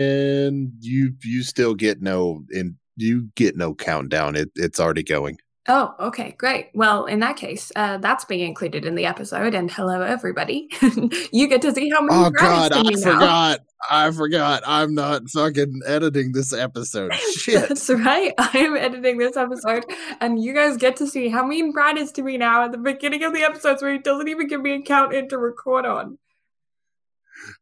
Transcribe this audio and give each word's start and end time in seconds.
and 0.00 0.72
you 0.80 1.12
you 1.22 1.42
still 1.42 1.74
get 1.74 2.00
no 2.00 2.42
and 2.50 2.74
you 2.96 3.28
get 3.36 3.56
no 3.56 3.74
countdown. 3.74 4.34
It 4.34 4.50
it's 4.56 4.80
already 4.80 5.04
going. 5.04 5.38
Oh, 5.68 5.94
okay, 6.00 6.34
great. 6.38 6.70
Well, 6.74 7.04
in 7.04 7.20
that 7.20 7.36
case, 7.36 7.70
uh, 7.76 7.98
that's 7.98 8.24
being 8.24 8.40
included 8.40 8.86
in 8.86 8.94
the 8.94 9.04
episode. 9.04 9.54
And 9.54 9.70
hello, 9.70 10.00
everybody. 10.00 10.68
you 11.32 11.46
get 11.46 11.62
to 11.62 11.72
see 11.72 11.90
how 11.90 12.00
many. 12.00 12.18
Oh 12.18 12.30
God, 12.30 12.72
I 12.72 12.92
forgot. 12.94 13.60
I 13.88 14.10
forgot. 14.10 14.62
I'm 14.66 14.94
not 14.94 15.28
fucking 15.28 15.82
editing 15.86 16.32
this 16.32 16.52
episode. 16.54 17.14
Shit. 17.36 17.68
that's 17.68 17.90
right. 17.90 18.32
I 18.38 18.50
am 18.58 18.76
editing 18.76 19.18
this 19.18 19.36
episode, 19.36 19.84
and 20.20 20.42
you 20.42 20.54
guys 20.54 20.78
get 20.78 20.96
to 20.96 21.06
see 21.06 21.28
how 21.28 21.46
mean 21.46 21.72
Brad 21.72 21.98
is 21.98 22.10
to 22.12 22.22
me 22.22 22.38
now 22.38 22.64
at 22.64 22.72
the 22.72 22.78
beginning 22.78 23.22
of 23.22 23.34
the 23.34 23.42
episodes, 23.42 23.82
where 23.82 23.92
he 23.92 23.98
doesn't 23.98 24.28
even 24.28 24.48
give 24.48 24.62
me 24.62 24.72
a 24.72 24.82
count 24.82 25.12
in 25.12 25.28
to 25.28 25.38
record 25.38 25.84
on. 25.84 26.18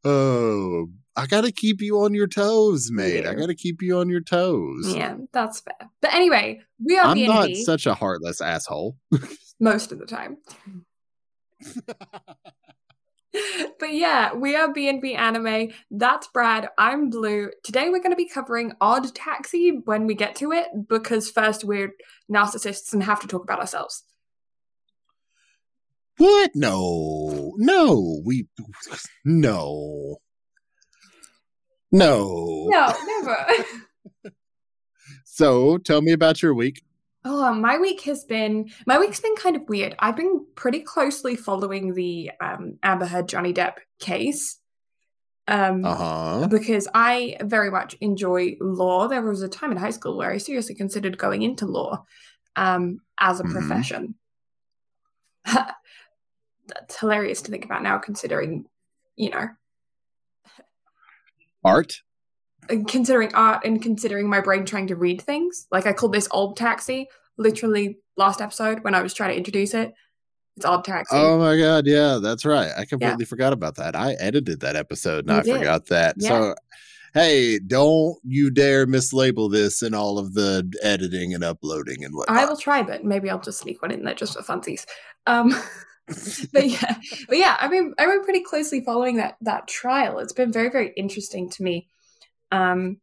Oh, 0.04 0.86
I 1.18 1.26
got 1.26 1.40
to 1.40 1.50
keep 1.50 1.82
you 1.82 1.98
on 2.02 2.14
your 2.14 2.28
toes, 2.28 2.92
mate. 2.92 3.26
I 3.26 3.34
got 3.34 3.46
to 3.46 3.54
keep 3.56 3.82
you 3.82 3.98
on 3.98 4.08
your 4.08 4.20
toes. 4.20 4.94
Yeah, 4.94 5.16
that's 5.32 5.58
fair. 5.58 5.90
But 6.00 6.14
anyway, 6.14 6.60
we 6.80 6.96
are. 6.96 7.06
I'm 7.06 7.14
B&B. 7.16 7.26
not 7.26 7.50
such 7.56 7.86
a 7.86 7.94
heartless 7.94 8.40
asshole. 8.40 8.96
Most 9.60 9.90
of 9.90 9.98
the 9.98 10.06
time. 10.06 10.36
but 13.80 13.92
yeah, 13.92 14.32
we 14.32 14.54
are 14.54 14.72
B&B 14.72 15.16
Anime. 15.16 15.70
That's 15.90 16.28
Brad. 16.28 16.68
I'm 16.78 17.10
Blue. 17.10 17.50
Today 17.64 17.88
we're 17.88 17.98
going 17.98 18.12
to 18.12 18.16
be 18.16 18.28
covering 18.28 18.74
Odd 18.80 19.12
Taxi 19.12 19.80
when 19.86 20.06
we 20.06 20.14
get 20.14 20.36
to 20.36 20.52
it 20.52 20.68
because 20.88 21.28
first 21.28 21.64
we're 21.64 21.94
narcissists 22.30 22.92
and 22.92 23.02
have 23.02 23.18
to 23.22 23.26
talk 23.26 23.42
about 23.42 23.58
ourselves. 23.58 24.04
What? 26.16 26.52
No. 26.54 27.54
No. 27.56 28.22
We 28.24 28.46
no. 29.24 30.18
No. 31.90 32.66
No, 32.68 32.92
never. 33.06 33.46
so 35.24 35.78
tell 35.78 36.02
me 36.02 36.12
about 36.12 36.42
your 36.42 36.54
week. 36.54 36.82
Oh, 37.24 37.52
my 37.52 37.78
week 37.78 38.02
has 38.02 38.24
been 38.24 38.70
my 38.86 38.98
week's 38.98 39.20
been 39.20 39.36
kind 39.36 39.56
of 39.56 39.68
weird. 39.68 39.94
I've 39.98 40.16
been 40.16 40.46
pretty 40.54 40.80
closely 40.80 41.36
following 41.36 41.94
the 41.94 42.30
um, 42.40 42.78
Amber 42.82 43.06
Heard 43.06 43.28
Johnny 43.28 43.52
Depp 43.52 43.74
case. 43.98 44.58
Um, 45.46 45.82
uh-huh. 45.82 46.46
because 46.48 46.88
I 46.92 47.38
very 47.40 47.70
much 47.70 47.94
enjoy 48.02 48.56
law. 48.60 49.08
There 49.08 49.22
was 49.22 49.40
a 49.40 49.48
time 49.48 49.72
in 49.72 49.78
high 49.78 49.90
school 49.90 50.18
where 50.18 50.30
I 50.30 50.36
seriously 50.36 50.74
considered 50.74 51.16
going 51.16 51.40
into 51.40 51.64
law 51.64 52.04
um, 52.54 53.00
as 53.18 53.40
a 53.40 53.44
mm-hmm. 53.44 53.52
profession. 53.52 54.14
That's 55.44 57.00
hilarious 57.00 57.40
to 57.42 57.50
think 57.50 57.64
about 57.64 57.82
now, 57.82 57.96
considering, 57.96 58.66
you 59.16 59.30
know, 59.30 59.48
art? 61.64 62.00
Considering 62.86 63.34
art 63.34 63.64
and 63.64 63.82
considering 63.82 64.28
my 64.28 64.40
brain 64.40 64.66
trying 64.66 64.88
to 64.88 64.96
read 64.96 65.22
things. 65.22 65.66
Like 65.70 65.86
i 65.86 65.92
called 65.92 66.12
this 66.12 66.28
old 66.30 66.56
taxi 66.56 67.08
literally 67.36 67.98
last 68.16 68.40
episode 68.40 68.82
when 68.82 68.94
i 68.94 69.00
was 69.00 69.14
trying 69.14 69.30
to 69.30 69.36
introduce 69.36 69.74
it. 69.74 69.92
It's 70.56 70.66
old 70.66 70.84
taxi. 70.84 71.16
Oh 71.16 71.38
my 71.38 71.56
god 71.58 71.86
yeah 71.86 72.18
that's 72.22 72.44
right. 72.44 72.70
I 72.76 72.84
completely 72.84 73.24
yeah. 73.24 73.28
forgot 73.28 73.52
about 73.52 73.76
that. 73.76 73.96
I 73.96 74.14
edited 74.14 74.60
that 74.60 74.76
episode 74.76 75.28
and 75.28 75.30
you 75.30 75.36
i 75.36 75.42
did. 75.42 75.58
forgot 75.58 75.86
that. 75.86 76.16
Yeah. 76.18 76.28
so 76.28 76.54
hey 77.14 77.58
don't 77.58 78.18
you 78.22 78.50
dare 78.50 78.86
mislabel 78.86 79.50
this 79.50 79.82
in 79.82 79.94
all 79.94 80.18
of 80.18 80.34
the 80.34 80.70
editing 80.82 81.32
and 81.32 81.42
uploading 81.42 82.04
and 82.04 82.14
what 82.14 82.28
i 82.28 82.44
will 82.44 82.54
try 82.54 82.82
but 82.82 83.02
maybe 83.02 83.30
i'll 83.30 83.40
just 83.40 83.60
sneak 83.60 83.80
one 83.80 83.90
in 83.90 84.04
there 84.04 84.14
just 84.14 84.34
for 84.34 84.42
funsies. 84.42 84.84
Um 85.26 85.54
but 86.52 86.68
yeah, 86.68 86.96
but 87.28 87.36
yeah, 87.36 87.56
I've 87.60 87.70
been 87.70 87.94
I've 87.98 88.08
been 88.08 88.24
pretty 88.24 88.42
closely 88.42 88.80
following 88.80 89.16
that 89.16 89.36
that 89.42 89.68
trial. 89.68 90.18
It's 90.18 90.32
been 90.32 90.52
very 90.52 90.70
very 90.70 90.92
interesting 90.96 91.50
to 91.50 91.62
me. 91.62 91.88
Um, 92.50 92.98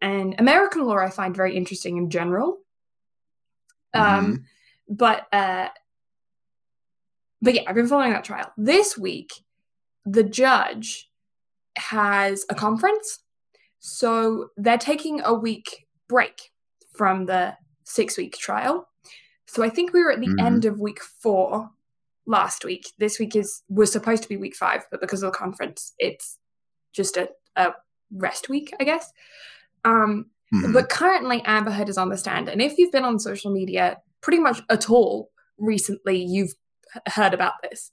and 0.00 0.34
American 0.38 0.84
law 0.84 0.98
I 0.98 1.10
find 1.10 1.34
very 1.34 1.56
interesting 1.56 1.96
in 1.96 2.10
general. 2.10 2.58
Um, 3.94 4.04
mm-hmm. 4.04 4.34
but 4.88 5.26
uh, 5.32 5.68
but 7.40 7.54
yeah, 7.54 7.62
I've 7.66 7.74
been 7.74 7.88
following 7.88 8.12
that 8.12 8.24
trial. 8.24 8.52
This 8.56 8.98
week, 8.98 9.32
the 10.04 10.22
judge 10.24 11.10
has 11.78 12.44
a 12.50 12.54
conference, 12.54 13.20
so 13.78 14.50
they're 14.56 14.78
taking 14.78 15.22
a 15.24 15.32
week 15.32 15.86
break 16.08 16.50
from 16.92 17.26
the 17.26 17.56
six 17.84 18.18
week 18.18 18.36
trial. 18.36 18.88
So 19.46 19.62
I 19.62 19.68
think 19.68 19.92
we 19.92 20.02
were 20.02 20.12
at 20.12 20.20
the 20.20 20.28
mm-hmm. 20.28 20.46
end 20.46 20.64
of 20.64 20.80
week 20.80 21.00
four 21.02 21.70
last 22.26 22.64
week. 22.64 22.92
This 22.98 23.18
week 23.18 23.34
is 23.36 23.62
was 23.68 23.92
supposed 23.92 24.22
to 24.22 24.28
be 24.28 24.36
week 24.36 24.56
five, 24.56 24.86
but 24.90 25.00
because 25.00 25.22
of 25.22 25.32
the 25.32 25.38
conference, 25.38 25.92
it's 25.98 26.38
just 26.92 27.16
a, 27.16 27.28
a 27.56 27.72
rest 28.12 28.48
week, 28.48 28.72
I 28.80 28.84
guess. 28.84 29.10
Um, 29.84 30.26
mm-hmm. 30.54 30.72
But 30.72 30.88
currently, 30.88 31.42
Amber 31.44 31.70
Heard 31.70 31.88
is 31.88 31.98
on 31.98 32.08
the 32.08 32.18
stand, 32.18 32.48
and 32.48 32.62
if 32.62 32.78
you've 32.78 32.92
been 32.92 33.04
on 33.04 33.18
social 33.18 33.52
media 33.52 33.98
pretty 34.20 34.38
much 34.38 34.60
at 34.70 34.88
all 34.88 35.30
recently, 35.58 36.22
you've 36.22 36.54
heard 37.08 37.34
about 37.34 37.54
this. 37.62 37.90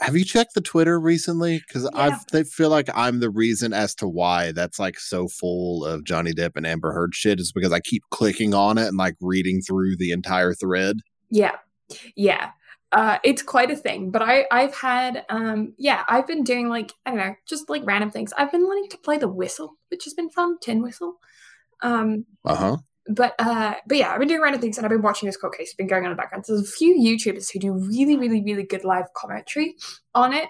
Have 0.00 0.16
you 0.16 0.24
checked 0.24 0.54
the 0.54 0.62
Twitter 0.62 0.98
recently? 0.98 1.58
Because 1.58 1.86
yeah. 1.94 2.16
I 2.32 2.42
feel 2.44 2.70
like 2.70 2.88
I'm 2.94 3.20
the 3.20 3.28
reason 3.28 3.74
as 3.74 3.94
to 3.96 4.08
why 4.08 4.50
that's 4.52 4.78
like 4.78 4.98
so 4.98 5.28
full 5.28 5.84
of 5.84 6.04
Johnny 6.04 6.32
Depp 6.32 6.52
and 6.56 6.66
Amber 6.66 6.92
Heard 6.92 7.14
shit. 7.14 7.38
Is 7.38 7.52
because 7.52 7.70
I 7.70 7.80
keep 7.80 8.04
clicking 8.10 8.54
on 8.54 8.78
it 8.78 8.86
and 8.86 8.96
like 8.96 9.16
reading 9.20 9.60
through 9.60 9.98
the 9.98 10.12
entire 10.12 10.54
thread. 10.54 11.00
Yeah, 11.28 11.56
yeah 12.16 12.52
uh, 12.92 13.18
it's 13.22 13.42
quite 13.42 13.70
a 13.70 13.76
thing. 13.76 14.10
But 14.10 14.22
I, 14.22 14.46
I've 14.50 14.74
had, 14.74 15.24
um, 15.28 15.74
yeah, 15.78 16.04
I've 16.08 16.26
been 16.26 16.42
doing 16.42 16.68
like 16.68 16.92
I 17.06 17.10
don't 17.10 17.18
know, 17.18 17.34
just 17.46 17.70
like 17.70 17.82
random 17.84 18.10
things. 18.10 18.32
I've 18.36 18.50
been 18.50 18.66
learning 18.66 18.88
to 18.90 18.98
play 18.98 19.16
the 19.18 19.28
whistle, 19.28 19.76
which 19.90 20.04
has 20.04 20.14
been 20.14 20.30
fun, 20.30 20.58
tin 20.60 20.82
whistle. 20.82 21.14
Um, 21.82 22.26
uh 22.44 22.54
huh. 22.54 22.76
But 23.08 23.34
uh, 23.38 23.74
but 23.86 23.96
yeah, 23.96 24.12
I've 24.12 24.18
been 24.18 24.28
doing 24.28 24.42
random 24.42 24.60
things, 24.60 24.76
and 24.76 24.84
I've 24.84 24.90
been 24.90 25.02
watching 25.02 25.26
this 25.26 25.36
court 25.36 25.56
case. 25.56 25.68
It's 25.68 25.74
been 25.74 25.86
going 25.86 26.04
on 26.04 26.10
in 26.10 26.16
the 26.16 26.20
background. 26.20 26.46
So 26.46 26.54
there's 26.54 26.68
a 26.68 26.72
few 26.72 26.96
YouTubers 26.98 27.52
who 27.52 27.58
do 27.58 27.72
really, 27.72 28.16
really, 28.16 28.42
really 28.42 28.64
good 28.64 28.84
live 28.84 29.06
commentary 29.14 29.74
on 30.14 30.32
it. 30.32 30.48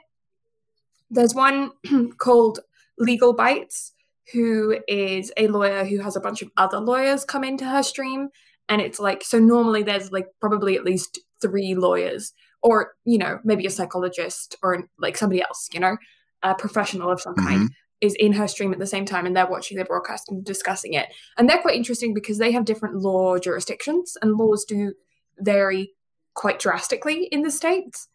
There's 1.11 1.35
one 1.35 1.73
called 2.19 2.61
Legal 2.99 3.33
Bites, 3.33 3.93
who 4.33 4.79
is 4.89 5.33
a 5.37 5.49
lawyer 5.49 5.85
who 5.85 5.99
has 6.01 6.17
a 6.17 6.21
bunch 6.21 6.43
of 6.43 6.51
other 6.57 6.79
lawyers 6.79 7.25
come 7.25 7.45
into 7.45 7.65
her 7.65 7.83
stream 7.83 8.29
and 8.71 8.81
it's 8.81 9.01
like 9.01 9.23
so 9.23 9.39
normally 9.39 9.83
there's 9.83 10.13
like 10.13 10.29
probably 10.41 10.77
at 10.77 10.85
least 10.85 11.19
three 11.41 11.75
lawyers 11.75 12.33
or 12.63 12.93
you 13.05 13.19
know 13.19 13.39
maybe 13.45 13.67
a 13.67 13.71
psychologist 13.71 14.57
or 14.63 14.85
like 14.99 15.17
somebody 15.17 15.43
else 15.43 15.69
you 15.73 15.81
know 15.81 15.97
a 16.43 16.55
professional 16.55 17.11
of 17.11 17.21
some 17.21 17.35
mm-hmm. 17.35 17.47
kind 17.47 17.71
is 18.01 18.15
in 18.15 18.33
her 18.33 18.49
stream 18.49 18.73
at 18.73 18.79
the 18.79 18.87
same 18.87 19.05
time 19.05 19.27
and 19.27 19.37
they're 19.37 19.47
watching 19.47 19.77
the 19.77 19.85
broadcast 19.85 20.31
and 20.31 20.45
discussing 20.45 20.95
it 20.95 21.09
and 21.37 21.49
they're 21.49 21.61
quite 21.61 21.77
interesting 21.77 22.15
because 22.15 22.39
they 22.39 22.53
have 22.53 22.65
different 22.65 22.97
law 22.97 23.39
jurisdictions 23.39 24.17
and 24.23 24.37
laws 24.37 24.65
do 24.65 24.95
vary 25.39 25.93
quite 26.35 26.59
drastically 26.59 27.25
in 27.25 27.43
the 27.43 27.51
states 27.51 28.09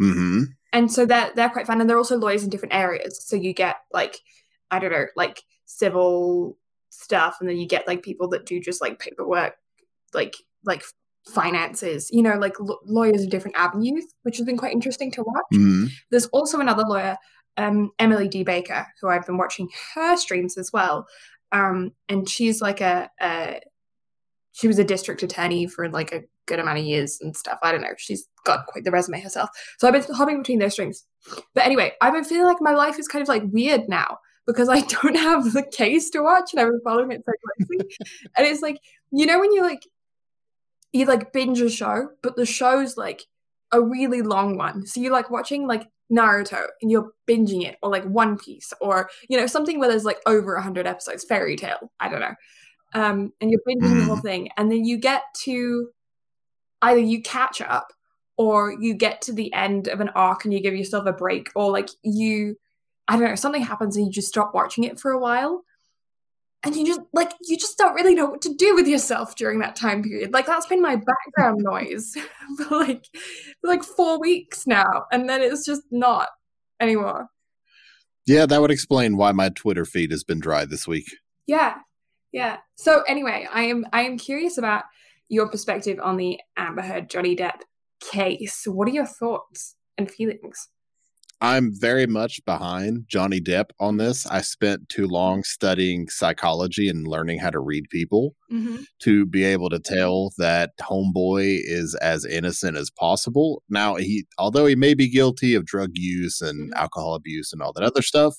mm-hmm. 0.00 0.44
and 0.72 0.90
so 0.90 1.06
they're, 1.06 1.30
they're 1.34 1.50
quite 1.50 1.66
fun 1.66 1.80
and 1.80 1.88
they're 1.88 1.98
also 1.98 2.16
lawyers 2.16 2.42
in 2.42 2.50
different 2.50 2.74
areas 2.74 3.24
so 3.24 3.36
you 3.36 3.52
get 3.52 3.76
like 3.92 4.18
i 4.70 4.78
don't 4.78 4.92
know 4.92 5.06
like 5.16 5.42
civil 5.66 6.56
stuff 6.90 7.36
and 7.40 7.48
then 7.48 7.56
you 7.56 7.66
get 7.66 7.86
like 7.86 8.02
people 8.02 8.28
that 8.28 8.44
do 8.44 8.60
just 8.60 8.80
like 8.80 8.98
paperwork 8.98 9.54
like 10.12 10.36
like 10.64 10.82
finances, 11.26 12.08
you 12.10 12.22
know, 12.22 12.36
like 12.36 12.54
l- 12.60 12.80
lawyers 12.86 13.22
of 13.22 13.30
different 13.30 13.56
avenues, 13.56 14.06
which 14.22 14.36
has 14.38 14.46
been 14.46 14.56
quite 14.56 14.72
interesting 14.72 15.10
to 15.12 15.22
watch. 15.22 15.44
Mm-hmm. 15.52 15.86
There's 16.10 16.26
also 16.26 16.60
another 16.60 16.84
lawyer, 16.84 17.16
um, 17.56 17.90
Emily 17.98 18.28
D. 18.28 18.42
Baker, 18.42 18.86
who 19.00 19.08
I've 19.08 19.26
been 19.26 19.38
watching 19.38 19.68
her 19.94 20.16
streams 20.16 20.56
as 20.56 20.72
well. 20.72 21.06
Um, 21.52 21.92
and 22.08 22.28
she's 22.28 22.60
like 22.60 22.80
a, 22.80 23.10
a, 23.20 23.60
she 24.52 24.68
was 24.68 24.78
a 24.78 24.84
district 24.84 25.22
attorney 25.22 25.66
for 25.66 25.88
like 25.88 26.12
a 26.12 26.22
good 26.46 26.58
amount 26.58 26.78
of 26.78 26.84
years 26.84 27.18
and 27.20 27.36
stuff. 27.36 27.58
I 27.62 27.72
don't 27.72 27.82
know. 27.82 27.94
She's 27.96 28.26
got 28.44 28.66
quite 28.66 28.84
the 28.84 28.90
resume 28.90 29.20
herself. 29.20 29.50
So 29.78 29.86
I've 29.86 29.94
been 29.94 30.14
hopping 30.14 30.38
between 30.38 30.58
those 30.58 30.72
streams. 30.72 31.04
But 31.54 31.64
anyway, 31.64 31.92
I've 32.00 32.12
been 32.12 32.24
feeling 32.24 32.46
like 32.46 32.60
my 32.60 32.72
life 32.72 32.98
is 32.98 33.08
kind 33.08 33.22
of 33.22 33.28
like 33.28 33.42
weird 33.50 33.88
now 33.88 34.18
because 34.46 34.68
I 34.68 34.80
don't 35.02 35.16
have 35.16 35.52
the 35.52 35.62
case 35.62 36.10
to 36.10 36.22
watch 36.22 36.52
and 36.52 36.60
I've 36.60 36.68
been 36.68 36.80
following 36.84 37.12
it 37.12 37.22
so 37.24 37.32
closely. 37.56 37.96
and 38.36 38.46
it's 38.46 38.62
like, 38.62 38.78
you 39.12 39.26
know, 39.26 39.38
when 39.38 39.52
you 39.52 39.62
like 39.62 39.86
you 40.92 41.06
like 41.06 41.32
binge 41.32 41.60
a 41.60 41.70
show, 41.70 42.08
but 42.22 42.36
the 42.36 42.46
show's 42.46 42.96
like 42.96 43.22
a 43.72 43.80
really 43.80 44.22
long 44.22 44.56
one. 44.56 44.86
So 44.86 45.00
you're 45.00 45.12
like 45.12 45.30
watching 45.30 45.66
like 45.66 45.86
Naruto 46.12 46.66
and 46.82 46.90
you're 46.90 47.12
binging 47.28 47.64
it, 47.64 47.76
or 47.82 47.90
like 47.90 48.04
One 48.04 48.36
Piece, 48.36 48.72
or 48.80 49.08
you 49.28 49.38
know 49.38 49.46
something 49.46 49.78
where 49.78 49.88
there's 49.88 50.04
like 50.04 50.18
over 50.26 50.56
a 50.56 50.62
hundred 50.62 50.86
episodes, 50.86 51.24
Fairy 51.28 51.56
Tail, 51.56 51.92
I 52.00 52.08
don't 52.08 52.20
know, 52.20 52.34
um, 52.94 53.32
and 53.40 53.50
you're 53.50 53.60
binging 53.68 54.00
the 54.00 54.04
whole 54.04 54.16
mm. 54.16 54.22
thing, 54.22 54.48
and 54.56 54.72
then 54.72 54.84
you 54.84 54.98
get 54.98 55.22
to 55.44 55.90
either 56.82 56.98
you 56.98 57.22
catch 57.22 57.60
up 57.60 57.92
or 58.36 58.74
you 58.80 58.94
get 58.94 59.22
to 59.22 59.32
the 59.32 59.52
end 59.52 59.86
of 59.86 60.00
an 60.00 60.08
arc 60.16 60.44
and 60.44 60.54
you 60.54 60.60
give 60.60 60.74
yourself 60.74 61.06
a 61.06 61.12
break, 61.12 61.50
or 61.54 61.70
like 61.70 61.90
you, 62.02 62.56
I 63.06 63.16
don't 63.16 63.28
know, 63.28 63.34
something 63.34 63.62
happens 63.62 63.96
and 63.96 64.06
you 64.06 64.12
just 64.12 64.28
stop 64.28 64.52
watching 64.54 64.82
it 64.84 64.98
for 64.98 65.12
a 65.12 65.20
while, 65.20 65.62
and 66.62 66.76
you 66.76 66.86
just 66.86 67.00
like 67.12 67.32
you 67.42 67.56
just 67.56 67.78
don't 67.78 67.94
really 67.94 68.14
know 68.14 68.26
what 68.26 68.42
to 68.42 68.54
do 68.54 68.74
with 68.74 68.86
yourself 68.86 69.34
during 69.34 69.58
that 69.60 69.76
time 69.76 70.02
period 70.02 70.32
like 70.32 70.46
that's 70.46 70.66
been 70.66 70.82
my 70.82 70.96
background 70.96 71.58
noise 71.62 72.16
for 72.58 72.78
like 72.78 73.06
for 73.60 73.68
like 73.68 73.82
four 73.82 74.20
weeks 74.20 74.66
now 74.66 75.04
and 75.10 75.28
then 75.28 75.40
it's 75.42 75.64
just 75.64 75.82
not 75.90 76.28
anymore 76.80 77.28
Yeah, 78.26 78.46
that 78.46 78.60
would 78.60 78.70
explain 78.70 79.16
why 79.16 79.32
my 79.32 79.48
Twitter 79.48 79.84
feed 79.84 80.10
has 80.10 80.24
been 80.24 80.40
dry 80.40 80.64
this 80.64 80.86
week. 80.86 81.08
Yeah. 81.46 81.78
Yeah. 82.32 82.58
So 82.76 83.02
anyway, 83.02 83.48
I 83.52 83.62
am 83.64 83.86
I 83.92 84.02
am 84.02 84.18
curious 84.18 84.56
about 84.56 84.84
your 85.28 85.48
perspective 85.48 85.98
on 86.00 86.16
the 86.16 86.38
Amber 86.56 86.82
Heard 86.82 87.10
Johnny 87.10 87.34
Depp 87.34 87.60
case. 88.00 88.66
What 88.66 88.86
are 88.88 88.92
your 88.92 89.06
thoughts 89.06 89.74
and 89.98 90.10
feelings? 90.10 90.68
I'm 91.42 91.72
very 91.72 92.06
much 92.06 92.44
behind 92.44 93.04
Johnny 93.08 93.40
Depp 93.40 93.70
on 93.80 93.96
this. 93.96 94.26
I 94.26 94.42
spent 94.42 94.90
too 94.90 95.06
long 95.06 95.42
studying 95.42 96.08
psychology 96.10 96.88
and 96.88 97.08
learning 97.08 97.38
how 97.38 97.48
to 97.48 97.60
read 97.60 97.88
people 97.90 98.34
mm-hmm. 98.52 98.82
to 99.00 99.24
be 99.24 99.44
able 99.44 99.70
to 99.70 99.78
tell 99.78 100.32
that 100.36 100.72
Homeboy 100.82 101.60
is 101.64 101.94
as 101.94 102.26
innocent 102.26 102.76
as 102.76 102.90
possible. 102.90 103.62
Now, 103.70 103.94
he, 103.94 104.26
although 104.36 104.66
he 104.66 104.76
may 104.76 104.92
be 104.92 105.08
guilty 105.08 105.54
of 105.54 105.64
drug 105.64 105.92
use 105.94 106.42
and 106.42 106.70
mm-hmm. 106.70 106.78
alcohol 106.78 107.14
abuse 107.14 107.54
and 107.54 107.62
all 107.62 107.72
that 107.72 107.84
other 107.84 108.02
stuff, 108.02 108.34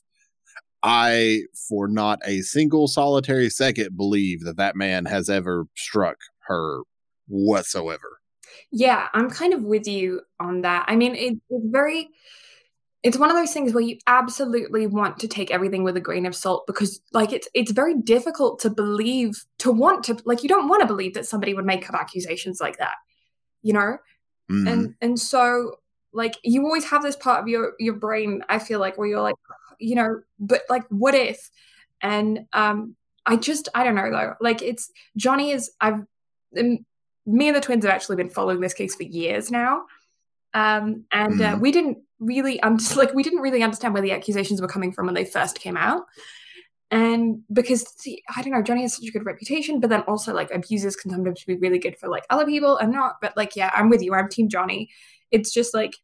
I, 0.84 1.42
for 1.70 1.88
not 1.88 2.20
a 2.24 2.42
single 2.42 2.88
solitary 2.88 3.50
second, 3.50 3.98
believe 3.98 4.42
that 4.42 4.58
that 4.58 4.76
man 4.76 5.06
has 5.06 5.28
ever 5.28 5.66
struck 5.76 6.18
her 6.48 6.82
whatsoever. 7.28 8.20
Yeah, 8.72 9.08
I'm 9.14 9.30
kind 9.30 9.54
of 9.54 9.64
with 9.64 9.88
you 9.88 10.22
on 10.40 10.62
that. 10.62 10.86
I 10.88 10.96
mean, 10.96 11.16
it, 11.16 11.38
it's 11.50 11.66
very 11.72 12.10
it's 13.04 13.18
one 13.18 13.32
of 13.32 13.36
those 13.36 13.52
things 13.52 13.74
where 13.74 13.84
you 13.84 13.98
absolutely 14.06 14.86
want 14.86 15.18
to 15.20 15.28
take 15.28 15.50
everything 15.50 15.84
with 15.84 15.98
a 15.98 16.02
grain 16.02 16.26
of 16.26 16.36
salt 16.36 16.66
because 16.68 17.02
like 17.14 17.34
it's 17.34 17.48
it's 17.54 17.72
very 17.72 17.96
difficult 17.96 18.60
to 18.60 18.70
believe 18.70 19.44
to 19.58 19.72
want 19.72 20.04
to 20.04 20.18
like 20.26 20.44
you 20.44 20.50
don't 20.50 20.68
want 20.68 20.82
to 20.82 20.88
believe 20.88 21.14
that 21.14 21.26
somebody 21.26 21.54
would 21.54 21.66
make 21.66 21.90
up 21.90 21.96
accusations 21.96 22.60
like 22.62 22.78
that 22.78 22.96
you 23.62 23.74
know? 23.74 23.98
Mm. 24.50 24.72
and 24.72 24.96
and 25.02 25.20
so 25.20 25.78
like 26.14 26.36
you 26.44 26.66
always 26.66 26.86
have 26.86 27.04
this 27.04 27.16
part 27.16 27.42
of 27.42 27.48
your 27.48 27.74
your 27.80 27.94
brain 27.94 28.44
i 28.50 28.60
feel 28.60 28.80
like 28.80 28.98
where 28.98 29.08
you're 29.08 29.22
like 29.22 29.36
you 29.80 29.96
know 29.96 30.22
but 30.40 30.64
like 30.70 30.84
what 30.90 31.16
if? 31.16 31.50
And 32.02 32.48
um 32.52 32.96
i 33.26 33.36
just 33.36 33.70
i 33.74 33.84
don't 33.84 33.96
know 33.96 34.12
though. 34.12 34.36
Like 34.42 34.62
it's 34.62 34.92
johnny 35.16 35.52
is 35.52 35.72
i've 35.80 36.02
me 36.54 37.48
and 37.48 37.56
the 37.56 37.62
twins 37.62 37.86
have 37.86 37.94
actually 37.94 38.18
been 38.18 38.30
following 38.30 38.60
this 38.60 38.74
case 38.74 38.96
for 38.96 39.04
years 39.04 39.52
now 39.52 39.84
um, 40.54 41.06
and 41.12 41.34
mm. 41.34 41.42
uh, 41.42 41.52
mm-hmm. 41.52 41.62
we 41.62 41.72
didn't 41.72 42.00
really 42.20 42.60
un- 42.62 42.80
like 42.96 43.14
we 43.14 43.24
didn't 43.24 43.42
really 43.42 43.64
understand 43.64 43.94
where 43.94 44.04
the 44.04 44.12
accusations 44.12 44.62
were 44.62 44.68
coming 44.68 44.92
from 44.92 45.06
when 45.06 45.16
they 45.16 45.26
first 45.26 45.60
came 45.60 45.78
out. 45.78 46.04
And 46.90 47.44
because 47.52 47.86
see, 47.98 48.22
I 48.36 48.42
don't 48.42 48.52
know, 48.52 48.62
Johnny 48.62 48.82
has 48.82 48.98
such 48.98 49.08
a 49.08 49.12
good 49.12 49.26
reputation, 49.26 49.80
but 49.80 49.90
then 49.90 50.02
also 50.02 50.34
like 50.34 50.52
abuses 50.52 50.98
can 50.98 51.10
sometimes 51.10 51.44
be 51.46 51.56
really 51.56 51.80
good 51.80 51.98
for 51.98 52.10
like 52.10 52.26
other 52.30 52.46
people 52.46 52.76
and 52.78 52.92
not. 52.92 53.16
But 53.22 53.38
like, 53.38 53.56
yeah, 53.56 53.72
I'm 53.74 53.90
with 53.90 54.02
you. 54.02 54.14
I'm 54.14 54.28
Team 54.28 54.50
Johnny. 54.50 54.90
It's 55.32 55.54
just 55.54 55.74
like 55.74 55.96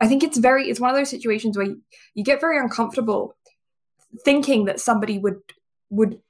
I 0.00 0.08
think 0.08 0.22
it's 0.22 0.38
very 0.38 0.70
it's 0.70 0.80
one 0.80 0.90
of 0.90 0.96
those 0.96 1.10
situations 1.10 1.56
where 1.56 1.66
you, 1.66 1.82
you 2.14 2.24
get 2.24 2.40
very 2.40 2.58
uncomfortable 2.58 3.36
thinking 4.24 4.64
that 4.64 4.80
somebody 4.80 5.18
would 5.18 5.40
would 5.90 6.20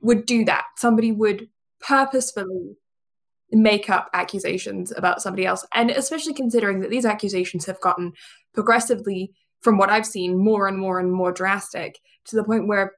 would 0.00 0.26
do 0.26 0.44
that. 0.44 0.64
Somebody 0.76 1.12
would 1.12 1.48
purposefully 1.80 2.76
make 3.50 3.88
up 3.88 4.10
accusations 4.12 4.92
about 4.96 5.22
somebody 5.22 5.46
else. 5.46 5.64
And 5.74 5.90
especially 5.90 6.34
considering 6.34 6.80
that 6.80 6.90
these 6.90 7.06
accusations 7.06 7.66
have 7.66 7.80
gotten 7.80 8.12
progressively, 8.54 9.32
from 9.60 9.78
what 9.78 9.90
I've 9.90 10.06
seen, 10.06 10.38
more 10.38 10.68
and 10.68 10.78
more 10.78 11.00
and 11.00 11.12
more 11.12 11.32
drastic 11.32 11.98
to 12.26 12.36
the 12.36 12.44
point 12.44 12.68
where 12.68 12.92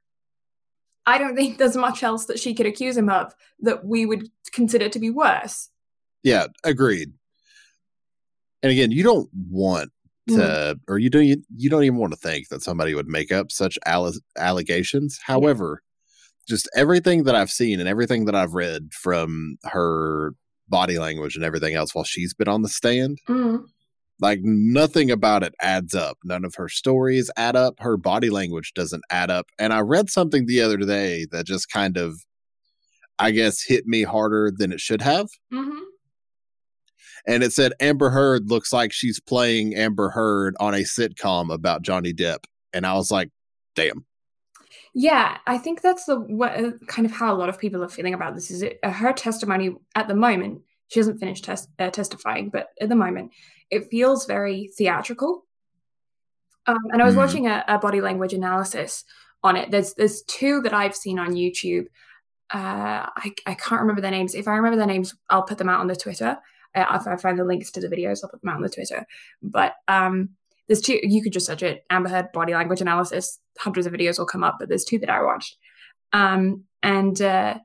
I 1.06 1.18
don't 1.18 1.34
think 1.34 1.58
there's 1.58 1.76
much 1.76 2.02
else 2.02 2.26
that 2.26 2.38
she 2.38 2.54
could 2.54 2.66
accuse 2.66 2.96
him 2.96 3.08
of 3.08 3.34
that 3.60 3.84
we 3.84 4.04
would 4.04 4.28
consider 4.52 4.88
to 4.88 4.98
be 4.98 5.10
worse. 5.10 5.70
Yeah, 6.22 6.46
agreed. 6.64 7.12
And 8.62 8.70
again, 8.70 8.90
you 8.90 9.02
don't 9.02 9.30
want 9.48 9.90
to, 10.28 10.34
mm. 10.34 10.80
or 10.86 10.98
you 10.98 11.08
don't, 11.08 11.24
you, 11.24 11.42
you 11.56 11.70
don't 11.70 11.84
even 11.84 11.98
want 11.98 12.12
to 12.12 12.18
think 12.18 12.48
that 12.48 12.62
somebody 12.62 12.94
would 12.94 13.08
make 13.08 13.32
up 13.32 13.50
such 13.50 13.78
allegations. 14.36 15.18
However, 15.22 15.82
just 16.50 16.68
everything 16.76 17.24
that 17.24 17.34
I've 17.34 17.50
seen 17.50 17.80
and 17.80 17.88
everything 17.88 18.26
that 18.26 18.34
I've 18.34 18.52
read 18.52 18.92
from 18.92 19.56
her 19.64 20.32
body 20.68 20.98
language 20.98 21.36
and 21.36 21.44
everything 21.44 21.74
else 21.74 21.94
while 21.94 22.04
she's 22.04 22.34
been 22.34 22.48
on 22.48 22.62
the 22.62 22.68
stand, 22.68 23.18
mm. 23.28 23.64
like 24.20 24.40
nothing 24.42 25.10
about 25.10 25.42
it 25.42 25.54
adds 25.62 25.94
up. 25.94 26.18
None 26.24 26.44
of 26.44 26.54
her 26.56 26.68
stories 26.68 27.30
add 27.36 27.56
up. 27.56 27.80
Her 27.80 27.96
body 27.96 28.28
language 28.28 28.72
doesn't 28.74 29.04
add 29.10 29.30
up. 29.30 29.46
And 29.58 29.72
I 29.72 29.80
read 29.80 30.10
something 30.10 30.44
the 30.46 30.60
other 30.60 30.76
day 30.76 31.26
that 31.30 31.46
just 31.46 31.70
kind 31.70 31.96
of, 31.96 32.20
I 33.18 33.30
guess, 33.30 33.62
hit 33.62 33.86
me 33.86 34.02
harder 34.02 34.52
than 34.54 34.72
it 34.72 34.80
should 34.80 35.02
have. 35.02 35.28
Mm-hmm. 35.52 35.78
And 37.26 37.42
it 37.42 37.52
said 37.52 37.72
Amber 37.80 38.10
Heard 38.10 38.48
looks 38.48 38.72
like 38.72 38.92
she's 38.92 39.20
playing 39.20 39.74
Amber 39.74 40.10
Heard 40.10 40.56
on 40.58 40.74
a 40.74 40.78
sitcom 40.78 41.52
about 41.52 41.82
Johnny 41.82 42.12
Depp. 42.12 42.44
And 42.72 42.86
I 42.86 42.94
was 42.94 43.10
like, 43.10 43.28
damn. 43.76 44.06
Yeah, 44.94 45.38
I 45.46 45.58
think 45.58 45.82
that's 45.82 46.04
the 46.04 46.18
what, 46.18 46.52
uh, 46.52 46.72
kind 46.86 47.06
of 47.06 47.12
how 47.12 47.32
a 47.32 47.36
lot 47.36 47.48
of 47.48 47.58
people 47.58 47.82
are 47.84 47.88
feeling 47.88 48.14
about 48.14 48.34
this. 48.34 48.50
Is 48.50 48.62
it 48.62 48.78
uh, 48.82 48.90
her 48.90 49.12
testimony 49.12 49.76
at 49.94 50.08
the 50.08 50.16
moment? 50.16 50.62
She 50.88 50.98
hasn't 50.98 51.20
finished 51.20 51.44
tes- 51.44 51.68
uh, 51.78 51.90
testifying, 51.90 52.50
but 52.50 52.70
at 52.80 52.88
the 52.88 52.96
moment, 52.96 53.30
it 53.70 53.88
feels 53.90 54.26
very 54.26 54.70
theatrical. 54.76 55.46
Um, 56.66 56.78
and 56.92 57.00
I 57.00 57.06
was 57.06 57.14
mm. 57.14 57.18
watching 57.18 57.46
a, 57.46 57.64
a, 57.68 57.78
body 57.78 58.00
language 58.00 58.32
analysis 58.32 59.04
on 59.42 59.56
it. 59.56 59.70
There's 59.70 59.94
there's 59.94 60.22
two 60.22 60.60
that 60.62 60.74
I've 60.74 60.96
seen 60.96 61.18
on 61.18 61.34
YouTube. 61.34 61.86
Uh, 62.52 63.06
I 63.16 63.32
I 63.46 63.54
can't 63.54 63.80
remember 63.80 64.00
their 64.00 64.10
names. 64.10 64.34
If 64.34 64.48
I 64.48 64.56
remember 64.56 64.76
their 64.76 64.86
names, 64.86 65.14
I'll 65.30 65.44
put 65.44 65.58
them 65.58 65.68
out 65.68 65.80
on 65.80 65.86
the 65.86 65.96
Twitter. 65.96 66.38
Uh, 66.74 66.98
if 67.00 67.06
I 67.06 67.16
find 67.16 67.38
the 67.38 67.44
links 67.44 67.70
to 67.72 67.80
the 67.80 67.88
videos, 67.88 68.20
I'll 68.22 68.30
put 68.30 68.40
them 68.42 68.50
out 68.50 68.56
on 68.56 68.62
the 68.62 68.68
Twitter. 68.68 69.06
But 69.42 69.74
um, 69.88 70.30
there's 70.70 70.80
two 70.80 71.00
you 71.02 71.20
could 71.20 71.32
just 71.32 71.46
search 71.46 71.64
it 71.64 71.84
amber 71.90 72.08
heard 72.08 72.30
body 72.32 72.54
language 72.54 72.80
analysis. 72.80 73.40
Hundreds 73.58 73.88
of 73.88 73.92
videos 73.92 74.18
will 74.18 74.26
come 74.26 74.44
up 74.44 74.56
but 74.60 74.68
there's 74.68 74.84
two 74.84 75.00
that 75.00 75.10
i 75.10 75.20
watched. 75.20 75.56
Um, 76.12 76.64
and 76.80 77.20
uh, 77.20 77.58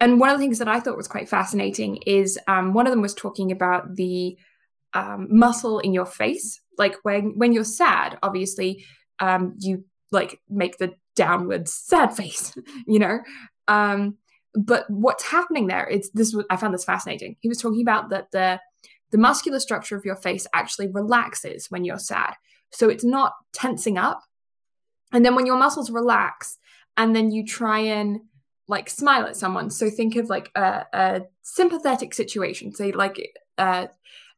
and 0.00 0.18
one 0.18 0.30
of 0.30 0.38
the 0.38 0.42
things 0.42 0.58
that 0.58 0.66
i 0.66 0.80
thought 0.80 0.96
was 0.96 1.08
quite 1.08 1.28
fascinating 1.28 1.98
is 2.06 2.38
um, 2.48 2.72
one 2.72 2.86
of 2.86 2.90
them 2.90 3.02
was 3.02 3.14
talking 3.14 3.52
about 3.52 3.96
the 3.96 4.36
um, 4.94 5.28
muscle 5.30 5.78
in 5.78 5.92
your 5.92 6.06
face. 6.06 6.58
Like 6.78 6.96
when 7.02 7.34
when 7.36 7.52
you're 7.52 7.64
sad 7.64 8.18
obviously 8.22 8.82
um, 9.20 9.54
you 9.58 9.84
like 10.10 10.40
make 10.48 10.78
the 10.78 10.94
downwards 11.16 11.74
sad 11.74 12.16
face 12.16 12.56
you 12.86 12.98
know? 12.98 13.18
Um, 13.68 14.16
but 14.54 14.88
what's 14.88 15.24
happening 15.24 15.66
there 15.66 15.86
it's 15.86 16.08
this 16.14 16.34
i 16.48 16.56
found 16.56 16.72
this 16.72 16.84
fascinating. 16.84 17.36
He 17.40 17.48
was 17.50 17.60
talking 17.60 17.82
about 17.82 18.08
that 18.08 18.30
the 18.30 18.58
the 19.10 19.18
muscular 19.18 19.60
structure 19.60 19.96
of 19.96 20.04
your 20.04 20.16
face 20.16 20.46
actually 20.52 20.88
relaxes 20.88 21.70
when 21.70 21.84
you're 21.84 21.98
sad. 21.98 22.34
So 22.70 22.88
it's 22.88 23.04
not 23.04 23.34
tensing 23.52 23.98
up. 23.98 24.22
And 25.12 25.24
then 25.24 25.34
when 25.34 25.46
your 25.46 25.56
muscles 25.56 25.90
relax 25.90 26.58
and 26.96 27.14
then 27.14 27.30
you 27.30 27.44
try 27.46 27.78
and 27.80 28.20
like 28.68 28.90
smile 28.90 29.26
at 29.26 29.36
someone. 29.36 29.70
So 29.70 29.88
think 29.90 30.16
of 30.16 30.28
like 30.28 30.50
a, 30.54 30.84
a 30.92 31.22
sympathetic 31.42 32.14
situation. 32.14 32.74
Say 32.74 32.92
like 32.92 33.34
uh, 33.58 33.86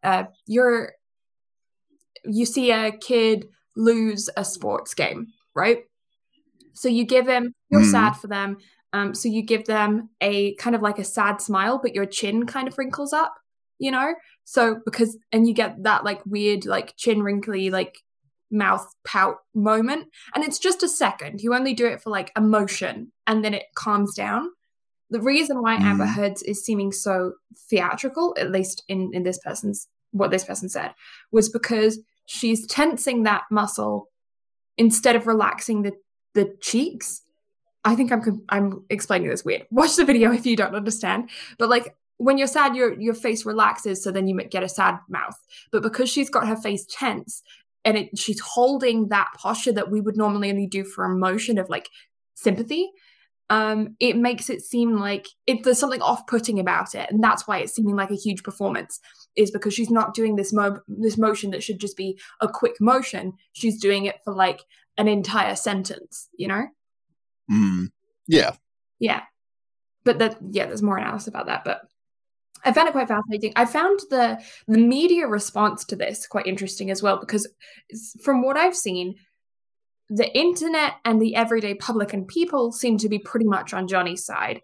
uh, 0.02 0.24
you're 0.46 0.92
you 2.24 2.44
see 2.44 2.70
a 2.70 2.92
kid 2.92 3.48
lose 3.74 4.28
a 4.36 4.44
sports 4.44 4.92
game, 4.94 5.28
right? 5.54 5.84
So 6.74 6.88
you 6.88 7.04
give 7.04 7.26
him 7.26 7.54
you're 7.70 7.80
mm. 7.80 7.90
sad 7.90 8.12
for 8.12 8.26
them. 8.26 8.58
Um, 8.92 9.14
so 9.14 9.28
you 9.28 9.42
give 9.42 9.66
them 9.66 10.10
a 10.20 10.54
kind 10.54 10.74
of 10.76 10.82
like 10.82 10.98
a 10.98 11.04
sad 11.04 11.40
smile, 11.40 11.78
but 11.82 11.94
your 11.94 12.06
chin 12.06 12.46
kind 12.46 12.68
of 12.68 12.76
wrinkles 12.76 13.12
up 13.12 13.34
you 13.78 13.90
know? 13.90 14.14
So 14.44 14.80
because 14.84 15.16
and 15.32 15.46
you 15.46 15.54
get 15.54 15.82
that 15.82 16.04
like 16.04 16.24
weird 16.24 16.66
like 16.66 16.96
chin 16.96 17.22
wrinkly 17.22 17.70
like 17.70 17.98
mouth 18.50 18.86
pout 19.04 19.36
moment 19.54 20.06
and 20.34 20.44
it's 20.44 20.58
just 20.58 20.82
a 20.82 20.88
second. 20.88 21.42
You 21.42 21.54
only 21.54 21.74
do 21.74 21.86
it 21.86 22.00
for 22.00 22.10
like 22.10 22.32
emotion 22.36 23.12
and 23.26 23.44
then 23.44 23.54
it 23.54 23.64
calms 23.74 24.14
down. 24.14 24.48
The 25.10 25.20
reason 25.20 25.62
why 25.62 25.76
mm. 25.76 25.82
Amber 25.82 26.06
Heard's 26.06 26.42
is 26.42 26.64
seeming 26.64 26.92
so 26.92 27.32
theatrical, 27.70 28.34
at 28.38 28.50
least 28.50 28.84
in 28.88 29.10
in 29.12 29.22
this 29.22 29.38
person's 29.38 29.88
what 30.12 30.30
this 30.30 30.44
person 30.44 30.68
said, 30.68 30.94
was 31.30 31.48
because 31.48 32.00
she's 32.26 32.66
tensing 32.66 33.22
that 33.24 33.42
muscle 33.50 34.08
instead 34.76 35.16
of 35.16 35.26
relaxing 35.26 35.82
the 35.82 35.92
the 36.34 36.54
cheeks. 36.60 37.22
I 37.84 37.94
think 37.94 38.12
I'm 38.12 38.44
I'm 38.48 38.84
explaining 38.90 39.30
this 39.30 39.44
weird. 39.44 39.66
Watch 39.70 39.96
the 39.96 40.04
video 40.04 40.32
if 40.32 40.46
you 40.46 40.56
don't 40.56 40.74
understand. 40.74 41.30
But 41.58 41.68
like 41.68 41.94
when 42.18 42.36
you're 42.36 42.46
sad, 42.46 42.76
your 42.76 43.00
your 43.00 43.14
face 43.14 43.46
relaxes, 43.46 44.02
so 44.02 44.10
then 44.10 44.26
you 44.26 44.36
get 44.44 44.62
a 44.62 44.68
sad 44.68 44.98
mouth. 45.08 45.36
But 45.72 45.82
because 45.82 46.10
she's 46.10 46.28
got 46.28 46.46
her 46.46 46.56
face 46.56 46.84
tense 46.90 47.42
and 47.84 47.96
it, 47.96 48.18
she's 48.18 48.40
holding 48.40 49.08
that 49.08 49.28
posture 49.36 49.72
that 49.72 49.90
we 49.90 50.00
would 50.00 50.16
normally 50.16 50.50
only 50.50 50.66
do 50.66 50.84
for 50.84 51.04
emotion 51.04 51.58
of 51.58 51.70
like 51.70 51.88
sympathy, 52.34 52.90
um, 53.50 53.96
it 54.00 54.16
makes 54.16 54.50
it 54.50 54.62
seem 54.62 54.98
like 54.98 55.26
it, 55.46 55.64
there's 55.64 55.78
something 55.78 56.02
off-putting 56.02 56.58
about 56.58 56.94
it, 56.94 57.10
and 57.10 57.22
that's 57.22 57.46
why 57.46 57.58
it's 57.58 57.74
seeming 57.74 57.96
like 57.96 58.10
a 58.10 58.16
huge 58.16 58.42
performance. 58.42 59.00
Is 59.36 59.52
because 59.52 59.72
she's 59.72 59.90
not 59.90 60.14
doing 60.14 60.34
this 60.34 60.52
mo- 60.52 60.80
this 60.88 61.16
motion 61.16 61.52
that 61.52 61.62
should 61.62 61.78
just 61.78 61.96
be 61.96 62.18
a 62.40 62.48
quick 62.48 62.74
motion. 62.80 63.34
She's 63.52 63.80
doing 63.80 64.06
it 64.06 64.16
for 64.24 64.34
like 64.34 64.62
an 64.96 65.06
entire 65.06 65.54
sentence. 65.54 66.28
You 66.36 66.48
know? 66.48 66.66
Mm, 67.50 67.90
yeah. 68.26 68.56
Yeah. 68.98 69.22
But 70.02 70.18
that 70.18 70.38
yeah, 70.50 70.66
there's 70.66 70.82
more 70.82 70.98
analysis 70.98 71.28
about 71.28 71.46
that, 71.46 71.62
but 71.64 71.82
I 72.64 72.72
found 72.72 72.88
it 72.88 72.92
quite 72.92 73.08
fascinating. 73.08 73.52
I 73.56 73.64
found 73.64 74.00
the 74.10 74.38
the 74.66 74.78
media 74.78 75.26
response 75.26 75.84
to 75.86 75.96
this 75.96 76.26
quite 76.26 76.46
interesting 76.46 76.90
as 76.90 77.02
well 77.02 77.18
because 77.18 77.46
from 78.22 78.42
what 78.42 78.56
I've 78.56 78.76
seen, 78.76 79.16
the 80.08 80.36
internet 80.36 80.94
and 81.04 81.20
the 81.20 81.34
everyday 81.34 81.74
public 81.74 82.12
and 82.12 82.26
people 82.26 82.72
seem 82.72 82.98
to 82.98 83.08
be 83.08 83.18
pretty 83.18 83.46
much 83.46 83.74
on 83.74 83.88
Johnny's 83.88 84.24
side. 84.24 84.60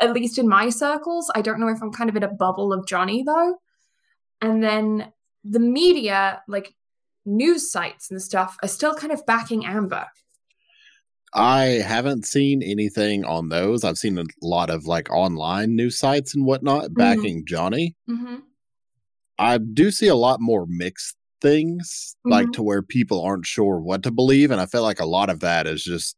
At 0.00 0.12
least 0.12 0.38
in 0.38 0.48
my 0.48 0.68
circles. 0.68 1.30
I 1.34 1.42
don't 1.42 1.60
know 1.60 1.68
if 1.68 1.82
I'm 1.82 1.92
kind 1.92 2.08
of 2.08 2.16
in 2.16 2.22
a 2.22 2.28
bubble 2.28 2.72
of 2.72 2.86
Johnny 2.86 3.22
though. 3.22 3.56
And 4.40 4.62
then 4.62 5.12
the 5.44 5.60
media, 5.60 6.42
like 6.46 6.74
news 7.26 7.70
sites 7.70 8.10
and 8.10 8.22
stuff, 8.22 8.56
are 8.62 8.68
still 8.68 8.94
kind 8.94 9.12
of 9.12 9.26
backing 9.26 9.66
Amber. 9.66 10.06
I 11.32 11.64
haven't 11.86 12.26
seen 12.26 12.62
anything 12.62 13.24
on 13.24 13.48
those. 13.48 13.84
I've 13.84 13.98
seen 13.98 14.18
a 14.18 14.24
lot 14.42 14.70
of 14.70 14.86
like 14.86 15.10
online 15.10 15.76
news 15.76 15.98
sites 15.98 16.34
and 16.34 16.44
whatnot 16.44 16.84
mm-hmm. 16.84 16.94
backing 16.94 17.38
mm-hmm. 17.38 17.46
Johnny. 17.46 17.96
Mm-hmm. 18.08 18.36
I 19.38 19.58
do 19.58 19.90
see 19.90 20.08
a 20.08 20.16
lot 20.16 20.38
more 20.40 20.66
mixed 20.68 21.16
things, 21.40 22.16
mm-hmm. 22.18 22.32
like 22.32 22.52
to 22.52 22.62
where 22.62 22.82
people 22.82 23.22
aren't 23.22 23.46
sure 23.46 23.80
what 23.80 24.02
to 24.02 24.10
believe. 24.10 24.50
And 24.50 24.60
I 24.60 24.66
feel 24.66 24.82
like 24.82 25.00
a 25.00 25.06
lot 25.06 25.30
of 25.30 25.40
that 25.40 25.66
is 25.66 25.84
just 25.84 26.16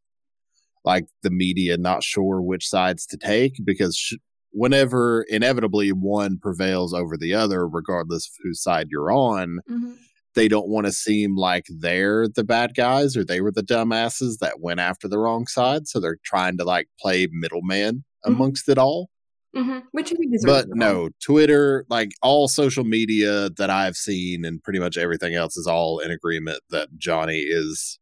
like 0.83 1.05
the 1.21 1.29
media 1.29 1.77
not 1.77 2.03
sure 2.03 2.41
which 2.41 2.67
sides 2.67 3.05
to 3.07 3.17
take 3.17 3.53
because 3.63 3.95
sh- 3.95 4.15
whenever 4.51 5.25
inevitably 5.29 5.91
one 5.91 6.37
prevails 6.41 6.93
over 6.93 7.17
the 7.17 7.33
other, 7.33 7.67
regardless 7.67 8.27
of 8.27 8.33
whose 8.43 8.61
side 8.61 8.87
you're 8.91 9.11
on, 9.11 9.59
mm-hmm. 9.69 9.93
They 10.35 10.47
don't 10.47 10.67
want 10.67 10.85
to 10.85 10.91
seem 10.91 11.35
like 11.35 11.65
they're 11.69 12.27
the 12.27 12.43
bad 12.43 12.75
guys 12.75 13.15
or 13.15 13.23
they 13.23 13.41
were 13.41 13.51
the 13.51 13.63
dumbasses 13.63 14.39
that 14.39 14.59
went 14.59 14.79
after 14.79 15.07
the 15.07 15.19
wrong 15.19 15.47
side. 15.47 15.87
So 15.87 15.99
they're 15.99 16.19
trying 16.23 16.57
to 16.57 16.63
like 16.63 16.87
play 16.99 17.27
middleman 17.31 18.03
mm-hmm. 18.25 18.33
amongst 18.33 18.69
it 18.69 18.77
all. 18.77 19.09
Mm-hmm. 19.55 19.79
Which 19.91 20.11
I 20.11 20.15
think 20.15 20.33
is 20.33 20.43
but 20.43 20.65
no, 20.69 21.09
Twitter, 21.23 21.85
like 21.87 22.09
all 22.23 22.47
social 22.47 22.83
media 22.83 23.51
that 23.51 23.69
I've 23.69 23.95
seen, 23.95 24.45
and 24.45 24.63
pretty 24.63 24.79
much 24.79 24.97
everything 24.97 25.35
else 25.35 25.57
is 25.57 25.67
all 25.67 25.99
in 25.99 26.09
agreement 26.09 26.61
that 26.71 26.89
Johnny 26.97 27.41
is 27.41 27.99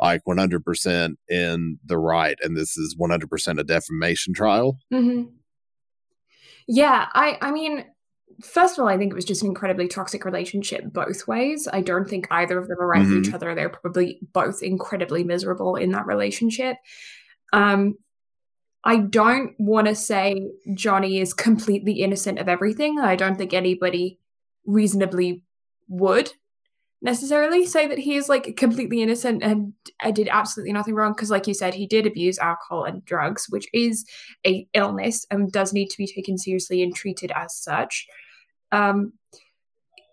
like 0.00 0.22
100% 0.28 1.14
in 1.28 1.78
the 1.84 1.98
right, 1.98 2.38
and 2.44 2.56
this 2.56 2.76
is 2.76 2.96
100% 2.96 3.58
a 3.58 3.64
defamation 3.64 4.34
trial. 4.34 4.78
Mm-hmm. 4.92 5.30
Yeah, 6.68 7.06
I, 7.12 7.38
I 7.40 7.50
mean, 7.50 7.84
first 8.40 8.78
of 8.78 8.82
all, 8.82 8.88
I 8.88 8.96
think 8.96 9.12
it 9.12 9.16
was 9.16 9.24
just 9.24 9.42
an 9.42 9.48
incredibly 9.48 9.88
toxic 9.88 10.24
relationship 10.24 10.84
both 10.92 11.26
ways. 11.26 11.68
I 11.72 11.80
don't 11.80 12.08
think 12.08 12.26
either 12.30 12.58
of 12.58 12.68
them 12.68 12.78
are 12.80 12.86
right 12.86 13.02
mm-hmm. 13.02 13.22
for 13.22 13.28
each 13.28 13.34
other. 13.34 13.54
They're 13.54 13.68
probably 13.68 14.20
both 14.32 14.62
incredibly 14.62 15.24
miserable 15.24 15.76
in 15.76 15.92
that 15.92 16.06
relationship. 16.06 16.76
Um, 17.52 17.96
I 18.84 18.98
don't 18.98 19.54
want 19.58 19.88
to 19.88 19.94
say 19.94 20.50
Johnny 20.74 21.18
is 21.18 21.34
completely 21.34 21.94
innocent 21.94 22.38
of 22.38 22.48
everything. 22.48 22.98
I 23.00 23.16
don't 23.16 23.36
think 23.36 23.52
anybody 23.52 24.18
reasonably 24.64 25.42
would 25.88 26.32
necessarily 27.00 27.64
say 27.64 27.86
that 27.86 27.98
he 27.98 28.16
is 28.16 28.28
like 28.28 28.56
completely 28.56 29.02
innocent 29.02 29.42
and 29.42 29.72
I 30.00 30.10
did 30.10 30.28
absolutely 30.28 30.72
nothing 30.72 30.94
wrong 30.94 31.12
because 31.12 31.30
like 31.30 31.46
you 31.46 31.54
said 31.54 31.74
he 31.74 31.86
did 31.86 32.06
abuse 32.06 32.38
alcohol 32.38 32.84
and 32.84 33.04
drugs 33.04 33.46
which 33.48 33.68
is 33.72 34.04
a 34.44 34.66
illness 34.74 35.24
and 35.30 35.52
does 35.52 35.72
need 35.72 35.90
to 35.90 35.96
be 35.96 36.08
taken 36.08 36.36
seriously 36.36 36.82
and 36.82 36.92
treated 36.94 37.30
as 37.36 37.54
such 37.54 38.08
um 38.72 39.12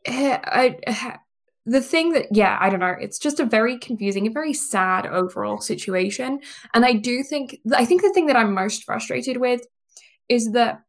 I, 0.07 0.77
I 0.87 1.17
the 1.65 1.81
thing 1.81 2.11
that 2.11 2.27
yeah 2.31 2.57
i 2.61 2.69
don't 2.69 2.79
know 2.79 2.95
it's 2.99 3.17
just 3.17 3.39
a 3.39 3.45
very 3.45 3.77
confusing 3.77 4.25
and 4.25 4.33
very 4.33 4.53
sad 4.53 5.05
overall 5.05 5.59
situation. 5.59 6.39
And 6.73 6.85
i 6.85 6.93
do 6.93 7.23
think 7.23 7.57
i 7.73 7.85
think 7.85 8.01
the 8.01 8.13
thing 8.13 8.27
that 8.27 8.35
i'm 8.35 8.53
most 8.53 8.83
frustrated 8.83 9.37
with 9.37 9.61
is 10.29 10.51
that 10.51 10.81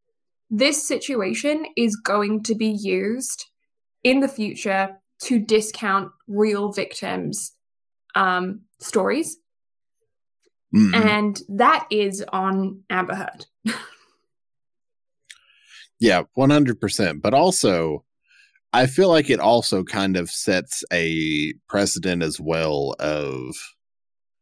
this 0.51 0.87
situation 0.87 1.67
is 1.77 1.97
going 1.97 2.43
to 2.45 2.55
be 2.55 2.69
used 2.69 3.47
in 4.05 4.21
the 4.21 4.29
future 4.29 4.97
to 5.23 5.39
discount 5.39 6.11
real 6.29 6.71
victims 6.73 7.53
um, 8.15 8.61
stories. 8.81 9.39
Mm-hmm. 10.75 10.95
and 10.95 11.43
that 11.49 11.87
is 11.91 12.25
on 12.33 12.83
amber 12.91 13.15
heard 13.15 13.47
yeah 16.01 16.23
100% 16.37 17.23
but 17.23 17.35
also 17.35 18.05
I 18.77 18.87
feel 18.87 19.09
like 19.09 19.31
it 19.31 19.41
also 19.41 19.85
kind 19.85 20.19
of 20.19 20.29
sets 20.29 20.85
a 20.93 21.55
precedent 21.67 22.23
as 22.23 22.39
well 22.39 22.95
of 22.99 23.57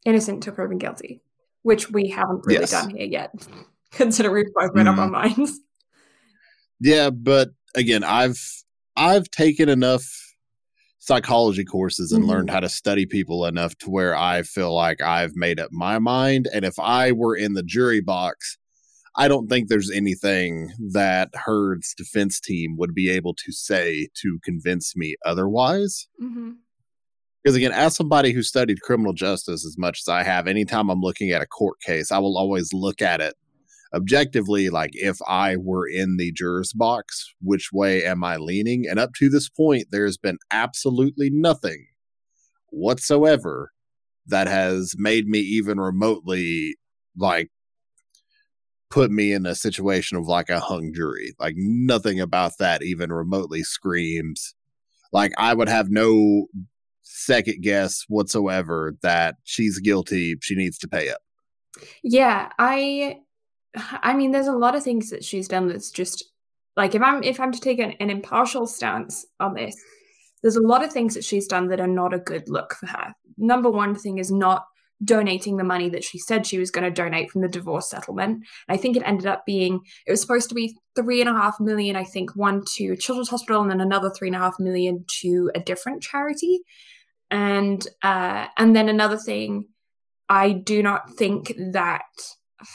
innocent 0.04 0.42
to 0.42 0.52
proven 0.52 0.78
guilty, 0.78 1.20
which 1.62 1.90
we 1.90 2.08
haven't 2.08 2.44
really 2.44 2.62
yes. 2.62 2.70
done 2.72 2.90
here 2.90 3.06
yet, 3.06 3.30
considering 3.92 4.34
we've 4.34 4.54
both 4.54 4.74
made 4.74 4.86
mm. 4.86 4.92
up 4.92 4.98
our 4.98 5.08
mm-hmm. 5.08 5.40
minds. 5.40 5.60
Yeah, 6.80 7.10
but 7.10 7.50
again, 7.74 8.02
I've 8.02 8.40
I've 8.96 9.30
taken 9.30 9.68
enough 9.68 10.04
psychology 10.98 11.64
courses 11.64 12.10
and 12.10 12.22
mm-hmm. 12.22 12.30
learned 12.30 12.50
how 12.50 12.60
to 12.60 12.68
study 12.68 13.06
people 13.06 13.44
enough 13.44 13.76
to 13.78 13.90
where 13.90 14.16
I 14.16 14.42
feel 14.42 14.74
like 14.74 15.00
I've 15.00 15.36
made 15.36 15.60
up 15.60 15.70
my 15.70 15.98
mind. 15.98 16.48
And 16.52 16.64
if 16.64 16.78
I 16.78 17.12
were 17.12 17.36
in 17.36 17.52
the 17.52 17.62
jury 17.62 18.00
box, 18.00 18.58
I 19.16 19.28
don't 19.28 19.48
think 19.48 19.68
there's 19.68 19.90
anything 19.90 20.72
that 20.92 21.30
Heard's 21.34 21.94
defense 21.94 22.40
team 22.40 22.76
would 22.76 22.94
be 22.94 23.10
able 23.10 23.34
to 23.34 23.52
say 23.52 24.08
to 24.22 24.38
convince 24.42 24.96
me 24.96 25.16
otherwise. 25.24 26.08
Mm-hmm. 26.20 26.52
Because 27.42 27.56
again, 27.56 27.72
as 27.72 27.94
somebody 27.94 28.32
who 28.32 28.42
studied 28.42 28.80
criminal 28.80 29.12
justice 29.12 29.66
as 29.66 29.76
much 29.78 30.00
as 30.00 30.08
I 30.08 30.22
have, 30.22 30.46
anytime 30.46 30.88
I'm 30.88 31.00
looking 31.00 31.30
at 31.30 31.42
a 31.42 31.46
court 31.46 31.80
case, 31.80 32.10
I 32.10 32.18
will 32.18 32.38
always 32.38 32.72
look 32.72 33.02
at 33.02 33.20
it 33.20 33.34
objectively 33.94 34.70
like 34.70 34.90
if 34.94 35.18
I 35.28 35.56
were 35.56 35.86
in 35.86 36.16
the 36.16 36.32
juror's 36.32 36.72
box, 36.72 37.32
which 37.40 37.70
way 37.72 38.04
am 38.04 38.24
I 38.24 38.36
leaning? 38.36 38.86
And 38.88 38.98
up 38.98 39.10
to 39.18 39.28
this 39.28 39.48
point, 39.48 39.86
there's 39.90 40.16
been 40.16 40.38
absolutely 40.50 41.30
nothing 41.30 41.86
whatsoever 42.70 43.70
that 44.26 44.48
has 44.48 44.94
made 44.96 45.26
me 45.26 45.38
even 45.38 45.78
remotely 45.78 46.76
like 47.16 47.50
put 48.94 49.10
me 49.10 49.32
in 49.32 49.44
a 49.44 49.54
situation 49.56 50.16
of 50.16 50.26
like 50.26 50.48
a 50.48 50.60
hung 50.60 50.92
jury. 50.94 51.34
Like 51.40 51.54
nothing 51.56 52.20
about 52.20 52.58
that 52.58 52.82
even 52.82 53.12
remotely 53.12 53.64
screams 53.64 54.54
like 55.14 55.32
I 55.38 55.54
would 55.54 55.68
have 55.68 55.90
no 55.90 56.48
second 57.02 57.62
guess 57.62 58.04
whatsoever 58.08 58.96
that 59.02 59.36
she's 59.44 59.78
guilty, 59.78 60.34
she 60.42 60.56
needs 60.56 60.76
to 60.78 60.88
pay 60.88 61.08
up. 61.08 61.20
Yeah, 62.02 62.50
I 62.58 63.20
I 64.02 64.14
mean 64.14 64.32
there's 64.32 64.48
a 64.48 64.58
lot 64.58 64.74
of 64.74 64.82
things 64.82 65.10
that 65.10 65.24
she's 65.24 65.48
done 65.48 65.68
that's 65.68 65.90
just 65.90 66.24
like 66.76 66.94
if 66.94 67.00
I'm 67.00 67.22
if 67.22 67.38
I'm 67.40 67.52
to 67.52 67.60
take 67.60 67.78
an, 67.78 67.92
an 68.00 68.10
impartial 68.10 68.66
stance 68.66 69.24
on 69.38 69.54
this, 69.54 69.76
there's 70.42 70.56
a 70.56 70.66
lot 70.66 70.84
of 70.84 70.92
things 70.92 71.14
that 71.14 71.24
she's 71.24 71.46
done 71.46 71.68
that 71.68 71.80
are 71.80 71.86
not 71.86 72.12
a 72.12 72.18
good 72.18 72.48
look 72.48 72.74
for 72.74 72.86
her. 72.86 73.14
Number 73.38 73.70
one 73.70 73.94
thing 73.94 74.18
is 74.18 74.32
not 74.32 74.66
donating 75.02 75.56
the 75.56 75.64
money 75.64 75.88
that 75.88 76.04
she 76.04 76.18
said 76.18 76.46
she 76.46 76.58
was 76.58 76.70
going 76.70 76.84
to 76.84 76.90
donate 76.90 77.30
from 77.30 77.42
the 77.42 77.48
divorce 77.48 77.90
settlement. 77.90 78.34
And 78.34 78.44
I 78.68 78.76
think 78.76 78.96
it 78.96 79.02
ended 79.04 79.26
up 79.26 79.44
being, 79.44 79.80
it 80.06 80.10
was 80.10 80.20
supposed 80.20 80.48
to 80.50 80.54
be 80.54 80.76
three 80.94 81.20
and 81.20 81.28
a 81.28 81.32
half 81.32 81.58
million, 81.58 81.96
I 81.96 82.04
think, 82.04 82.36
one 82.36 82.62
to 82.76 82.96
Children's 82.96 83.30
Hospital 83.30 83.60
and 83.60 83.70
then 83.70 83.80
another 83.80 84.10
three 84.10 84.28
and 84.28 84.36
a 84.36 84.40
half 84.40 84.58
million 84.58 85.04
to 85.20 85.50
a 85.54 85.60
different 85.60 86.02
charity. 86.02 86.60
And 87.30 87.86
uh, 88.02 88.46
and 88.58 88.76
then 88.76 88.88
another 88.88 89.16
thing, 89.16 89.66
I 90.28 90.52
do 90.52 90.82
not 90.82 91.14
think 91.14 91.54
that 91.72 92.02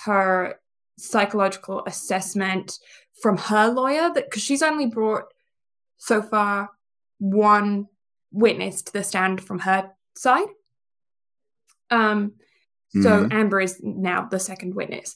her 0.05 0.59
psychological 0.97 1.83
assessment 1.85 2.77
from 3.21 3.37
her 3.37 3.69
lawyer 3.69 4.11
that 4.13 4.25
because 4.25 4.43
she's 4.43 4.61
only 4.61 4.85
brought 4.85 5.25
so 5.97 6.21
far 6.21 6.69
one 7.19 7.87
witness 8.31 8.81
to 8.81 8.93
the 8.93 9.03
stand 9.03 9.41
from 9.41 9.59
her 9.59 9.91
side 10.15 10.47
um, 11.89 12.33
so 12.91 13.23
mm-hmm. 13.23 13.31
Amber 13.31 13.61
is 13.61 13.79
now 13.83 14.27
the 14.29 14.39
second 14.39 14.73
witness. 14.73 15.15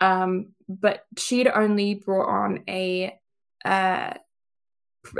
Um, 0.00 0.48
but 0.68 1.04
she'd 1.16 1.46
only 1.46 1.94
brought 1.94 2.28
on 2.28 2.64
a, 2.68 3.16
uh, 3.64 4.14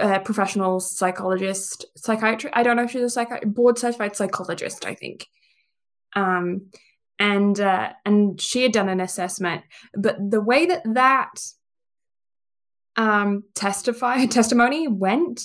a 0.00 0.21
professional 0.21 0.80
psychologist, 0.80 1.87
psychiatrist. 1.97 2.56
I 2.56 2.62
don't 2.62 2.76
know 2.76 2.85
if 2.85 2.90
she's 2.90 3.16
a 3.16 3.25
psychi- 3.25 3.44
board 3.44 3.78
certified 3.78 4.16
psychologist, 4.16 4.85
I 4.85 4.94
think. 4.94 5.28
Um, 6.14 6.71
and 7.18 7.59
uh, 7.61 7.92
and 8.04 8.40
she 8.40 8.62
had 8.62 8.73
done 8.73 8.88
an 8.88 9.00
assessment, 9.00 9.62
but 9.94 10.16
the 10.18 10.40
way 10.40 10.66
that 10.66 10.82
that 10.94 11.35
um, 12.97 13.44
testify 13.54 14.26
testimony 14.26 14.88
went 14.88 15.42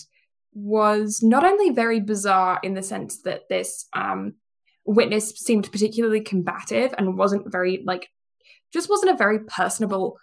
was 0.53 1.21
not 1.21 1.43
only 1.43 1.69
very 1.69 1.99
bizarre 1.99 2.59
in 2.63 2.73
the 2.73 2.81
sense 2.81 3.21
that 3.21 3.47
this 3.47 3.85
um, 3.93 4.33
witness 4.87 5.29
seemed 5.31 5.71
particularly 5.71 6.21
combative 6.21 6.93
and 6.97 7.17
wasn't 7.17 7.51
very 7.51 7.83
like 7.85 8.09
just 8.73 8.89
wasn't 8.89 9.11
a 9.11 9.17
very 9.17 9.39
personable 9.39 10.17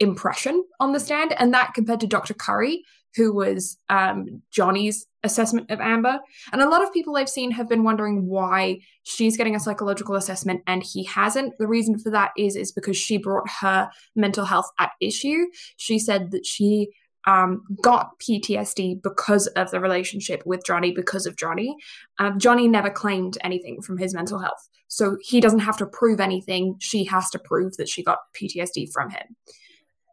impression 0.00 0.64
on 0.80 0.92
the 0.92 1.00
stand. 1.00 1.34
And 1.38 1.54
that 1.54 1.74
compared 1.74 2.00
to 2.00 2.06
dr 2.06 2.34
curry 2.34 2.84
who 3.14 3.32
was 3.32 3.78
um, 3.88 4.42
johnny's 4.50 5.06
assessment 5.22 5.70
of 5.70 5.80
amber. 5.80 6.18
And 6.52 6.62
a 6.62 6.68
lot 6.68 6.82
of 6.82 6.92
people 6.92 7.16
i've 7.16 7.28
seen 7.28 7.50
have 7.52 7.68
been 7.68 7.84
wondering 7.84 8.26
why 8.26 8.80
she's 9.04 9.36
getting 9.36 9.54
a 9.54 9.60
psychological 9.60 10.16
assessment 10.16 10.62
and 10.66 10.82
he 10.82 11.04
hasn't. 11.04 11.58
The 11.58 11.68
reason 11.68 11.98
for 11.98 12.10
that 12.10 12.32
is 12.36 12.56
is 12.56 12.72
because 12.72 12.96
she 12.96 13.18
brought 13.18 13.48
her 13.60 13.90
mental 14.14 14.46
health 14.46 14.70
at 14.78 14.92
issue. 15.00 15.46
She 15.76 15.98
said 15.98 16.30
that 16.32 16.44
she 16.46 16.88
um, 17.26 17.62
got 17.82 18.18
PTSD 18.20 19.02
because 19.02 19.48
of 19.48 19.70
the 19.70 19.80
relationship 19.80 20.42
with 20.46 20.64
Johnny, 20.64 20.92
because 20.92 21.26
of 21.26 21.36
Johnny. 21.36 21.76
Um, 22.18 22.38
Johnny 22.38 22.68
never 22.68 22.90
claimed 22.90 23.36
anything 23.42 23.82
from 23.82 23.98
his 23.98 24.14
mental 24.14 24.38
health. 24.38 24.68
So 24.88 25.16
he 25.20 25.40
doesn't 25.40 25.60
have 25.60 25.76
to 25.78 25.86
prove 25.86 26.20
anything. 26.20 26.76
She 26.78 27.04
has 27.04 27.28
to 27.30 27.38
prove 27.38 27.76
that 27.76 27.88
she 27.88 28.04
got 28.04 28.18
PTSD 28.40 28.92
from 28.92 29.10
him. 29.10 29.36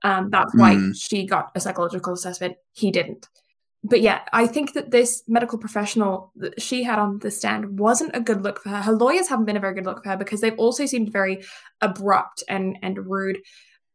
Um, 0.04 0.30
that's 0.32 0.54
why 0.56 0.76
mm. 0.76 0.94
she 1.00 1.26
got 1.26 1.52
a 1.56 1.60
psychological 1.60 2.14
assessment. 2.14 2.56
He 2.74 2.92
didn't. 2.92 3.30
But 3.86 4.02
yeah, 4.02 4.22
I 4.32 4.48
think 4.48 4.74
that 4.74 4.92
this 4.92 5.24
medical 5.28 5.60
professional 5.60 6.32
that 6.38 6.62
she 6.62 6.84
had 6.84 7.00
on 7.00 7.20
the 7.20 7.30
stand 7.30 7.80
wasn't 7.80 8.16
a 8.16 8.22
good 8.22 8.42
look 8.42 8.62
for 8.62 8.70
her. 8.70 8.82
Her 8.82 8.94
lawyers 8.94 9.28
haven't 9.28 9.46
been 9.46 9.58
a 9.58 9.62
very 9.62 9.76
good 9.76 9.86
look 9.86 10.04
for 10.04 10.12
her 10.12 10.18
because 10.18 10.40
they've 10.42 10.58
also 10.58 10.86
seemed 10.86 11.12
very 11.12 11.44
abrupt 11.82 12.44
and 12.48 12.78
and 12.82 12.98
rude. 13.06 13.40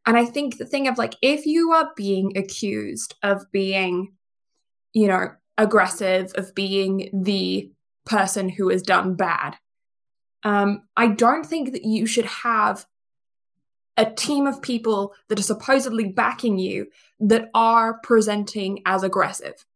And 0.08 0.16
I 0.16 0.24
think 0.24 0.56
the 0.56 0.64
thing 0.64 0.88
of 0.88 0.96
like, 0.96 1.16
if 1.20 1.44
you 1.44 1.72
are 1.72 1.90
being 1.94 2.32
accused 2.34 3.14
of 3.22 3.44
being, 3.52 4.14
you 4.94 5.06
know, 5.06 5.32
aggressive, 5.58 6.32
of 6.34 6.54
being 6.54 7.10
the 7.12 7.70
person 8.06 8.48
who 8.48 8.70
has 8.70 8.80
done 8.80 9.16
bad, 9.16 9.56
um, 10.44 10.84
I 10.96 11.08
don't 11.08 11.44
think 11.44 11.72
that 11.72 11.84
you 11.84 12.06
should 12.06 12.24
have 12.24 12.86
a 13.98 14.10
team 14.10 14.46
of 14.46 14.62
people 14.62 15.12
that 15.28 15.38
are 15.38 15.42
supposedly 15.42 16.06
backing 16.06 16.58
you 16.58 16.86
that 17.20 17.50
are 17.52 18.00
presenting 18.02 18.80
as 18.86 19.02
aggressive. 19.02 19.66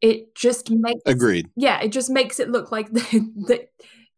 It 0.00 0.36
just 0.36 0.70
makes 0.70 1.02
agreed. 1.04 1.50
Yeah, 1.56 1.80
it 1.80 1.88
just 1.88 2.10
makes 2.10 2.38
it 2.38 2.48
look 2.48 2.70
like 2.70 2.92
that 2.92 3.70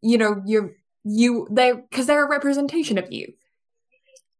you 0.03 0.19
know 0.19 0.43
you're 0.45 0.75
you 1.03 1.47
they 1.49 1.73
because 1.73 2.05
they're 2.05 2.25
a 2.25 2.29
representation 2.29 2.99
of 2.99 3.11
you. 3.11 3.33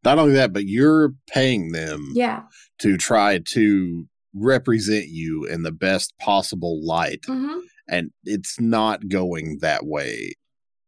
Not 0.06 0.20
only 0.20 0.36
that, 0.36 0.54
but 0.54 0.66
you're 0.66 1.14
paying 1.28 1.72
them 1.72 2.12
yeah 2.14 2.44
to 2.80 2.98
try 2.98 3.40
to 3.40 4.08
represent 4.34 5.08
you 5.08 5.46
in 5.46 5.64
the 5.64 5.72
best 5.72 6.18
possible 6.20 6.86
light, 6.86 7.22
mm-hmm. 7.24 7.60
and 7.88 8.12
it's 8.24 8.60
not 8.60 9.08
going 9.10 9.60
that 9.62 9.86
way 9.86 10.34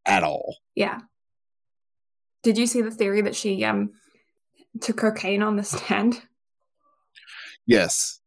at 0.05 0.23
all. 0.23 0.57
Yeah. 0.75 0.99
Did 2.43 2.57
you 2.57 2.67
see 2.67 2.81
the 2.81 2.91
theory 2.91 3.21
that 3.21 3.35
she 3.35 3.63
um 3.65 3.91
took 4.79 4.97
cocaine 4.97 5.41
on 5.41 5.55
the 5.55 5.63
stand? 5.63 6.21
Yes. 7.65 8.19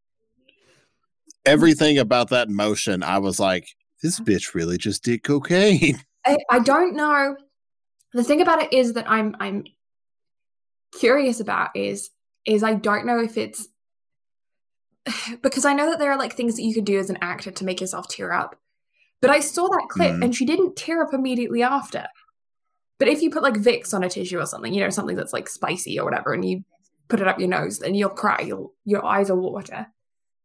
Everything 1.47 1.97
about 1.99 2.28
that 2.28 2.50
motion, 2.50 3.02
I 3.02 3.18
was 3.18 3.40
like, 3.40 3.68
this 4.02 4.20
bitch 4.20 4.54
really 4.54 4.76
just 4.76 5.02
did 5.02 5.23
cocaine. 5.23 6.02
I, 6.26 6.37
I 6.50 6.59
don't 6.59 6.94
know. 6.94 7.37
The 8.12 8.25
thing 8.25 8.42
about 8.42 8.62
it 8.62 8.73
is 8.73 8.92
that 8.92 9.11
I'm 9.11 9.35
I'm 9.40 9.64
curious 10.99 11.40
about 11.40 11.70
is 11.75 12.11
is 12.47 12.62
I 12.62 12.75
don't 12.75 13.06
know 13.06 13.20
if 13.20 13.37
it's 13.37 13.68
because 15.42 15.64
I 15.64 15.73
know 15.73 15.90
that 15.90 15.99
there 15.99 16.11
are 16.11 16.18
like 16.18 16.35
things 16.35 16.56
that 16.56 16.62
you 16.62 16.75
can 16.75 16.85
do 16.85 16.99
as 16.99 17.11
an 17.11 17.18
actor 17.20 17.50
to 17.50 17.64
make 17.64 17.80
yourself 17.80 18.09
tear 18.09 18.32
up. 18.32 18.56
But 19.20 19.30
I 19.30 19.40
saw 19.40 19.68
that 19.68 19.88
clip 19.90 20.12
mm. 20.12 20.25
and 20.25 20.35
she 20.35 20.47
didn't 20.47 20.76
tear 20.76 21.02
up 21.02 21.12
immediately 21.12 21.62
after. 21.62 22.06
But 22.99 23.09
if 23.09 23.23
you 23.23 23.30
put 23.30 23.42
like 23.42 23.54
Vicks 23.54 23.94
on 23.94 24.02
a 24.02 24.09
tissue 24.09 24.38
or 24.38 24.47
something, 24.47 24.73
you 24.73 24.80
know, 24.80 24.90
something 24.90 25.16
that's 25.16 25.32
like 25.32 25.49
spicy 25.49 25.99
or 25.99 26.04
whatever, 26.04 26.32
and 26.32 26.44
you 26.44 26.64
put 27.09 27.20
it 27.20 27.28
up 27.28 27.38
your 27.38 27.49
nose, 27.49 27.78
then 27.78 27.94
you'll 27.94 28.11
cry. 28.11 28.40
You'll 28.40 28.75
your 28.85 29.04
eyes 29.04 29.30
will 29.30 29.40
water. 29.40 29.87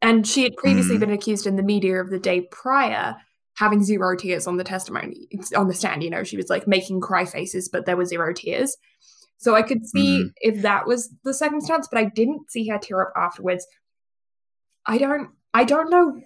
And 0.02 0.28
she 0.28 0.44
had 0.44 0.58
previously 0.58 0.98
mm. 0.98 1.02
been 1.02 1.12
accused 1.12 1.48
in 1.48 1.56
the 1.56 1.64
media 1.64 2.02
of 2.02 2.10
the 2.10 2.20
day 2.20 2.42
prior 2.52 3.16
having 3.56 3.84
zero 3.84 4.16
tears 4.18 4.48
on 4.48 4.58
the 4.58 4.64
testimony 4.64 5.28
on 5.56 5.68
the 5.68 5.74
stand. 5.74 6.04
You 6.04 6.10
know, 6.10 6.24
she 6.24 6.38
was 6.38 6.50
like 6.50 6.68
making 6.68 7.02
cry 7.02 7.26
faces, 7.26 7.70
but 7.70 7.86
there 7.86 7.98
were 7.98 8.06
zero 8.06 8.34
tears. 8.34 8.76
So 9.38 9.56
I 9.56 9.62
could 9.62 9.86
see 9.88 10.24
mm. 10.24 10.34
if 10.38 10.62
that 10.62 10.88
was 10.88 11.14
the 11.24 11.34
circumstance, 11.34 11.88
but 11.92 12.00
I 12.00 12.06
didn't 12.06 12.50
see 12.52 12.68
her 12.70 12.78
tear 12.78 13.02
up 13.02 13.14
afterwards. 13.16 13.68
I 14.86 14.98
don't 14.98 15.30
I 15.54 15.64
don't 15.64 15.90
know 15.90 16.22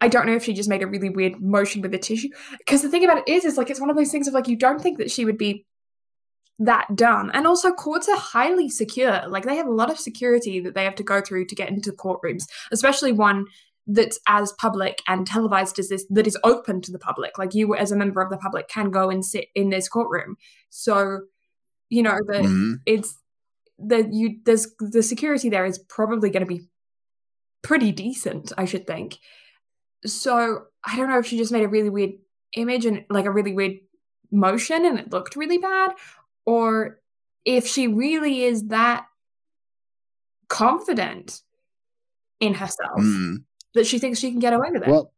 I 0.00 0.08
don't 0.08 0.26
know 0.26 0.34
if 0.34 0.44
she 0.44 0.52
just 0.52 0.68
made 0.68 0.82
a 0.82 0.86
really 0.86 1.08
weird 1.08 1.40
motion 1.40 1.80
with 1.80 1.90
the 1.90 1.98
tissue. 1.98 2.28
Because 2.58 2.82
the 2.82 2.88
thing 2.88 3.04
about 3.04 3.18
it 3.18 3.28
is, 3.28 3.44
is 3.44 3.56
like 3.56 3.70
it's 3.70 3.80
one 3.80 3.90
of 3.90 3.96
those 3.96 4.12
things 4.12 4.28
of 4.28 4.34
like 4.34 4.48
you 4.48 4.56
don't 4.56 4.80
think 4.80 4.98
that 4.98 5.10
she 5.10 5.24
would 5.24 5.38
be 5.38 5.64
that 6.58 6.94
dumb. 6.94 7.30
And 7.34 7.46
also 7.46 7.72
courts 7.72 8.08
are 8.08 8.16
highly 8.16 8.68
secure. 8.68 9.26
Like 9.28 9.44
they 9.44 9.56
have 9.56 9.66
a 9.66 9.72
lot 9.72 9.90
of 9.90 9.98
security 9.98 10.60
that 10.60 10.74
they 10.74 10.84
have 10.84 10.94
to 10.96 11.02
go 11.02 11.20
through 11.20 11.46
to 11.46 11.54
get 11.54 11.68
into 11.68 11.92
courtrooms, 11.92 12.44
especially 12.72 13.12
one 13.12 13.46
that's 13.86 14.18
as 14.26 14.52
public 14.52 15.00
and 15.06 15.26
televised 15.26 15.78
as 15.78 15.88
this 15.88 16.04
that 16.10 16.26
is 16.26 16.36
open 16.44 16.80
to 16.82 16.92
the 16.92 16.98
public. 16.98 17.38
Like 17.38 17.54
you 17.54 17.74
as 17.74 17.92
a 17.92 17.96
member 17.96 18.20
of 18.20 18.30
the 18.30 18.36
public 18.36 18.68
can 18.68 18.90
go 18.90 19.10
and 19.10 19.24
sit 19.24 19.46
in 19.54 19.70
this 19.70 19.88
courtroom. 19.88 20.36
So, 20.70 21.20
you 21.88 22.02
know, 22.02 22.18
the 22.26 22.34
mm-hmm. 22.34 22.72
it's 22.84 23.18
that 23.78 24.12
you 24.12 24.38
there's 24.44 24.68
the 24.80 25.02
security 25.02 25.48
there 25.48 25.66
is 25.66 25.78
probably 25.78 26.30
going 26.30 26.44
to 26.44 26.46
be 26.46 26.68
pretty 27.62 27.92
decent, 27.92 28.52
I 28.56 28.64
should 28.64 28.86
think. 28.86 29.18
So 30.04 30.64
I 30.84 30.96
don't 30.96 31.08
know 31.08 31.18
if 31.18 31.26
she 31.26 31.38
just 31.38 31.52
made 31.52 31.64
a 31.64 31.68
really 31.68 31.90
weird 31.90 32.12
image 32.54 32.86
and 32.86 33.04
like 33.10 33.24
a 33.24 33.30
really 33.30 33.52
weird 33.52 33.78
motion 34.30 34.86
and 34.86 34.98
it 34.98 35.12
looked 35.12 35.36
really 35.36 35.58
bad, 35.58 35.92
or 36.44 37.00
if 37.44 37.66
she 37.66 37.88
really 37.88 38.42
is 38.42 38.68
that 38.68 39.06
confident 40.48 41.42
in 42.40 42.54
herself 42.54 43.00
mm. 43.00 43.36
that 43.74 43.86
she 43.86 43.98
thinks 43.98 44.18
she 44.18 44.30
can 44.30 44.40
get 44.40 44.52
away 44.52 44.68
with 44.70 44.82
it. 44.82 44.88
Well, 44.88 45.12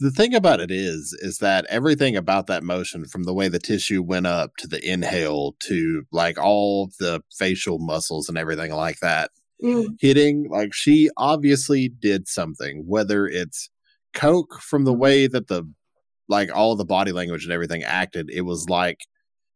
the 0.00 0.10
thing 0.10 0.34
about 0.34 0.60
it 0.60 0.70
is, 0.70 1.16
is 1.20 1.38
that 1.38 1.66
everything 1.68 2.16
about 2.16 2.46
that 2.46 2.62
motion, 2.62 3.04
from 3.04 3.24
the 3.24 3.34
way 3.34 3.48
the 3.48 3.58
tissue 3.58 4.02
went 4.02 4.26
up 4.26 4.56
to 4.58 4.68
the 4.68 4.84
inhale 4.84 5.56
to 5.64 6.04
like 6.12 6.38
all 6.38 6.90
the 7.00 7.22
facial 7.36 7.78
muscles 7.78 8.28
and 8.28 8.38
everything 8.38 8.72
like 8.72 9.00
that, 9.00 9.30
mm. 9.62 9.88
hitting. 10.00 10.48
Like 10.48 10.72
she 10.72 11.10
obviously 11.16 11.88
did 11.88 12.28
something, 12.28 12.84
whether 12.86 13.26
it's 13.26 13.70
Coke 14.14 14.60
from 14.60 14.84
the 14.84 14.94
way 14.94 15.26
that 15.26 15.48
the 15.48 15.64
like 16.28 16.54
all 16.54 16.76
the 16.76 16.84
body 16.84 17.12
language 17.12 17.44
and 17.44 17.52
everything 17.52 17.82
acted, 17.82 18.30
it 18.30 18.42
was 18.42 18.68
like 18.68 19.00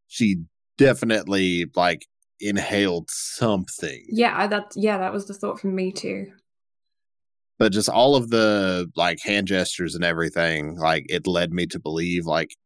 she 0.09 0.39
definitely 0.77 1.67
like 1.77 2.07
inhaled 2.41 3.09
something. 3.11 4.05
Yeah, 4.09 4.47
that 4.49 4.73
yeah, 4.75 4.99
that 4.99 5.13
was 5.13 5.27
the 5.27 5.35
thought 5.35 5.61
from 5.61 5.75
me 5.75 5.93
too. 5.93 6.33
But 7.63 7.71
just 7.71 7.89
all 7.89 8.17
of 8.17 8.31
the 8.31 8.91
like 8.97 9.21
hand 9.21 9.47
gestures 9.47 9.95
and 9.95 10.03
everything, 10.03 10.75
like 10.79 11.07
it 11.09 11.29
led 11.29 11.53
me 11.53 11.65
to 11.67 11.79
believe 11.79 12.27
like 12.27 12.57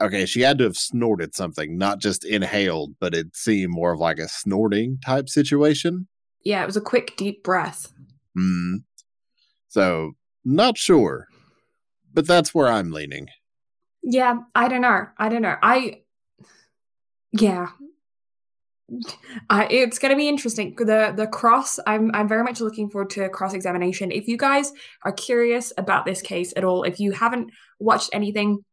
okay, 0.00 0.24
she 0.24 0.42
had 0.42 0.56
to 0.58 0.62
have 0.62 0.76
snorted 0.76 1.34
something, 1.34 1.76
not 1.76 1.98
just 1.98 2.24
inhaled, 2.24 2.94
but 3.00 3.12
it 3.12 3.34
seemed 3.34 3.72
more 3.72 3.90
of 3.90 3.98
like 3.98 4.20
a 4.20 4.28
snorting 4.28 4.98
type 5.04 5.28
situation. 5.28 6.06
Yeah, 6.44 6.62
it 6.62 6.66
was 6.66 6.76
a 6.76 6.80
quick, 6.80 7.16
deep 7.16 7.42
breath. 7.42 7.92
Mm. 8.38 8.84
So, 9.66 10.12
not 10.44 10.78
sure, 10.78 11.26
but 12.14 12.28
that's 12.28 12.54
where 12.54 12.68
I'm 12.68 12.92
leaning. 12.92 13.26
Yeah, 14.04 14.42
I 14.54 14.68
don't 14.68 14.82
know. 14.82 15.06
I 15.18 15.28
don't 15.28 15.42
know. 15.42 15.56
I, 15.60 16.02
yeah, 17.32 17.70
it's 19.50 19.98
going 19.98 20.10
to 20.10 20.16
be 20.16 20.28
interesting. 20.28 20.74
The 20.76 21.12
the 21.16 21.26
cross. 21.26 21.78
I'm 21.86 22.10
I'm 22.14 22.28
very 22.28 22.42
much 22.42 22.60
looking 22.60 22.90
forward 22.90 23.10
to 23.10 23.28
cross 23.28 23.54
examination. 23.54 24.10
If 24.10 24.26
you 24.26 24.36
guys 24.36 24.72
are 25.04 25.12
curious 25.12 25.72
about 25.78 26.04
this 26.04 26.22
case 26.22 26.52
at 26.56 26.64
all, 26.64 26.82
if 26.82 27.00
you 27.00 27.12
haven't 27.12 27.50
watched 27.78 28.10
anything 28.12 28.64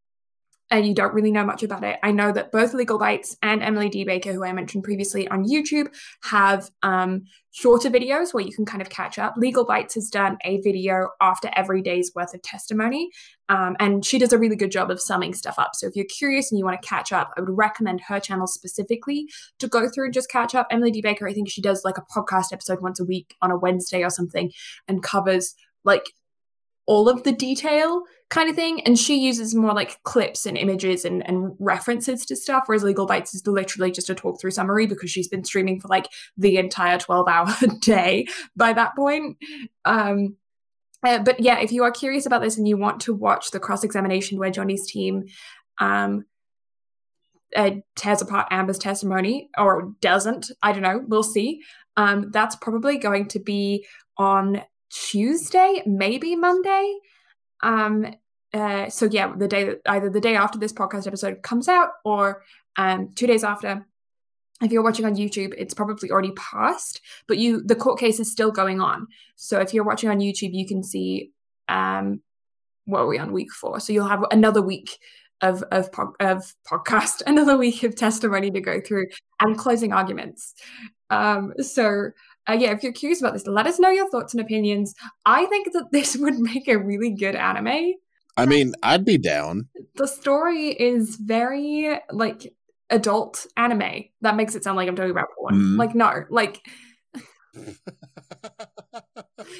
and 0.69 0.85
you 0.85 0.93
don't 0.93 1.13
really 1.13 1.31
know 1.31 1.45
much 1.45 1.63
about 1.63 1.83
it, 1.83 1.97
I 2.03 2.11
know 2.11 2.31
that 2.31 2.51
both 2.51 2.73
Legal 2.73 2.97
Bites 2.97 3.37
and 3.41 3.63
Emily 3.63 3.89
D. 3.89 4.03
Baker, 4.03 4.33
who 4.33 4.43
I 4.43 4.51
mentioned 4.51 4.83
previously 4.83 5.27
on 5.29 5.45
YouTube, 5.45 5.93
have 6.23 6.69
um, 6.83 7.23
shorter 7.51 7.89
videos 7.89 8.33
where 8.33 8.43
you 8.43 8.53
can 8.53 8.65
kind 8.65 8.81
of 8.81 8.89
catch 8.89 9.17
up. 9.17 9.35
Legal 9.37 9.65
Bites 9.65 9.95
has 9.95 10.09
done 10.09 10.37
a 10.43 10.59
video 10.61 11.09
after 11.21 11.49
every 11.55 11.81
day's 11.81 12.11
worth 12.13 12.33
of 12.33 12.41
testimony, 12.41 13.09
um, 13.49 13.77
and 13.79 14.05
she 14.05 14.19
does 14.19 14.33
a 14.33 14.37
really 14.37 14.57
good 14.57 14.71
job 14.71 14.91
of 14.91 15.01
summing 15.01 15.33
stuff 15.33 15.55
up. 15.57 15.71
So 15.73 15.87
if 15.87 15.95
you're 15.95 16.05
curious 16.05 16.51
and 16.51 16.59
you 16.59 16.65
want 16.65 16.81
to 16.81 16.87
catch 16.87 17.11
up, 17.11 17.31
I 17.37 17.41
would 17.41 17.57
recommend 17.57 18.01
her 18.01 18.19
channel 18.19 18.47
specifically 18.47 19.27
to 19.59 19.67
go 19.67 19.89
through 19.89 20.05
and 20.05 20.13
just 20.13 20.29
catch 20.29 20.53
up. 20.53 20.67
Emily 20.69 20.91
D. 20.91 21.01
Baker, 21.01 21.27
I 21.27 21.33
think 21.33 21.49
she 21.49 21.61
does 21.61 21.85
like 21.85 21.97
a 21.97 22.05
podcast 22.13 22.51
episode 22.51 22.81
once 22.81 22.99
a 22.99 23.05
week 23.05 23.35
on 23.41 23.51
a 23.51 23.57
Wednesday 23.57 24.03
or 24.03 24.09
something 24.09 24.51
and 24.87 25.01
covers 25.01 25.55
like 25.85 26.11
all 26.87 27.09
of 27.09 27.23
the 27.23 27.31
detail 27.31 28.03
kind 28.29 28.49
of 28.49 28.55
thing. 28.55 28.81
And 28.81 28.97
she 28.97 29.19
uses 29.19 29.53
more 29.53 29.73
like 29.73 30.01
clips 30.03 30.45
and 30.45 30.57
images 30.57 31.05
and, 31.05 31.25
and 31.27 31.55
references 31.59 32.25
to 32.25 32.35
stuff, 32.35 32.63
whereas 32.65 32.83
Legal 32.83 33.05
Bites 33.05 33.35
is 33.35 33.45
literally 33.45 33.91
just 33.91 34.09
a 34.09 34.15
talk 34.15 34.39
through 34.39 34.51
summary 34.51 34.87
because 34.87 35.11
she's 35.11 35.27
been 35.27 35.43
streaming 35.43 35.79
for 35.79 35.89
like 35.89 36.07
the 36.37 36.57
entire 36.57 36.97
12 36.97 37.27
hour 37.27 37.53
day 37.81 38.25
by 38.55 38.73
that 38.73 38.95
point. 38.95 39.37
Um, 39.85 40.37
uh, 41.03 41.19
but 41.19 41.39
yeah, 41.39 41.59
if 41.59 41.71
you 41.71 41.83
are 41.83 41.91
curious 41.91 42.25
about 42.25 42.41
this 42.41 42.57
and 42.57 42.67
you 42.67 42.77
want 42.77 43.01
to 43.01 43.13
watch 43.13 43.51
the 43.51 43.59
cross 43.59 43.83
examination 43.83 44.39
where 44.39 44.49
Johnny's 44.49 44.89
team 44.89 45.25
um, 45.79 46.25
uh, 47.55 47.71
tears 47.95 48.21
apart 48.21 48.47
Amber's 48.49 48.79
testimony 48.79 49.49
or 49.57 49.93
doesn't, 50.01 50.51
I 50.63 50.71
don't 50.71 50.81
know, 50.81 51.03
we'll 51.05 51.23
see. 51.23 51.61
Um, 51.97 52.29
that's 52.31 52.55
probably 52.55 52.97
going 52.97 53.27
to 53.29 53.39
be 53.39 53.85
on 54.17 54.61
Tuesday, 54.89 55.83
maybe 55.85 56.35
Monday. 56.35 56.97
Um, 57.61 58.07
uh, 58.53 58.89
so 58.89 59.05
yeah, 59.05 59.33
the 59.35 59.47
day 59.47 59.75
either 59.87 60.09
the 60.09 60.21
day 60.21 60.35
after 60.35 60.57
this 60.57 60.73
podcast 60.73 61.07
episode 61.07 61.41
comes 61.43 61.67
out 61.67 61.89
or 62.05 62.43
um, 62.77 63.11
two 63.15 63.27
days 63.27 63.43
after. 63.43 63.85
if 64.61 64.71
you're 64.71 64.83
watching 64.83 65.05
on 65.05 65.15
YouTube, 65.15 65.53
it's 65.57 65.73
probably 65.73 66.09
already 66.09 66.31
passed, 66.31 67.01
but 67.27 67.37
you 67.37 67.61
the 67.63 67.75
court 67.75 67.99
case 67.99 68.19
is 68.19 68.31
still 68.31 68.51
going 68.51 68.81
on. 68.81 69.07
So 69.35 69.59
if 69.59 69.73
you're 69.73 69.83
watching 69.83 70.09
on 70.09 70.19
YouTube, 70.19 70.53
you 70.53 70.67
can 70.67 70.83
see 70.83 71.31
um 71.67 72.21
what 72.85 73.01
are 73.01 73.07
we 73.07 73.19
on 73.19 73.33
week 73.33 73.51
four? 73.51 73.79
So 73.79 73.91
you'll 73.93 74.07
have 74.07 74.23
another 74.31 74.61
week 74.61 74.97
of 75.41 75.63
of 75.71 75.89
of 76.19 76.53
podcast, 76.69 77.21
another 77.27 77.57
week 77.57 77.83
of 77.83 77.95
testimony 77.95 78.49
to 78.51 78.61
go 78.61 78.79
through 78.81 79.07
and 79.39 79.57
closing 79.57 79.93
arguments. 79.93 80.53
Um, 81.09 81.53
so 81.59 82.11
uh, 82.49 82.53
yeah, 82.53 82.71
if 82.71 82.83
you're 82.83 82.93
curious 82.93 83.21
about 83.21 83.33
this, 83.33 83.47
let 83.47 83.67
us 83.67 83.79
know 83.79 83.89
your 83.89 84.09
thoughts 84.09 84.33
and 84.33 84.41
opinions. 84.41 84.93
I 85.25 85.45
think 85.45 85.73
that 85.73 85.87
this 85.91 86.15
would 86.15 86.39
make 86.39 86.67
a 86.67 86.77
really 86.77 87.11
good 87.11 87.35
anime. 87.35 87.93
I 88.37 88.45
mean, 88.45 88.73
I'd 88.83 89.03
be 89.03 89.17
down. 89.17 89.67
The 89.95 90.07
story 90.07 90.67
is 90.69 91.15
very 91.15 91.99
like 92.11 92.53
adult 92.89 93.47
anime. 93.57 94.05
That 94.21 94.35
makes 94.35 94.53
it 94.55 94.63
sound 94.63 94.77
like 94.77 94.87
I'm 94.87 94.95
talking 94.95 95.11
about 95.11 95.29
porn. 95.37 95.55
Mm. 95.55 95.77
Like 95.77 95.95
no, 95.95 96.23
like 96.29 96.61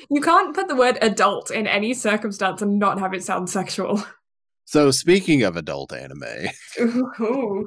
you 0.10 0.21
can't 0.21 0.56
put 0.56 0.67
the 0.67 0.76
word 0.76 1.00
adult 1.02 1.50
in 1.50 1.65
any 1.65 1.95
circumstance 1.95 2.62
and 2.62 2.78
not 2.78 3.00
have 3.00 3.15
it 3.15 3.23
sound 3.23 3.50
sexual. 3.50 4.04
So 4.65 4.91
speaking 4.91 5.43
of 5.43 5.56
adult 5.56 5.93
anime, 5.93 6.50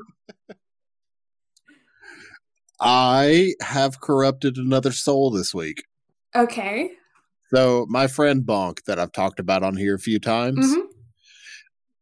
I 2.80 3.54
have 3.60 4.00
corrupted 4.00 4.56
another 4.56 4.92
soul 4.92 5.30
this 5.30 5.54
week. 5.54 5.84
Okay. 6.34 6.90
So 7.52 7.86
my 7.88 8.06
friend 8.06 8.42
Bonk 8.42 8.84
that 8.84 8.98
I've 8.98 9.12
talked 9.12 9.40
about 9.40 9.62
on 9.62 9.76
here 9.76 9.94
a 9.94 9.98
few 9.98 10.18
times. 10.18 10.66
Mm-hmm. 10.66 10.86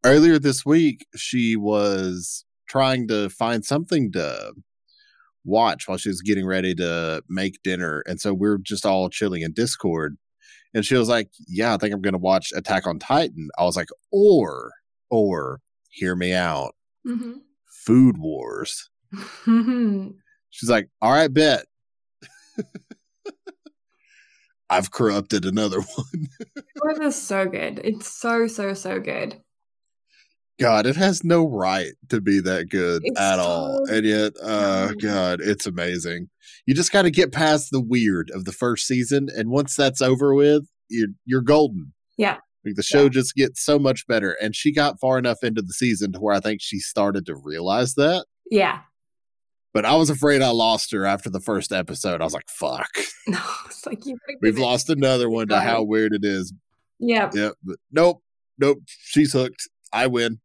Earlier 0.04 0.38
this 0.38 0.64
week, 0.64 1.06
she 1.16 1.56
was 1.56 2.44
trying 2.68 3.08
to 3.08 3.28
find 3.30 3.64
something 3.64 4.12
to 4.12 4.52
watch 5.44 5.88
while 5.88 5.98
she 5.98 6.10
was 6.10 6.22
getting 6.22 6.46
ready 6.46 6.74
to 6.76 7.22
make 7.28 7.62
dinner. 7.64 8.02
And 8.06 8.20
so 8.20 8.32
we 8.32 8.48
are 8.48 8.58
just 8.58 8.86
all 8.86 9.08
chilling 9.08 9.42
in 9.42 9.52
Discord. 9.52 10.16
And 10.74 10.84
she 10.84 10.94
was 10.94 11.08
like, 11.08 11.30
Yeah, 11.48 11.74
I 11.74 11.78
think 11.78 11.94
I'm 11.94 12.02
going 12.02 12.12
to 12.12 12.18
watch 12.18 12.52
Attack 12.54 12.86
on 12.86 12.98
Titan. 12.98 13.48
I 13.58 13.64
was 13.64 13.76
like, 13.76 13.88
Or, 14.12 14.72
or, 15.10 15.60
hear 15.90 16.14
me 16.14 16.34
out. 16.34 16.74
Mm-hmm. 17.06 17.38
Food 17.66 18.18
Wars. 18.18 18.90
She's 20.50 20.70
like, 20.70 20.88
All 21.00 21.12
right, 21.12 21.32
bet. 21.32 21.64
I've 24.70 24.90
corrupted 24.90 25.44
another 25.44 25.80
one. 25.96 26.28
it 26.56 27.02
is 27.02 27.20
so 27.20 27.46
good. 27.46 27.80
It's 27.84 28.08
so, 28.08 28.46
so, 28.46 28.74
so 28.74 29.00
good. 29.00 29.40
God, 30.60 30.86
it 30.86 30.96
has 30.96 31.22
no 31.22 31.48
right 31.48 31.92
to 32.08 32.20
be 32.20 32.40
that 32.40 32.68
good 32.68 33.02
it's 33.04 33.18
at 33.18 33.36
so 33.36 33.42
all. 33.42 33.84
And 33.88 34.04
yet, 34.04 34.32
uh, 34.42 34.92
God, 35.00 35.40
it's 35.40 35.66
amazing. 35.66 36.28
You 36.66 36.74
just 36.74 36.92
got 36.92 37.02
to 37.02 37.10
get 37.10 37.32
past 37.32 37.68
the 37.70 37.80
weird 37.80 38.30
of 38.34 38.44
the 38.44 38.52
first 38.52 38.86
season. 38.86 39.28
And 39.34 39.50
once 39.50 39.76
that's 39.76 40.02
over 40.02 40.34
with, 40.34 40.64
you're, 40.88 41.08
you're 41.24 41.42
golden. 41.42 41.92
Yeah. 42.16 42.38
Like 42.64 42.74
the 42.74 42.82
show 42.82 43.04
yeah. 43.04 43.10
just 43.10 43.36
gets 43.36 43.64
so 43.64 43.78
much 43.78 44.06
better. 44.08 44.36
And 44.42 44.54
she 44.54 44.72
got 44.72 44.98
far 45.00 45.16
enough 45.16 45.38
into 45.42 45.62
the 45.62 45.72
season 45.72 46.12
to 46.12 46.18
where 46.18 46.34
I 46.34 46.40
think 46.40 46.60
she 46.60 46.80
started 46.80 47.24
to 47.26 47.36
realize 47.36 47.94
that. 47.94 48.26
Yeah. 48.50 48.80
But 49.74 49.84
I 49.84 49.94
was 49.96 50.10
afraid 50.10 50.42
I 50.42 50.50
lost 50.50 50.92
her 50.92 51.04
after 51.04 51.28
the 51.30 51.40
first 51.40 51.72
episode. 51.72 52.20
I 52.20 52.24
was 52.24 52.34
like, 52.34 52.48
fuck. 52.48 52.90
No, 53.26 53.38
it's 53.66 53.84
like 53.84 54.06
you 54.06 54.16
We've 54.40 54.58
lost 54.58 54.88
another 54.88 55.28
one 55.28 55.48
to 55.48 55.60
how 55.60 55.82
weird 55.82 56.14
it 56.14 56.24
is. 56.24 56.54
Yeah. 56.98 57.30
Yeah. 57.34 57.50
But 57.62 57.76
nope. 57.92 58.22
Nope. 58.58 58.78
She's 58.86 59.34
hooked. 59.34 59.68
I 59.92 60.06
win. 60.06 60.40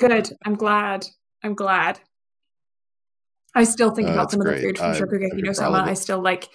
Good. 0.00 0.30
I'm 0.44 0.56
glad. 0.56 1.06
I'm 1.44 1.54
glad. 1.54 2.00
I 3.54 3.64
still 3.64 3.90
think 3.90 4.08
uh, 4.08 4.12
about 4.12 4.30
some 4.32 4.40
great. 4.40 4.56
of 4.56 4.60
the 4.60 4.66
food 4.66 4.78
from 4.78 4.90
I, 4.90 4.98
Shokugeki 4.98 5.60
no. 5.60 5.74
I 5.74 5.94
still 5.94 6.20
like, 6.20 6.48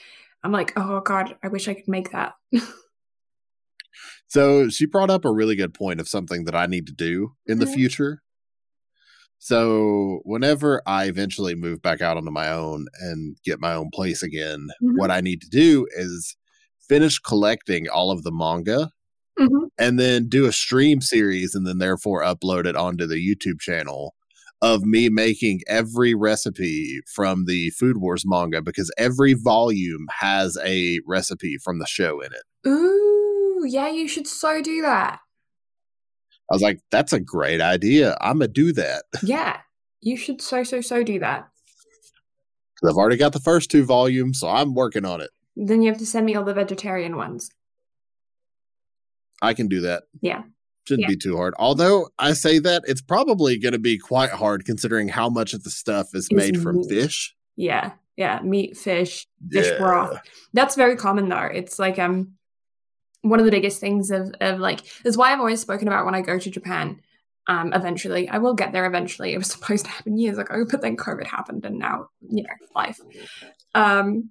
I'm 0.44 0.52
like, 0.52 0.74
oh 0.76 1.00
God, 1.00 1.38
I 1.42 1.48
wish 1.48 1.68
I 1.68 1.74
could 1.74 1.88
make 1.88 2.12
that. 2.12 2.34
so 4.28 4.68
she 4.68 4.86
brought 4.86 5.10
up 5.10 5.24
a 5.24 5.32
really 5.32 5.56
good 5.56 5.74
point 5.74 6.02
of 6.02 6.10
something 6.10 6.44
that 6.46 6.56
I 6.56 6.66
need 6.66 6.88
to 6.88 6.94
do 6.94 7.36
in 7.46 7.60
the 7.60 7.66
mm-hmm. 7.66 7.76
future. 7.76 8.22
So 9.40 10.20
whenever 10.26 10.82
I 10.86 11.06
eventually 11.06 11.56
move 11.56 11.82
back 11.82 12.02
out 12.02 12.18
onto 12.18 12.30
my 12.30 12.52
own 12.52 12.88
and 13.00 13.38
get 13.46 13.62
my 13.62 13.74
own 13.74 13.90
place 13.94 14.22
again, 14.22 14.68
mm-hmm. 14.84 14.98
what 14.98 15.12
I 15.12 15.22
need 15.22 15.42
to 15.42 15.50
do 15.50 15.88
is 15.96 16.36
finish 16.88 17.20
collecting 17.20 17.88
all 17.88 18.12
of 18.12 18.24
the 18.24 18.32
manga 18.32 18.92
mm-hmm. 19.40 19.66
and 19.78 19.98
then 19.98 20.28
do 20.28 20.46
a 20.46 20.52
stream 20.52 21.00
series 21.00 21.56
and 21.56 21.66
then 21.66 21.78
therefore 21.78 22.22
upload 22.22 22.66
it 22.66 22.76
onto 22.76 23.08
the 23.08 23.16
YouTube 23.16 23.62
channel 23.62 24.14
of 24.62 24.84
me 24.84 25.08
making 25.08 25.62
every 25.68 26.14
recipe 26.14 27.00
from 27.16 27.46
the 27.46 27.70
Food 27.72 27.98
Wars 27.98 28.24
manga 28.26 28.62
because 28.62 28.92
every 28.98 29.34
volume 29.34 30.08
has 30.20 30.58
a 30.66 31.00
recipe 31.08 31.58
from 31.64 31.80
the 31.80 31.88
show 31.88 32.20
in 32.20 32.32
it. 32.34 32.70
Ooh, 32.70 33.64
yeah, 33.66 33.90
you 33.90 34.10
should 34.10 34.28
so 34.28 34.62
do 34.62 34.82
that. 34.82 35.20
I 36.52 36.56
was 36.56 36.62
like, 36.62 36.82
that's 36.90 37.14
a 37.14 37.20
great 37.20 37.62
idea. 37.62 38.18
I'm 38.22 38.40
going 38.40 38.52
to 38.52 38.54
do 38.54 38.74
that. 38.74 39.04
Yeah, 39.24 39.58
you 40.02 40.18
should 40.18 40.42
so, 40.42 40.64
so, 40.64 40.82
so 40.82 41.04
do 41.04 41.20
that. 41.20 41.50
I've 42.84 42.96
already 42.96 43.18
got 43.18 43.34
the 43.34 43.40
first 43.40 43.70
two 43.70 43.84
volumes, 43.84 44.40
so 44.40 44.48
I'm 44.48 44.74
working 44.74 45.06
on 45.06 45.22
it. 45.22 45.30
Then 45.56 45.82
you 45.82 45.90
have 45.90 46.00
to 46.00 46.06
send 46.06 46.26
me 46.26 46.36
all 46.36 46.46
the 46.46 46.54
vegetarian 46.54 47.18
ones. 47.18 47.50
I 49.42 49.54
can 49.54 49.68
do 49.68 49.82
that. 49.82 50.04
Yeah. 50.22 50.44
Shouldn't 50.88 51.04
yeah. 51.04 51.10
be 51.10 51.18
too 51.18 51.36
hard. 51.36 51.54
Although 51.60 52.10
I 52.18 52.34
say 52.34 52.60
that 52.60 52.84
it's 52.88 53.02
probably 53.02 53.60
going 53.60 53.74
to 53.74 53.80
be 53.80 53.98
quite 53.98 54.32
hard 54.32 54.66
considering 54.66 55.10
how 55.10 55.30
much 55.30 55.54
of 55.54 55.64
the 55.64 55.70
stuff 55.70 56.08
is 56.14 56.32
made 56.32 56.56
meat. 56.56 56.64
from 56.64 56.84
fish. 56.84 57.36
Yeah. 57.56 57.92
Yeah. 58.16 58.40
Meat, 58.42 58.78
fish, 58.78 59.28
fish 59.52 59.68
yeah. 59.68 59.78
broth. 59.78 60.20
That's 60.54 60.76
very 60.76 60.96
common 60.96 61.30
though. 61.30 61.50
It's 61.54 61.78
like 61.78 62.00
um 62.00 62.34
one 63.22 63.40
of 63.40 63.46
the 63.46 63.52
biggest 63.52 63.80
things 63.80 64.12
of, 64.12 64.34
of 64.40 64.60
like 64.60 64.82
is 65.06 65.18
why 65.18 65.32
I've 65.32 65.40
always 65.40 65.62
spoken 65.62 65.88
about 65.88 66.06
when 66.06 66.16
I 66.16 66.22
go 66.22 66.40
to 66.40 66.50
Japan. 66.50 67.02
Um, 67.48 67.74
eventually, 67.74 68.30
I 68.30 68.38
will 68.38 68.54
get 68.54 68.74
there. 68.74 68.86
Eventually, 68.86 69.34
it 69.34 69.38
was 69.38 69.48
supposed 69.52 69.86
to 69.86 69.92
happen 69.92 70.18
years 70.18 70.38
ago, 70.38 70.66
but 70.70 70.82
then 70.82 70.98
COVID 70.98 71.26
happened, 71.26 71.66
and 71.66 71.80
now 71.80 72.10
you 72.22 72.44
know 72.44 72.50
life. 72.76 73.00
Um, 73.76 74.30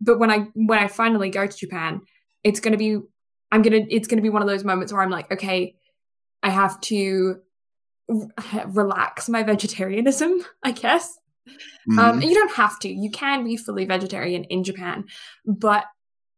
but 0.00 0.18
when 0.18 0.30
I 0.30 0.46
when 0.54 0.78
I 0.78 0.88
finally 0.88 1.30
go 1.30 1.46
to 1.46 1.56
Japan, 1.56 2.00
it's 2.44 2.60
going 2.60 2.72
to 2.72 2.78
be 2.78 2.98
I'm 3.50 3.62
gonna 3.62 3.80
it's 3.88 4.08
gonna 4.08 4.22
be 4.22 4.30
one 4.30 4.42
of 4.42 4.48
those 4.48 4.64
moments 4.64 4.92
where 4.92 5.02
I'm 5.02 5.10
like, 5.10 5.30
okay, 5.30 5.76
I 6.42 6.50
have 6.50 6.80
to 6.82 7.36
relax 8.66 9.28
my 9.28 9.42
vegetarianism, 9.42 10.40
I 10.62 10.72
guess. 10.72 11.18
Mm-hmm. 11.46 11.98
Um, 11.98 12.22
you 12.22 12.34
don't 12.34 12.54
have 12.54 12.78
to. 12.80 12.88
You 12.88 13.10
can 13.10 13.44
be 13.44 13.56
fully 13.56 13.84
vegetarian 13.84 14.44
in 14.44 14.64
Japan, 14.64 15.04
but 15.44 15.84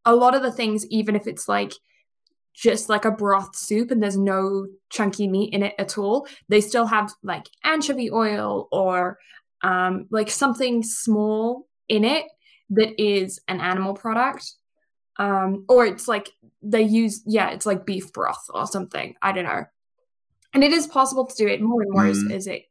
a 0.04 0.14
lot 0.14 0.34
of 0.34 0.42
the 0.42 0.52
things, 0.52 0.86
even 0.86 1.16
if 1.16 1.26
it's 1.26 1.48
like 1.48 1.72
just 2.52 2.88
like 2.88 3.04
a 3.04 3.10
broth 3.10 3.56
soup 3.56 3.90
and 3.90 4.02
there's 4.02 4.16
no 4.16 4.66
chunky 4.90 5.26
meat 5.26 5.52
in 5.52 5.62
it 5.62 5.74
at 5.78 5.98
all, 5.98 6.26
they 6.48 6.60
still 6.60 6.86
have 6.86 7.12
like 7.22 7.46
anchovy 7.64 8.10
oil 8.10 8.68
or 8.70 9.18
um, 9.62 10.06
like 10.10 10.30
something 10.30 10.82
small 10.82 11.66
in 11.88 12.04
it 12.04 12.26
that 12.70 13.00
is 13.02 13.40
an 13.48 13.60
animal 13.60 13.94
product. 13.94 14.52
Um, 15.16 15.64
or 15.68 15.86
it's 15.86 16.08
like 16.08 16.28
they 16.64 16.82
use 16.82 17.22
yeah 17.26 17.50
it's 17.50 17.66
like 17.66 17.84
beef 17.84 18.12
broth 18.12 18.46
or 18.52 18.66
something 18.66 19.14
i 19.22 19.32
don't 19.32 19.44
know 19.44 19.64
and 20.54 20.64
it 20.64 20.72
is 20.72 20.86
possible 20.86 21.26
to 21.26 21.36
do 21.36 21.46
it 21.46 21.60
more 21.60 21.82
and 21.82 21.92
more 21.92 22.04
mm. 22.04 22.10
as, 22.10 22.32
as 22.32 22.46
it 22.46 22.62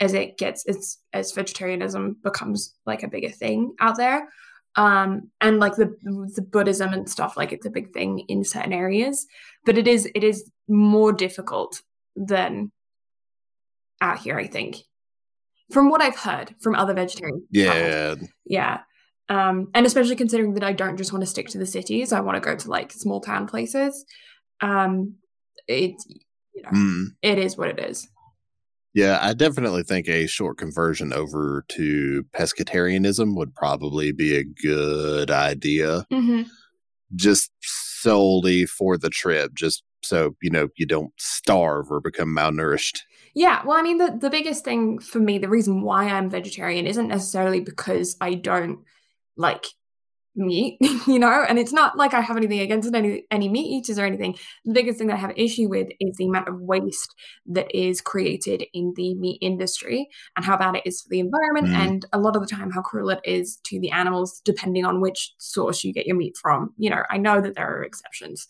as 0.00 0.14
it 0.14 0.38
gets 0.38 0.64
as 0.66 0.98
as 1.12 1.32
vegetarianism 1.32 2.16
becomes 2.22 2.74
like 2.86 3.02
a 3.02 3.08
bigger 3.08 3.28
thing 3.28 3.74
out 3.80 3.96
there 3.96 4.28
um 4.76 5.30
and 5.40 5.60
like 5.60 5.76
the 5.76 5.94
the 6.34 6.42
buddhism 6.42 6.92
and 6.92 7.08
stuff 7.08 7.36
like 7.36 7.52
it's 7.52 7.66
a 7.66 7.70
big 7.70 7.92
thing 7.92 8.20
in 8.28 8.44
certain 8.44 8.72
areas 8.72 9.26
but 9.64 9.78
it 9.78 9.86
is 9.86 10.08
it 10.14 10.24
is 10.24 10.50
more 10.68 11.12
difficult 11.12 11.80
than 12.16 12.72
out 14.00 14.18
here 14.18 14.38
i 14.38 14.46
think 14.46 14.78
from 15.70 15.90
what 15.90 16.02
i've 16.02 16.16
heard 16.16 16.54
from 16.60 16.74
other 16.74 16.94
vegetarians 16.94 17.44
yeah 17.50 18.14
yeah 18.44 18.80
um, 19.28 19.68
and 19.74 19.86
especially 19.86 20.16
considering 20.16 20.54
that 20.54 20.64
I 20.64 20.72
don't 20.72 20.96
just 20.96 21.12
want 21.12 21.22
to 21.22 21.30
stick 21.30 21.48
to 21.48 21.58
the 21.58 21.66
cities, 21.66 22.12
I 22.12 22.20
want 22.20 22.36
to 22.36 22.46
go 22.46 22.56
to 22.56 22.70
like 22.70 22.92
small 22.92 23.20
town 23.20 23.46
places. 23.46 24.04
Um, 24.60 25.14
it's 25.66 26.04
you 26.54 26.62
know, 26.62 26.70
mm. 26.70 27.04
it 27.22 27.38
is 27.38 27.56
what 27.56 27.68
it 27.68 27.78
is. 27.78 28.06
Yeah, 28.94 29.18
I 29.20 29.34
definitely 29.34 29.82
think 29.82 30.08
a 30.08 30.28
short 30.28 30.56
conversion 30.56 31.12
over 31.12 31.64
to 31.70 32.24
pescatarianism 32.32 33.36
would 33.36 33.52
probably 33.54 34.12
be 34.12 34.36
a 34.36 34.44
good 34.44 35.32
idea. 35.32 36.06
Mm-hmm. 36.12 36.42
Just 37.16 37.50
solely 37.60 38.66
for 38.66 38.96
the 38.96 39.10
trip, 39.10 39.52
just 39.54 39.82
so 40.02 40.36
you 40.42 40.50
know 40.50 40.68
you 40.76 40.86
don't 40.86 41.12
starve 41.18 41.90
or 41.90 42.00
become 42.00 42.28
malnourished. 42.28 43.00
Yeah, 43.34 43.62
well, 43.64 43.76
I 43.76 43.82
mean, 43.82 43.98
the 43.98 44.16
the 44.20 44.30
biggest 44.30 44.64
thing 44.64 45.00
for 45.00 45.18
me, 45.18 45.38
the 45.38 45.48
reason 45.48 45.82
why 45.82 46.04
I'm 46.04 46.30
vegetarian 46.30 46.86
isn't 46.86 47.08
necessarily 47.08 47.60
because 47.60 48.16
I 48.20 48.34
don't 48.34 48.78
like 49.36 49.66
meat, 50.36 50.78
you 51.06 51.18
know, 51.18 51.44
and 51.48 51.58
it's 51.58 51.72
not 51.72 51.96
like 51.96 52.14
I 52.14 52.20
have 52.20 52.36
anything 52.36 52.60
against 52.60 52.92
any 52.94 53.24
any 53.30 53.48
meat 53.48 53.66
eaters 53.66 53.98
or 53.98 54.04
anything. 54.04 54.36
The 54.64 54.72
biggest 54.72 54.98
thing 54.98 55.08
that 55.08 55.14
I 55.14 55.18
have 55.18 55.32
issue 55.36 55.68
with 55.68 55.88
is 56.00 56.16
the 56.16 56.26
amount 56.26 56.48
of 56.48 56.60
waste 56.60 57.14
that 57.46 57.74
is 57.74 58.00
created 58.00 58.64
in 58.72 58.94
the 58.96 59.14
meat 59.14 59.38
industry 59.40 60.08
and 60.36 60.44
how 60.44 60.56
bad 60.56 60.76
it 60.76 60.82
is 60.84 61.02
for 61.02 61.08
the 61.10 61.20
environment 61.20 61.68
mm. 61.68 61.74
and 61.74 62.06
a 62.12 62.18
lot 62.18 62.36
of 62.36 62.42
the 62.42 62.48
time 62.48 62.70
how 62.70 62.82
cruel 62.82 63.10
it 63.10 63.20
is 63.24 63.58
to 63.64 63.80
the 63.80 63.90
animals 63.90 64.40
depending 64.44 64.84
on 64.84 65.00
which 65.00 65.34
source 65.38 65.84
you 65.84 65.92
get 65.92 66.06
your 66.06 66.16
meat 66.16 66.36
from. 66.40 66.74
You 66.76 66.90
know, 66.90 67.02
I 67.10 67.18
know 67.18 67.40
that 67.40 67.54
there 67.54 67.78
are 67.78 67.82
exceptions. 67.82 68.46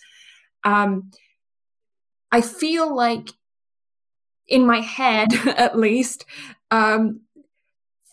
Um 0.64 1.10
I 2.32 2.40
feel 2.40 2.94
like 2.94 3.30
in 4.48 4.66
my 4.66 4.80
head 4.80 5.32
at 5.46 5.78
least 5.78 6.24
um 6.70 7.20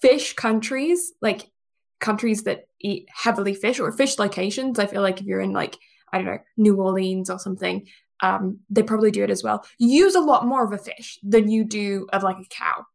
fish 0.02 0.34
countries 0.34 1.14
like 1.22 1.52
countries 2.00 2.44
that 2.44 2.66
eat 2.84 3.08
heavily 3.14 3.54
fish 3.54 3.80
or 3.80 3.92
fish 3.92 4.20
locations. 4.20 4.80
I 4.80 4.86
feel 4.86 5.02
like 5.02 5.20
if 5.20 5.26
you're 5.26 5.42
in 5.42 5.54
like 5.54 5.78
I 6.14 6.18
don't 6.18 6.26
know 6.28 6.38
New 6.58 6.76
Orleans 6.76 7.30
or 7.30 7.40
something, 7.40 7.86
um, 8.22 8.60
they 8.70 8.84
probably 8.84 9.12
do 9.12 9.24
it 9.24 9.30
as 9.30 9.44
well. 9.44 9.66
You 9.80 9.90
use 10.06 10.16
a 10.16 10.22
lot 10.22 10.46
more 10.46 10.64
of 10.64 10.74
a 10.74 10.78
fish 10.78 11.20
than 11.24 11.50
you 11.50 11.64
do 11.64 12.08
of 12.14 12.24
like 12.24 12.38
a 12.38 12.50
cow. 12.50 12.86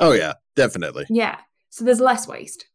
Oh 0.00 0.12
yeah, 0.12 0.34
definitely. 0.56 1.06
Yeah, 1.08 1.38
so 1.70 1.84
there's 1.84 2.00
less 2.00 2.26
waste. 2.26 2.66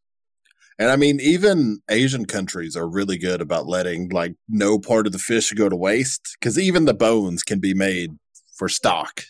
And 0.78 0.88
I 0.88 0.96
mean, 0.96 1.20
even 1.20 1.80
Asian 1.90 2.24
countries 2.24 2.74
are 2.74 2.88
really 2.88 3.18
good 3.18 3.42
about 3.42 3.66
letting 3.66 4.08
like 4.08 4.34
no 4.48 4.78
part 4.78 5.06
of 5.06 5.12
the 5.12 5.18
fish 5.18 5.52
go 5.52 5.68
to 5.68 5.76
waste 5.76 6.36
because 6.40 6.58
even 6.58 6.86
the 6.86 6.94
bones 6.94 7.42
can 7.42 7.60
be 7.60 7.74
made 7.74 8.12
for 8.56 8.68
stock. 8.68 9.24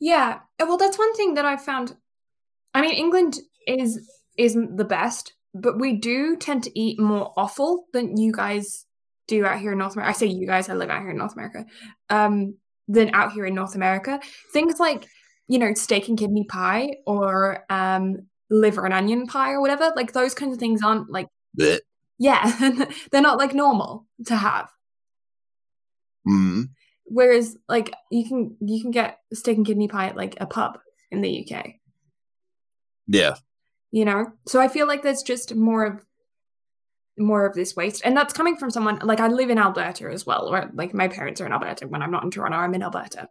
Yeah, 0.00 0.40
well, 0.58 0.76
that's 0.76 0.98
one 0.98 1.14
thing 1.14 1.34
that 1.34 1.44
I've 1.44 1.64
found. 1.64 1.96
I 2.74 2.82
mean, 2.82 2.94
England 2.94 3.38
is 3.68 4.00
isn't 4.36 4.76
the 4.76 4.84
best 4.84 5.34
but 5.54 5.78
we 5.78 5.96
do 5.96 6.36
tend 6.36 6.64
to 6.64 6.78
eat 6.78 6.98
more 6.98 7.32
offal 7.36 7.86
than 7.92 8.16
you 8.16 8.32
guys 8.32 8.86
do 9.28 9.46
out 9.46 9.60
here 9.60 9.72
in 9.72 9.78
North 9.78 9.94
America. 9.94 10.10
I 10.10 10.18
say 10.18 10.26
you 10.26 10.46
guys, 10.46 10.68
I 10.68 10.74
live 10.74 10.90
out 10.90 11.00
here 11.00 11.10
in 11.10 11.16
North 11.16 11.34
America. 11.34 11.64
Um, 12.10 12.56
than 12.88 13.14
out 13.14 13.32
here 13.32 13.46
in 13.46 13.54
North 13.54 13.74
America. 13.74 14.20
Things 14.52 14.78
like, 14.78 15.06
you 15.48 15.58
know, 15.58 15.72
steak 15.74 16.08
and 16.08 16.18
kidney 16.18 16.44
pie 16.44 16.96
or 17.06 17.64
um 17.70 18.26
liver 18.50 18.84
and 18.84 18.92
onion 18.92 19.26
pie 19.26 19.52
or 19.52 19.60
whatever, 19.60 19.92
like 19.96 20.12
those 20.12 20.34
kinds 20.34 20.52
of 20.52 20.58
things 20.58 20.82
aren't 20.82 21.10
like 21.10 21.28
Blech. 21.58 21.80
Yeah. 22.18 22.84
they're 23.10 23.22
not 23.22 23.38
like 23.38 23.54
normal 23.54 24.06
to 24.26 24.36
have. 24.36 24.68
Mm-hmm. 26.28 26.62
Whereas 27.04 27.56
like 27.68 27.94
you 28.10 28.28
can 28.28 28.56
you 28.60 28.82
can 28.82 28.90
get 28.90 29.18
steak 29.32 29.56
and 29.56 29.66
kidney 29.66 29.88
pie 29.88 30.08
at 30.08 30.16
like 30.16 30.36
a 30.40 30.46
pub 30.46 30.78
in 31.10 31.22
the 31.22 31.46
UK. 31.46 31.76
Yeah 33.06 33.36
you 33.94 34.04
know? 34.04 34.26
So 34.48 34.60
i 34.60 34.66
feel 34.66 34.88
like 34.88 35.02
there's 35.02 35.22
just 35.22 35.54
more 35.54 35.84
of 35.84 36.04
more 37.16 37.46
of 37.46 37.54
this 37.54 37.76
waste. 37.76 38.02
And 38.04 38.16
that's 38.16 38.32
coming 38.32 38.56
from 38.56 38.70
someone 38.70 38.98
like 39.04 39.20
i 39.20 39.28
live 39.28 39.50
in 39.50 39.58
alberta 39.58 40.10
as 40.10 40.26
well 40.26 40.48
or 40.52 40.68
like 40.74 40.92
my 40.92 41.06
parents 41.06 41.40
are 41.40 41.46
in 41.46 41.52
alberta. 41.52 41.86
When 41.86 42.02
i'm 42.02 42.10
not 42.10 42.24
in 42.24 42.32
toronto 42.32 42.58
i'm 42.58 42.74
in 42.74 42.82
alberta. 42.82 43.28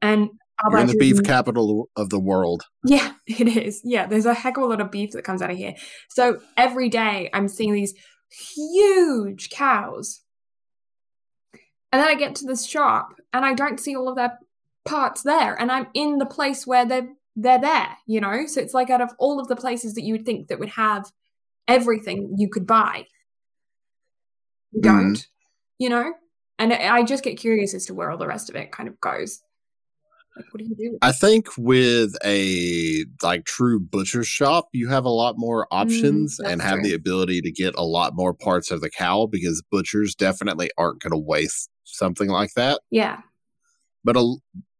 And 0.00 0.30
You're 0.70 0.78
in 0.78 0.86
the 0.86 0.96
beef 0.96 1.22
capital 1.24 1.90
of 1.96 2.10
the 2.10 2.20
world. 2.20 2.62
Yeah 2.84 3.12
it 3.26 3.48
is. 3.48 3.80
Yeah 3.84 4.06
there's 4.06 4.24
a 4.26 4.34
heck 4.34 4.56
of 4.56 4.62
a 4.62 4.66
lot 4.66 4.80
of 4.80 4.92
beef 4.92 5.10
that 5.12 5.24
comes 5.24 5.42
out 5.42 5.50
of 5.50 5.56
here. 5.56 5.74
So 6.08 6.38
every 6.56 6.88
day 6.88 7.28
i'm 7.34 7.48
seeing 7.48 7.72
these 7.72 7.94
huge 8.30 9.50
cows. 9.50 10.20
And 11.90 12.00
then 12.00 12.08
i 12.08 12.14
get 12.14 12.36
to 12.36 12.46
this 12.46 12.64
shop 12.64 13.08
and 13.32 13.44
i 13.44 13.52
don't 13.52 13.80
see 13.80 13.96
all 13.96 14.08
of 14.08 14.14
their 14.14 14.38
parts 14.84 15.22
there. 15.22 15.60
And 15.60 15.72
i'm 15.72 15.88
in 15.92 16.18
the 16.18 16.32
place 16.36 16.68
where 16.68 16.86
they're 16.86 17.08
they're 17.38 17.60
there, 17.60 17.96
you 18.06 18.20
know? 18.20 18.46
So 18.46 18.60
it's 18.60 18.74
like 18.74 18.90
out 18.90 19.00
of 19.00 19.12
all 19.18 19.40
of 19.40 19.48
the 19.48 19.56
places 19.56 19.94
that 19.94 20.02
you 20.02 20.12
would 20.12 20.26
think 20.26 20.48
that 20.48 20.58
would 20.58 20.70
have 20.70 21.10
everything 21.66 22.34
you 22.36 22.48
could 22.48 22.66
buy, 22.66 23.06
you 24.72 24.80
mm-hmm. 24.80 24.98
don't, 24.98 25.26
you 25.78 25.88
know? 25.88 26.12
And 26.58 26.72
I 26.72 27.04
just 27.04 27.22
get 27.22 27.38
curious 27.38 27.72
as 27.74 27.86
to 27.86 27.94
where 27.94 28.10
all 28.10 28.18
the 28.18 28.26
rest 28.26 28.50
of 28.50 28.56
it 28.56 28.72
kind 28.72 28.88
of 28.88 29.00
goes. 29.00 29.42
Like, 30.36 30.46
what 30.52 30.58
do 30.58 30.68
you 30.68 30.76
do? 30.76 30.98
I 31.02 31.12
think 31.12 31.48
with 31.56 32.16
a 32.24 33.04
like 33.22 33.44
true 33.44 33.78
butcher 33.78 34.24
shop, 34.24 34.68
you 34.72 34.88
have 34.88 35.04
a 35.04 35.10
lot 35.10 35.34
more 35.36 35.64
mm, 35.64 35.66
options 35.70 36.38
mm, 36.40 36.50
and 36.50 36.60
have 36.62 36.80
true. 36.80 36.82
the 36.84 36.94
ability 36.94 37.40
to 37.42 37.50
get 37.52 37.74
a 37.76 37.84
lot 37.84 38.14
more 38.14 38.34
parts 38.34 38.70
of 38.70 38.80
the 38.80 38.90
cow 38.90 39.26
because 39.26 39.62
butchers 39.70 40.14
definitely 40.14 40.70
aren't 40.76 41.00
going 41.00 41.12
to 41.12 41.18
waste 41.18 41.70
something 41.84 42.28
like 42.28 42.54
that. 42.54 42.80
Yeah. 42.90 43.20
But 44.04 44.16
a 44.16 44.36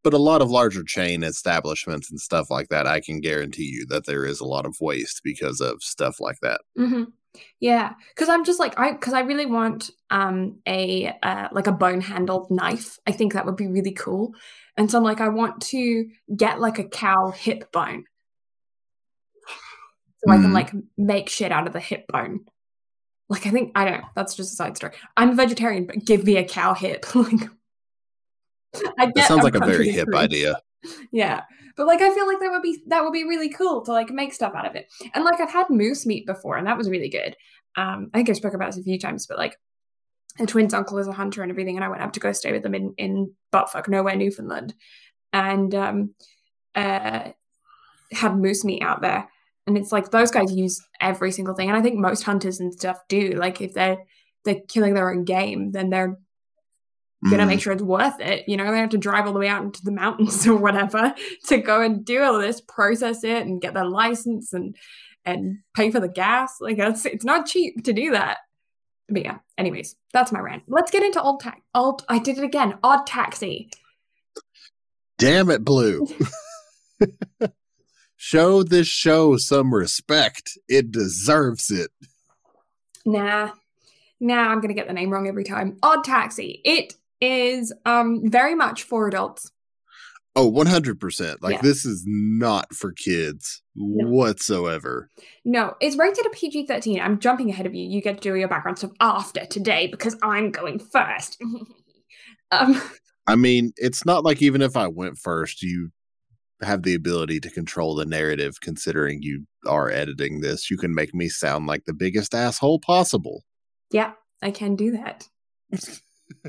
but 0.08 0.16
a 0.16 0.22
lot 0.22 0.40
of 0.40 0.50
larger 0.50 0.82
chain 0.82 1.22
establishments 1.22 2.10
and 2.10 2.18
stuff 2.18 2.48
like 2.48 2.70
that, 2.70 2.86
I 2.86 2.98
can 2.98 3.20
guarantee 3.20 3.64
you 3.64 3.84
that 3.90 4.06
there 4.06 4.24
is 4.24 4.40
a 4.40 4.46
lot 4.46 4.64
of 4.64 4.80
waste 4.80 5.20
because 5.22 5.60
of 5.60 5.82
stuff 5.82 6.18
like 6.18 6.40
that. 6.40 6.62
Mm-hmm. 6.78 7.04
Yeah, 7.60 7.92
because 8.14 8.30
I'm 8.30 8.42
just 8.42 8.58
like 8.58 8.78
I 8.78 8.92
because 8.92 9.12
I 9.12 9.20
really 9.20 9.44
want 9.44 9.90
um 10.08 10.60
a 10.66 11.14
uh, 11.22 11.48
like 11.52 11.66
a 11.66 11.72
bone 11.72 12.00
handled 12.00 12.50
knife. 12.50 12.98
I 13.06 13.12
think 13.12 13.34
that 13.34 13.44
would 13.44 13.56
be 13.56 13.66
really 13.66 13.92
cool. 13.92 14.32
And 14.78 14.90
so 14.90 14.96
I'm 14.96 15.04
like, 15.04 15.20
I 15.20 15.28
want 15.28 15.60
to 15.66 16.08
get 16.34 16.58
like 16.58 16.78
a 16.78 16.88
cow 16.88 17.30
hip 17.30 17.70
bone, 17.70 18.04
so 20.24 20.30
mm. 20.30 20.32
I 20.32 20.36
can 20.36 20.44
mm-hmm. 20.44 20.54
like 20.54 20.72
make 20.96 21.28
shit 21.28 21.52
out 21.52 21.66
of 21.66 21.74
the 21.74 21.80
hip 21.80 22.06
bone. 22.08 22.46
Like 23.28 23.46
I 23.46 23.50
think 23.50 23.72
I 23.74 23.84
don't 23.84 24.00
know. 24.00 24.08
That's 24.16 24.34
just 24.34 24.54
a 24.54 24.56
side 24.56 24.78
story. 24.78 24.94
I'm 25.18 25.32
a 25.32 25.34
vegetarian, 25.34 25.84
but 25.84 26.02
give 26.06 26.24
me 26.24 26.38
a 26.38 26.48
cow 26.48 26.72
hip. 26.72 27.04
like 27.14 27.50
I 28.98 29.10
that 29.14 29.28
sounds 29.28 29.44
like 29.44 29.54
a 29.54 29.64
very 29.64 29.90
hip 29.90 30.08
idea. 30.14 30.60
Yeah. 31.12 31.42
But 31.76 31.86
like 31.86 32.00
I 32.00 32.12
feel 32.14 32.26
like 32.26 32.40
that 32.40 32.50
would 32.50 32.62
be 32.62 32.82
that 32.86 33.02
would 33.02 33.12
be 33.12 33.24
really 33.24 33.48
cool 33.48 33.84
to 33.84 33.92
like 33.92 34.10
make 34.10 34.32
stuff 34.32 34.54
out 34.54 34.66
of 34.66 34.74
it. 34.74 34.86
And 35.14 35.24
like 35.24 35.40
I've 35.40 35.50
had 35.50 35.70
moose 35.70 36.06
meat 36.06 36.26
before 36.26 36.56
and 36.56 36.66
that 36.66 36.78
was 36.78 36.90
really 36.90 37.08
good. 37.08 37.36
Um 37.76 38.10
I 38.12 38.18
think 38.18 38.30
I 38.30 38.32
spoke 38.32 38.54
about 38.54 38.66
this 38.66 38.78
a 38.78 38.82
few 38.82 38.98
times, 38.98 39.26
but 39.26 39.38
like 39.38 39.56
the 40.38 40.46
twins' 40.46 40.74
uncle 40.74 40.98
is 40.98 41.08
a 41.08 41.12
hunter 41.12 41.42
and 41.42 41.50
everything, 41.50 41.76
and 41.76 41.84
I 41.84 41.88
went 41.88 42.02
up 42.02 42.12
to 42.12 42.20
go 42.20 42.32
stay 42.32 42.52
with 42.52 42.62
them 42.62 42.74
in 42.74 42.94
in 42.96 43.32
buttfuck 43.52 43.88
nowhere, 43.88 44.16
Newfoundland. 44.16 44.74
And 45.32 45.74
um 45.74 46.14
uh 46.74 47.30
had 48.12 48.36
moose 48.36 48.64
meat 48.64 48.82
out 48.82 49.02
there. 49.02 49.28
And 49.66 49.76
it's 49.76 49.92
like 49.92 50.10
those 50.10 50.30
guys 50.30 50.52
use 50.52 50.80
every 51.00 51.30
single 51.30 51.54
thing. 51.54 51.68
And 51.68 51.76
I 51.76 51.82
think 51.82 51.98
most 51.98 52.22
hunters 52.22 52.58
and 52.58 52.72
stuff 52.72 52.98
do. 53.08 53.30
Like 53.32 53.60
if 53.60 53.74
they're 53.74 53.98
they're 54.44 54.62
killing 54.68 54.94
their 54.94 55.10
own 55.10 55.24
game, 55.24 55.72
then 55.72 55.90
they're 55.90 56.18
gonna 57.24 57.44
mm. 57.44 57.48
make 57.48 57.60
sure 57.60 57.72
it's 57.72 57.82
worth 57.82 58.20
it. 58.20 58.48
You 58.48 58.56
know, 58.56 58.70
they 58.70 58.78
have 58.78 58.90
to 58.90 58.98
drive 58.98 59.26
all 59.26 59.32
the 59.32 59.38
way 59.38 59.48
out 59.48 59.62
into 59.62 59.82
the 59.82 59.90
mountains 59.90 60.46
or 60.46 60.56
whatever 60.56 61.14
to 61.46 61.58
go 61.58 61.82
and 61.82 62.04
do 62.04 62.22
all 62.22 62.38
this, 62.38 62.60
process 62.60 63.24
it, 63.24 63.46
and 63.46 63.60
get 63.60 63.74
their 63.74 63.86
license 63.86 64.52
and 64.52 64.76
and 65.24 65.58
pay 65.74 65.90
for 65.90 66.00
the 66.00 66.08
gas. 66.08 66.56
Like 66.60 66.78
it's 66.78 67.04
it's 67.06 67.24
not 67.24 67.46
cheap 67.46 67.84
to 67.84 67.92
do 67.92 68.12
that. 68.12 68.38
But 69.08 69.24
yeah, 69.24 69.38
anyways, 69.56 69.96
that's 70.12 70.32
my 70.32 70.40
rant. 70.40 70.64
Let's 70.68 70.90
get 70.90 71.02
into 71.02 71.22
old 71.22 71.40
tax. 71.40 71.60
Old, 71.74 72.04
I 72.08 72.18
did 72.18 72.38
it 72.38 72.44
again. 72.44 72.78
Odd 72.82 73.06
taxi. 73.06 73.70
Damn 75.16 75.50
it, 75.50 75.64
Blue. 75.64 76.06
show 78.16 78.62
this 78.62 78.86
show 78.86 79.36
some 79.38 79.74
respect. 79.74 80.58
It 80.68 80.92
deserves 80.92 81.70
it. 81.70 81.90
Nah, 83.06 83.52
Nah, 84.20 84.50
I'm 84.50 84.60
to 84.60 84.74
get 84.74 84.88
the 84.88 84.94
name 84.94 85.10
wrong 85.10 85.28
every 85.28 85.44
time. 85.44 85.78
Odd 85.82 86.04
Taxi. 86.04 86.60
It 86.64 86.94
is 87.20 87.72
um 87.84 88.22
very 88.24 88.54
much 88.54 88.82
for 88.82 89.08
adults. 89.08 89.50
Oh, 90.36 90.52
100%. 90.52 91.38
Like 91.40 91.54
yeah. 91.54 91.60
this 91.62 91.84
is 91.84 92.04
not 92.06 92.72
for 92.72 92.92
kids 92.92 93.60
no. 93.74 94.08
whatsoever. 94.08 95.10
No, 95.44 95.74
it's 95.80 95.96
rated 95.96 96.26
a 96.26 96.30
PG-13. 96.30 97.00
I'm 97.02 97.18
jumping 97.18 97.50
ahead 97.50 97.66
of 97.66 97.74
you. 97.74 97.88
You 97.88 98.00
get 98.00 98.18
to 98.18 98.20
do 98.20 98.36
your 98.36 98.46
background 98.46 98.78
stuff 98.78 98.92
after 99.00 99.46
today 99.46 99.88
because 99.88 100.16
I'm 100.22 100.52
going 100.52 100.78
first. 100.78 101.42
um 102.52 102.80
I 103.26 103.36
mean, 103.36 103.72
it's 103.76 104.06
not 104.06 104.24
like 104.24 104.40
even 104.40 104.62
if 104.62 104.76
I 104.76 104.86
went 104.86 105.18
first, 105.18 105.62
you 105.62 105.90
have 106.62 106.82
the 106.82 106.94
ability 106.94 107.40
to 107.40 107.50
control 107.50 107.94
the 107.94 108.06
narrative 108.06 108.60
considering 108.60 109.22
you 109.22 109.44
are 109.66 109.90
editing 109.90 110.40
this. 110.40 110.70
You 110.70 110.76
can 110.76 110.94
make 110.94 111.14
me 111.14 111.28
sound 111.28 111.66
like 111.66 111.84
the 111.84 111.92
biggest 111.92 112.34
asshole 112.34 112.80
possible. 112.80 113.44
Yeah, 113.90 114.12
I 114.40 114.50
can 114.50 114.76
do 114.76 114.92
that. 114.92 115.28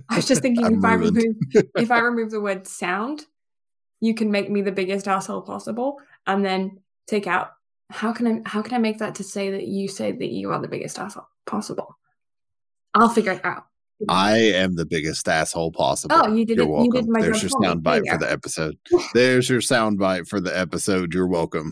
I 0.10 0.16
was 0.18 0.28
just 0.28 0.42
thinking 0.42 0.66
if 0.78 0.84
I 0.84 0.94
remove 0.94 1.36
if 1.76 1.92
I 1.92 2.00
remove 2.12 2.32
the 2.32 2.42
word 2.42 2.68
sound, 2.68 3.26
you 4.00 4.14
can 4.14 4.32
make 4.32 4.50
me 4.50 4.62
the 4.62 4.72
biggest 4.72 5.08
asshole 5.08 5.42
possible, 5.42 5.98
and 6.28 6.46
then 6.46 6.80
take 7.08 7.28
out 7.28 7.52
how 7.90 8.14
can 8.14 8.28
I 8.28 8.50
how 8.50 8.62
can 8.62 8.74
I 8.74 8.80
make 8.80 9.00
that 9.00 9.16
to 9.16 9.24
say 9.24 9.52
that 9.52 9.68
you 9.68 9.88
say 9.88 10.12
that 10.12 10.30
you 10.30 10.52
are 10.52 10.62
the 10.62 10.68
biggest 10.68 11.00
asshole 11.00 11.28
possible? 11.46 11.98
I'll 12.94 13.10
figure 13.10 13.34
it 13.34 13.46
out. 13.46 13.66
I 14.08 14.38
am 14.38 14.76
the 14.76 14.86
biggest 14.86 15.28
asshole 15.28 15.72
possible. 15.72 16.16
Oh, 16.18 16.34
you 16.34 16.46
did 16.46 16.58
You're 16.58 16.66
it. 16.66 16.70
Welcome. 16.70 16.86
You 16.86 16.92
did 17.02 17.10
my 17.10 17.22
There's 17.22 17.44
your 17.44 17.52
sound 17.62 17.84
bite 17.84 18.08
for 18.08 18.18
the 18.18 18.32
episode. 18.32 18.78
There's 19.14 19.50
your 19.50 19.62
sound 19.62 20.00
bite 20.00 20.28
for 20.28 20.40
the 20.40 20.58
episode. 20.58 21.14
You're 21.14 21.28
welcome. 21.28 21.72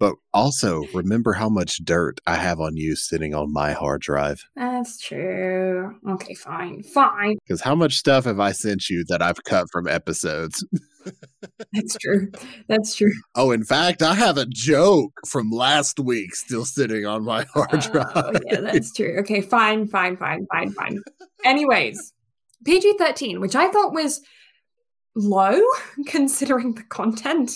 But 0.00 0.14
also 0.32 0.82
remember 0.94 1.34
how 1.34 1.50
much 1.50 1.76
dirt 1.84 2.18
I 2.26 2.36
have 2.36 2.58
on 2.58 2.76
you 2.76 2.96
sitting 2.96 3.34
on 3.34 3.52
my 3.52 3.72
hard 3.72 4.00
drive. 4.00 4.42
That's 4.56 4.98
true. 4.98 5.94
Okay, 6.08 6.34
fine. 6.34 6.82
Fine. 6.82 7.36
Because 7.46 7.60
how 7.60 7.74
much 7.74 7.96
stuff 7.96 8.24
have 8.24 8.40
I 8.40 8.52
sent 8.52 8.88
you 8.88 9.04
that 9.08 9.20
I've 9.20 9.44
cut 9.44 9.66
from 9.70 9.86
episodes? 9.86 10.66
That's 11.72 11.96
true. 11.98 12.32
That's 12.68 12.94
true. 12.94 13.12
Oh, 13.34 13.50
in 13.50 13.62
fact, 13.64 14.02
I 14.02 14.14
have 14.14 14.38
a 14.38 14.46
joke 14.46 15.12
from 15.28 15.50
last 15.50 16.00
week 16.00 16.34
still 16.34 16.64
sitting 16.64 17.04
on 17.04 17.22
my 17.24 17.44
hard 17.52 17.80
drive. 17.80 18.12
Oh, 18.14 18.32
yeah, 18.46 18.60
that's 18.60 18.92
true. 18.92 19.18
Okay, 19.20 19.40
fine, 19.40 19.86
fine, 19.86 20.16
fine, 20.16 20.46
fine, 20.52 20.72
fine. 20.72 20.98
Anyways, 21.44 22.12
PG 22.64 22.94
13, 22.98 23.40
which 23.40 23.54
I 23.54 23.70
thought 23.70 23.92
was 23.92 24.20
low 25.14 25.60
considering 26.06 26.74
the 26.74 26.84
content 26.84 27.52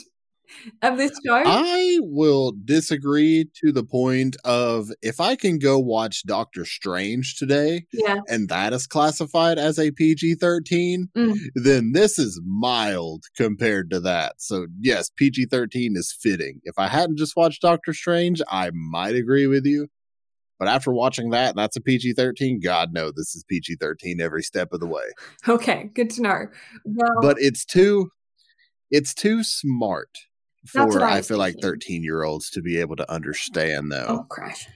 of 0.83 0.97
this 0.97 1.12
show. 1.27 1.43
I 1.45 1.99
will 2.03 2.53
disagree 2.64 3.49
to 3.64 3.73
the 3.73 3.85
point 3.85 4.37
of 4.45 4.90
if 5.03 5.21
I 5.21 5.37
can 5.37 5.59
go 5.59 5.79
watch 5.79 6.23
Doctor 6.25 6.64
Strange 6.64 7.37
today, 7.37 7.87
yeah, 7.93 8.19
and 8.29 8.49
that 8.49 8.73
is 8.73 8.87
classified 8.87 9.59
as 9.59 9.79
a 9.79 9.90
PG 9.90 10.37
thirteen, 10.37 11.09
Mm. 11.17 11.37
then 11.55 11.93
this 11.93 12.19
is 12.19 12.40
mild 12.45 13.25
compared 13.37 13.90
to 13.90 14.01
that. 14.01 14.35
So 14.38 14.67
yes, 14.81 15.11
PG 15.17 15.47
thirteen 15.47 15.95
is 15.97 16.12
fitting. 16.19 16.61
If 16.64 16.79
I 16.79 16.88
hadn't 16.88 17.19
just 17.19 17.37
watched 17.37 17.62
Doctor 17.62 17.93
Strange, 17.93 18.40
I 18.49 18.71
might 18.73 19.14
agree 19.14 19.47
with 19.47 19.64
you. 19.67 19.88
But 20.59 20.69
after 20.69 20.93
watching 20.93 21.31
that, 21.31 21.57
that's 21.57 21.77
a 21.77 21.81
PG 21.81 22.12
thirteen. 22.14 22.61
God 22.61 22.90
no, 22.93 23.11
this 23.11 23.35
is 23.35 23.45
PG 23.49 23.77
thirteen 23.81 24.21
every 24.21 24.43
step 24.43 24.73
of 24.73 24.81
the 24.81 24.87
way. 24.87 25.03
Okay, 25.49 25.90
good 25.95 26.11
to 26.11 26.23
know. 26.23 26.47
Well, 26.85 27.17
But 27.21 27.37
it's 27.40 27.64
too, 27.64 28.11
it's 28.90 29.14
too 29.14 29.43
smart 29.43 30.11
for 30.66 31.03
I 31.03 31.18
I, 31.18 31.22
feel 31.22 31.38
like 31.38 31.57
thirteen 31.61 32.03
year 32.03 32.22
olds 32.22 32.50
to 32.50 32.62
be 32.62 32.79
able 32.79 32.96
to 32.96 33.11
understand 33.12 33.92
though. 33.92 34.07
oh, 34.09 34.27
crash. 34.31 34.66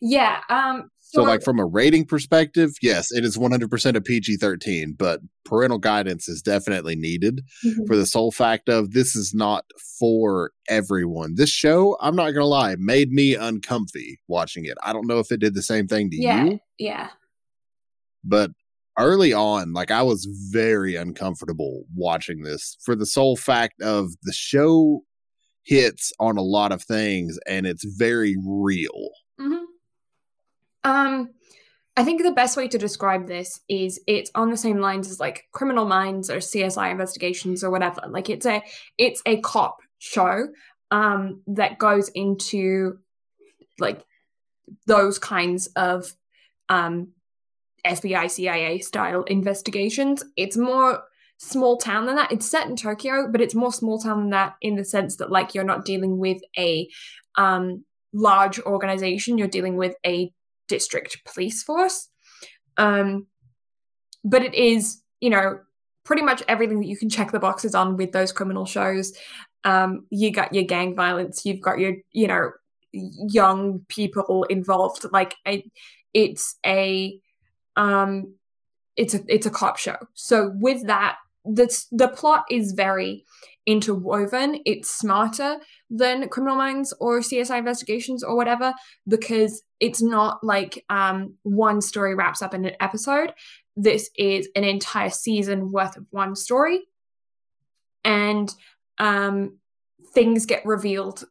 Yeah. 0.00 0.40
Um. 0.48 0.90
So, 1.00 1.22
like 1.22 1.42
from 1.44 1.60
a 1.60 1.64
rating 1.66 2.06
perspective, 2.06 2.72
yes, 2.82 3.12
it 3.12 3.24
is 3.24 3.36
100% 3.36 3.94
a 3.94 4.00
PG 4.00 4.36
13, 4.38 4.96
but 4.98 5.20
parental 5.44 5.78
guidance 5.78 6.28
is 6.28 6.42
definitely 6.42 6.96
needed 6.96 7.42
Mhm. 7.64 7.86
for 7.86 7.94
the 7.94 8.06
sole 8.06 8.32
fact 8.32 8.68
of 8.68 8.92
this 8.94 9.14
is 9.14 9.32
not 9.32 9.64
for 10.00 10.50
everyone. 10.68 11.34
This 11.36 11.50
show, 11.50 11.96
I'm 12.00 12.16
not 12.16 12.30
going 12.32 12.40
to 12.40 12.46
lie, 12.46 12.74
made 12.80 13.12
me 13.12 13.36
uncomfy 13.36 14.18
watching 14.26 14.64
it. 14.64 14.76
I 14.82 14.92
don't 14.92 15.06
know 15.06 15.20
if 15.20 15.30
it 15.30 15.38
did 15.38 15.54
the 15.54 15.62
same 15.62 15.86
thing 15.86 16.10
to 16.10 16.16
yeah, 16.20 16.44
you, 16.46 16.58
yeah. 16.78 17.10
but 18.24 18.50
early 18.98 19.32
on, 19.32 19.72
like 19.72 19.90
I 19.90 20.02
was 20.02 20.26
very 20.50 20.96
uncomfortable 20.96 21.84
watching 21.94 22.42
this 22.42 22.76
for 22.84 22.94
the 22.94 23.06
sole 23.06 23.36
fact 23.36 23.80
of 23.82 24.12
the 24.22 24.32
show 24.32 25.02
hits 25.64 26.12
on 26.20 26.36
a 26.36 26.42
lot 26.42 26.72
of 26.72 26.82
things 26.82 27.38
and 27.46 27.66
it's 27.66 27.84
very 27.84 28.36
real. 28.46 29.10
hmm 29.38 29.64
Um, 30.84 31.30
I 31.96 32.04
think 32.04 32.22
the 32.22 32.32
best 32.32 32.56
way 32.56 32.68
to 32.68 32.78
describe 32.78 33.26
this 33.26 33.60
is 33.68 34.00
it's 34.06 34.30
on 34.34 34.50
the 34.50 34.56
same 34.56 34.80
lines 34.80 35.08
as 35.10 35.20
like 35.20 35.44
Criminal 35.52 35.84
Minds 35.84 36.28
or 36.28 36.38
CSI 36.38 36.90
Investigations 36.90 37.62
or 37.62 37.70
whatever. 37.70 38.02
Like 38.08 38.28
it's 38.28 38.46
a 38.46 38.62
it's 38.98 39.22
a 39.26 39.40
cop 39.40 39.78
show 39.98 40.48
um 40.90 41.40
that 41.46 41.78
goes 41.78 42.10
into 42.10 42.98
like 43.78 44.04
those 44.86 45.18
kinds 45.18 45.68
of 45.76 46.12
um 46.68 47.08
FBI 47.86 48.30
CIA 48.30 48.78
style 48.80 49.22
investigations. 49.24 50.24
It's 50.36 50.56
more 50.56 51.02
small 51.38 51.76
town 51.76 52.06
than 52.06 52.16
that. 52.16 52.32
It's 52.32 52.48
set 52.48 52.66
in 52.66 52.76
Tokyo, 52.76 53.28
but 53.30 53.40
it's 53.40 53.54
more 53.54 53.72
small 53.72 53.98
town 53.98 54.20
than 54.20 54.30
that 54.30 54.54
in 54.62 54.76
the 54.76 54.84
sense 54.84 55.16
that 55.16 55.30
like 55.30 55.54
you're 55.54 55.64
not 55.64 55.84
dealing 55.84 56.18
with 56.18 56.40
a 56.58 56.88
um 57.36 57.84
large 58.12 58.60
organization, 58.60 59.36
you're 59.36 59.48
dealing 59.48 59.76
with 59.76 59.94
a 60.06 60.32
district 60.68 61.18
police 61.24 61.62
force. 61.62 62.08
Um, 62.76 63.26
but 64.24 64.42
it 64.42 64.54
is, 64.54 65.02
you 65.20 65.30
know, 65.30 65.58
pretty 66.04 66.22
much 66.22 66.42
everything 66.48 66.80
that 66.80 66.86
you 66.86 66.96
can 66.96 67.10
check 67.10 67.32
the 67.32 67.40
boxes 67.40 67.74
on 67.74 67.96
with 67.96 68.12
those 68.12 68.32
criminal 68.32 68.66
shows. 68.66 69.12
Um, 69.64 70.06
you 70.10 70.30
got 70.30 70.54
your 70.54 70.64
gang 70.64 70.94
violence, 70.94 71.44
you've 71.44 71.60
got 71.60 71.78
your, 71.78 71.96
you 72.12 72.28
know, 72.28 72.52
young 72.92 73.84
people 73.88 74.44
involved. 74.44 75.04
Like 75.12 75.34
it's 76.12 76.56
a, 76.64 77.18
um, 77.76 78.34
it's 78.96 79.14
a 79.14 79.20
it's 79.28 79.46
a 79.46 79.50
cop 79.50 79.76
show. 79.76 79.96
So 80.14 80.52
with 80.54 80.86
that, 80.86 81.16
the 81.44 81.68
the 81.92 82.08
plot 82.08 82.44
is 82.50 82.72
very 82.72 83.24
interwoven. 83.66 84.60
It's 84.64 84.90
smarter 84.90 85.56
than 85.90 86.28
Criminal 86.28 86.56
Minds 86.56 86.94
or 87.00 87.20
CSI 87.20 87.58
Investigations 87.58 88.22
or 88.22 88.36
whatever 88.36 88.74
because 89.08 89.62
it's 89.80 90.02
not 90.02 90.42
like 90.44 90.84
um, 90.90 91.34
one 91.42 91.80
story 91.80 92.14
wraps 92.14 92.42
up 92.42 92.54
in 92.54 92.64
an 92.64 92.74
episode. 92.80 93.32
This 93.76 94.10
is 94.16 94.48
an 94.54 94.64
entire 94.64 95.10
season 95.10 95.72
worth 95.72 95.96
of 95.96 96.06
one 96.10 96.36
story, 96.36 96.80
and 98.04 98.52
um, 98.98 99.58
things 100.12 100.46
get 100.46 100.64
revealed. 100.64 101.24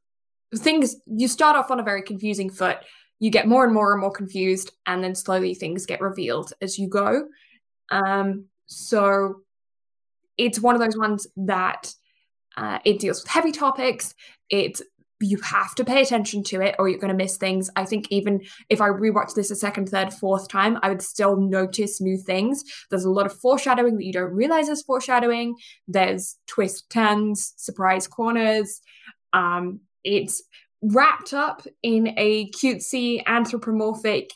Things 0.56 0.98
you 1.08 1.28
start 1.28 1.56
off 1.56 1.72
on 1.72 1.80
a 1.80 1.84
very 1.84 2.04
confusing 2.04 2.50
foot. 2.50 2.78
You 3.20 3.32
get 3.32 3.48
more 3.48 3.64
and 3.64 3.74
more 3.74 3.94
and 3.94 4.02
more 4.02 4.12
confused, 4.12 4.72
and 4.86 5.04
then 5.04 5.16
slowly 5.16 5.54
things 5.54 5.86
get 5.86 6.02
revealed 6.02 6.54
as 6.62 6.78
you 6.78 6.90
go. 6.90 7.28
Um, 7.90 8.46
so 8.66 9.42
it's 10.38 10.60
one 10.60 10.76
of 10.76 10.82
those 10.82 10.98
ones 10.98 11.28
that 11.38 11.94
uh, 12.58 12.80
it 12.86 13.00
deals 13.00 13.22
with 13.22 13.32
heavy 13.32 13.52
topics. 13.52 14.14
It's 14.50 14.82
you 15.24 15.38
have 15.38 15.74
to 15.76 15.86
pay 15.86 16.02
attention 16.02 16.44
to 16.44 16.62
it 16.62 16.76
or 16.78 16.90
you're 16.90 17.00
going 17.00 17.16
to 17.16 17.24
miss 17.24 17.38
things. 17.38 17.70
I 17.76 17.86
think 17.86 18.08
even 18.10 18.42
if 18.70 18.82
I 18.82 18.90
rewatch 18.90 19.34
this 19.36 19.52
a 19.52 19.56
second, 19.56 19.90
third, 19.90 20.14
fourth 20.14 20.50
time, 20.50 20.78
I 20.82 20.90
would 20.90 21.02
still 21.02 21.38
notice 21.38 22.02
new 22.02 22.18
things. 22.18 22.64
There's 22.90 23.06
a 23.06 23.10
lot 23.10 23.26
of 23.26 23.40
foreshadowing 23.40 23.96
that 23.98 24.06
you 24.06 24.14
don't 24.14 24.34
realize 24.34 24.68
is 24.68 24.82
foreshadowing. 24.82 25.56
There's 25.88 26.36
twist 26.48 26.90
turns, 26.90 27.54
surprise 27.56 28.08
corners. 28.08 28.82
Um, 29.32 29.82
it's 30.04 30.44
wrapped 30.84 31.34
up 31.34 31.66
in 31.82 32.14
a 32.18 32.50
cutesy 32.52 33.24
anthropomorphic 33.26 34.30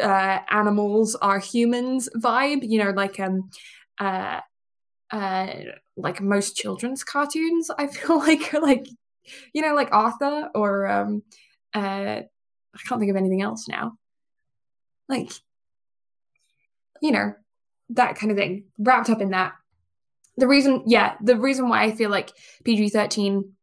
uh, 0.00 0.40
animals 0.50 1.14
are 1.16 1.38
humans 1.38 2.08
vibe. 2.16 2.60
You 2.62 2.84
know, 2.84 2.90
like 2.90 3.18
um, 3.20 3.50
uh, 4.00 4.40
uh, 5.10 5.46
like 5.96 6.20
most 6.20 6.56
children's 6.56 7.04
cartoons. 7.04 7.70
I 7.76 7.86
feel 7.88 8.18
like 8.18 8.52
like 8.52 8.86
you 9.52 9.62
know, 9.62 9.74
like 9.74 9.88
Arthur 9.92 10.48
or 10.54 10.86
um, 10.86 11.22
uh, 11.74 12.22
I 12.22 12.78
can't 12.86 13.00
think 13.00 13.10
of 13.10 13.16
anything 13.16 13.42
else 13.42 13.68
now. 13.68 13.92
Like, 15.08 15.30
you 17.00 17.12
know, 17.12 17.34
that 17.90 18.16
kind 18.16 18.30
of 18.30 18.36
thing 18.38 18.64
wrapped 18.78 19.10
up 19.10 19.20
in 19.20 19.30
that. 19.30 19.52
The 20.36 20.46
reason, 20.46 20.84
yeah, 20.86 21.16
the 21.22 21.36
reason 21.36 21.68
why 21.68 21.82
I 21.82 21.92
feel 21.92 22.10
like 22.10 22.30
PG 22.64 22.90
thirteen, 22.90 23.54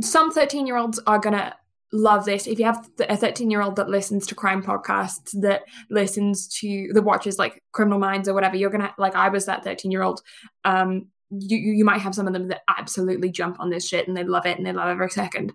some 0.00 0.32
thirteen 0.32 0.66
year 0.66 0.76
olds 0.76 1.00
are 1.06 1.18
gonna 1.18 1.54
love 1.92 2.24
this. 2.24 2.46
If 2.46 2.58
you 2.58 2.64
have 2.64 2.90
a 3.08 3.16
13 3.16 3.50
year 3.50 3.62
old 3.62 3.76
that 3.76 3.88
listens 3.88 4.26
to 4.26 4.34
crime 4.34 4.62
podcasts, 4.62 5.30
that 5.40 5.62
listens 5.90 6.48
to 6.58 6.88
the 6.92 7.02
watches 7.02 7.38
like 7.38 7.62
Criminal 7.72 8.00
Minds 8.00 8.28
or 8.28 8.34
whatever, 8.34 8.56
you're 8.56 8.70
gonna 8.70 8.92
like 8.98 9.14
I 9.14 9.28
was 9.28 9.46
that 9.46 9.64
13 9.64 9.90
year 9.90 10.02
old. 10.02 10.20
Um, 10.64 11.06
you 11.30 11.56
you 11.58 11.84
might 11.84 12.00
have 12.00 12.14
some 12.14 12.26
of 12.26 12.32
them 12.32 12.48
that 12.48 12.62
absolutely 12.68 13.30
jump 13.30 13.60
on 13.60 13.70
this 13.70 13.86
shit 13.86 14.06
and 14.08 14.16
they 14.16 14.24
love 14.24 14.46
it 14.46 14.58
and 14.58 14.66
they 14.66 14.72
love 14.72 14.88
every 14.88 15.10
second. 15.10 15.52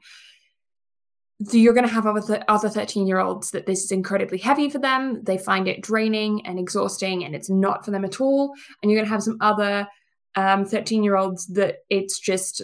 So 1.45 1.55
you're 1.55 1.73
going 1.73 1.87
to 1.87 1.93
have 1.93 2.05
other 2.05 2.21
th- 2.21 2.43
other 2.49 2.67
13 2.67 3.07
year 3.07 3.19
olds 3.19 3.51
that 3.51 3.65
this 3.65 3.83
is 3.83 3.91
incredibly 3.91 4.37
heavy 4.37 4.69
for 4.69 4.79
them. 4.79 5.23
They 5.23 5.37
find 5.37 5.69
it 5.69 5.81
draining 5.81 6.45
and 6.45 6.59
exhausting, 6.59 7.23
and 7.23 7.33
it's 7.33 7.49
not 7.49 7.85
for 7.85 7.91
them 7.91 8.03
at 8.03 8.19
all. 8.19 8.53
And 8.81 8.91
you're 8.91 8.99
going 8.99 9.07
to 9.07 9.13
have 9.13 9.23
some 9.23 9.37
other 9.39 9.87
um, 10.35 10.65
13 10.65 10.99
um, 10.99 11.03
year 11.03 11.15
olds 11.15 11.47
that 11.47 11.77
it's 11.89 12.19
just 12.19 12.61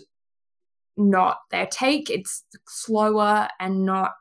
not 0.98 1.38
their 1.52 1.66
take. 1.66 2.10
It's 2.10 2.44
slower 2.68 3.48
and 3.60 3.86
not 3.86 4.14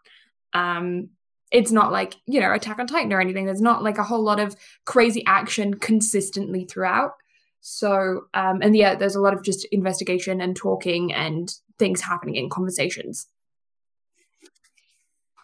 um 0.53 1.11
it's 1.51 1.71
not 1.71 1.93
like, 1.93 2.17
you 2.27 2.41
know, 2.41 2.53
Attack 2.53 2.81
on 2.81 2.89
Titan 2.89 3.13
or 3.13 3.21
anything. 3.21 3.47
There's 3.47 3.61
not 3.61 3.85
like 3.85 3.99
a 3.99 4.03
whole 4.03 4.25
lot 4.25 4.41
of 4.41 4.57
crazy 4.87 5.25
action 5.27 5.75
consistently 5.75 6.65
throughout. 6.65 7.13
So 7.61 8.27
um 8.35 8.61
and 8.63 8.77
yeah, 8.77 8.95
there's 8.95 9.17
a 9.17 9.21
lot 9.21 9.35
of 9.35 9.43
just 9.43 9.65
investigation 9.67 10.41
and 10.41 10.57
talking 10.57 11.13
and 11.13 11.53
things 11.79 12.01
happening 12.01 12.37
in 12.37 12.51
conversations. 12.51 13.29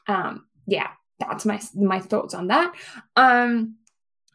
Um 0.07 0.47
yeah, 0.67 0.91
that's 1.19 1.45
my 1.45 1.61
my 1.75 2.01
thoughts 2.01 2.35
on 2.35 2.49
that. 2.49 2.75
Um 3.17 3.77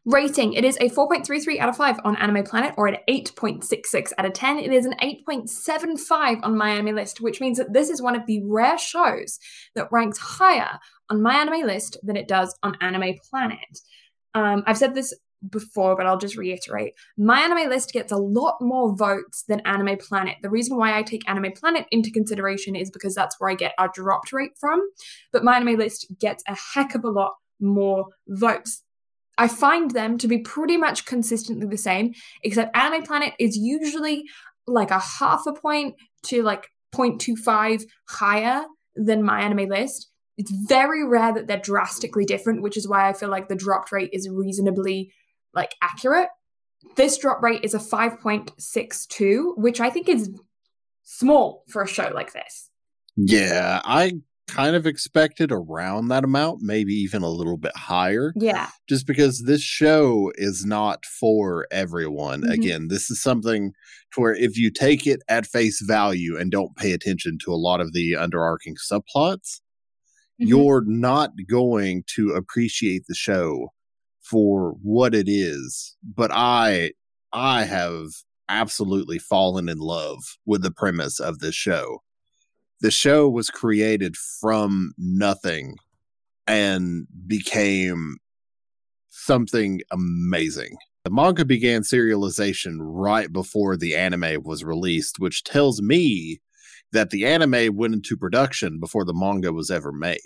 Rating 0.05 0.53
it 0.53 0.63
is 0.63 0.77
a 0.77 0.89
4.33 0.89 1.59
out 1.59 1.69
of 1.69 1.77
5 1.77 2.01
on 2.03 2.15
Anime 2.17 2.43
Planet 2.43 2.75
or 2.77 2.85
an 2.85 2.97
8.66 3.09 4.11
out 4.19 4.25
of 4.25 4.33
10. 4.33 4.59
It 4.59 4.71
is 4.71 4.85
an 4.85 4.93
8.75 5.01 6.43
on 6.43 6.55
My 6.55 6.69
Anime 6.69 6.95
List, 6.95 7.21
which 7.21 7.41
means 7.41 7.57
that 7.57 7.73
this 7.73 7.89
is 7.89 8.03
one 8.03 8.15
of 8.15 8.27
the 8.27 8.43
rare 8.43 8.77
shows 8.77 9.39
that 9.73 9.91
ranks 9.91 10.19
higher 10.19 10.79
on 11.09 11.23
My 11.23 11.37
Anime 11.37 11.65
List 11.65 11.97
than 12.03 12.15
it 12.15 12.27
does 12.27 12.55
on 12.61 12.77
Anime 12.81 13.15
Planet. 13.29 13.79
Um, 14.35 14.63
I've 14.67 14.77
said 14.77 14.93
this 14.93 15.11
before, 15.49 15.95
but 15.95 16.05
I'll 16.05 16.19
just 16.19 16.37
reiterate. 16.37 16.93
My 17.17 17.39
Anime 17.39 17.67
List 17.69 17.91
gets 17.91 18.11
a 18.11 18.17
lot 18.17 18.57
more 18.61 18.95
votes 18.95 19.43
than 19.47 19.61
Anime 19.61 19.97
Planet. 19.97 20.37
The 20.43 20.51
reason 20.51 20.77
why 20.77 20.95
I 20.95 21.01
take 21.01 21.27
Anime 21.27 21.51
Planet 21.53 21.87
into 21.89 22.11
consideration 22.11 22.75
is 22.75 22.91
because 22.91 23.15
that's 23.15 23.39
where 23.39 23.49
I 23.49 23.55
get 23.55 23.73
our 23.79 23.89
dropped 23.91 24.31
rate 24.31 24.57
from. 24.59 24.81
But 25.31 25.43
My 25.43 25.55
Anime 25.55 25.79
List 25.79 26.13
gets 26.19 26.43
a 26.47 26.55
heck 26.55 26.93
of 26.93 27.03
a 27.03 27.09
lot 27.09 27.33
more 27.59 28.05
votes. 28.27 28.83
I 29.37 29.47
find 29.47 29.91
them 29.91 30.17
to 30.19 30.27
be 30.27 30.39
pretty 30.39 30.77
much 30.77 31.05
consistently 31.05 31.67
the 31.67 31.77
same, 31.77 32.13
except 32.43 32.75
Anime 32.75 33.03
Planet 33.03 33.33
is 33.39 33.57
usually 33.57 34.23
like 34.67 34.91
a 34.91 34.99
half 34.99 35.45
a 35.45 35.53
point 35.53 35.95
to 36.23 36.41
like 36.43 36.67
0.25 36.93 37.83
higher 38.07 38.65
than 38.95 39.23
my 39.23 39.41
anime 39.41 39.69
list. 39.69 40.09
It's 40.37 40.51
very 40.67 41.05
rare 41.07 41.33
that 41.33 41.47
they're 41.47 41.59
drastically 41.59 42.25
different, 42.25 42.61
which 42.61 42.77
is 42.77 42.87
why 42.87 43.07
I 43.07 43.13
feel 43.13 43.29
like 43.29 43.47
the 43.47 43.55
drop 43.55 43.91
rate 43.91 44.09
is 44.11 44.29
reasonably 44.29 45.11
like 45.53 45.75
accurate. 45.81 46.29
This 46.95 47.17
drop 47.17 47.41
rate 47.41 47.63
is 47.63 47.73
a 47.73 47.79
5.62, 47.79 49.57
which 49.57 49.79
I 49.79 49.89
think 49.89 50.09
is 50.09 50.29
small 51.03 51.63
for 51.67 51.81
a 51.81 51.87
show 51.87 52.11
like 52.13 52.33
this. 52.33 52.69
Yeah, 53.15 53.81
I 53.85 54.19
kind 54.47 54.75
of 54.75 54.85
expected 54.85 55.51
around 55.51 56.07
that 56.09 56.23
amount, 56.23 56.61
maybe 56.61 56.93
even 56.93 57.23
a 57.23 57.29
little 57.29 57.57
bit 57.57 57.75
higher. 57.75 58.31
Yeah. 58.35 58.69
Just 58.87 59.07
because 59.07 59.43
this 59.43 59.61
show 59.61 60.31
is 60.35 60.65
not 60.65 61.05
for 61.05 61.67
everyone. 61.71 62.43
Mhm. 62.43 62.51
Again, 62.53 62.87
this 62.89 63.09
is 63.09 63.21
something 63.21 63.73
to 64.13 64.21
where 64.21 64.35
if 64.35 64.57
you 64.57 64.69
take 64.71 65.07
it 65.07 65.21
at 65.27 65.47
face 65.47 65.81
value 65.81 66.37
and 66.37 66.51
don't 66.51 66.75
pay 66.77 66.91
attention 66.91 67.37
to 67.43 67.51
a 67.53 67.55
lot 67.57 67.81
of 67.81 67.93
the 67.93 68.13
underarching 68.13 68.75
subplots, 68.91 69.61
Mhm. 70.41 70.47
you're 70.49 70.83
not 70.85 71.31
going 71.49 72.03
to 72.15 72.29
appreciate 72.31 73.03
the 73.07 73.15
show 73.15 73.69
for 74.21 74.75
what 74.81 75.15
it 75.15 75.27
is. 75.27 75.95
But 76.03 76.31
I 76.33 76.91
I 77.33 77.63
have 77.65 78.07
absolutely 78.47 79.19
fallen 79.19 79.67
in 79.69 79.79
love 79.79 80.19
with 80.45 80.61
the 80.61 80.71
premise 80.71 81.19
of 81.19 81.39
this 81.39 81.55
show. 81.55 81.99
The 82.85 82.91
show 82.91 83.27
was 83.27 83.49
created 83.49 84.15
from 84.15 84.93
nothing 84.95 85.77
and 86.45 87.07
became 87.25 88.17
something 89.09 89.81
amazing. 89.89 90.77
The 91.03 91.09
manga 91.09 91.45
began 91.45 91.81
serialization 91.81 92.75
right 92.77 93.33
before 93.33 93.75
the 93.75 93.95
anime 93.95 94.43
was 94.43 94.63
released, 94.63 95.17
which 95.17 95.43
tells 95.43 95.81
me 95.81 96.41
that 96.91 97.09
the 97.09 97.25
anime 97.25 97.75
went 97.75 97.95
into 97.95 98.15
production 98.15 98.79
before 98.79 99.03
the 99.03 99.15
manga 99.15 99.51
was 99.51 99.71
ever 99.71 99.91
made. 99.91 100.19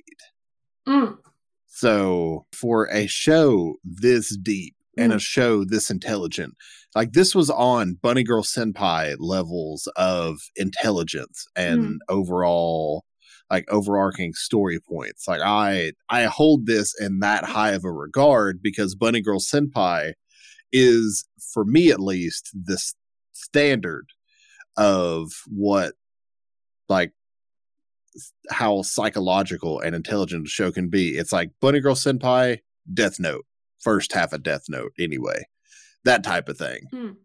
Mm. 0.86 1.18
So, 1.66 2.46
for 2.52 2.90
a 2.92 3.08
show 3.08 3.76
this 3.86 4.36
deep 4.36 4.76
and 5.00 5.14
a 5.14 5.18
Mm. 5.18 5.22
show 5.22 5.64
this 5.66 5.90
intelligent, 5.90 6.56
like 6.96 7.14
this 7.14 7.34
was 7.34 7.50
on 7.50 7.96
Bunny 8.02 8.24
Girl 8.24 8.44
Senpai 8.44 9.16
levels 9.20 9.88
of 9.96 10.40
intelligence 10.56 11.46
and 11.56 12.00
overall 12.10 13.06
like 13.52 13.66
overarching 13.72 14.34
story 14.34 14.80
points. 14.80 15.28
Like 15.28 15.42
I 15.42 15.94
I 16.10 16.24
hold 16.26 16.66
this 16.68 16.94
in 17.00 17.20
that 17.20 17.46
high 17.46 17.72
of 17.72 17.84
a 17.84 17.92
regard 17.92 18.62
because 18.62 18.94
Bunny 18.96 19.22
Girl 19.22 19.40
Senpai 19.40 20.14
is 20.72 21.26
for 21.54 21.66
me 21.66 21.90
at 21.90 22.00
least 22.00 22.52
the 22.54 22.78
standard 23.32 24.06
of 24.78 25.32
what 25.48 25.94
like 26.90 27.12
how 28.50 28.82
psychological 28.82 29.80
and 29.80 29.96
intelligent 29.96 30.46
a 30.46 30.50
show 30.50 30.72
can 30.72 30.90
be. 30.90 31.18
It's 31.18 31.32
like 31.32 31.52
Bunny 31.62 31.80
Girl 31.80 31.96
Senpai, 31.96 32.60
Death 32.94 33.20
Note, 33.20 33.46
first 33.80 34.14
half 34.14 34.34
of 34.34 34.44
Death 34.44 34.66
Note, 34.70 34.94
anyway, 35.00 35.46
that 36.04 36.24
type 36.24 36.50
of 36.50 36.58
thing. 36.58 36.88
Mm. 36.94 37.08
And 37.10 37.18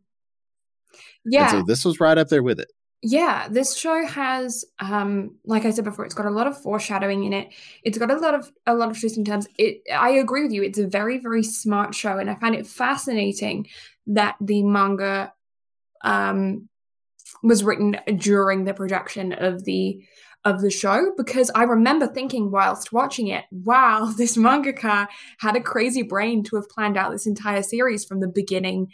Yeah. 1.25 1.51
so 1.51 1.63
this 1.67 1.85
was 1.85 2.01
right 2.01 2.19
up 2.19 2.29
there 2.29 2.43
with 2.43 2.61
it. 2.61 2.69
Yeah, 3.07 3.49
this 3.51 3.77
show 3.77 4.07
has, 4.07 4.65
um, 4.79 5.37
like 5.45 5.67
I 5.67 5.71
said 5.71 5.85
before, 5.85 6.07
it's 6.07 6.15
got 6.15 6.25
a 6.25 6.31
lot 6.31 6.47
of 6.47 6.61
foreshadowing 6.63 7.25
in 7.25 7.35
it. 7.35 7.53
It's 7.83 7.99
got 7.99 8.11
a 8.11 8.17
lot 8.17 8.35
of 8.35 8.51
a 8.67 8.75
lot 8.75 8.91
of 8.91 8.99
twists 8.99 9.19
and 9.19 9.27
turns. 9.27 9.47
It, 9.59 9.83
I 9.93 10.11
agree 10.11 10.43
with 10.43 10.53
you. 10.53 10.63
It's 10.63 10.79
a 10.79 10.87
very 10.87 11.19
very 11.19 11.43
smart 11.43 11.95
show, 11.95 12.17
and 12.17 12.31
I 12.31 12.35
find 12.37 12.55
it 12.55 12.67
fascinating 12.67 13.67
that 14.07 14.37
the 14.41 14.63
manga, 14.63 15.35
um, 16.03 16.69
was 17.43 17.65
written 17.65 17.97
during 18.17 18.65
the 18.65 18.75
production 18.75 19.33
of 19.33 19.65
the 19.65 20.05
of 20.45 20.61
the 20.61 20.71
show 20.71 21.11
because 21.17 21.51
I 21.55 21.63
remember 21.63 22.07
thinking 22.07 22.51
whilst 22.51 22.93
watching 22.93 23.29
it, 23.29 23.45
wow, 23.51 24.13
this 24.17 24.37
mangaka 24.37 25.09
had 25.39 25.57
a 25.57 25.61
crazy 25.61 26.03
brain 26.03 26.45
to 26.45 26.57
have 26.57 26.69
planned 26.69 26.97
out 26.97 27.13
this 27.13 27.27
entire 27.27 27.63
series 27.63 28.05
from 28.05 28.21
the 28.21 28.29
beginning 28.29 28.93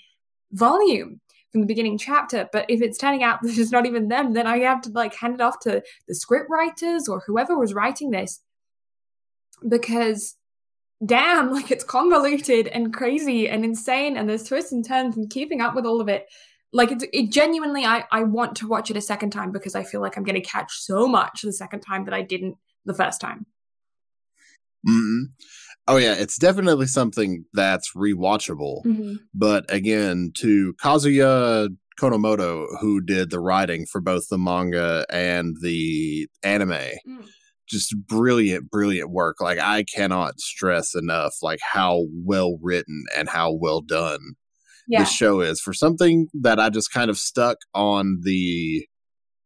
volume 0.53 1.21
from 1.51 1.63
the 1.63 1.67
beginning 1.67 1.99
chapter. 1.99 2.49
But 2.53 2.67
if 2.69 2.81
it's 2.81 2.99
turning 2.99 3.23
out 3.23 3.41
that 3.43 3.59
it's 3.59 3.73
not 3.73 3.87
even 3.87 4.09
them, 4.09 4.33
then 4.33 4.47
I 4.47 4.59
have 4.61 4.83
to 4.83 4.91
like 4.91 5.15
hand 5.15 5.35
it 5.35 5.41
off 5.41 5.61
to 5.61 5.83
the 6.07 6.15
script 6.15 6.49
writers 6.51 7.09
or 7.09 7.23
whoever 7.27 7.59
was 7.59 7.75
writing 7.75 8.11
this. 8.11 8.41
Because 9.67 10.37
damn, 11.05 11.51
like 11.53 11.71
it's 11.71 11.85
convoluted 11.85 12.69
and 12.69 12.95
crazy 12.95 13.49
and 13.49 13.65
insane, 13.65 14.17
and 14.17 14.29
there's 14.29 14.45
twists 14.45 14.73
and 14.73 14.87
turns 14.87 15.17
and 15.17 15.31
keeping 15.31 15.61
up 15.61 15.75
with 15.75 15.87
all 15.87 16.01
of 16.01 16.09
it. 16.09 16.27
Like 16.73 16.93
it's 16.93 17.05
it 17.13 17.31
genuinely 17.31 17.85
I, 17.85 18.05
I 18.13 18.23
want 18.23 18.57
to 18.59 18.69
watch 18.69 18.91
it 18.91 18.97
a 18.97 19.01
second 19.01 19.31
time 19.31 19.51
because 19.53 19.75
I 19.75 19.83
feel 19.83 20.01
like 20.01 20.17
I'm 20.17 20.25
gonna 20.25 20.41
catch 20.41 20.73
so 20.73 21.07
much 21.09 21.43
the 21.43 21.53
second 21.53 21.81
time 21.81 22.05
that 22.05 22.15
I 22.15 22.23
didn't 22.23 22.57
the 22.85 22.95
first 22.95 23.21
time. 23.21 23.47
mm 24.89 25.25
Oh 25.89 25.97
yeah, 25.97 26.15
it's 26.15 26.39
definitely 26.39 26.87
something 26.87 27.47
that's 27.53 27.93
rewatchable. 27.97 28.85
Mm-hmm. 28.85 29.15
But 29.35 29.65
again, 29.69 30.31
to 30.37 30.73
Kazuya 30.75 31.69
Konomoto, 32.01 32.67
who 32.81 33.01
did 33.01 33.31
the 33.31 33.41
writing 33.41 33.87
for 33.91 34.01
both 34.01 34.29
the 34.31 34.39
manga 34.39 35.05
and 35.11 35.57
the 35.63 36.29
anime, 36.45 36.71
Mm. 36.71 37.27
just 37.69 37.97
brilliant, 38.07 38.71
brilliant 38.71 39.11
work. 39.11 39.41
Like 39.41 39.59
I 39.59 39.83
cannot 39.83 40.39
stress 40.39 40.95
enough 40.95 41.35
like 41.43 41.59
how 41.73 42.05
well 42.13 42.57
written 42.63 43.05
and 43.17 43.29
how 43.29 43.53
well 43.53 43.81
done 43.81 44.35
Yeah. 44.91 45.01
this 45.01 45.13
show 45.13 45.41
is 45.41 45.61
for 45.61 45.73
something 45.73 46.29
that 46.35 46.59
I 46.59 46.69
just 46.69 46.93
kind 46.93 47.11
of 47.11 47.17
stuck 47.17 47.59
on 47.75 48.21
the 48.23 48.87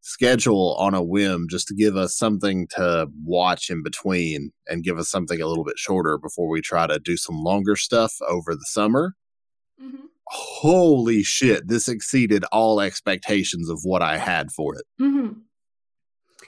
schedule 0.00 0.74
on 0.78 0.94
a 0.94 1.02
whim 1.02 1.46
just 1.50 1.68
to 1.68 1.74
give 1.74 1.96
us 1.96 2.16
something 2.16 2.66
to 2.76 3.08
watch 3.24 3.68
in 3.68 3.82
between 3.82 4.52
and 4.66 4.82
give 4.82 4.98
us 4.98 5.10
something 5.10 5.40
a 5.40 5.46
little 5.46 5.64
bit 5.64 5.78
shorter 5.78 6.16
before 6.16 6.48
we 6.48 6.62
try 6.62 6.86
to 6.86 6.98
do 6.98 7.16
some 7.18 7.36
longer 7.36 7.76
stuff 7.76 8.14
over 8.26 8.54
the 8.54 8.64
summer. 8.66 9.14
Mm-hmm. 9.82 10.06
Holy 10.28 11.22
shit, 11.22 11.68
this 11.68 11.88
exceeded 11.88 12.44
all 12.50 12.80
expectations 12.80 13.68
of 13.68 13.80
what 13.82 14.00
I 14.00 14.16
had 14.16 14.50
for 14.50 14.74
it. 14.76 14.84
Mm-hmm. 15.00 15.40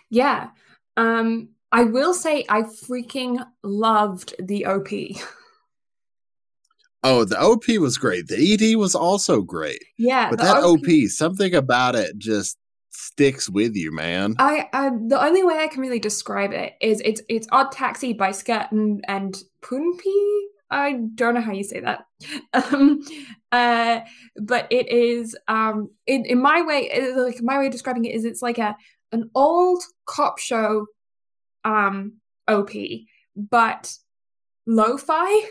Yeah. 0.09 0.51
Um, 0.97 1.51
I 1.71 1.85
will 1.85 2.15
say 2.15 2.47
I 2.49 2.63
freaking 2.63 3.45
loved 3.63 4.35
the 4.39 4.65
OP. 4.65 4.89
Oh, 7.09 7.25
the 7.25 7.41
OP 7.41 7.65
was 7.81 7.97
great. 7.99 8.27
The 8.29 8.39
ED 8.73 8.77
was 8.77 8.95
also 8.95 9.41
great. 9.43 9.83
yeah. 9.97 10.31
But 10.31 10.41
that 10.41 10.63
OP, 10.63 10.87
something 11.09 11.55
about 11.55 11.95
it 11.95 12.19
just 12.19 12.59
sticks 12.91 13.49
with 13.49 13.77
you, 13.77 13.93
man. 13.93 14.35
I, 14.39 14.69
I 14.73 14.91
the 14.91 15.23
only 15.23 15.43
way 15.45 15.59
I 15.59 15.69
can 15.69 15.81
really 15.83 16.01
describe 16.01 16.53
it 16.53 16.75
is 16.81 17.01
it's 17.05 17.21
it's 17.29 17.47
Odd 17.53 17.71
Taxi 17.73 18.13
by 18.13 18.33
Skirt 18.33 18.73
and, 18.73 19.05
and 19.07 19.37
PUNPEE. 19.63 20.41
I 20.69 20.95
don't 21.15 21.35
know 21.35 21.41
how 21.41 21.53
you 21.53 21.63
say 21.65 21.81
that. 21.81 22.07
Um, 22.55 23.05
uh, 23.53 24.01
but 24.43 24.67
it 24.71 24.89
is 24.89 25.37
um 25.47 25.91
in, 26.07 26.25
in 26.25 26.41
my 26.41 26.63
way 26.63 26.89
it- 26.93 27.17
like 27.17 27.41
my 27.43 27.59
way 27.59 27.67
of 27.67 27.73
describing 27.73 28.05
it 28.07 28.15
is 28.15 28.25
it's 28.25 28.43
like 28.43 28.59
a 28.59 28.75
an 29.13 29.31
old 29.35 29.83
cop 30.07 30.39
show 30.39 30.87
um 31.65 32.15
OP, 32.49 32.71
but 33.37 33.93
lo-fi. 34.67 35.43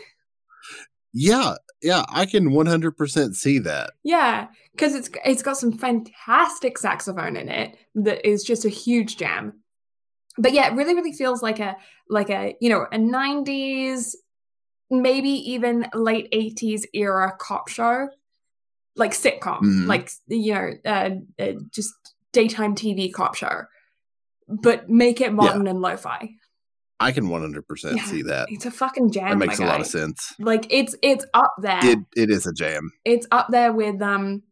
Yeah, 1.18 1.54
yeah, 1.80 2.04
I 2.10 2.26
can 2.26 2.50
100% 2.50 3.34
see 3.36 3.58
that. 3.60 3.92
Yeah, 4.04 4.48
because 4.72 4.94
it's 4.94 5.08
it's 5.24 5.42
got 5.42 5.56
some 5.56 5.72
fantastic 5.72 6.76
saxophone 6.76 7.36
in 7.36 7.48
it 7.48 7.74
that 7.94 8.28
is 8.28 8.44
just 8.44 8.66
a 8.66 8.68
huge 8.68 9.16
jam. 9.16 9.54
But 10.36 10.52
yeah, 10.52 10.68
it 10.70 10.76
really, 10.76 10.94
really 10.94 11.14
feels 11.14 11.42
like 11.42 11.58
a 11.58 11.74
like 12.10 12.28
a 12.28 12.54
you 12.60 12.68
know 12.68 12.86
a 12.92 12.98
'90s, 12.98 14.14
maybe 14.90 15.30
even 15.30 15.86
late 15.94 16.28
'80s 16.32 16.86
era 16.92 17.32
cop 17.40 17.68
show, 17.68 18.10
like 18.94 19.12
sitcom, 19.12 19.60
Mhm. 19.62 19.86
like 19.86 20.10
you 20.26 20.52
know, 20.52 20.70
uh, 20.84 21.10
uh, 21.38 21.52
just 21.70 21.94
daytime 22.32 22.74
TV 22.74 23.10
cop 23.10 23.34
show, 23.36 23.62
but 24.48 24.90
make 24.90 25.22
it 25.22 25.32
modern 25.32 25.66
and 25.66 25.80
lo-fi. 25.80 26.28
I 26.98 27.12
can 27.12 27.26
100% 27.28 27.96
Yeah. 27.96 28.04
see 28.04 28.22
that. 28.22 28.48
It's 28.50 28.64
a 28.66 28.70
fucking 28.70 29.10
jam. 29.12 29.38
That 29.38 29.46
makes 29.46 29.58
a 29.58 29.62
my 29.62 29.68
lot 29.68 29.80
of 29.80 29.86
sense. 29.86 30.34
Like 30.38 30.66
it's 30.70 30.94
it's 31.02 31.24
up 31.34 31.52
there. 31.60 31.80
It 31.84 31.98
it 32.16 32.30
is 32.30 32.46
a 32.46 32.52
jam. 32.52 32.90
it's 33.04 33.26
up 33.30 33.48
there 33.50 33.72
with 33.72 34.00
um 34.00 34.42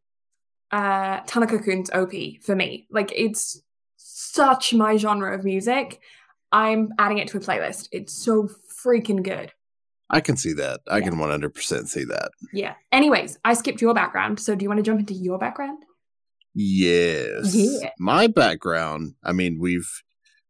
uh 0.71 1.21
Tanaka 1.27 1.59
Kun's 1.59 1.91
OP 1.91 2.13
for 2.43 2.55
me. 2.55 2.87
Like 2.91 3.13
it's 3.17 3.61
such 3.97 4.75
my 4.75 4.97
genre 4.97 5.35
of 5.35 5.45
music. 5.45 6.01
I'm 6.53 6.91
adding 6.99 7.19
it 7.19 7.29
to 7.29 7.39
a 7.39 7.41
playlist. 7.41 7.89
It's 7.93 8.13
so 8.13 8.49
freaking 8.85 9.23
good. 9.23 9.53
I 10.11 10.21
can 10.21 10.37
see 10.37 10.53
that. 10.53 10.81
I 10.89 10.99
Yeah. 10.99 11.05
can 11.09 11.19
100% 11.19 11.89
see 11.89 12.05
that. 12.05 12.31
Yeah. 12.53 12.75
Anyways, 12.93 13.39
I 13.45 13.55
skipped 13.55 13.81
your 13.81 13.95
background, 13.95 14.39
so 14.39 14.55
do 14.55 14.63
you 14.63 14.69
want 14.69 14.79
to 14.79 14.83
jump 14.85 15.01
into 15.01 15.15
your 15.15 15.39
background? 15.39 15.83
Yes. 16.55 17.55
Yeah. 17.55 17.91
My 17.99 18.27
background, 18.27 19.15
I 19.25 19.33
mean, 19.33 19.59
we've 19.59 19.89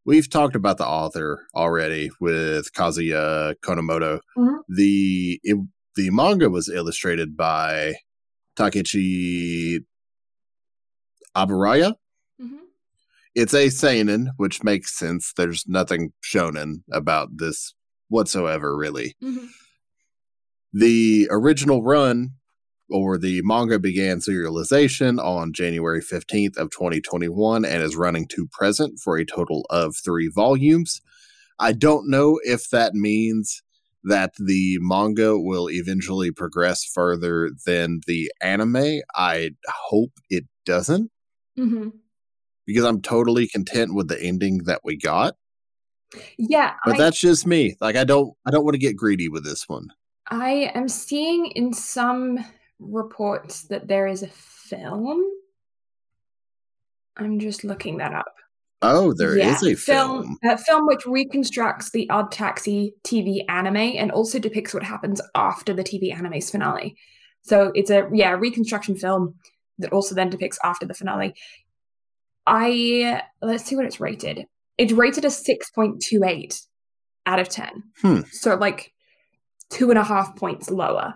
we've 0.05 0.29
talked 0.29 0.55
about 0.55 0.77
the 0.77 0.85
author 0.87 1.47
already 1.55 2.09
with 2.19 2.71
Kazuya 2.73 3.55
Konomoto. 3.63 4.19
Mhm. 4.37 4.59
The 4.69 5.39
it, 5.43 5.57
the 5.95 6.09
manga 6.11 6.49
was 6.49 6.69
illustrated 6.69 7.35
by 7.35 7.95
Takechi 8.57 9.79
Aburaya. 11.35 11.95
Mhm. 12.41 12.59
It's 13.33 13.53
a 13.53 13.69
seinen, 13.69 14.31
which 14.37 14.63
makes 14.63 14.97
sense. 14.97 15.33
There's 15.35 15.65
nothing 15.67 16.13
shonen 16.23 16.83
about 16.91 17.37
this 17.37 17.73
whatsoever, 18.07 18.75
really. 18.77 19.15
Mhm. 19.21 19.49
The 20.73 21.27
original 21.31 21.83
run 21.83 22.31
or 22.89 23.17
the 23.17 23.41
manga 23.43 23.79
began 23.79 24.19
serialization 24.19 25.23
on 25.23 25.53
January 25.53 26.01
15th 26.01 26.57
of 26.57 26.69
2021 26.71 27.65
and 27.65 27.81
is 27.83 27.95
running 27.95 28.27
to 28.27 28.47
present 28.51 28.99
for 28.99 29.17
a 29.17 29.25
total 29.25 29.65
of 29.69 29.95
3 29.95 30.29
volumes. 30.33 31.01
I 31.59 31.71
don't 31.73 32.09
know 32.09 32.39
if 32.43 32.69
that 32.69 32.93
means 32.93 33.63
that 34.03 34.33
the 34.37 34.77
manga 34.81 35.37
will 35.39 35.67
eventually 35.69 36.29
progress 36.31 36.83
further 36.85 37.49
than 37.65 38.01
the 38.05 38.31
anime. 38.41 39.01
I 39.15 39.51
hope 39.89 40.11
it 40.29 40.45
doesn't 40.65 41.09
Mhm. 41.57 41.91
because 42.67 42.83
I'm 42.83 43.01
totally 43.01 43.47
content 43.47 43.95
with 43.95 44.07
the 44.09 44.21
ending 44.21 44.59
that 44.65 44.81
we 44.83 44.95
got. 44.97 45.37
Yeah, 46.37 46.75
But 46.85 46.95
I, 46.95 46.97
that's 46.97 47.19
just 47.19 47.47
me. 47.47 47.75
Like 47.81 47.95
I 47.95 48.03
don't 48.03 48.33
I 48.45 48.51
don't 48.51 48.63
want 48.63 48.75
to 48.75 48.79
get 48.79 48.95
greedy 48.95 49.27
with 49.27 49.43
this 49.43 49.67
one. 49.67 49.87
I 50.29 50.71
am 50.75 50.87
seeing 50.87 51.47
in 51.47 51.73
some 51.73 52.37
reports 52.79 53.63
that 53.63 53.87
there 53.87 54.07
is 54.07 54.23
a 54.23 54.27
film. 54.27 55.23
I'm 57.17 57.39
just 57.39 57.63
looking 57.63 57.97
that 57.97 58.13
up. 58.13 58.35
Oh, 58.81 59.13
there 59.13 59.37
is 59.37 59.63
Yeah, 59.63 59.71
a 59.71 59.75
film. 59.75 60.37
A 60.43 60.57
film 60.57 60.85
which 60.85 61.05
reconstructs 61.05 61.91
the 61.91 62.09
Odd 62.09 62.31
Taxi 62.31 62.93
TV 63.03 63.43
anime 63.49 63.77
and 63.77 64.11
also 64.11 64.37
depicts 64.37 64.73
what 64.73 64.83
happens 64.83 65.21
after 65.33 65.73
the 65.73 65.83
TV 65.83 66.13
anime's 66.13 66.51
finale. 66.51 66.95
So 67.41 67.71
it's 67.73 67.89
a 67.89 68.09
yeah 68.11 68.31
reconstruction 68.31 68.95
film 68.95 69.35
that 69.79 69.93
also 69.93 70.13
then 70.15 70.29
depicts 70.29 70.59
after 70.63 70.85
the 70.85 70.93
finale. 70.93 71.35
I 72.45 73.21
let's 73.41 73.63
see 73.63 73.75
what 73.75 73.85
it's 73.85 73.99
rated. 73.99 74.45
It's 74.77 74.91
rated 74.91 75.25
a 75.25 75.31
six 75.31 75.71
point 75.71 76.01
two 76.01 76.23
eight 76.23 76.61
out 77.25 77.39
of 77.39 77.49
ten. 77.49 77.83
Hmm. 78.01 78.21
So 78.31 78.55
like 78.55 78.93
two 79.69 79.89
and 79.89 79.97
a 79.97 80.03
half 80.03 80.35
points 80.35 80.69
lower. 80.69 81.15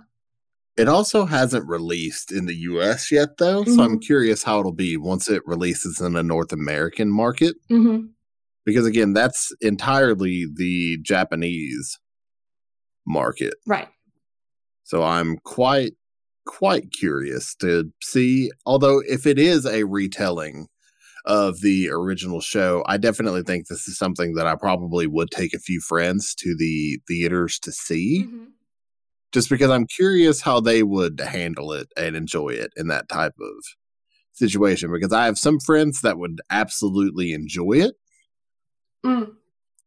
It 0.79 0.87
also 0.87 1.25
hasn't 1.25 1.67
released 1.67 2.31
in 2.31 2.45
the 2.45 2.55
US 2.55 3.11
yet, 3.11 3.37
though. 3.37 3.65
So 3.65 3.83
I'm 3.83 3.99
curious 3.99 4.43
how 4.43 4.61
it'll 4.61 4.71
be 4.71 4.95
once 4.95 5.29
it 5.29 5.43
releases 5.45 5.99
in 5.99 6.13
the 6.13 6.23
North 6.23 6.53
American 6.53 7.11
market. 7.11 7.55
Mm-hmm. 7.69 8.05
Because 8.65 8.85
again, 8.85 9.11
that's 9.11 9.51
entirely 9.59 10.47
the 10.55 10.97
Japanese 11.01 11.99
market. 13.05 13.55
Right. 13.67 13.89
So 14.85 15.03
I'm 15.03 15.37
quite, 15.39 15.95
quite 16.45 16.93
curious 16.93 17.55
to 17.55 17.91
see. 18.01 18.49
Although, 18.65 19.01
if 19.05 19.27
it 19.27 19.37
is 19.37 19.65
a 19.65 19.83
retelling 19.83 20.67
of 21.25 21.59
the 21.59 21.89
original 21.89 22.39
show, 22.39 22.85
I 22.87 22.95
definitely 22.95 23.43
think 23.43 23.67
this 23.67 23.85
is 23.89 23.97
something 23.97 24.35
that 24.35 24.47
I 24.47 24.55
probably 24.55 25.07
would 25.07 25.29
take 25.29 25.53
a 25.53 25.59
few 25.59 25.81
friends 25.81 26.33
to 26.35 26.55
the 26.57 27.01
theaters 27.05 27.59
to 27.59 27.73
see. 27.73 28.25
Mhm. 28.25 28.47
Just 29.31 29.49
because 29.49 29.69
I'm 29.69 29.85
curious 29.87 30.41
how 30.41 30.59
they 30.59 30.83
would 30.83 31.19
handle 31.19 31.71
it 31.73 31.87
and 31.97 32.15
enjoy 32.15 32.49
it 32.49 32.71
in 32.75 32.87
that 32.87 33.09
type 33.09 33.33
of 33.39 33.63
situation. 34.33 34.91
Because 34.91 35.13
I 35.13 35.25
have 35.25 35.37
some 35.37 35.59
friends 35.59 36.01
that 36.01 36.17
would 36.17 36.41
absolutely 36.49 37.33
enjoy 37.33 37.73
it, 37.73 37.95
Mm. 39.05 39.33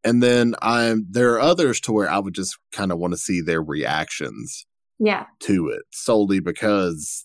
and 0.04 0.22
then 0.22 0.54
I'm 0.62 1.06
there 1.10 1.34
are 1.34 1.40
others 1.40 1.80
to 1.82 1.92
where 1.92 2.10
I 2.10 2.18
would 2.18 2.34
just 2.34 2.56
kind 2.72 2.90
of 2.92 2.98
want 2.98 3.12
to 3.12 3.18
see 3.18 3.40
their 3.42 3.62
reactions 3.62 4.64
Yeah. 4.98 5.26
to 5.40 5.68
it 5.68 5.82
solely 5.92 6.40
because 6.40 7.24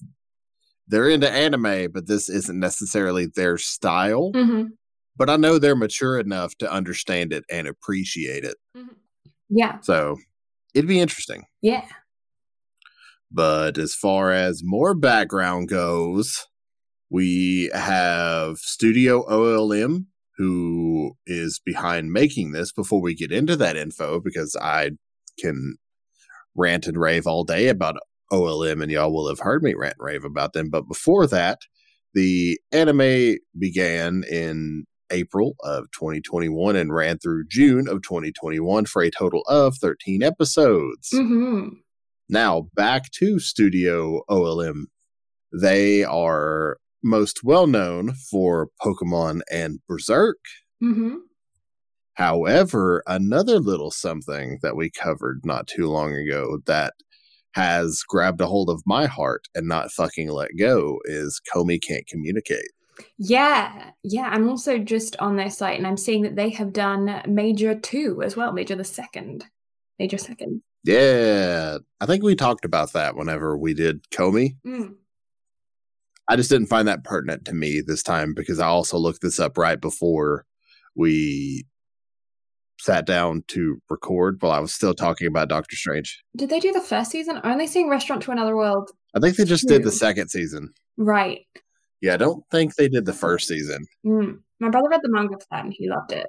they're 0.88 1.09
into 1.09 1.30
anime, 1.30 1.91
but 1.91 2.07
this 2.07 2.30
isn't 2.30 2.59
necessarily 2.59 3.28
their 3.36 3.57
style. 3.57 4.32
hmm 4.34 4.63
But 5.15 5.30
I 5.30 5.36
know 5.38 5.57
they're 5.59 5.76
mature 5.76 6.20
enough 6.20 6.55
to 6.59 6.72
understand 6.72 7.32
it 7.34 7.43
and 7.49 7.68
appreciate 7.68 8.43
it. 8.43 8.55
Yeah. 9.49 9.80
So 9.82 10.18
it'd 10.74 10.88
be 10.88 10.99
interesting. 10.99 11.45
Yeah. 11.61 11.88
But 13.32 13.78
as 13.78 13.93
far 13.93 14.32
as 14.32 14.61
more 14.63 14.93
background 14.95 15.67
goes, 15.69 16.47
we 17.09 17.69
have 17.73 18.57
Studio 18.57 19.25
OLM, 19.30 20.05
who 20.38 21.13
is 21.25 21.59
behind 21.63 22.11
making 22.11 22.51
this 22.51 22.71
before 22.71 23.01
we 23.01 23.15
get 23.15 23.32
into 23.32 23.55
that 23.57 23.75
info, 23.75 24.19
because 24.19 24.55
I 24.61 24.91
can 25.39 25.75
rant 26.55 26.88
and 26.88 26.97
rave 26.97 27.28
all 27.28 27.43
day 27.43 27.67
about 27.67 27.97
OLM, 28.32 28.82
and 28.82 28.91
y'all 28.91 29.13
will 29.13 29.30
have 29.30 29.39
heard 29.39 29.63
me 29.63 29.73
rant 29.73 29.95
and 29.99 30.05
rave 30.05 30.25
about 30.25 30.53
them. 30.53 30.69
But 30.69 30.88
before 30.88 31.28
that, 31.28 31.59
the 32.13 32.59
anime 32.71 33.38
began 33.57 34.23
in 34.30 34.86
April 35.11 35.55
of 35.63 35.86
2021 35.91 36.75
and 36.75 36.93
ran 36.93 37.17
through 37.19 37.45
June 37.47 37.88
of 37.88 38.01
2021 38.01 38.86
for 38.86 39.01
a 39.01 39.11
total 39.11 39.43
of 39.47 39.78
13 39.78 40.23
episodes. 40.23 41.09
hmm 41.11 41.67
Now, 42.30 42.67
back 42.75 43.11
to 43.13 43.39
Studio 43.39 44.21
OLM. 44.30 44.86
They 45.53 46.03
are 46.03 46.78
most 47.03 47.43
well 47.43 47.67
known 47.67 48.13
for 48.30 48.69
Pokemon 48.84 49.41
and 49.51 49.80
Berserk. 49.88 50.39
hmm 50.80 51.15
However, 52.15 53.03
another 53.05 53.59
little 53.59 53.91
something 53.91 54.57
that 54.63 54.75
we 54.75 54.89
covered 54.89 55.41
not 55.45 55.67
too 55.67 55.86
long 55.88 56.13
ago 56.13 56.57
that 56.65 56.95
has 57.51 58.01
grabbed 58.07 58.41
a 58.41 58.47
hold 58.47 58.71
of 58.71 58.82
my 58.88 59.05
heart 59.05 59.47
and 59.53 59.67
not 59.67 59.91
fucking 59.91 60.30
let 60.30 60.49
go 60.57 60.97
is 61.05 61.39
Komi 61.53 61.80
Can't 61.80 62.07
Communicate. 62.07 62.71
Yeah, 63.19 63.91
yeah. 64.03 64.30
I'm 64.30 64.49
also 64.49 64.80
just 64.80 65.15
on 65.17 65.36
their 65.36 65.51
site 65.51 65.78
and 65.78 65.86
I'm 65.86 65.97
seeing 65.97 66.23
that 66.23 66.36
they 66.36 66.49
have 66.49 66.73
done 66.73 67.21
Major 67.28 67.75
2 67.75 68.23
as 68.23 68.36
well, 68.36 68.51
Major 68.51 68.75
the 68.75 68.84
Second. 68.84 69.45
Major 69.99 70.17
Second. 70.17 70.63
Yeah, 70.88 71.79
I 71.99 72.05
think 72.05 72.23
we 72.23 72.33
talked 72.33 72.63
about 72.63 72.93
that 72.93 73.17
whenever 73.17 73.57
we 73.57 73.73
did 73.73 74.09
Komi. 74.09 74.55
Mm. 74.65 74.95
I 76.29 76.38
just 76.38 76.49
didn't 76.49 76.67
find 76.67 76.88
that 76.88 77.03
pertinent 77.03 77.43
to 77.45 77.53
me 77.53 77.81
this 77.85 78.01
time 78.01 78.33
because 78.33 78.61
I 78.61 78.67
also 78.67 78.97
looked 78.97 79.21
this 79.21 79.38
up 79.38 79.57
right 79.57 79.79
before 79.81 80.45
we 80.95 81.65
sat 82.79 83.05
down 83.05 83.43
to 83.49 83.81
record 83.89 84.38
while 84.39 84.53
I 84.53 84.59
was 84.59 84.73
still 84.73 84.93
talking 84.93 85.27
about 85.27 85.49
Doctor 85.49 85.75
Strange. 85.75 86.23
Did 86.38 86.49
they 86.49 86.61
do 86.61 86.71
the 86.71 86.79
first 86.79 87.11
season? 87.11 87.41
Only 87.43 87.67
seeing 87.67 87.89
Restaurant 87.89 88.21
to 88.23 88.31
Another 88.31 88.55
World. 88.55 88.89
I 89.13 89.19
think 89.19 89.35
they 89.35 89.43
just 89.43 89.67
did 89.67 89.83
the 89.83 89.91
second 89.91 90.29
season. 90.29 90.73
Right. 90.95 91.41
Yeah, 92.01 92.13
I 92.13 92.17
don't 92.17 92.45
think 92.49 92.75
they 92.75 92.88
did 92.88 93.05
the 93.05 93.11
first 93.11 93.49
season. 93.49 93.85
Mm. 94.05 94.39
My 94.61 94.69
brother 94.69 94.88
read 94.89 95.01
the 95.03 95.11
manga 95.11 95.33
for 95.33 95.47
that 95.51 95.65
and 95.65 95.73
he 95.75 95.89
loved 95.89 96.13
it. 96.13 96.27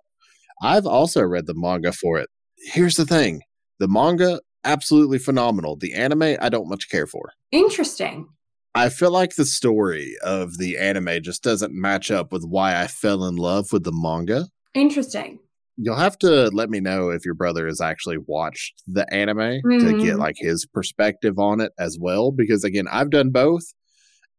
I've 0.62 0.86
also 0.86 1.22
read 1.22 1.46
the 1.46 1.54
manga 1.54 1.92
for 1.92 2.18
it. 2.18 2.28
Here's 2.72 2.96
the 2.96 3.06
thing 3.06 3.42
the 3.78 3.86
manga, 3.88 4.40
absolutely 4.64 5.18
phenomenal. 5.18 5.76
The 5.76 5.94
anime, 5.94 6.36
I 6.40 6.48
don't 6.48 6.68
much 6.68 6.88
care 6.88 7.06
for. 7.06 7.32
Interesting. 7.52 8.28
I 8.74 8.88
feel 8.90 9.10
like 9.10 9.34
the 9.34 9.44
story 9.44 10.14
of 10.22 10.58
the 10.58 10.76
anime 10.78 11.22
just 11.22 11.42
doesn't 11.42 11.72
match 11.74 12.10
up 12.10 12.32
with 12.32 12.44
why 12.44 12.80
I 12.80 12.86
fell 12.86 13.24
in 13.24 13.36
love 13.36 13.72
with 13.72 13.84
the 13.84 13.92
manga. 13.92 14.46
Interesting. 14.74 15.40
You'll 15.76 15.96
have 15.96 16.18
to 16.18 16.48
let 16.48 16.70
me 16.70 16.80
know 16.80 17.10
if 17.10 17.24
your 17.24 17.34
brother 17.34 17.66
has 17.66 17.80
actually 17.80 18.18
watched 18.18 18.82
the 18.86 19.12
anime 19.12 19.60
to 19.62 19.68
Mhm. 19.94 20.00
get 20.00 20.18
like 20.18 20.36
his 20.38 20.66
perspective 20.66 21.38
on 21.38 21.60
it 21.60 21.72
as 21.78 21.96
well. 22.00 22.30
Because 22.30 22.64
again, 22.64 22.86
I've 22.90 23.10
done 23.10 23.30
both. 23.30 23.62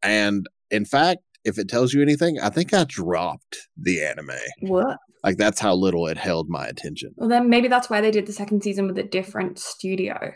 And 0.03 0.47
in 0.70 0.86
fact, 0.86 1.22
if 1.45 1.57
it 1.57 1.67
tells 1.70 1.93
you 1.93 2.01
anything, 2.01 2.39
I 2.39 2.49
think 2.49 2.74
I 2.74 2.84
dropped 2.84 3.70
the 3.78 4.01
anime. 4.03 4.32
What? 4.61 4.97
Like 5.24 5.38
that's 5.38 5.59
how 5.59 5.74
little 5.76 6.07
it 6.07 6.17
held 6.17 6.49
my 6.49 6.65
attention. 6.67 7.13
Well, 7.17 7.30
then 7.30 7.49
maybe 7.49 7.67
that's 7.67 7.89
why 7.89 7.99
they 8.01 8.11
did 8.11 8.26
the 8.26 8.34
second 8.34 8.63
season 8.63 8.88
with 8.88 8.97
a 8.97 9.03
different 9.03 9.59
studio. 9.59 10.34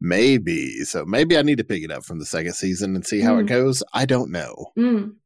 Maybe. 0.00 0.84
So 0.84 1.04
maybe 1.04 1.36
I 1.36 1.42
need 1.42 1.58
to 1.58 1.64
pick 1.64 1.82
it 1.82 1.90
up 1.90 2.04
from 2.04 2.18
the 2.18 2.26
second 2.26 2.54
season 2.54 2.94
and 2.94 3.06
see 3.06 3.20
how 3.20 3.38
it 3.38 3.44
Mm. 3.44 3.48
goes. 3.48 3.82
I 3.92 4.06
don't 4.06 4.30
know. 4.30 4.72
Mm. 4.78 5.16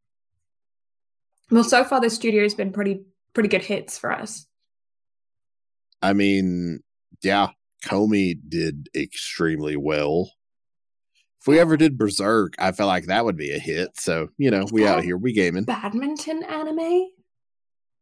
Well, 1.50 1.64
so 1.64 1.84
far 1.84 2.00
the 2.00 2.10
studio's 2.10 2.54
been 2.54 2.72
pretty 2.72 3.04
pretty 3.34 3.48
good 3.48 3.62
hits 3.62 3.98
for 3.98 4.12
us. 4.12 4.46
I 6.00 6.12
mean, 6.12 6.80
yeah, 7.22 7.48
Komi 7.84 8.36
did 8.48 8.88
extremely 8.94 9.76
well. 9.76 10.30
If 11.40 11.48
we 11.48 11.58
ever 11.58 11.76
did 11.76 11.98
Berserk, 11.98 12.54
I 12.58 12.72
felt 12.72 12.86
like 12.88 13.06
that 13.06 13.24
would 13.24 13.36
be 13.36 13.50
a 13.52 13.58
hit. 13.58 13.90
So, 13.98 14.28
you 14.38 14.50
know, 14.50 14.64
we 14.72 14.86
out 14.86 15.02
here, 15.04 15.16
we 15.18 15.32
gaming. 15.32 15.64
Badminton 15.64 16.42
anime 16.44 17.06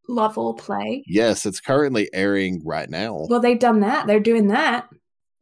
level 0.09 0.55
play. 0.55 1.05
Yes, 1.07 1.47
it's 1.47 1.61
currently 1.61 2.09
airing 2.13 2.63
right 2.65 2.91
now. 2.91 3.27
Well, 3.29 3.41
they've 3.41 3.59
done 3.59 3.81
that. 3.81 4.07
They're 4.07 4.21
doing 4.21 4.49
that 4.49 4.89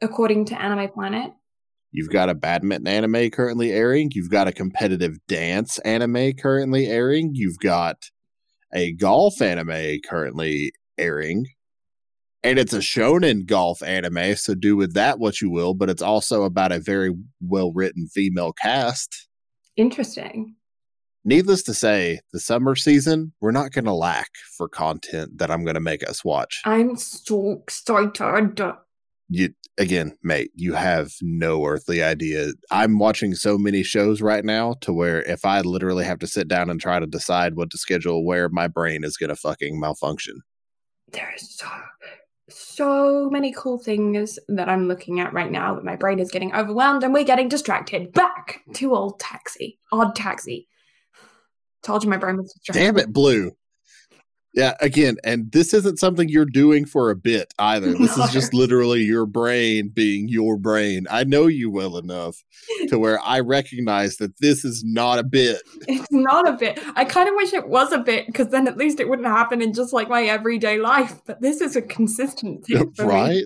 according 0.00 0.46
to 0.46 0.60
Anime 0.60 0.90
Planet. 0.90 1.32
You've 1.92 2.10
got 2.10 2.28
a 2.28 2.34
badminton 2.34 2.86
anime 2.86 3.30
currently 3.30 3.72
airing. 3.72 4.10
You've 4.14 4.30
got 4.30 4.46
a 4.46 4.52
competitive 4.52 5.16
dance 5.26 5.78
anime 5.80 6.34
currently 6.34 6.86
airing. 6.86 7.32
You've 7.34 7.58
got 7.58 7.96
a 8.72 8.92
golf 8.92 9.42
anime 9.42 9.98
currently 10.08 10.72
airing. 10.96 11.46
And 12.42 12.58
it's 12.58 12.72
a 12.72 12.78
shonen 12.78 13.44
golf 13.44 13.82
anime, 13.82 14.36
so 14.36 14.54
do 14.54 14.76
with 14.76 14.94
that 14.94 15.18
what 15.18 15.42
you 15.42 15.50
will, 15.50 15.74
but 15.74 15.90
it's 15.90 16.00
also 16.00 16.44
about 16.44 16.72
a 16.72 16.80
very 16.80 17.14
well 17.42 17.72
written 17.72 18.06
female 18.06 18.52
cast. 18.52 19.28
Interesting. 19.76 20.54
Needless 21.24 21.62
to 21.64 21.74
say, 21.74 22.20
the 22.32 22.40
summer 22.40 22.74
season, 22.76 23.32
we're 23.40 23.50
not 23.50 23.72
going 23.72 23.84
to 23.84 23.92
lack 23.92 24.30
for 24.56 24.68
content 24.68 25.38
that 25.38 25.50
I'm 25.50 25.64
going 25.64 25.74
to 25.74 25.80
make 25.80 26.08
us 26.08 26.24
watch. 26.24 26.62
I'm 26.64 26.96
so 26.96 27.62
excited. 27.62 28.60
You 29.28 29.50
again, 29.78 30.16
mate, 30.22 30.50
you 30.54 30.74
have 30.74 31.12
no 31.22 31.64
earthly 31.64 32.02
idea. 32.02 32.52
I'm 32.70 32.98
watching 32.98 33.34
so 33.34 33.56
many 33.56 33.82
shows 33.82 34.20
right 34.20 34.44
now 34.44 34.74
to 34.82 34.92
where 34.92 35.22
if 35.22 35.44
I 35.44 35.60
literally 35.60 36.04
have 36.04 36.18
to 36.20 36.26
sit 36.26 36.48
down 36.48 36.68
and 36.68 36.80
try 36.80 36.98
to 36.98 37.06
decide 37.06 37.56
what 37.56 37.70
to 37.70 37.78
schedule 37.78 38.24
where 38.24 38.48
my 38.48 38.66
brain 38.68 39.04
is 39.04 39.16
going 39.16 39.30
to 39.30 39.36
fucking 39.36 39.78
malfunction. 39.78 40.40
There's 41.12 41.56
so 41.56 41.68
so 42.52 43.30
many 43.30 43.52
cool 43.52 43.78
things 43.78 44.38
that 44.48 44.68
I'm 44.68 44.88
looking 44.88 45.20
at 45.20 45.32
right 45.32 45.50
now 45.50 45.74
that 45.76 45.84
my 45.84 45.96
brain 45.96 46.18
is 46.18 46.30
getting 46.30 46.54
overwhelmed 46.54 47.04
and 47.04 47.14
we're 47.14 47.24
getting 47.24 47.48
distracted. 47.48 48.12
Back 48.12 48.62
to 48.74 48.94
old 48.94 49.20
taxi. 49.20 49.78
Odd 49.92 50.16
taxi. 50.16 50.66
Told 51.82 52.04
you 52.04 52.10
my 52.10 52.16
brain 52.16 52.36
was 52.36 52.52
distracted. 52.52 52.80
Damn 52.80 52.98
it, 52.98 53.12
Blue. 53.12 53.52
Yeah, 54.52 54.74
again, 54.80 55.16
and 55.22 55.52
this 55.52 55.72
isn't 55.72 56.00
something 56.00 56.28
you're 56.28 56.44
doing 56.44 56.84
for 56.84 57.10
a 57.10 57.14
bit 57.14 57.54
either. 57.60 57.92
This 57.94 58.16
No. 58.18 58.24
is 58.24 58.32
just 58.32 58.52
literally 58.62 59.02
your 59.02 59.24
brain 59.24 59.90
being 59.94 60.28
your 60.28 60.56
brain. 60.56 61.06
I 61.08 61.22
know 61.22 61.46
you 61.46 61.70
well 61.70 61.96
enough 61.96 62.42
to 62.88 62.98
where 62.98 63.20
I 63.20 63.38
recognize 63.40 64.16
that 64.16 64.40
this 64.40 64.64
is 64.64 64.82
not 64.84 65.20
a 65.20 65.22
bit. 65.22 65.62
It's 65.86 66.10
not 66.10 66.48
a 66.48 66.54
bit. 66.54 66.80
I 66.96 67.04
kind 67.04 67.28
of 67.28 67.36
wish 67.36 67.52
it 67.52 67.68
was 67.68 67.92
a 67.92 67.98
bit 67.98 68.26
because 68.26 68.48
then 68.48 68.66
at 68.66 68.76
least 68.76 68.98
it 68.98 69.08
wouldn't 69.08 69.28
happen 69.28 69.62
in 69.62 69.72
just 69.72 69.92
like 69.92 70.08
my 70.08 70.24
everyday 70.24 70.78
life. 70.78 71.20
But 71.26 71.40
this 71.40 71.60
is 71.60 71.76
a 71.76 71.82
consistent 71.82 72.64
thing 72.66 72.92
for 72.96 73.04
me. 73.06 73.08
right? 73.08 73.44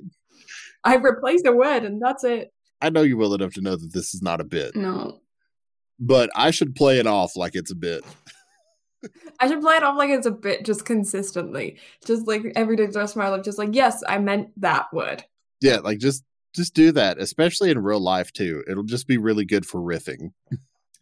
I 0.85 0.97
replace 0.97 1.43
a 1.45 1.53
word 1.53 1.85
and 1.85 2.01
that's 2.01 2.24
it. 2.24 2.51
I 2.80 2.89
know 2.89 3.03
you 3.03 3.18
well 3.18 3.35
enough 3.35 3.53
to 3.55 3.61
know 3.61 3.76
that 3.76 3.93
this 3.93 4.14
is 4.14 4.22
not 4.22 4.41
a 4.41 4.45
bit, 4.45 4.74
No. 4.74 5.20
but 6.01 6.30
I 6.35 6.51
should 6.51 6.74
play 6.74 6.99
it 6.99 7.07
off 7.07 7.37
like 7.37 7.55
it's 7.55 7.70
a 7.70 7.76
bit. 7.76 8.05
I 9.41 9.49
should 9.49 9.61
play 9.61 9.77
it 9.77 9.83
off 9.83 9.97
like 9.97 10.11
it's 10.11 10.27
a 10.27 10.31
bit 10.31 10.65
just 10.65 10.85
consistently. 10.85 11.79
Just 12.05 12.27
like 12.27 12.53
every 12.57 12.77
day 12.77 12.87
the 12.87 12.99
rest 12.99 13.15
of 13.15 13.21
my 13.21 13.29
life, 13.29 13.45
just 13.45 13.59
like, 13.59 13.75
yes, 13.75 14.03
I 14.07 14.19
meant 14.19 14.49
that 14.61 14.93
word. 14.93 15.25
Yeah, 15.61 15.79
like 15.79 15.99
just 15.99 16.25
just 16.55 16.75
do 16.75 16.93
that, 16.93 17.19
especially 17.19 17.71
in 17.71 17.79
real 17.83 18.01
life 18.01 18.33
too. 18.33 18.63
It'll 18.69 18.85
just 18.85 19.07
be 19.07 19.19
really 19.19 19.45
good 19.45 19.67
for 19.67 19.81
riffing. 19.81 20.33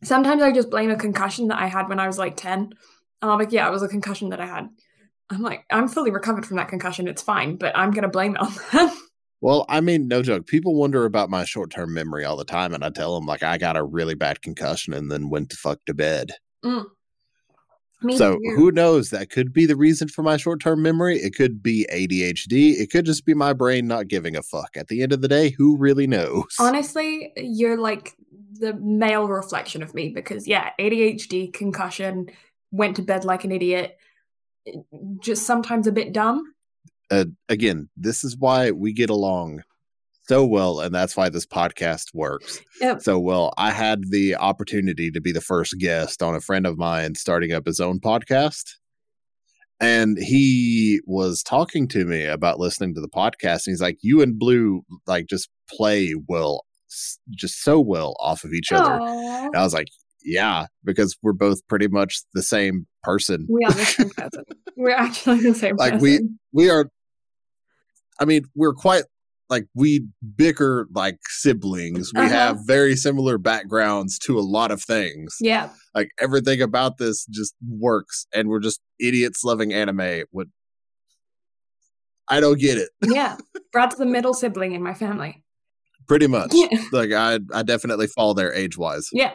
Sometimes 0.03 0.42
I 0.42 0.50
just 0.50 0.70
blame 0.70 0.90
a 0.90 0.96
concussion 0.96 1.48
that 1.48 1.61
I 1.61 1.66
had 1.66 1.88
when 1.88 2.00
I 2.00 2.07
was 2.07 2.18
like 2.18 2.36
10. 2.36 2.59
And 2.61 3.30
I'm 3.30 3.38
like, 3.38 3.53
yeah, 3.53 3.68
it 3.68 3.70
was 3.70 3.82
a 3.82 3.88
concussion 3.88 4.30
that 4.30 4.40
I 4.40 4.46
had. 4.46 4.68
I'm 5.30 5.42
like, 5.42 5.64
I'm 5.70 5.88
fully 5.88 6.11
recovered 6.11 6.44
from 6.44 6.57
that 6.57 6.68
concussion. 6.68 7.07
It's 7.07 7.22
fine, 7.22 7.57
but 7.57 7.76
I'm 7.76 7.92
going 7.92 8.03
to 8.03 8.09
blame 8.09 8.34
it 8.34 8.42
on 8.42 8.53
that. 8.72 8.96
Well, 9.40 9.64
I 9.68 9.80
mean, 9.80 10.09
no 10.09 10.22
joke. 10.22 10.46
People 10.46 10.74
wonder 10.74 11.05
about 11.05 11.30
my 11.30 11.44
short 11.44 11.70
term 11.70 11.92
memory 11.92 12.24
all 12.24 12.36
the 12.36 12.44
time, 12.44 12.74
and 12.74 12.84
I 12.84 12.90
tell 12.90 13.14
them 13.14 13.26
like 13.26 13.42
I 13.42 13.59
got 13.59 13.76
a 13.76 13.82
really 13.82 14.14
bad 14.14 14.40
concussion 14.40 14.92
and 14.92 15.11
then 15.11 15.30
went 15.30 15.50
to 15.50 15.57
fuck 15.57 15.84
to 15.86 15.94
bed. 15.94 16.32
Mm. 16.64 16.86
Me 18.03 18.16
so 18.16 18.34
too. 18.34 18.55
who 18.57 18.72
knows? 18.72 19.11
That 19.11 19.30
could 19.30 19.53
be 19.53 19.66
the 19.66 19.76
reason 19.76 20.09
for 20.09 20.22
my 20.22 20.36
short 20.36 20.61
term 20.61 20.82
memory. 20.82 21.18
It 21.18 21.34
could 21.34 21.62
be 21.62 21.86
ADHD. 21.92 22.80
It 22.80 22.90
could 22.90 23.07
just 23.07 23.24
be 23.24 23.34
my 23.34 23.53
brain 23.53 23.86
not 23.86 24.09
giving 24.09 24.36
a 24.36 24.42
fuck. 24.42 24.76
At 24.76 24.88
the 24.88 25.03
end 25.03 25.12
of 25.12 25.20
the 25.20 25.28
day, 25.28 25.50
who 25.50 25.76
really 25.76 26.07
knows? 26.07 26.57
Honestly, 26.59 27.32
you're 27.36 27.78
like 27.78 28.14
the 28.59 28.74
male 28.74 29.28
reflection 29.28 29.82
of 29.82 29.94
me 29.94 30.11
because, 30.11 30.46
yeah, 30.46 30.70
ADHD, 30.78 31.53
concussion, 31.53 32.26
went 32.70 32.96
to 32.96 33.03
bed 33.03 33.24
like 33.24 33.44
an 33.44 33.53
idiot, 33.53 33.98
just 35.20 35.44
sometimes 35.44 35.86
a 35.86 35.92
bit 35.92 36.12
dumb. 36.12 36.55
uh, 37.11 37.26
again, 37.48 37.88
this 37.96 38.24
is 38.24 38.36
why 38.36 38.70
we 38.70 38.92
get 38.92 39.11
along 39.11 39.62
so 40.28 40.44
well, 40.46 40.80
and 40.80 40.94
that's 40.94 41.16
why 41.16 41.28
this 41.28 41.46
podcast 41.46 42.14
works 42.14 42.60
Yep. 42.80 43.02
so 43.02 43.18
well. 43.18 43.52
I 43.58 43.70
had 43.72 44.10
the 44.10 44.36
opportunity 44.36 45.10
to 45.10 45.20
be 45.20 45.32
the 45.32 45.40
first 45.40 45.74
guest 45.78 46.22
on 46.22 46.34
a 46.34 46.40
friend 46.40 46.66
of 46.66 46.78
mine 46.78 47.14
starting 47.16 47.52
up 47.52 47.66
his 47.66 47.80
own 47.80 47.98
podcast. 48.00 48.74
And 49.80 50.16
he 50.16 51.00
was 51.06 51.42
talking 51.42 51.88
to 51.88 52.04
me 52.04 52.24
about 52.24 52.60
listening 52.60 52.94
to 52.94 53.00
the 53.00 53.08
podcast, 53.08 53.66
and 53.66 53.72
he's 53.72 53.82
like, 53.82 53.98
"You 54.00 54.22
and 54.22 54.38
Blue 54.38 54.82
like 55.08 55.26
just 55.26 55.48
play 55.68 56.14
well, 56.28 56.64
just 57.30 57.62
so 57.64 57.80
well 57.80 58.14
off 58.20 58.44
of 58.44 58.52
each 58.52 58.70
other." 58.70 58.92
And 59.02 59.56
I 59.56 59.62
was 59.64 59.74
like, 59.74 59.88
"Yeah," 60.24 60.66
because 60.84 61.16
we're 61.20 61.32
both 61.32 61.66
pretty 61.66 61.88
much 61.88 62.20
the 62.32 62.42
same 62.44 62.86
person. 63.02 63.48
We 63.50 63.64
are 63.64 63.72
the 63.72 63.84
same 63.84 64.10
person. 64.16 64.44
We're 64.76 64.90
actually 64.94 65.40
the 65.40 65.54
same 65.54 65.74
Like, 65.76 65.94
person. 65.94 66.38
we- 66.52 66.64
we 66.64 66.70
are 66.70 66.88
i 68.20 68.24
mean 68.26 68.44
we're 68.54 68.74
quite 68.74 69.04
like 69.53 69.66
we 69.74 70.07
bicker 70.36 70.88
like 70.94 71.18
siblings 71.28 72.11
we 72.14 72.22
Uh-huh. 72.22 72.28
have 72.34 72.59
very 72.66 72.96
similar 72.96 73.38
backgrounds 73.38 74.18
to 74.20 74.38
a 74.38 74.40
lot 74.57 74.70
of 74.72 74.82
things 74.82 75.36
yeah. 75.40 75.68
like 75.94 76.09
everything 76.18 76.61
about 76.61 76.98
this 76.98 77.24
just 77.26 77.55
works 77.68 78.26
and 78.34 78.48
we're 78.48 78.59
just 78.61 78.80
idiots 78.98 79.44
loving 79.44 79.72
anime 79.72 80.22
what 80.32 80.48
i 82.28 82.40
don't 82.40 82.59
get 82.59 82.78
it 82.78 82.90
Yeah. 83.05 83.36
Brad's 83.72 83.96
the 83.96 84.07
middle 84.07 84.34
sibling 84.34 84.72
in 84.72 84.82
my 84.82 84.94
family. 84.94 85.44
pretty 86.09 86.26
much 86.26 86.50
Yeah. 86.55 86.68
like 86.92 87.12
i 87.12 87.38
i 87.53 87.62
definitely 87.62 88.07
fall 88.09 88.34
there 88.34 88.53
age 88.53 88.76
wise 88.78 89.09
Yeah. 89.12 89.32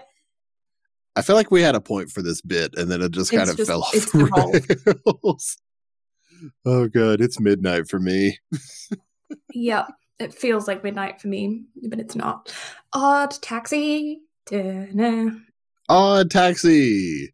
i 1.15 1.22
feel 1.22 1.36
like 1.36 1.51
we 1.51 1.61
had 1.61 1.76
a 1.76 1.82
point 1.82 2.09
for 2.09 2.22
this 2.22 2.41
bit 2.41 2.76
and 2.78 2.89
then 2.91 3.01
it 3.01 3.11
just 3.11 3.32
It's 3.32 3.38
kind 3.38 3.49
of 3.49 3.57
just- 3.57 3.70
fell 3.70 3.84
off 3.88 3.91
the 3.93 4.99
rails 5.15 5.57
oh 6.65 6.88
god 6.88 7.22
it's 7.22 7.39
midnight 7.39 7.88
for 7.89 7.99
me 7.99 8.38
Yep. 9.53 9.88
It 10.20 10.34
feels 10.34 10.68
like 10.68 10.84
midnight 10.84 11.22
for 11.22 11.28
me, 11.28 11.65
but 11.89 11.99
it's 11.99 12.15
not. 12.15 12.53
Odd 12.93 13.32
taxi. 13.41 14.22
Da-na. 14.47 15.32
Odd 15.89 16.32
Taxi. 16.32 17.34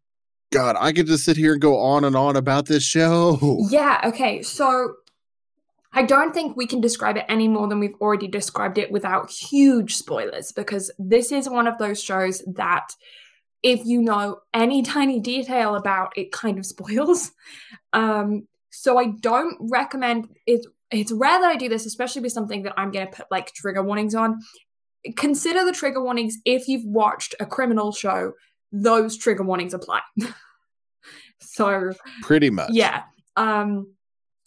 God, 0.52 0.76
I 0.78 0.92
could 0.92 1.06
just 1.06 1.24
sit 1.24 1.36
here 1.36 1.52
and 1.52 1.62
go 1.62 1.78
on 1.78 2.04
and 2.04 2.14
on 2.14 2.36
about 2.36 2.66
this 2.66 2.84
show. 2.84 3.58
Yeah, 3.70 4.00
okay. 4.04 4.42
So 4.42 4.94
I 5.92 6.02
don't 6.02 6.32
think 6.32 6.56
we 6.56 6.66
can 6.66 6.80
describe 6.80 7.16
it 7.16 7.24
any 7.28 7.48
more 7.48 7.66
than 7.66 7.80
we've 7.80 7.96
already 8.00 8.28
described 8.28 8.78
it 8.78 8.92
without 8.92 9.30
huge 9.30 9.96
spoilers 9.96 10.52
because 10.52 10.92
this 10.98 11.32
is 11.32 11.48
one 11.48 11.66
of 11.66 11.78
those 11.78 12.00
shows 12.02 12.42
that 12.54 12.90
if 13.62 13.84
you 13.84 14.00
know 14.02 14.40
any 14.52 14.82
tiny 14.82 15.18
detail 15.18 15.74
about 15.74 16.12
it 16.16 16.32
kind 16.32 16.58
of 16.58 16.66
spoils. 16.66 17.32
Um 17.92 18.48
so 18.70 18.98
I 18.98 19.12
don't 19.20 19.56
recommend 19.70 20.28
it 20.48 20.66
it's 20.94 21.12
rare 21.12 21.40
that 21.40 21.50
I 21.50 21.56
do 21.56 21.68
this 21.68 21.86
especially 21.86 22.22
with 22.22 22.32
something 22.32 22.62
that 22.62 22.74
I'm 22.76 22.90
going 22.90 23.06
to 23.06 23.12
put 23.12 23.26
like 23.30 23.52
trigger 23.52 23.82
warnings 23.82 24.14
on. 24.14 24.40
Consider 25.16 25.64
the 25.64 25.72
trigger 25.72 26.02
warnings 26.02 26.38
if 26.44 26.68
you've 26.68 26.84
watched 26.86 27.34
a 27.40 27.46
criminal 27.46 27.92
show, 27.92 28.32
those 28.72 29.16
trigger 29.16 29.42
warnings 29.42 29.74
apply. 29.74 30.00
so 31.40 31.92
Pretty 32.22 32.50
much. 32.50 32.70
yeah. 32.72 33.02
Um 33.36 33.92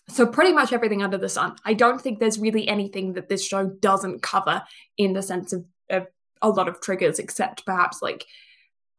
so 0.10 0.26
pretty 0.26 0.54
much 0.54 0.72
everything 0.72 1.04
under 1.04 1.18
the 1.18 1.28
sun. 1.30 1.56
I 1.66 1.74
don't 1.74 2.00
think 2.02 2.20
there's 2.20 2.40
really 2.40 2.68
anything 2.68 3.14
that 3.14 3.28
this 3.28 3.46
show 3.46 3.68
doesn't 3.68 4.22
cover 4.22 4.64
in 4.98 5.12
the 5.12 5.22
sense 5.22 5.52
of, 5.52 5.66
of 5.90 6.08
a 6.42 6.50
lot 6.50 6.70
of 6.70 6.80
triggers, 6.80 7.20
except 7.20 7.66
perhaps 7.66 8.02
like 8.02 8.26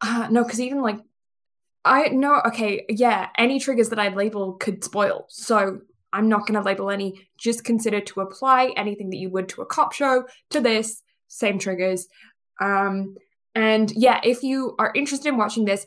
uh 0.00 0.28
no, 0.30 0.44
because 0.44 0.60
even 0.60 0.82
like 0.82 0.98
I 1.84 2.08
no 2.08 2.40
okay, 2.46 2.84
yeah, 2.88 3.30
any 3.38 3.58
triggers 3.58 3.88
that 3.88 3.98
I 3.98 4.08
label 4.08 4.52
could 4.54 4.84
spoil. 4.84 5.26
So 5.28 5.80
I'm 6.12 6.28
not 6.28 6.46
gonna 6.46 6.62
label 6.62 6.90
any. 6.90 7.28
Just 7.38 7.64
consider 7.64 8.00
to 8.00 8.20
apply 8.20 8.72
anything 8.76 9.10
that 9.10 9.18
you 9.18 9.30
would 9.30 9.48
to 9.50 9.62
a 9.62 9.66
cop 9.66 9.92
show 9.92 10.24
to 10.50 10.60
this, 10.60 11.02
same 11.28 11.58
triggers. 11.58 12.06
Um 12.60 13.16
and 13.54 13.92
yeah, 13.96 14.20
if 14.22 14.42
you 14.42 14.74
are 14.78 14.92
interested 14.94 15.28
in 15.28 15.36
watching 15.36 15.64
this, 15.64 15.86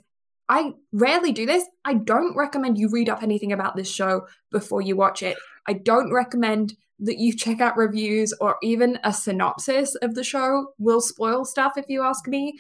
I 0.50 0.74
rarely 0.92 1.32
do 1.32 1.46
this. 1.46 1.64
I 1.86 1.94
don't 1.94 2.36
recommend 2.36 2.78
you 2.78 2.90
read 2.90 3.10
up 3.10 3.24
anything 3.24 3.54
about 3.54 3.76
this 3.76 3.90
show 3.90 4.28
before 4.52 4.82
you 4.82 4.96
watch 4.96 5.24
it. 5.24 5.38
I 5.68 5.74
don't 5.74 6.12
recommend 6.12 6.76
that 7.00 7.18
you 7.18 7.36
check 7.36 7.62
out 7.62 7.78
reviews 7.78 8.34
or 8.42 8.58
even 8.62 9.00
a 9.04 9.14
synopsis 9.14 9.96
of 9.96 10.14
the 10.14 10.24
show 10.24 10.74
will 10.78 11.02
spoil 11.02 11.46
stuff 11.46 11.74
if 11.78 11.86
you 11.88 12.04
ask 12.04 12.28
me. 12.28 12.60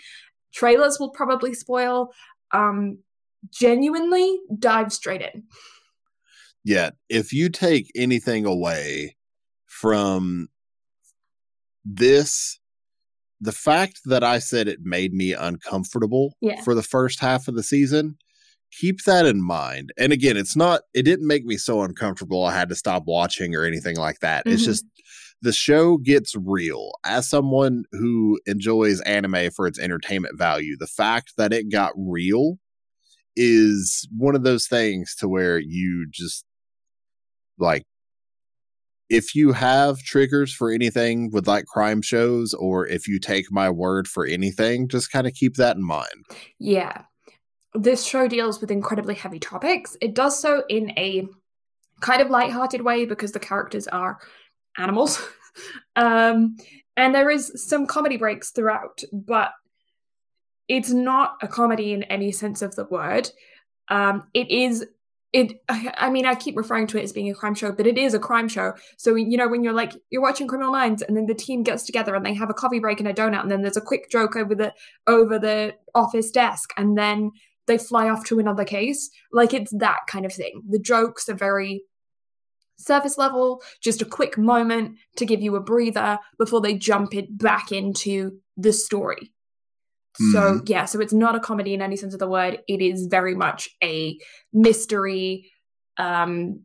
Trailers 0.53 0.99
will 0.99 1.12
probably 1.12 1.53
spoil. 1.53 2.14
Um 2.51 2.99
genuinely 3.49 4.39
dive 4.59 4.93
straight 4.93 5.22
in. 5.22 5.43
Yeah. 6.64 6.91
If 7.09 7.34
you 7.34 7.49
take 7.49 7.91
anything 7.95 8.45
away 8.45 9.16
from 9.66 10.49
this, 11.84 12.59
the 13.39 13.51
fact 13.51 14.01
that 14.05 14.24
I 14.24 14.39
said 14.39 14.68
it 14.68 14.80
made 14.84 15.14
me 15.14 15.34
uncomfortable 15.34 16.36
Yeah. 16.41 16.62
for 16.62 16.76
the 16.76 16.84
first 16.84 17.20
half 17.20 17.47
of 17.47 17.55
the 17.55 17.64
season, 17.64 18.18
keep 18.72 19.03
that 19.05 19.26
in 19.26 19.41
mind. 19.41 19.91
And 19.97 20.14
again, 20.14 20.38
it's 20.38 20.55
not, 20.55 20.82
it 20.93 21.03
didn't 21.03 21.28
make 21.28 21.43
me 21.45 21.57
so 21.57 21.82
uncomfortable 21.82 22.45
I 22.45 22.55
had 22.55 22.70
to 22.70 22.76
stop 22.76 23.03
watching 23.07 23.55
or 23.55 23.64
anything 23.66 23.97
like 23.97 24.20
that. 24.20 24.43
It's 24.45 24.62
Mhm. 24.62 24.66
just 24.66 24.86
the 25.41 25.51
show 25.51 25.97
gets 25.97 26.36
real. 26.36 26.91
As 27.03 27.28
someone 27.28 27.84
who 27.91 28.39
enjoys 28.45 29.01
anime 29.01 29.49
for 29.49 29.66
its 29.66 29.80
entertainment 29.80 30.38
value, 30.38 30.78
the 30.78 30.86
fact 30.88 31.34
that 31.38 31.51
it 31.51 31.70
got 31.72 31.93
real 31.97 32.59
is 33.36 34.07
one 34.16 34.36
of 34.36 34.43
those 34.43 34.68
things 34.68 35.16
to 35.16 35.28
where 35.28 35.57
you 35.57 36.05
just 36.12 36.45
like 37.62 37.84
if 39.09 39.36
you 39.36 39.51
have 39.51 39.99
triggers 39.99 40.53
for 40.53 40.72
anything 40.72 41.30
with 41.32 41.47
like 41.47 41.66
crime 41.66 42.01
shows 42.01 42.53
or 42.53 42.88
if 42.88 43.07
you 43.07 43.20
take 43.20 43.51
my 43.51 43.70
word 43.70 44.07
for 44.07 44.26
anything 44.26 44.88
just 44.88 45.12
kind 45.12 45.28
of 45.28 45.34
keep 45.34 45.55
that 45.55 45.76
in 45.76 45.84
mind 45.84 46.26
Yeah. 46.59 47.03
this 47.74 48.05
show 48.05 48.28
deals 48.28 48.59
with 48.59 48.72
incredibly 48.72 49.16
heavy 49.16 49.39
topics. 49.39 49.95
It 50.01 50.14
does 50.14 50.38
so 50.39 50.64
in 50.68 50.91
a 50.97 51.28
kind 52.01 52.22
of 52.22 52.30
light-hearted 52.30 52.82
way 52.82 53.05
because 53.05 53.32
the 53.32 53.39
characters 53.39 53.88
are 53.88 54.20
animals. 54.78 55.22
um, 55.95 56.57
and 56.97 57.16
there 57.16 57.30
is 57.30 57.51
some 57.55 57.86
comedy 57.88 58.18
breaks 58.18 58.51
throughout, 58.51 59.01
but 59.14 59.51
it's 60.68 60.91
not 60.91 61.38
a 61.41 61.47
comedy 61.47 61.93
in 61.93 62.03
any 62.03 62.32
sense 62.32 62.62
of 62.62 62.76
the 62.76 62.86
word. 62.86 63.30
Um, 63.88 64.24
it 64.34 64.49
is 64.51 64.86
it 65.34 65.54
i 65.70 66.10
mean 66.10 66.26
i 66.26 66.36
keep 66.36 66.58
referring 66.58 66.88
to 66.88 66.98
it 66.98 67.04
as 67.04 67.14
being 67.14 67.30
a 67.30 67.34
crime 67.34 67.56
show 67.56 67.72
but 67.72 67.88
it 67.88 67.98
is 67.98 68.14
a 68.14 68.20
crime 68.20 68.48
show. 68.48 68.74
So 68.98 69.16
you 69.16 69.38
know 69.38 69.48
when 69.48 69.64
you're 69.64 69.74
like 69.74 69.94
you're 70.10 70.22
watching 70.22 70.48
criminal 70.48 70.72
minds 70.72 71.02
and 71.02 71.16
then 71.16 71.26
the 71.26 71.34
team 71.34 71.64
gets 71.64 71.84
together 71.84 72.16
and 72.16 72.26
they 72.26 72.34
have 72.34 72.50
a 72.50 72.54
coffee 72.54 72.80
break 72.80 73.00
and 73.00 73.08
a 73.08 73.14
donut 73.14 73.42
and 73.42 73.52
then 73.52 73.62
there's 73.62 73.78
a 73.78 73.82
quick 73.82 74.10
joke 74.10 74.36
over 74.36 74.56
the 74.56 74.74
over 75.08 75.40
the 75.40 75.74
office 75.96 76.32
desk 76.32 76.72
and 76.78 76.98
then 76.98 77.32
they 77.68 77.78
fly 77.78 78.10
off 78.10 78.26
to 78.26 78.40
another 78.40 78.66
case 78.66 79.10
like 79.32 79.54
it's 79.54 79.72
that 79.78 80.00
kind 80.08 80.26
of 80.26 80.34
thing. 80.34 80.62
The 80.70 80.80
jokes 80.80 81.30
are 81.30 81.34
very 81.34 81.84
surface 82.78 83.18
level 83.18 83.62
just 83.82 84.02
a 84.02 84.06
quick 84.06 84.38
moment 84.38 84.98
to 85.16 85.26
give 85.26 85.42
you 85.42 85.56
a 85.56 85.62
breather 85.62 86.18
before 86.40 86.62
they 86.62 86.74
jump 86.74 87.14
it 87.14 87.38
back 87.38 87.72
into 87.72 88.40
the 88.58 88.74
story 88.74 89.32
so 90.16 90.39
mm-hmm. 90.39 90.66
yeah, 90.68 90.86
so 90.86 90.99
it's 90.99 91.14
not 91.14 91.36
a 91.36 91.39
comedy 91.39 91.74
in 91.74 91.82
any 91.82 91.95
sense 91.95 92.14
of 92.14 92.20
the 92.20 92.28
word. 92.28 92.59
It 92.68 92.82
is 92.82 93.07
very 93.07 93.36
much 93.36 93.70
a 93.84 94.18
mystery 94.53 95.51
um 95.97 96.62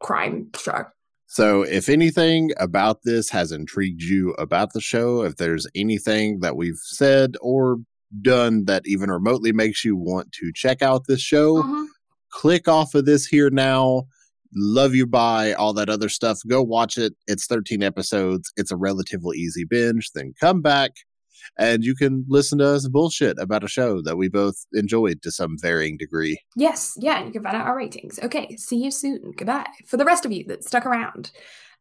crime 0.00 0.50
show. 0.56 0.86
So 1.26 1.62
if 1.62 1.88
anything 1.88 2.52
about 2.58 3.02
this 3.02 3.30
has 3.30 3.52
intrigued 3.52 4.02
you 4.02 4.32
about 4.32 4.72
the 4.72 4.80
show, 4.80 5.22
if 5.22 5.36
there's 5.36 5.66
anything 5.74 6.40
that 6.40 6.56
we've 6.56 6.78
said 6.82 7.36
or 7.40 7.78
done 8.22 8.64
that 8.66 8.82
even 8.86 9.10
remotely 9.10 9.52
makes 9.52 9.84
you 9.84 9.96
want 9.96 10.32
to 10.32 10.52
check 10.54 10.82
out 10.82 11.06
this 11.06 11.20
show, 11.20 11.62
mm-hmm. 11.62 11.84
click 12.30 12.68
off 12.68 12.94
of 12.94 13.04
this 13.04 13.26
here 13.26 13.50
now. 13.50 14.04
Love 14.54 14.94
you 14.94 15.06
by 15.06 15.52
all 15.52 15.74
that 15.74 15.90
other 15.90 16.08
stuff. 16.08 16.40
Go 16.46 16.62
watch 16.62 16.96
it. 16.96 17.12
It's 17.26 17.46
13 17.46 17.82
episodes. 17.82 18.52
It's 18.56 18.70
a 18.70 18.76
relatively 18.76 19.36
easy 19.36 19.64
binge. 19.64 20.12
Then 20.14 20.32
come 20.40 20.62
back, 20.62 20.92
and 21.58 21.84
you 21.84 21.94
can 21.94 22.24
listen 22.28 22.58
to 22.58 22.66
us 22.66 22.88
bullshit 22.88 23.38
about 23.38 23.64
a 23.64 23.68
show 23.68 24.02
that 24.02 24.16
we 24.16 24.28
both 24.28 24.66
enjoyed 24.72 25.22
to 25.22 25.30
some 25.30 25.56
varying 25.60 25.96
degree. 25.96 26.38
Yes, 26.56 26.96
yeah, 26.98 27.18
and 27.18 27.26
you 27.26 27.32
can 27.32 27.42
find 27.42 27.56
out 27.56 27.66
our 27.66 27.76
ratings. 27.76 28.18
Okay, 28.22 28.56
see 28.56 28.76
you 28.76 28.90
soon. 28.90 29.32
Goodbye. 29.36 29.66
For 29.86 29.96
the 29.96 30.04
rest 30.04 30.24
of 30.24 30.32
you 30.32 30.44
that 30.48 30.64
stuck 30.64 30.86
around, 30.86 31.30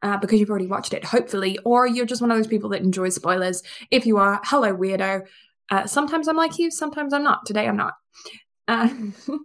uh, 0.02 0.18
because 0.18 0.40
you've 0.40 0.50
already 0.50 0.68
watched 0.68 0.94
it, 0.94 1.06
hopefully, 1.06 1.58
or 1.66 1.88
you're 1.88 2.06
just 2.06 2.22
one 2.22 2.32
of 2.32 2.38
those 2.38 2.48
people 2.48 2.70
that 2.70 2.82
enjoys 2.82 3.16
spoilers. 3.16 3.64
If 3.92 4.06
you 4.06 4.18
are, 4.18 4.42
hello, 4.46 4.76
weirdo. 4.76 5.26
Uh, 5.72 5.88
sometimes 5.88 6.28
I'm 6.28 6.38
like 6.38 6.60
you, 6.60 6.70
sometimes 6.70 7.14
I'm 7.14 7.24
not. 7.24 7.46
Today 7.46 7.68
I'm 7.68 7.78
not. 7.78 7.94
Uh, 8.68 8.90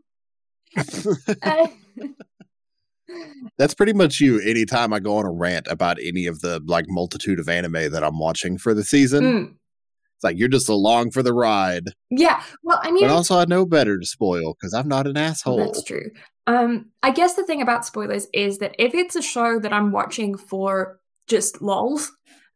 uh 1.42 1.66
That's 3.58 3.74
pretty 3.74 3.92
much 3.92 4.20
you. 4.20 4.40
Anytime 4.40 4.92
I 4.92 5.00
go 5.00 5.16
on 5.16 5.26
a 5.26 5.30
rant 5.30 5.66
about 5.68 5.98
any 6.02 6.26
of 6.26 6.40
the 6.40 6.60
like 6.66 6.86
multitude 6.88 7.40
of 7.40 7.48
anime 7.48 7.90
that 7.90 8.04
I'm 8.04 8.18
watching 8.18 8.58
for 8.58 8.74
the 8.74 8.84
season, 8.84 9.24
mm. 9.24 9.54
It's 10.20 10.24
like 10.24 10.38
you're 10.38 10.48
just 10.48 10.68
along 10.68 11.12
for 11.12 11.22
the 11.22 11.32
ride. 11.32 11.94
Yeah. 12.10 12.42
Well, 12.62 12.78
I 12.82 12.90
mean, 12.90 13.04
but 13.04 13.10
also 13.10 13.38
I 13.38 13.46
know 13.46 13.64
better 13.64 13.98
to 13.98 14.04
spoil 14.04 14.52
because 14.52 14.74
I'm 14.74 14.86
not 14.86 15.06
an 15.06 15.16
asshole. 15.16 15.56
That's 15.56 15.82
true. 15.82 16.10
Um, 16.46 16.90
I 17.02 17.10
guess 17.10 17.36
the 17.36 17.46
thing 17.46 17.62
about 17.62 17.86
spoilers 17.86 18.26
is 18.34 18.58
that 18.58 18.74
if 18.78 18.94
it's 18.94 19.16
a 19.16 19.22
show 19.22 19.58
that 19.58 19.72
I'm 19.72 19.92
watching 19.92 20.36
for 20.36 21.00
just 21.26 21.62
lols, 21.62 22.12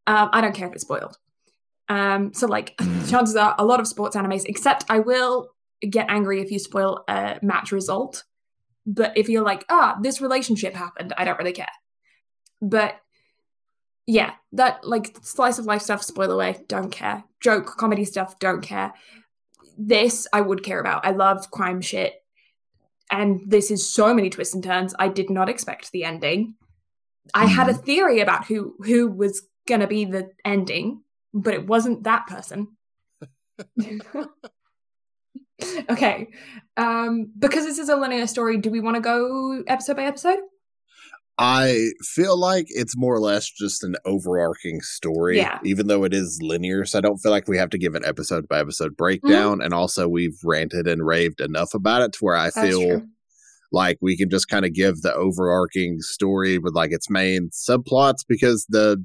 um, 0.06 0.28
I 0.34 0.42
don't 0.42 0.54
care 0.54 0.68
if 0.68 0.74
it's 0.74 0.82
spoiled. 0.82 1.16
Um, 1.88 2.34
so 2.34 2.46
like 2.46 2.76
mm. 2.80 3.10
chances 3.10 3.34
are 3.34 3.54
a 3.56 3.64
lot 3.64 3.80
of 3.80 3.88
sports 3.88 4.14
animes, 4.14 4.44
except 4.44 4.84
I 4.90 4.98
will 4.98 5.48
get 5.88 6.10
angry 6.10 6.42
if 6.42 6.50
you 6.50 6.58
spoil 6.58 7.02
a 7.08 7.38
match 7.40 7.72
result. 7.72 8.24
But 8.84 9.16
if 9.16 9.30
you're 9.30 9.42
like, 9.42 9.64
ah, 9.70 9.96
this 10.02 10.20
relationship 10.20 10.74
happened, 10.74 11.14
I 11.16 11.24
don't 11.24 11.38
really 11.38 11.52
care. 11.52 11.66
But 12.60 12.96
yeah, 14.06 14.34
that 14.52 14.86
like 14.86 15.16
slice 15.22 15.58
of 15.58 15.64
life 15.64 15.82
stuff, 15.82 16.02
spoil 16.02 16.30
away, 16.30 16.62
don't 16.68 16.90
care. 16.90 17.24
Joke, 17.40 17.76
comedy 17.76 18.04
stuff, 18.04 18.38
don't 18.38 18.62
care. 18.62 18.92
This 19.78 20.26
I 20.32 20.40
would 20.40 20.62
care 20.62 20.80
about. 20.80 21.06
I 21.06 21.10
love 21.10 21.50
crime 21.50 21.80
shit. 21.80 22.14
And 23.10 23.40
this 23.46 23.70
is 23.70 23.88
so 23.88 24.14
many 24.14 24.30
twists 24.30 24.54
and 24.54 24.64
turns. 24.64 24.94
I 24.98 25.08
did 25.08 25.30
not 25.30 25.48
expect 25.48 25.92
the 25.92 26.04
ending. 26.04 26.54
I 27.32 27.46
had 27.46 27.68
a 27.68 27.72
mm-hmm. 27.72 27.82
theory 27.82 28.20
about 28.20 28.46
who 28.46 28.74
who 28.84 29.08
was 29.08 29.42
gonna 29.66 29.86
be 29.86 30.04
the 30.04 30.30
ending, 30.44 31.02
but 31.32 31.54
it 31.54 31.66
wasn't 31.66 32.04
that 32.04 32.26
person. 32.26 32.68
okay. 35.88 36.28
Um, 36.76 37.32
because 37.38 37.64
this 37.64 37.78
is 37.78 37.88
a 37.88 37.96
linear 37.96 38.26
story, 38.26 38.58
do 38.58 38.70
we 38.70 38.80
want 38.80 38.96
to 38.96 39.00
go 39.00 39.62
episode 39.66 39.96
by 39.96 40.04
episode? 40.04 40.38
I 41.36 41.90
feel 42.00 42.38
like 42.38 42.66
it's 42.68 42.96
more 42.96 43.14
or 43.14 43.20
less 43.20 43.50
just 43.50 43.82
an 43.82 43.96
overarching 44.04 44.80
story, 44.80 45.38
yeah. 45.38 45.58
even 45.64 45.88
though 45.88 46.04
it 46.04 46.14
is 46.14 46.38
linear. 46.40 46.84
So 46.84 46.98
I 46.98 47.00
don't 47.00 47.18
feel 47.18 47.32
like 47.32 47.48
we 47.48 47.58
have 47.58 47.70
to 47.70 47.78
give 47.78 47.96
an 47.96 48.04
episode 48.04 48.46
by 48.46 48.60
episode 48.60 48.92
mm-hmm. 48.92 48.94
breakdown. 48.94 49.54
Mm-hmm. 49.54 49.62
And 49.62 49.74
also, 49.74 50.06
we've 50.06 50.38
ranted 50.44 50.86
and 50.86 51.04
raved 51.04 51.40
enough 51.40 51.74
about 51.74 52.02
it 52.02 52.12
to 52.12 52.18
where 52.20 52.36
I 52.36 52.50
That's 52.50 52.60
feel 52.60 52.80
true. 52.80 53.08
like 53.72 53.98
we 54.00 54.16
can 54.16 54.30
just 54.30 54.48
kind 54.48 54.64
of 54.64 54.74
give 54.74 55.02
the 55.02 55.12
overarching 55.12 56.00
story 56.00 56.58
with 56.58 56.74
like 56.74 56.92
its 56.92 57.10
main 57.10 57.50
subplots 57.50 58.24
because 58.28 58.66
the 58.68 59.04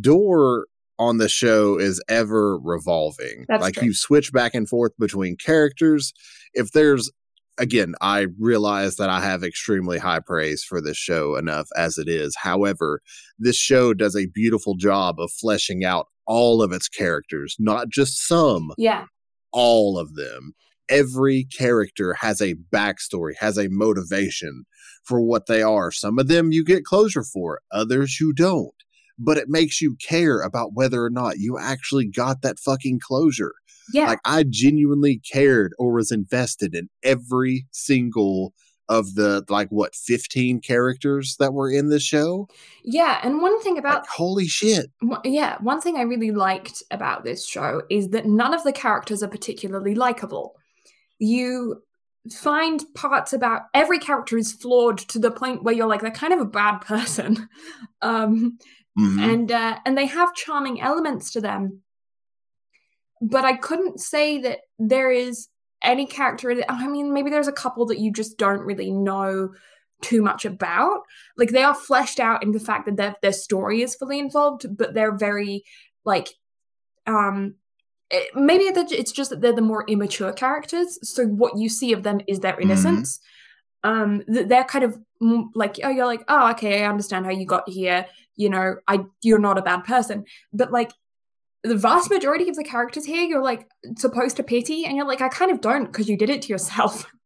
door 0.00 0.66
on 0.98 1.18
the 1.18 1.28
show 1.28 1.78
is 1.78 2.02
ever 2.08 2.58
revolving. 2.58 3.44
That's 3.48 3.60
like 3.60 3.74
true. 3.74 3.88
you 3.88 3.94
switch 3.94 4.32
back 4.32 4.54
and 4.54 4.66
forth 4.66 4.92
between 4.98 5.36
characters. 5.36 6.14
If 6.54 6.70
there's 6.70 7.10
again, 7.58 7.94
I 8.00 8.26
realize 8.38 8.96
that 8.96 9.10
I 9.10 9.20
have 9.20 9.44
extremely 9.44 9.98
high 9.98 10.20
praise 10.20 10.62
for 10.62 10.80
this 10.80 10.96
show 10.96 11.36
enough 11.36 11.68
as 11.76 11.98
it 11.98 12.08
is. 12.08 12.36
However, 12.36 13.00
this 13.38 13.56
show 13.56 13.94
does 13.94 14.16
a 14.16 14.26
beautiful 14.26 14.74
job 14.74 15.16
of 15.18 15.30
fleshing 15.32 15.84
out 15.84 16.06
all 16.26 16.62
of 16.62 16.72
its 16.72 16.88
characters, 16.88 17.56
not 17.58 17.88
just 17.88 18.26
some. 18.26 18.72
Yeah. 18.78 19.06
All 19.52 19.98
of 19.98 20.14
them. 20.14 20.52
Every 20.88 21.44
character 21.44 22.14
has 22.14 22.40
a 22.40 22.56
backstory, 22.72 23.32
has 23.38 23.56
a 23.56 23.68
motivation 23.70 24.64
for 25.04 25.20
what 25.20 25.46
they 25.46 25.62
are. 25.62 25.90
Some 25.90 26.18
of 26.18 26.28
them 26.28 26.52
you 26.52 26.64
get 26.64 26.84
closure 26.84 27.24
for, 27.24 27.60
others 27.70 28.18
you 28.20 28.32
don't. 28.32 28.74
But 29.18 29.38
it 29.38 29.48
makes 29.48 29.80
you 29.80 29.96
care 30.06 30.40
about 30.40 30.70
whether 30.74 31.04
or 31.04 31.10
not 31.10 31.38
you 31.38 31.56
actually 31.58 32.08
got 32.08 32.42
that 32.42 32.58
fucking 32.58 32.98
closure. 33.00 33.54
Yeah. 33.92 34.06
Like 34.06 34.20
I 34.24 34.44
genuinely 34.48 35.18
cared 35.18 35.74
or 35.78 35.92
was 35.92 36.10
invested 36.10 36.74
in 36.74 36.88
every 37.02 37.66
single 37.70 38.54
of 38.88 39.14
the 39.14 39.44
like 39.48 39.68
what 39.68 39.94
15 39.94 40.60
characters 40.60 41.36
that 41.38 41.54
were 41.54 41.70
in 41.70 41.88
the 41.88 42.00
show. 42.00 42.48
Yeah, 42.84 43.20
and 43.22 43.40
one 43.40 43.60
thing 43.62 43.78
about 43.78 44.02
like, 44.02 44.08
holy 44.08 44.46
shit. 44.46 44.90
Yeah, 45.24 45.56
one 45.60 45.80
thing 45.80 45.96
I 45.96 46.02
really 46.02 46.30
liked 46.30 46.82
about 46.90 47.24
this 47.24 47.46
show 47.46 47.82
is 47.90 48.08
that 48.10 48.26
none 48.26 48.54
of 48.54 48.62
the 48.62 48.72
characters 48.72 49.22
are 49.22 49.28
particularly 49.28 49.94
likable. 49.94 50.56
You 51.18 51.82
find 52.32 52.82
parts 52.94 53.32
about 53.32 53.62
every 53.74 53.98
character 53.98 54.38
is 54.38 54.52
flawed 54.52 54.98
to 54.98 55.18
the 55.18 55.30
point 55.30 55.62
where 55.62 55.74
you're 55.74 55.86
like 55.86 56.00
they're 56.00 56.10
kind 56.10 56.32
of 56.32 56.40
a 56.40 56.46
bad 56.46 56.78
person. 56.80 57.48
um 58.02 58.58
mm-hmm. 58.98 59.18
and 59.18 59.52
uh 59.52 59.78
and 59.84 59.96
they 59.96 60.06
have 60.06 60.34
charming 60.34 60.80
elements 60.80 61.30
to 61.32 61.40
them 61.40 61.80
but 63.20 63.44
I 63.44 63.56
couldn't 63.56 64.00
say 64.00 64.38
that 64.42 64.60
there 64.78 65.10
is 65.10 65.48
any 65.82 66.06
character. 66.06 66.62
I 66.68 66.88
mean, 66.88 67.12
maybe 67.12 67.30
there's 67.30 67.48
a 67.48 67.52
couple 67.52 67.86
that 67.86 67.98
you 67.98 68.12
just 68.12 68.38
don't 68.38 68.60
really 68.60 68.90
know 68.90 69.54
too 70.02 70.22
much 70.22 70.44
about. 70.44 71.02
Like 71.36 71.50
they 71.50 71.62
are 71.62 71.74
fleshed 71.74 72.20
out 72.20 72.42
in 72.42 72.52
the 72.52 72.60
fact 72.60 72.86
that 72.86 72.96
their 72.96 73.16
their 73.22 73.32
story 73.32 73.82
is 73.82 73.94
fully 73.94 74.18
involved, 74.18 74.66
but 74.76 74.94
they're 74.94 75.16
very 75.16 75.64
like 76.04 76.28
um 77.06 77.54
it, 78.10 78.34
maybe 78.34 78.64
it's 78.64 79.12
just 79.12 79.30
that 79.30 79.40
they're 79.40 79.52
the 79.52 79.62
more 79.62 79.84
immature 79.88 80.32
characters. 80.32 80.98
So 81.02 81.26
what 81.26 81.56
you 81.56 81.68
see 81.68 81.92
of 81.92 82.02
them 82.02 82.20
is 82.28 82.40
their 82.40 82.52
mm-hmm. 82.52 82.62
innocence. 82.62 83.18
Mm-hmm. 83.18 83.24
Um, 83.86 84.22
they're 84.26 84.64
kind 84.64 84.84
of 84.84 84.98
like 85.54 85.78
oh 85.82 85.90
you're 85.90 86.06
like 86.06 86.24
oh 86.28 86.50
okay 86.52 86.82
I 86.82 86.88
understand 86.88 87.26
how 87.26 87.32
you 87.32 87.46
got 87.46 87.68
here. 87.68 88.06
You 88.36 88.50
know 88.50 88.76
I 88.88 89.04
you're 89.22 89.38
not 89.38 89.58
a 89.58 89.62
bad 89.62 89.84
person, 89.84 90.24
but 90.52 90.72
like 90.72 90.92
the 91.64 91.76
vast 91.76 92.10
majority 92.10 92.48
of 92.48 92.56
the 92.56 92.62
characters 92.62 93.06
here 93.06 93.22
you're 93.24 93.42
like 93.42 93.66
supposed 93.96 94.36
to 94.36 94.42
pity 94.42 94.84
and 94.84 94.96
you're 94.96 95.06
like 95.06 95.20
i 95.20 95.28
kind 95.28 95.50
of 95.50 95.60
don't 95.60 95.86
because 95.86 96.08
you 96.08 96.16
did 96.16 96.30
it 96.30 96.42
to 96.42 96.48
yourself. 96.48 97.06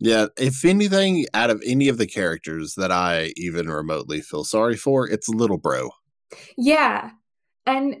Yeah 0.00 0.26
if 0.36 0.64
anything 0.64 1.26
out 1.34 1.50
of 1.50 1.60
any 1.66 1.88
of 1.88 1.98
the 1.98 2.06
characters 2.06 2.74
that 2.76 2.92
i 2.92 3.32
even 3.36 3.68
remotely 3.68 4.20
feel 4.20 4.44
sorry 4.44 4.76
for 4.76 5.08
it's 5.08 5.28
little 5.28 5.58
bro. 5.58 5.90
Yeah 6.56 7.10
and 7.66 7.96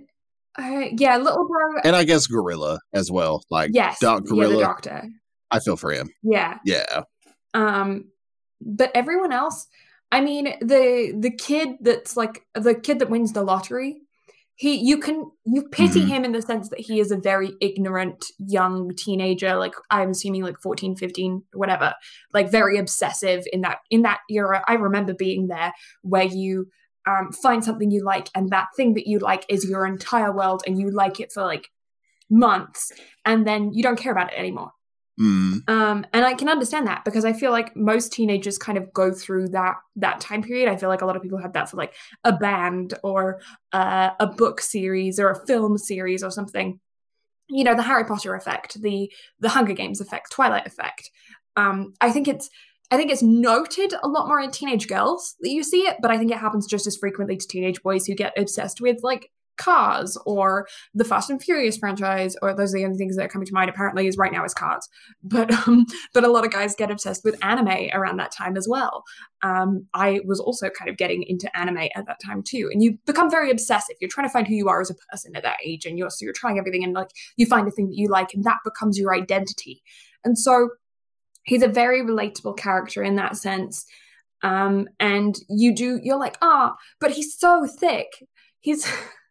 uh, 0.56 0.84
yeah 0.92 1.16
little 1.16 1.48
bro 1.48 1.80
and 1.82 1.96
i 1.96 2.04
guess 2.04 2.28
gorilla 2.28 2.78
as 2.92 3.10
well 3.10 3.42
like 3.50 3.72
yes 3.74 3.98
doc 3.98 4.22
gorilla 4.24 4.50
yeah, 4.52 4.56
the 4.58 4.62
doctor. 4.62 5.08
I 5.50 5.58
feel 5.58 5.76
for 5.76 5.90
him. 5.90 6.10
Yeah. 6.22 6.58
Yeah. 6.64 7.02
Um 7.52 8.12
but 8.60 8.92
everyone 8.94 9.32
else 9.32 9.66
i 10.12 10.20
mean 10.20 10.54
the 10.60 11.12
the 11.18 11.32
kid 11.32 11.78
that's 11.80 12.16
like 12.16 12.44
the 12.54 12.76
kid 12.76 13.00
that 13.00 13.10
wins 13.10 13.32
the 13.32 13.42
lottery 13.42 14.02
he 14.58 14.74
you 14.74 14.98
can 14.98 15.30
you 15.46 15.62
pity 15.68 16.00
Mhm. 16.02 16.08
him 16.08 16.24
in 16.24 16.32
the 16.32 16.42
sense 16.42 16.68
that 16.70 16.80
he 16.80 16.98
is 17.00 17.10
a 17.12 17.16
very 17.16 17.52
ignorant 17.60 18.24
young 18.38 18.94
teenager 18.96 19.54
like 19.56 19.74
i'm 19.90 20.10
assuming 20.10 20.42
like 20.42 20.58
14 20.60 20.96
15 20.96 21.42
whatever 21.52 21.94
like 22.34 22.50
very 22.50 22.76
obsessive 22.78 23.44
in 23.52 23.60
that 23.62 23.78
in 23.90 24.02
that 24.02 24.18
era 24.28 24.62
i 24.68 24.74
remember 24.74 25.14
being 25.14 25.46
there 25.46 25.72
where 26.02 26.24
you 26.24 26.66
um, 27.06 27.30
find 27.32 27.64
something 27.64 27.90
you 27.90 28.04
like 28.04 28.28
and 28.34 28.50
that 28.50 28.66
thing 28.76 28.94
that 28.94 29.06
you 29.06 29.18
like 29.18 29.46
is 29.48 29.64
your 29.68 29.86
entire 29.86 30.30
world 30.30 30.62
and 30.66 30.78
you 30.78 30.90
like 30.90 31.20
it 31.20 31.32
for 31.32 31.42
like 31.42 31.68
months 32.28 32.92
and 33.24 33.46
then 33.46 33.72
you 33.72 33.82
don't 33.82 33.98
care 33.98 34.12
about 34.12 34.32
it 34.32 34.38
anymore 34.38 34.72
Mm. 35.18 35.68
um, 35.68 36.06
and 36.12 36.24
I 36.24 36.34
can 36.34 36.48
understand 36.48 36.86
that 36.86 37.04
because 37.04 37.24
I 37.24 37.32
feel 37.32 37.50
like 37.50 37.74
most 37.74 38.12
teenagers 38.12 38.56
kind 38.56 38.78
of 38.78 38.92
go 38.92 39.12
through 39.12 39.48
that 39.48 39.74
that 39.96 40.20
time 40.20 40.42
period. 40.42 40.68
I 40.68 40.76
feel 40.76 40.88
like 40.88 41.02
a 41.02 41.06
lot 41.06 41.16
of 41.16 41.22
people 41.22 41.38
have 41.38 41.54
that 41.54 41.68
for 41.68 41.76
like 41.76 41.94
a 42.22 42.32
band 42.32 42.94
or 43.02 43.40
uh, 43.72 44.10
a 44.20 44.28
book 44.28 44.60
series 44.60 45.18
or 45.18 45.30
a 45.30 45.46
film 45.46 45.76
series 45.76 46.22
or 46.22 46.30
something. 46.30 46.78
You 47.48 47.64
know, 47.64 47.74
the 47.74 47.82
Harry 47.82 48.04
Potter 48.04 48.34
effect, 48.34 48.80
the 48.80 49.10
the 49.40 49.48
Hunger 49.48 49.72
Games 49.72 50.00
effect, 50.00 50.30
Twilight 50.30 50.66
effect. 50.66 51.10
Um, 51.56 51.94
I 52.00 52.12
think 52.12 52.28
it's 52.28 52.48
I 52.90 52.96
think 52.96 53.10
it's 53.10 53.22
noted 53.22 53.92
a 54.02 54.08
lot 54.08 54.28
more 54.28 54.40
in 54.40 54.50
teenage 54.50 54.88
girls 54.88 55.34
that 55.40 55.50
you 55.50 55.62
see 55.62 55.80
it, 55.80 55.96
but 56.00 56.10
I 56.10 56.16
think 56.16 56.30
it 56.30 56.38
happens 56.38 56.66
just 56.66 56.86
as 56.86 56.96
frequently 56.96 57.36
to 57.36 57.46
teenage 57.46 57.82
boys 57.82 58.06
who 58.06 58.14
get 58.14 58.38
obsessed 58.38 58.80
with 58.80 58.98
like 59.02 59.30
Cars 59.58 60.16
or 60.24 60.66
the 60.94 61.04
Fast 61.04 61.30
and 61.30 61.42
Furious 61.42 61.76
franchise, 61.76 62.36
or 62.42 62.54
those 62.54 62.74
are 62.74 62.78
the 62.78 62.84
only 62.84 62.96
things 62.96 63.16
that 63.16 63.24
are 63.24 63.28
coming 63.28 63.46
to 63.46 63.52
mind. 63.52 63.68
Apparently, 63.68 64.06
is 64.06 64.16
right 64.16 64.32
now 64.32 64.44
is 64.44 64.54
Cars, 64.54 64.88
but 65.22 65.52
um, 65.66 65.86
but 66.14 66.24
a 66.24 66.28
lot 66.28 66.44
of 66.44 66.52
guys 66.52 66.74
get 66.74 66.90
obsessed 66.90 67.24
with 67.24 67.42
anime 67.44 67.90
around 67.92 68.16
that 68.18 68.32
time 68.32 68.56
as 68.56 68.66
well. 68.68 69.04
Um, 69.42 69.86
I 69.94 70.20
was 70.24 70.40
also 70.40 70.70
kind 70.70 70.88
of 70.88 70.96
getting 70.96 71.22
into 71.22 71.54
anime 71.56 71.88
at 71.94 72.06
that 72.06 72.18
time 72.24 72.42
too, 72.42 72.70
and 72.72 72.82
you 72.82 72.98
become 73.06 73.30
very 73.30 73.50
obsessive. 73.50 73.96
You're 74.00 74.10
trying 74.10 74.26
to 74.26 74.32
find 74.32 74.46
who 74.46 74.54
you 74.54 74.68
are 74.68 74.80
as 74.80 74.90
a 74.90 74.94
person 75.10 75.36
at 75.36 75.42
that 75.42 75.58
age, 75.64 75.84
and 75.84 75.98
you're 75.98 76.10
so 76.10 76.24
you're 76.24 76.32
trying 76.32 76.58
everything, 76.58 76.84
and 76.84 76.94
like 76.94 77.10
you 77.36 77.46
find 77.46 77.68
a 77.68 77.70
thing 77.70 77.88
that 77.88 77.96
you 77.96 78.08
like, 78.08 78.34
and 78.34 78.44
that 78.44 78.58
becomes 78.64 78.98
your 78.98 79.14
identity. 79.14 79.82
And 80.24 80.38
so 80.38 80.70
he's 81.44 81.62
a 81.62 81.68
very 81.68 82.02
relatable 82.02 82.56
character 82.56 83.02
in 83.02 83.16
that 83.16 83.36
sense. 83.36 83.86
Um, 84.42 84.88
and 85.00 85.36
you 85.48 85.74
do 85.74 85.98
you're 86.02 86.18
like, 86.18 86.36
ah, 86.42 86.76
but 87.00 87.12
he's 87.12 87.36
so 87.36 87.66
thick. 87.66 88.06
He's 88.60 88.86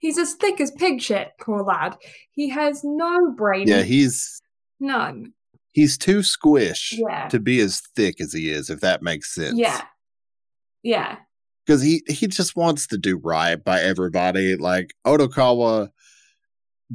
he's 0.00 0.18
as 0.18 0.34
thick 0.34 0.60
as 0.60 0.70
pig 0.70 1.00
shit, 1.00 1.32
poor 1.40 1.62
lad. 1.62 1.96
He 2.32 2.48
has 2.50 2.82
no 2.84 3.32
brain. 3.32 3.66
Yeah, 3.68 3.82
he's 3.82 4.40
none. 4.80 5.32
he's 5.72 5.96
too 5.98 6.22
squish 6.22 6.92
Yeah. 6.96 7.28
to 7.28 7.40
be 7.40 7.60
as 7.60 7.80
thick 7.96 8.20
as 8.20 8.32
he 8.32 8.50
is, 8.50 8.70
if 8.70 8.80
that 8.80 9.02
makes 9.02 9.34
sense. 9.34 9.58
Yeah. 9.58 9.82
Yeah. 10.82 11.16
because 11.66 11.80
he 11.82 12.02
he 12.08 12.26
just 12.26 12.54
wants 12.56 12.86
to 12.88 12.98
do 12.98 13.16
right 13.16 13.62
by 13.62 13.80
everybody. 13.80 14.54
Like 14.56 14.94
Odokawa 15.06 15.88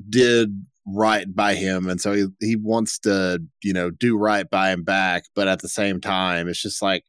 did 0.09 0.65
right 0.85 1.33
by 1.35 1.55
him, 1.55 1.89
and 1.89 1.99
so 1.99 2.13
he 2.13 2.25
he 2.39 2.55
wants 2.55 2.99
to 2.99 3.41
you 3.63 3.73
know 3.73 3.89
do 3.89 4.17
right 4.17 4.49
by 4.49 4.71
him 4.71 4.83
back. 4.83 5.23
But 5.35 5.47
at 5.47 5.61
the 5.61 5.69
same 5.69 5.99
time, 5.99 6.47
it's 6.47 6.61
just 6.61 6.81
like, 6.81 7.03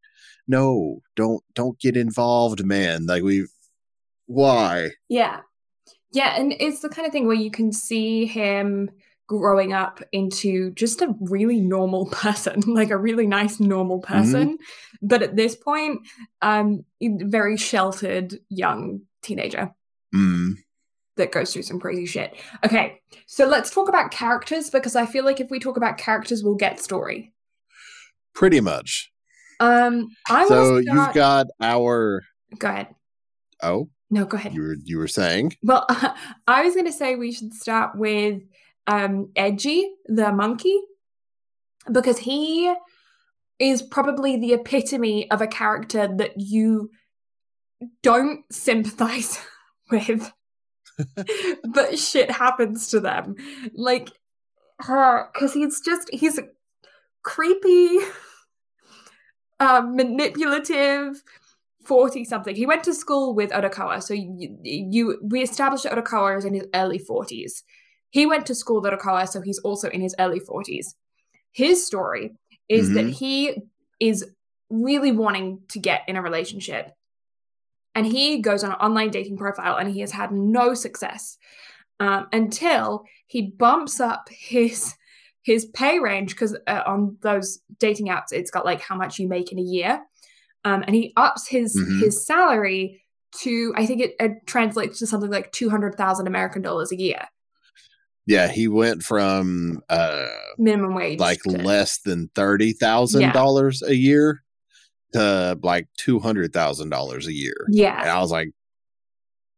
no, 0.48 1.00
don't 1.16 1.42
don't 1.54 1.78
get 1.78 1.96
involved, 1.96 2.64
man. 2.64 3.06
Like 3.06 3.22
we, 3.22 3.46
why? 4.26 4.90
Yeah. 5.08 5.40
Yeah, 6.12 6.34
and 6.38 6.52
it's 6.58 6.80
the 6.80 6.88
kind 6.88 7.06
of 7.06 7.12
thing 7.12 7.26
where 7.26 7.36
you 7.36 7.50
can 7.50 7.72
see 7.72 8.26
him 8.26 8.90
growing 9.28 9.72
up 9.72 10.02
into 10.10 10.72
just 10.72 11.02
a 11.02 11.14
really 11.20 11.60
normal 11.60 12.06
person, 12.10 12.60
like 12.66 12.90
a 12.90 12.96
really 12.96 13.26
nice 13.28 13.60
normal 13.60 14.00
person. 14.00 14.58
But 15.02 15.22
at 15.22 15.36
this 15.36 15.54
point, 15.54 16.00
um 16.42 16.84
very 17.00 17.56
sheltered 17.56 18.34
young 18.48 19.02
teenager 19.22 19.70
Mm, 20.14 20.54
that 21.16 21.30
goes 21.30 21.52
through 21.52 21.62
some 21.62 21.78
crazy 21.78 22.06
shit. 22.06 22.34
Okay, 22.64 23.00
so 23.26 23.46
let's 23.46 23.70
talk 23.70 23.88
about 23.88 24.10
characters 24.10 24.70
because 24.70 24.96
I 24.96 25.06
feel 25.06 25.24
like 25.24 25.38
if 25.40 25.48
we 25.50 25.60
talk 25.60 25.76
about 25.76 25.98
characters, 25.98 26.42
we'll 26.42 26.56
get 26.56 26.80
story. 26.80 27.32
pretty 28.34 28.60
much. 28.60 29.12
Um 29.60 30.08
I 30.28 30.46
So 30.48 30.72
will 30.74 30.82
you've 30.82 31.14
got 31.14 31.46
our 31.60 32.22
go 32.58 32.68
ahead. 32.68 32.88
oh 33.62 33.88
No, 34.10 34.24
go 34.24 34.36
ahead. 34.36 34.54
you 34.54 34.62
were 34.62 34.76
you 34.84 34.98
were 34.98 35.08
saying 35.08 35.56
Well, 35.62 35.86
I 36.48 36.64
was 36.64 36.74
going 36.74 36.86
to 36.86 36.92
say 36.92 37.14
we 37.14 37.32
should 37.32 37.54
start 37.54 37.96
with 37.96 38.42
um, 38.86 39.30
Edgy, 39.36 39.88
the 40.06 40.32
monkey, 40.32 40.76
because 41.90 42.18
he 42.18 42.74
is 43.60 43.82
probably 43.82 44.36
the 44.36 44.54
epitome 44.54 45.30
of 45.30 45.40
a 45.40 45.46
character 45.46 46.08
that 46.16 46.32
you 46.36 46.90
don't 48.02 48.40
sympathize 48.50 49.38
with, 49.90 50.32
but 51.64 51.98
shit 51.98 52.30
happens 52.30 52.88
to 52.88 53.00
them. 53.00 53.36
Like, 53.74 54.10
because 54.78 55.52
he's 55.52 55.80
just, 55.80 56.08
he's 56.12 56.40
creepy, 57.22 57.98
uh, 59.60 59.82
manipulative, 59.82 61.22
40 61.84 62.24
something. 62.24 62.54
He 62.54 62.66
went 62.66 62.84
to 62.84 62.94
school 62.94 63.34
with 63.34 63.50
Odokawa. 63.50 64.02
So 64.02 64.14
you, 64.14 64.58
you 64.62 65.18
we 65.22 65.42
established 65.42 65.84
that 65.84 65.92
Odokawa 65.92 66.38
is 66.38 66.44
in 66.44 66.54
his 66.54 66.66
early 66.74 66.98
40s. 66.98 67.62
He 68.10 68.26
went 68.26 68.46
to 68.46 68.54
school 68.54 68.80
with 68.80 68.92
Odokawa, 68.92 69.28
so 69.28 69.40
he's 69.40 69.58
also 69.60 69.88
in 69.88 70.00
his 70.00 70.14
early 70.18 70.40
40s. 70.40 70.94
His 71.52 71.86
story 71.86 72.32
is 72.68 72.92
that 72.94 73.06
Mhm. 73.06 73.12
he 73.12 73.56
is 73.98 74.24
really 74.68 75.12
wanting 75.12 75.62
to 75.68 75.78
get 75.78 76.02
in 76.08 76.16
a 76.16 76.22
relationship. 76.22 76.92
And 77.94 78.06
he 78.06 78.38
goes 78.40 78.62
on 78.62 78.70
an 78.70 78.76
online 78.76 79.10
dating 79.10 79.36
profile 79.36 79.76
and 79.76 79.90
he 79.90 80.00
has 80.00 80.12
had 80.12 80.30
no 80.32 80.74
success 80.74 81.36
um, 81.98 82.28
until 82.32 83.04
he 83.26 83.42
bumps 83.50 84.00
up 84.00 84.28
his 84.30 84.94
his 85.42 85.64
pay 85.64 85.98
range 85.98 86.30
because 86.30 86.54
uh, 86.66 86.82
on 86.86 87.16
those 87.22 87.60
dating 87.78 88.08
apps 88.08 88.30
it's 88.30 88.50
got 88.50 88.64
like 88.64 88.80
how 88.82 88.94
much 88.94 89.18
you 89.18 89.26
make 89.26 89.50
in 89.50 89.58
a 89.58 89.62
year 89.62 90.00
um, 90.64 90.82
and 90.86 90.94
he 90.94 91.12
ups 91.16 91.48
his 91.48 91.76
Mhm. 91.78 92.00
his 92.00 92.24
salary 92.26 93.02
to 93.42 93.72
I 93.76 93.86
think 93.86 94.00
it, 94.00 94.14
it 94.20 94.32
translates 94.46 94.98
to 94.98 95.06
something 95.06 95.30
like 95.30 95.52
two 95.52 95.70
hundred 95.70 95.94
thousand 95.96 96.26
American 96.26 96.62
dollars 96.62 96.90
a 96.92 96.96
year 96.98 97.26
yeah 98.26 98.48
he 98.48 98.68
went 98.68 99.02
from 99.02 99.80
uh 99.88 100.26
minimum 100.58 100.94
wage. 100.94 101.18
like 101.18 101.40
to- 101.44 101.50
less 101.50 101.98
than 102.04 102.28
thirty 102.34 102.72
thousand 102.72 103.32
dollars 103.32 103.82
a 103.82 103.94
year 103.94 104.42
to 105.12 105.58
like 105.62 105.88
two 105.96 106.18
hundred 106.20 106.52
thousand 106.52 106.88
dollars 106.90 107.26
a 107.26 107.32
year. 107.32 107.54
Yeah, 107.70 107.96
And 107.96 108.06
yeah, 108.06 108.16
I 108.16 108.20
was 108.20 108.30
like, 108.30 108.50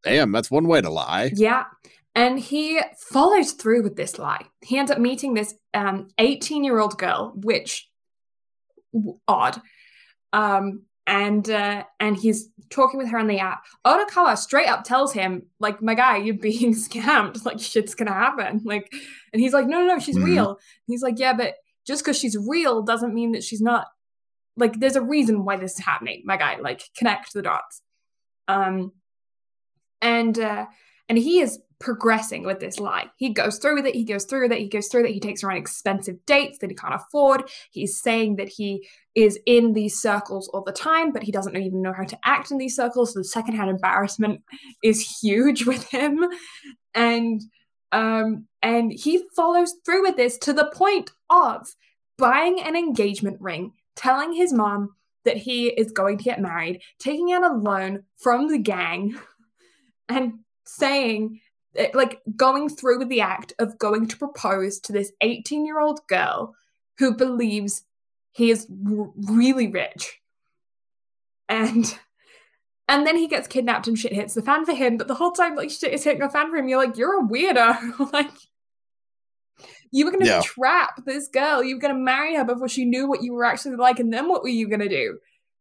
damn, 0.04 0.32
that's 0.32 0.50
one 0.50 0.66
way 0.66 0.80
to 0.80 0.88
lie. 0.90 1.30
yeah. 1.34 1.64
And 2.14 2.38
he 2.38 2.80
follows 3.10 3.52
through 3.52 3.82
with 3.82 3.96
this 3.96 4.18
lie. 4.18 4.44
He 4.62 4.78
ends 4.78 4.90
up 4.90 4.98
meeting 4.98 5.34
this 5.34 5.54
um, 5.74 6.08
18 6.18 6.62
year 6.64 6.78
old 6.78 6.96
girl, 6.98 7.32
which 7.36 7.88
odd. 9.28 9.60
Um, 10.32 10.82
and 11.06 11.48
uh, 11.50 11.84
and 12.00 12.16
he's 12.16 12.48
talking 12.70 12.98
with 12.98 13.08
her 13.10 13.18
on 13.18 13.26
the 13.26 13.38
app. 13.38 13.64
Odokawa 13.86 14.36
straight 14.38 14.68
up 14.68 14.84
tells 14.84 15.12
him, 15.12 15.42
like, 15.60 15.82
my 15.82 15.94
guy, 15.94 16.16
you're 16.18 16.34
being 16.34 16.74
scammed. 16.74 17.44
Like, 17.44 17.60
shit's 17.60 17.94
gonna 17.94 18.12
happen. 18.12 18.60
Like, 18.64 18.92
and 19.32 19.40
he's 19.42 19.52
like, 19.52 19.66
no, 19.66 19.80
no, 19.80 19.86
no, 19.94 19.98
she's 19.98 20.16
Mhm. 20.16 20.24
real. 20.24 20.58
He's 20.86 21.02
like, 21.02 21.18
yeah, 21.18 21.32
but 21.34 21.54
just 21.86 22.04
because 22.04 22.18
she's 22.18 22.36
real 22.48 22.82
doesn't 22.82 23.12
mean 23.14 23.32
that 23.32 23.42
she's 23.44 23.60
not. 23.60 23.86
Like, 24.56 24.78
there's 24.80 24.96
a 24.96 25.02
reason 25.02 25.44
why 25.44 25.56
this 25.56 25.72
is 25.78 25.84
happening, 25.84 26.22
my 26.24 26.36
guy. 26.36 26.58
Like, 26.60 26.82
connect 26.96 27.32
the 27.32 27.42
dots. 27.42 27.82
Um, 28.48 28.92
and 30.00 30.38
uh, 30.38 30.66
and 31.08 31.18
he 31.18 31.40
is 31.40 31.58
progressing 31.82 32.44
with 32.44 32.60
this 32.60 32.78
lie. 32.78 33.10
He 33.16 33.34
goes 33.34 33.58
through 33.58 33.74
with 33.74 33.86
it. 33.86 33.94
He 33.94 34.04
goes 34.04 34.24
through 34.24 34.42
with 34.42 34.52
it. 34.52 34.60
He 34.60 34.68
goes 34.68 34.86
through 34.86 35.02
with 35.02 35.10
it. 35.10 35.14
He 35.14 35.20
takes 35.20 35.42
her 35.42 35.50
on 35.50 35.56
expensive 35.56 36.24
dates 36.26 36.58
that 36.58 36.70
he 36.70 36.76
can't 36.76 36.94
afford. 36.94 37.50
He's 37.72 38.00
saying 38.00 38.36
that 38.36 38.48
he 38.48 38.88
is 39.14 39.38
in 39.44 39.72
these 39.72 40.00
circles 40.00 40.48
all 40.48 40.62
the 40.62 40.72
time, 40.72 41.12
but 41.12 41.24
he 41.24 41.32
doesn't 41.32 41.56
even 41.56 41.82
know 41.82 41.92
how 41.92 42.04
to 42.04 42.18
act 42.24 42.52
in 42.52 42.58
these 42.58 42.76
circles. 42.76 43.12
So 43.12 43.20
the 43.20 43.24
secondhand 43.24 43.68
embarrassment 43.68 44.42
is 44.82 45.18
huge 45.20 45.66
with 45.66 45.84
him, 45.90 46.24
and 46.94 47.42
um, 47.90 48.46
and 48.62 48.92
he 48.92 49.24
follows 49.36 49.74
through 49.84 50.02
with 50.02 50.16
this 50.16 50.38
to 50.38 50.52
the 50.52 50.70
point 50.72 51.10
of 51.28 51.66
buying 52.16 52.60
an 52.62 52.76
engagement 52.76 53.38
ring, 53.40 53.72
telling 53.96 54.32
his 54.32 54.52
mom 54.52 54.94
that 55.24 55.36
he 55.36 55.68
is 55.68 55.92
going 55.92 56.16
to 56.18 56.24
get 56.24 56.40
married, 56.40 56.80
taking 56.98 57.32
out 57.32 57.44
a 57.44 57.54
loan 57.54 58.04
from 58.16 58.48
the 58.48 58.58
gang, 58.58 59.18
and 60.08 60.38
saying 60.64 61.40
Eh, 61.76 61.88
like 61.94 62.20
going 62.36 62.68
through 62.68 62.98
with 62.98 63.08
the 63.08 63.20
act 63.22 63.54
of 63.58 63.78
going 63.78 64.06
to 64.06 64.16
propose 64.18 64.78
to 64.80 64.92
this 64.92 65.12
18 65.22 65.64
year 65.64 65.80
old 65.80 66.00
girl 66.06 66.54
who 66.98 67.14
believes 67.14 67.84
he 68.32 68.50
is 68.50 68.66
r- 68.90 69.10
really 69.16 69.68
rich. 69.68 70.20
And 71.48 71.98
and 72.88 73.06
then 73.06 73.16
he 73.16 73.26
gets 73.28 73.48
kidnapped 73.48 73.86
and 73.88 73.98
shit 73.98 74.12
hits 74.12 74.34
the 74.34 74.42
fan 74.42 74.66
for 74.66 74.74
him 74.74 74.96
but 74.96 75.08
the 75.08 75.14
whole 75.14 75.32
time 75.32 75.54
like 75.54 75.70
shit 75.70 75.92
is 75.94 76.04
hitting 76.04 76.20
the 76.20 76.28
fan 76.28 76.50
for 76.50 76.56
him. 76.56 76.68
You're 76.68 76.84
like 76.84 76.96
you're 76.96 77.20
a 77.24 77.26
weirdo. 77.26 78.10
Like 78.12 78.30
you 79.90 80.04
were 80.04 80.10
gonna 80.12 80.26
Yeah. 80.26 80.40
trap 80.42 81.02
this 81.04 81.28
girl. 81.28 81.62
You 81.62 81.76
were 81.76 81.80
gonna 81.80 81.94
marry 81.94 82.34
her 82.36 82.44
before 82.44 82.68
she 82.68 82.84
knew 82.84 83.08
what 83.08 83.22
you 83.22 83.32
were 83.34 83.44
actually 83.44 83.76
like 83.76 83.98
and 84.00 84.12
then 84.12 84.28
what 84.28 84.42
were 84.42 84.48
you 84.48 84.68
gonna 84.68 84.88
do? 84.88 85.18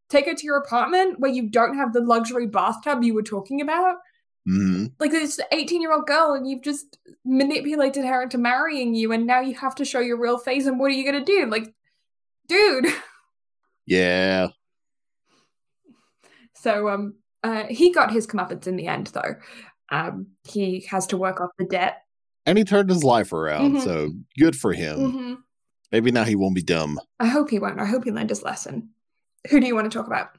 Take 0.09 0.26
her 0.26 0.34
to 0.34 0.45
your 0.45 0.57
apartment 0.57 1.20
where 1.20 1.32
you 1.32 1.49
don't 1.49 1.76
have 1.78 1.93
the 1.93 2.01
luxury 2.01 2.47
bathtub 2.47 3.03
you 3.03 3.14
were 3.14 3.22
talking 3.24 3.62
about 3.62 3.97
hmm 4.46 4.86
Like 5.00 5.12
this 5.12 5.39
18 5.52 5.82
year 5.82 5.94
old 5.94 6.08
girl, 6.08 6.34
and 6.34 6.48
you've 6.48 6.62
just 6.64 6.98
manipulated 7.24 8.06
her 8.06 8.24
into 8.24 8.38
marrying 8.38 8.94
you, 8.96 9.12
and 9.12 9.26
now 9.28 9.39
you 9.42 9.54
have 9.56 9.76
to 9.76 9.86
show 9.86 10.00
your 10.00 10.18
real 10.18 10.38
face. 10.38 10.66
And 10.66 10.80
what 10.80 10.88
are 10.92 10.96
you 10.96 11.06
gonna 11.06 11.24
do? 11.26 11.48
Like, 11.50 11.74
dude. 12.48 12.88
Yeah. 13.88 14.50
So 16.54 16.88
um, 16.89 17.16
uh, 17.44 17.64
he 17.70 17.92
got 17.92 18.12
his 18.12 18.28
comeuppance 18.28 18.68
in 18.68 18.76
the 18.76 18.88
end, 18.88 19.08
though. 19.08 19.36
Um, 19.89 20.28
he 20.44 20.82
has 20.89 21.08
to 21.08 21.18
work 21.18 21.42
off 21.42 21.50
the 21.58 21.66
debt. 21.66 22.04
And 22.46 22.58
he 22.58 22.64
turned 22.64 22.89
his 22.89 23.04
life 23.04 23.34
around, 23.34 23.76
Mhm. 23.76 23.84
so 23.84 24.12
good 24.38 24.56
for 24.56 24.72
him. 24.74 25.12
hmm 25.12 25.34
Maybe 25.92 26.12
now 26.12 26.24
he 26.24 26.36
won't 26.36 26.56
be 26.56 26.62
dumb. 26.62 27.00
I 27.20 27.26
hope 27.28 27.50
he 27.50 27.60
won't. 27.60 27.80
I 27.80 27.86
hope 27.86 28.06
he 28.06 28.12
learned 28.12 28.30
his 28.30 28.44
lesson. 28.44 28.92
Who 29.50 29.60
do 29.60 29.68
you 29.68 29.76
want 29.76 29.92
to 29.92 29.98
talk 29.98 30.08
about? 30.08 30.30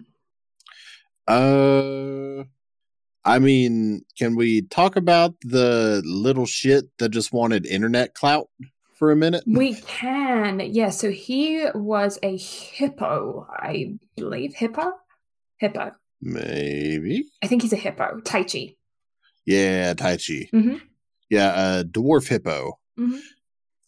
Uh, 1.29 2.45
I 3.25 3.39
mean, 3.39 4.05
can 4.19 4.35
we 4.37 4.63
talk 4.63 4.97
about 4.97 5.35
the 5.43 6.03
little 6.05 6.47
shit 6.47 6.87
that 6.99 7.11
just 7.11 7.33
wanted 7.33 7.67
internet 7.67 8.15
clout 8.15 8.49
for 8.99 9.13
a 9.13 9.17
minute? 9.17 9.45
We 9.47 9.75
can. 9.75 10.61
Yeah, 10.61 10.91
so 10.91 11.11
he 11.11 11.67
was 11.75 12.19
a 12.23 12.37
hippo, 12.37 13.47
I 13.51 13.95
believe. 14.17 14.55
Hippo? 14.55 14.93
Hippo. 15.59 15.93
Maybe. 16.21 17.25
I 17.43 17.47
think 17.47 17.63
he's 17.63 17.73
a 17.73 17.77
hippo. 17.77 18.21
Taichi. 18.25 18.77
Yeah, 19.47 19.95
Taichi. 19.95 20.51
Mhm. 20.53 20.81
Yeah, 21.31 21.79
a 21.81 21.85
dwarf 21.85 22.29
hippo 22.29 22.79
Mhm. 22.99 23.21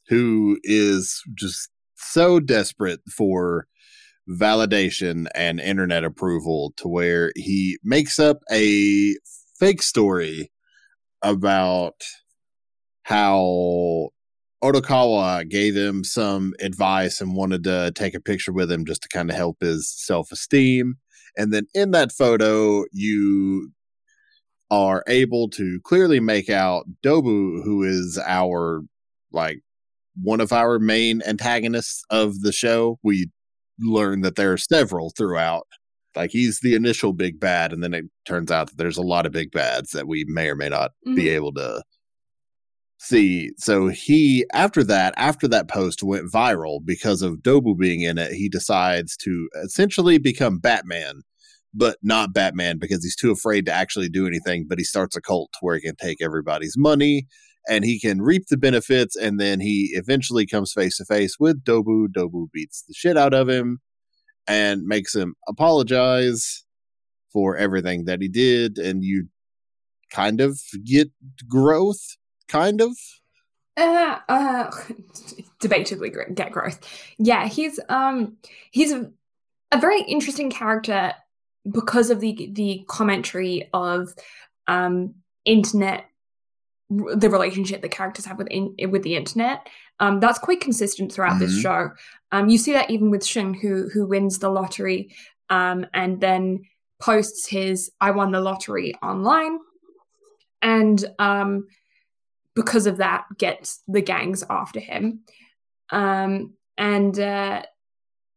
who 0.09 0.59
is 0.63 1.23
just 1.35 1.71
so 1.97 2.39
desperate 2.41 3.01
for 3.11 3.67
validation 4.29 5.27
and 5.35 5.61
internet 5.61 6.05
approval 6.05 6.73
to 6.77 6.89
where 6.89 7.33
he 7.37 7.79
makes 7.85 8.19
up 8.19 8.39
a 8.51 9.15
fake 9.59 9.83
story 9.83 10.51
about 11.23 11.95
how 13.03 14.09
Odokawa 14.63 15.49
gave 15.49 15.77
him 15.77 16.05
some 16.05 16.55
advice 16.61 17.21
and 17.21 17.35
wanted 17.35 17.65
to 17.65 17.93
take 17.95 18.15
a 18.15 18.21
picture 18.21 18.53
with 18.53 18.73
him 18.73 18.87
just 18.87 19.03
to 19.03 19.09
kind 19.09 19.31
of 19.31 19.37
help 19.37 19.59
his 19.61 19.93
self 19.95 20.33
esteem. 20.33 20.95
And 21.37 21.53
then 21.53 21.67
in 21.75 21.91
that 21.91 22.13
photo, 22.13 22.85
you 22.93 23.73
are 24.71 25.05
able 25.07 25.51
to 25.51 25.81
clearly 25.85 26.19
make 26.19 26.49
out 26.49 26.87
Dobu, 27.03 27.63
who 27.63 27.83
is 27.83 28.19
our 28.25 28.83
like 29.33 29.61
one 30.21 30.41
of 30.41 30.53
our 30.53 30.79
main 30.79 31.21
antagonists 31.27 32.03
of 32.09 32.41
the 32.41 32.53
show. 32.53 32.99
We 33.03 33.31
learn 33.81 34.21
that 34.23 34.37
there 34.37 34.53
are 34.53 34.59
several 34.59 35.11
throughout. 35.17 35.67
Like 36.17 36.31
he's 36.31 36.61
the 36.61 36.75
initial 36.75 37.13
big 37.13 37.41
bad, 37.41 37.73
and 37.73 37.83
then 37.83 37.93
it 37.95 38.05
turns 38.25 38.51
out 38.51 38.69
that 38.69 38.77
there's 38.77 38.97
a 38.99 39.03
lot 39.03 39.27
of 39.27 39.33
big 39.33 39.51
bads 39.51 39.91
that 39.91 40.07
we 40.07 40.25
may 40.29 40.49
or 40.49 40.55
may 40.55 40.69
not 40.69 40.93
be 41.05 41.25
Mhm. 41.25 41.35
able 41.35 41.53
to 41.55 41.83
see. 42.99 43.51
So 43.59 43.89
he 43.89 44.47
after 44.53 44.85
that, 44.85 45.15
after 45.17 45.49
that 45.49 45.69
post 45.69 46.03
went 46.03 46.31
viral 46.33 46.85
because 46.85 47.21
of 47.23 47.39
Dobu 47.43 47.77
being 47.77 48.01
in 48.03 48.19
it, 48.19 48.33
he 48.33 48.49
decides 48.49 49.17
to 49.19 49.49
essentially 49.65 50.19
become 50.19 50.59
Batman, 50.59 51.23
but 51.75 51.99
not 52.03 52.33
Batman 52.33 52.79
because 52.79 53.03
he's 53.03 53.17
too 53.17 53.33
afraid 53.33 53.67
to 53.67 53.73
actually 53.73 54.09
do 54.09 54.27
anything. 54.27 54.67
But 54.69 54.79
he 54.79 54.85
starts 54.85 55.17
a 55.17 55.21
cult 55.21 55.51
where 55.61 55.75
he 55.75 55.81
can 55.83 55.97
take 55.97 56.23
everybody's 56.23 56.77
money 56.79 57.27
and 57.69 57.85
he 57.85 57.99
can 57.99 58.23
reap 58.23 58.47
the 58.49 58.57
benefits. 58.57 59.17
And 59.17 59.41
then 59.41 59.61
he 59.61 59.91
eventually 59.95 60.47
comes 60.47 60.73
face 60.73 60.99
to 60.99 61.05
face 61.05 61.37
with 61.39 61.65
Dobu. 61.65 62.09
Dobu 62.09 62.51
beats 62.53 62.85
the 62.87 62.95
shit 62.95 63.17
out 63.17 63.35
of 63.35 63.49
him 63.49 63.81
and 64.47 64.83
makes 64.83 65.15
him 65.15 65.35
apologize 65.49 66.65
for 67.33 67.57
everything 67.57 68.05
that 68.05 68.21
he 68.21 68.29
did. 68.29 68.79
And 68.79 69.03
you 69.03 69.29
kind 70.11 70.41
of 70.41 70.61
get 70.85 71.11
growth, 71.49 72.17
kind 72.49 72.81
of. 72.81 72.97
Uh, 73.77 74.19
uh, 74.29 74.71
debatably 75.61 76.35
get 76.35 76.53
growth. 76.53 76.79
Yeah, 77.19 77.49
he's 77.49 77.81
um 77.89 78.37
he's 78.71 78.93
a, 78.93 79.11
a 79.73 79.79
very 79.79 80.03
interesting 80.03 80.51
character 80.51 81.13
because 81.71 82.11
of 82.11 82.21
the 82.21 82.51
the 82.53 82.85
commentary 82.87 83.69
of 83.73 84.15
um 84.69 85.15
internet 85.45 86.05
the 86.91 87.31
relationship 87.31 87.83
the 87.83 87.89
characters 87.89 88.25
have 88.27 88.39
with 88.39 88.49
in, 88.49 88.75
with 88.91 89.03
the 89.03 89.17
internet. 89.17 89.67
Um, 90.01 90.21
that's 90.21 90.39
quite 90.39 90.61
consistent 90.61 91.13
throughout 91.13 91.39
this 91.39 91.53
Mhm. 91.53 91.63
show. 91.63 91.91
Um, 92.33 92.49
you 92.49 92.59
see 92.59 92.73
that 92.73 92.91
even 92.91 93.11
with 93.11 93.25
Shin, 93.25 93.55
who 93.55 93.89
who 93.89 94.07
wins 94.07 94.39
the 94.39 94.51
lottery, 94.51 95.15
um, 95.51 95.87
and 95.95 96.21
then 96.21 96.65
posts 97.01 97.47
his 97.47 97.91
"I 98.01 98.11
won 98.11 98.33
the 98.33 98.41
lottery" 98.41 98.95
online, 99.03 99.59
and 100.63 101.05
um, 101.19 101.69
because 102.55 102.87
of 102.87 102.99
that, 102.99 103.25
gets 103.39 103.83
the 103.89 104.01
gangs 104.03 104.45
after 104.49 104.81
him. 104.81 105.21
Um, 105.91 106.55
and 106.77 107.19
uh, 107.19 107.63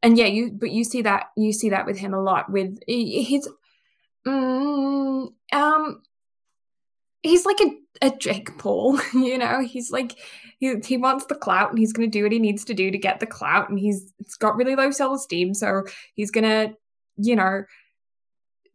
and 0.03 0.17
yeah, 0.17 0.25
you 0.25 0.51
but 0.51 0.71
you 0.71 0.83
see 0.83 1.01
that 1.01 1.31
you 1.35 1.51
see 1.53 1.69
that 1.69 1.85
with 1.85 1.97
him 1.97 2.13
a 2.13 2.21
lot 2.21 2.51
with 2.51 2.79
his 2.87 3.49
mm, 4.25 5.33
um 5.53 6.01
he's 7.23 7.45
like 7.45 7.59
a, 7.61 8.07
a 8.07 8.17
Jake 8.17 8.57
Paul, 8.57 8.99
you 9.13 9.37
know. 9.37 9.61
He's 9.61 9.91
like 9.91 10.15
he 10.59 10.75
he 10.85 10.97
wants 10.97 11.25
the 11.25 11.35
clout 11.35 11.69
and 11.69 11.79
he's 11.79 11.93
going 11.93 12.09
to 12.09 12.17
do 12.17 12.23
what 12.23 12.31
he 12.31 12.39
needs 12.39 12.65
to 12.65 12.73
do 12.73 12.91
to 12.91 12.97
get 12.97 13.19
the 13.19 13.25
clout 13.25 13.69
and 13.69 13.79
he's 13.79 14.13
it's 14.19 14.35
got 14.35 14.55
really 14.55 14.75
low 14.75 14.91
self 14.91 15.19
esteem, 15.19 15.53
so 15.53 15.83
he's 16.15 16.31
going 16.31 16.43
to 16.43 16.73
you 17.17 17.35
know 17.35 17.63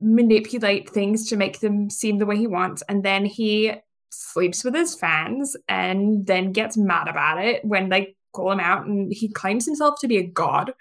manipulate 0.00 0.90
things 0.90 1.28
to 1.28 1.36
make 1.36 1.60
them 1.60 1.88
seem 1.88 2.18
the 2.18 2.26
way 2.26 2.36
he 2.36 2.48
wants 2.48 2.82
and 2.88 3.04
then 3.04 3.24
he 3.24 3.72
sleeps 4.10 4.64
with 4.64 4.74
his 4.74 4.96
fans 4.96 5.56
and 5.68 6.26
then 6.26 6.52
gets 6.52 6.76
mad 6.76 7.06
about 7.06 7.42
it 7.42 7.64
when 7.64 7.88
they 7.88 8.16
call 8.32 8.50
him 8.50 8.58
out 8.58 8.84
and 8.84 9.12
he 9.12 9.28
claims 9.28 9.64
himself 9.64 9.94
to 10.00 10.08
be 10.08 10.18
a 10.18 10.26
god 10.26 10.74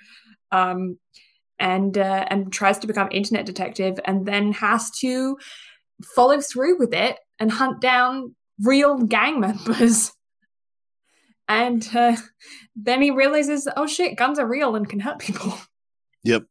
um 0.51 0.97
and 1.59 1.99
uh, 1.99 2.25
and 2.29 2.51
tries 2.51 2.79
to 2.79 2.87
become 2.87 3.07
internet 3.11 3.45
detective 3.45 3.99
and 4.05 4.25
then 4.25 4.51
has 4.51 4.89
to 4.89 5.37
follow 6.15 6.41
through 6.41 6.79
with 6.79 6.93
it 6.93 7.19
and 7.41 7.51
hunt 7.51 7.81
down 7.81 8.33
real 8.63 8.99
gang 8.99 9.39
members 9.41 10.13
and 11.49 11.89
uh, 11.93 12.15
then 12.75 13.01
he 13.01 13.11
realizes 13.11 13.67
oh 13.75 13.85
shit 13.85 14.15
guns 14.15 14.39
are 14.39 14.47
real 14.47 14.75
and 14.77 14.87
can 14.87 15.01
hurt 15.01 15.19
people 15.19 15.57
Yep. 16.23 16.43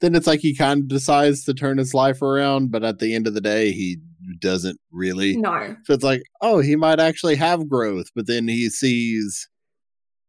Then 0.00 0.14
it's 0.14 0.26
like 0.26 0.40
he 0.40 0.54
kind 0.54 0.82
of 0.82 0.88
decides 0.88 1.44
to 1.44 1.54
turn 1.54 1.78
his 1.78 1.94
life 1.94 2.22
around, 2.22 2.70
but 2.72 2.82
at 2.82 2.98
the 2.98 3.14
end 3.14 3.26
of 3.26 3.34
the 3.34 3.40
day, 3.40 3.70
he 3.70 3.98
doesn't 4.40 4.80
really. 4.90 5.36
no 5.36 5.76
So 5.84 5.94
it's 5.94 6.04
like, 6.04 6.22
oh, 6.40 6.58
he 6.58 6.74
might 6.74 6.98
actually 6.98 7.36
have 7.36 7.68
growth, 7.68 8.06
but 8.14 8.26
then 8.26 8.48
he 8.48 8.68
sees 8.68 9.48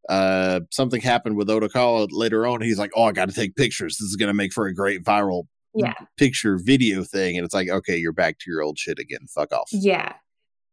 uh 0.10 0.60
something 0.70 1.00
happen 1.00 1.36
with 1.36 1.48
Odokawa 1.48 2.08
later 2.12 2.46
on. 2.46 2.62
He's 2.62 2.78
like, 2.78 2.92
oh, 2.96 3.06
I 3.06 3.14
got 3.14 3.30
to 3.30 3.36
take 3.36 3.56
pictures. 3.56 3.98
This 3.98 4.10
is 4.10 4.16
going 4.16 4.28
to 4.28 4.34
make 4.34 4.54
for 4.54 4.68
a 4.68 4.76
great 4.76 5.04
viral 5.04 5.46
yeah 5.76 5.94
picture 6.18 6.58
video 6.58 7.04
thing. 7.04 7.38
And 7.38 7.46
it's 7.46 7.54
like, 7.54 7.70
okay, 7.70 7.98
you're 7.98 8.12
back 8.12 8.40
to 8.40 8.52
your 8.52 8.62
old 8.62 8.78
shit 8.78 9.00
again. 9.00 9.28
Fuck 9.28 9.52
off. 9.52 9.70
Yeah. 9.72 10.14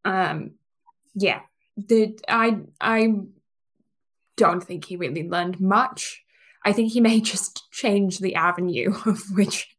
Um 0.04 0.52
yeah. 1.14 1.40
The 1.76 2.18
I 2.28 2.58
I 2.80 3.14
don't 4.36 4.62
think 4.62 4.84
he 4.86 4.96
really 4.96 5.28
learned 5.28 5.60
much. 5.60 6.22
I 6.64 6.72
think 6.72 6.92
he 6.92 7.00
may 7.00 7.20
just 7.32 7.70
change 7.70 8.18
the 8.18 8.34
avenue 8.34 8.94
of 9.06 9.22
which 9.32 9.76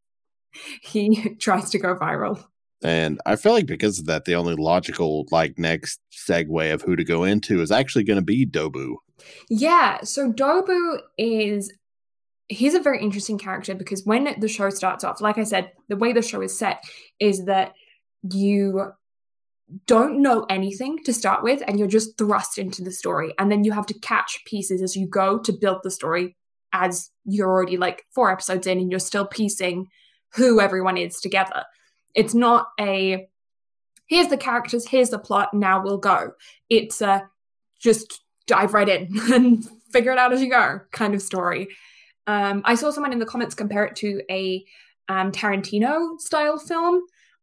he 0.81 1.35
tries 1.39 1.69
to 1.71 1.79
go 1.79 1.95
viral. 1.95 2.43
And 2.83 3.19
I 3.27 3.35
feel 3.35 3.51
like 3.51 3.67
because 3.67 3.99
of 3.99 4.05
that, 4.07 4.25
the 4.25 4.35
only 4.35 4.55
logical 4.55 5.27
like 5.29 5.59
next 5.59 6.01
segue 6.11 6.73
of 6.73 6.81
who 6.81 6.95
to 6.95 7.03
go 7.03 7.23
into 7.23 7.61
is 7.61 7.71
actually 7.71 8.03
going 8.03 8.17
to 8.17 8.25
be 8.25 8.45
Dobu. 8.45 8.95
Yeah, 9.49 10.01
so 10.01 10.31
Dobu 10.33 10.97
is 11.17 11.71
he's 12.51 12.73
a 12.73 12.81
very 12.81 13.01
interesting 13.01 13.37
character 13.37 13.73
because 13.73 14.05
when 14.05 14.35
the 14.39 14.47
show 14.47 14.69
starts 14.69 15.03
off, 15.03 15.21
like 15.21 15.37
I 15.37 15.43
said, 15.43 15.71
the 15.87 15.95
way 15.95 16.11
the 16.11 16.21
show 16.21 16.41
is 16.41 16.57
set 16.57 16.83
is 17.19 17.45
that 17.45 17.73
you 18.23 18.91
don't 19.87 20.21
know 20.21 20.45
anything 20.49 21.01
to 21.05 21.13
start 21.13 21.43
with 21.43 21.63
and 21.65 21.79
you're 21.79 21.87
just 21.87 22.17
thrust 22.17 22.57
into 22.57 22.83
the 22.83 22.91
story 22.91 23.33
and 23.39 23.49
then 23.49 23.63
you 23.63 23.71
have 23.71 23.85
to 23.85 23.99
catch 23.99 24.43
pieces 24.45 24.81
as 24.81 24.97
you 24.97 25.07
go 25.07 25.39
to 25.39 25.53
build 25.53 25.79
the 25.83 25.91
story 25.91 26.35
as 26.73 27.09
you're 27.23 27.49
already 27.49 27.77
like 27.77 28.03
four 28.13 28.29
episodes 28.29 28.67
in 28.67 28.79
and 28.79 28.91
you're 28.91 28.99
still 28.99 29.25
piecing 29.25 29.87
who 30.35 30.59
everyone 30.59 30.97
is 30.97 31.21
together. 31.21 31.63
It's 32.15 32.33
not 32.33 32.67
a 32.79 33.27
here's 34.07 34.27
the 34.27 34.37
characters, 34.37 34.89
here's 34.89 35.09
the 35.09 35.19
plot, 35.19 35.53
now 35.53 35.81
we'll 35.81 35.97
go. 35.97 36.31
It's 36.69 37.01
a 37.01 37.29
just 37.79 38.21
dive 38.47 38.73
right 38.73 38.89
in 38.89 39.07
and 39.31 39.69
figure 39.89 40.11
it 40.11 40.17
out 40.17 40.33
as 40.33 40.41
you 40.41 40.49
go 40.49 40.81
kind 40.91 41.15
of 41.15 41.21
story. 41.21 41.69
Um, 42.27 42.61
I 42.65 42.75
saw 42.75 42.91
someone 42.91 43.13
in 43.13 43.19
the 43.19 43.25
comments 43.25 43.55
compare 43.55 43.85
it 43.85 43.95
to 43.97 44.21
a 44.29 44.63
um, 45.09 45.31
Tarantino 45.31 46.19
style 46.19 46.57
film, 46.57 47.01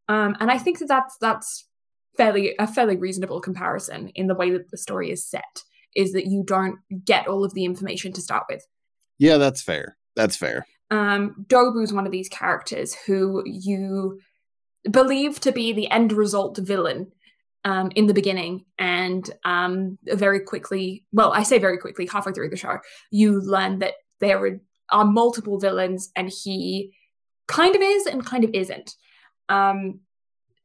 um, 0.08 0.36
and 0.40 0.50
I 0.50 0.58
think 0.58 0.78
that 0.78 0.88
that's 0.88 1.16
that's 1.20 1.66
fairly 2.16 2.54
a 2.58 2.66
fairly 2.66 2.96
reasonable 2.96 3.40
comparison 3.40 4.08
in 4.14 4.26
the 4.26 4.34
way 4.34 4.50
that 4.50 4.70
the 4.70 4.78
story 4.78 5.10
is 5.10 5.26
set. 5.26 5.62
Is 5.96 6.12
that 6.12 6.26
you 6.26 6.44
don't 6.46 6.78
get 7.04 7.26
all 7.26 7.44
of 7.44 7.54
the 7.54 7.64
information 7.64 8.12
to 8.12 8.20
start 8.20 8.44
with. 8.48 8.66
Yeah, 9.18 9.38
that's 9.38 9.62
fair. 9.62 9.96
That's 10.14 10.36
fair. 10.36 10.66
Um, 10.90 11.44
Dobu's 11.48 11.92
one 11.92 12.06
of 12.06 12.12
these 12.12 12.28
characters 12.28 12.94
who 12.94 13.42
you 13.44 14.20
believe 14.90 15.40
to 15.40 15.52
be 15.52 15.72
the 15.72 15.90
end 15.90 16.12
result 16.12 16.58
villain 16.58 17.10
um, 17.64 17.90
in 17.94 18.06
the 18.06 18.14
beginning, 18.14 18.64
and 18.78 19.28
um, 19.44 19.98
very 20.04 20.40
quickly, 20.40 21.04
well, 21.12 21.32
I 21.32 21.42
say 21.42 21.58
very 21.58 21.78
quickly, 21.78 22.06
halfway 22.06 22.32
through 22.32 22.50
the 22.50 22.56
show, 22.56 22.78
you 23.10 23.40
learn 23.40 23.80
that 23.80 23.94
there 24.20 24.60
are 24.90 25.04
multiple 25.04 25.58
villains, 25.58 26.10
and 26.16 26.30
he 26.30 26.92
kind 27.46 27.74
of 27.74 27.82
is 27.82 28.06
and 28.06 28.24
kind 28.24 28.44
of 28.44 28.50
isn't. 28.54 28.94
Um, 29.48 30.00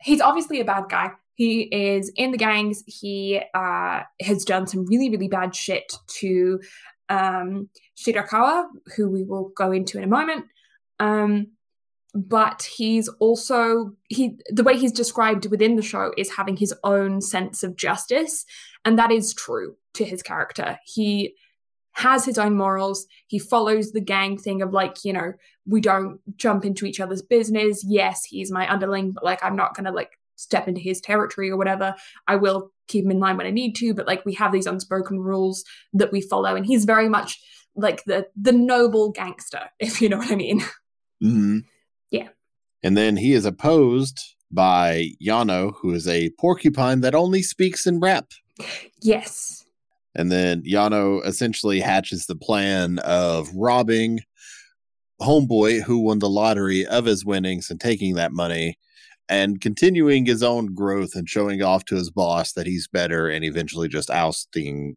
he's 0.02 0.22
obviously 0.22 0.60
a 0.60 0.66
bad 0.66 0.86
guy. 0.90 1.12
He 1.36 1.62
is 1.64 2.12
in 2.16 2.32
the 2.32 2.38
gangs. 2.38 2.84
He 2.86 3.42
uh, 3.54 4.02
has 4.22 4.46
done 4.46 4.68
some 4.68 4.86
really, 4.86 5.10
really 5.10 5.28
bad 5.28 5.56
shit 5.56 5.92
to 6.20 6.60
um, 7.10 7.70
Shirakawa, 7.98 8.66
who 8.96 9.10
we 9.10 9.24
will 9.24 9.52
go 9.56 9.72
into 9.72 9.98
in 9.98 10.04
a 10.04 10.08
moment. 10.08 10.46
Um, 11.00 11.48
but 12.14 12.70
he's 12.78 13.08
also 13.20 13.94
he 14.08 14.38
the 14.50 14.64
way 14.64 14.78
he's 14.78 14.92
described 14.92 15.50
within 15.50 15.76
the 15.76 15.82
show 15.82 16.14
is 16.16 16.36
having 16.36 16.56
his 16.58 16.74
own 16.84 17.22
sense 17.22 17.64
of 17.64 17.76
justice, 17.76 18.46
and 18.86 19.00
that 19.00 19.12
is 19.12 19.34
true 19.34 19.76
to 19.96 20.06
his 20.06 20.22
character. 20.22 20.78
He 20.86 21.34
has 21.94 22.26
his 22.26 22.38
own 22.38 22.56
morals. 22.56 23.06
He 23.28 23.40
follows 23.40 23.92
the 23.92 24.02
gang 24.02 24.38
thing 24.38 24.62
of 24.62 24.74
like, 24.74 25.04
you 25.04 25.14
know, 25.14 25.34
we 25.66 25.82
don't 25.82 26.20
jump 26.38 26.66
into 26.66 26.86
each 26.86 27.00
other's 27.00 27.22
business. 27.22 27.84
Yes, 27.88 28.24
he's 28.26 28.52
my 28.52 28.72
underling, 28.72 29.12
but 29.12 29.24
like, 29.24 29.44
I'm 29.44 29.56
not 29.56 29.76
going 29.76 29.86
to 29.86 29.92
like 29.92 30.20
step 30.36 30.68
into 30.68 30.82
his 30.82 31.00
territory 31.00 31.50
or 31.50 31.58
whatever. 31.58 31.96
I 32.28 32.36
will 32.36 32.72
keep 32.88 33.06
him 33.06 33.12
in 33.12 33.20
line 33.20 33.38
when 33.38 33.48
I 33.48 33.52
need 33.52 33.76
to, 33.78 33.94
but 33.94 34.08
like, 34.08 34.26
we 34.26 34.34
have 34.34 34.52
these 34.52 34.66
unspoken 34.66 35.20
rules 35.20 35.64
that 35.94 36.12
we 36.12 36.22
follow. 36.22 36.56
And 36.56 36.66
he's 36.66 36.86
very 36.86 37.08
much 37.08 37.40
like 37.76 38.04
the, 38.06 38.28
the 38.36 38.52
noble 38.52 39.12
gangster, 39.12 39.70
if 39.80 40.02
you 40.02 40.10
know 40.10 40.18
what 40.18 40.32
I 40.32 40.36
mean. 40.36 40.62
Mm-hmm. 41.24 41.60
Yeah. 42.12 42.30
And 42.84 42.98
then 42.98 43.18
he 43.18 43.34
is 43.34 43.46
opposed 43.46 44.20
by 44.52 45.10
Yano, 45.24 45.74
who 45.78 45.94
is 45.94 46.08
a 46.08 46.32
porcupine 46.40 47.02
that 47.02 47.16
only 47.16 47.42
speaks 47.42 47.88
in 47.88 48.00
rap. 48.00 48.32
Yes. 49.02 49.63
And 50.16 50.32
then 50.32 50.62
Yano 50.64 51.26
essentially 51.26 51.80
hatches 51.80 52.26
the 52.26 52.36
plan 52.36 53.00
of 53.00 53.50
robbing 53.54 54.20
Homeboy, 55.22 55.82
who 55.82 56.00
won 56.00 56.20
the 56.20 56.30
lottery, 56.30 56.86
of 56.86 57.06
his 57.06 57.26
winnings 57.26 57.70
and 57.70 57.80
taking 57.80 58.16
that 58.16 58.32
money 58.32 58.78
and 59.30 59.62
continuing 59.62 60.26
his 60.26 60.44
own 60.44 60.74
growth 60.74 61.16
and 61.16 61.30
showing 61.30 61.62
off 61.64 61.86
to 61.86 61.96
his 61.96 62.12
boss 62.12 62.54
that 62.54 62.68
he's 62.68 62.88
better 62.88 63.30
and 63.30 63.44
eventually 63.46 63.88
just 63.88 64.10
ousting 64.10 64.96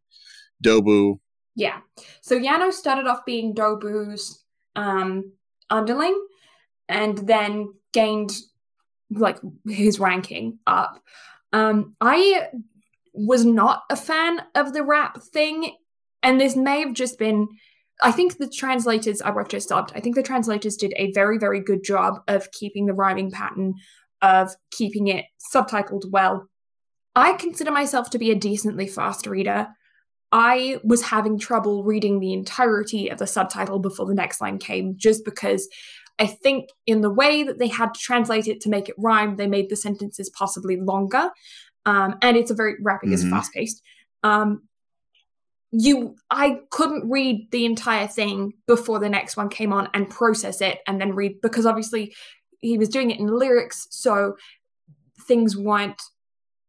Dobu. 0.63 1.19
Yeah. 1.55 1.79
So 2.21 2.39
Yano 2.39 2.73
started 2.73 3.07
off 3.07 3.25
being 3.25 3.55
Dobu's 3.55 4.43
um, 4.75 5.33
underling 5.71 6.19
and 6.89 7.17
then 7.19 7.73
gained 7.93 8.33
like 9.11 9.39
his 9.67 10.01
ranking 10.01 10.59
up. 10.67 11.01
Um, 11.53 11.95
I 12.01 12.49
was 13.17 13.45
not 13.45 13.83
a 13.91 13.97
fan 13.97 14.43
of 14.55 14.73
the 14.73 14.83
rap 14.83 15.23
thing. 15.23 15.75
And 16.23 16.41
this 16.41 16.57
may 16.57 16.81
have 16.81 16.93
just 16.93 17.19
been, 17.19 17.49
I 18.03 18.13
think 18.13 18.37
the 18.37 18.49
translators, 18.49 19.23
I 19.23 19.31
wrote 19.31 19.51
just 19.51 19.67
stopped, 19.67 19.93
I 19.95 20.01
think 20.01 20.17
the 20.17 20.23
translators 20.23 20.77
did 20.77 20.93
a 20.97 21.13
very, 21.13 21.39
very 21.39 21.61
good 21.61 21.83
job 21.83 22.21
of 22.29 22.51
keeping 22.53 22.87
the 22.87 22.95
rhyming 22.95 23.31
pattern, 23.31 23.75
of 24.23 24.55
keeping 24.71 25.09
it 25.09 25.25
subtitled 25.55 26.11
well. 26.11 26.49
I 27.15 27.33
consider 27.35 27.71
myself 27.71 28.11
to 28.11 28.19
be 28.19 28.31
a 28.31 28.35
decently 28.35 28.87
fast 28.87 29.27
reader. 29.27 29.69
I 30.33 30.81
was 30.85 31.03
having 31.03 31.39
trouble 31.39 31.85
reading 31.85 32.21
the 32.21 32.33
entirety 32.33 33.09
of 33.09 33.19
the 33.19 33.27
subtitle 33.27 33.79
before 33.79 34.07
the 34.07 34.15
next 34.15 34.41
line 34.41 34.59
came 34.59 34.95
just 34.99 35.25
because 35.25 35.69
I 36.19 36.27
think 36.27 36.71
in 36.87 37.03
the 37.03 37.11
way 37.11 37.43
that 37.43 37.59
they 37.59 37.69
had 37.69 37.95
to 37.95 38.01
translate 38.01 38.49
it 38.49 38.61
to 38.63 38.71
make 38.71 38.89
it 38.89 38.97
rhyme, 38.99 39.37
they 39.37 39.47
made 39.47 39.69
the 39.71 39.77
sentences 39.77 40.31
possibly 40.31 40.79
longer 40.81 41.31
um, 41.87 42.17
and 42.21 42.37
it's 42.37 42.51
a 42.51 42.55
very 42.55 42.75
rapping 42.83 43.11
mm-hmm. 43.11 43.27
is 43.27 43.31
fast 43.31 43.53
paced. 43.53 43.83
Um, 44.23 44.63
you, 45.71 46.17
I 46.31 46.61
couldn't 46.71 47.09
read 47.09 47.49
the 47.51 47.65
entire 47.65 48.07
thing 48.07 48.55
before 48.67 48.99
the 48.99 49.09
next 49.09 49.37
one 49.37 49.49
came 49.49 49.73
on 49.73 49.89
and 49.95 50.11
process 50.11 50.61
it 50.61 50.81
and 50.87 51.01
then 51.01 51.15
read 51.15 51.41
because 51.41 51.67
obviously 51.67 52.15
he 52.61 52.77
was 52.77 52.89
doing 52.89 53.11
it 53.11 53.21
in 53.21 53.27
lyrics, 53.27 53.87
so 53.91 54.37
things 55.27 55.57
weren't 55.57 56.01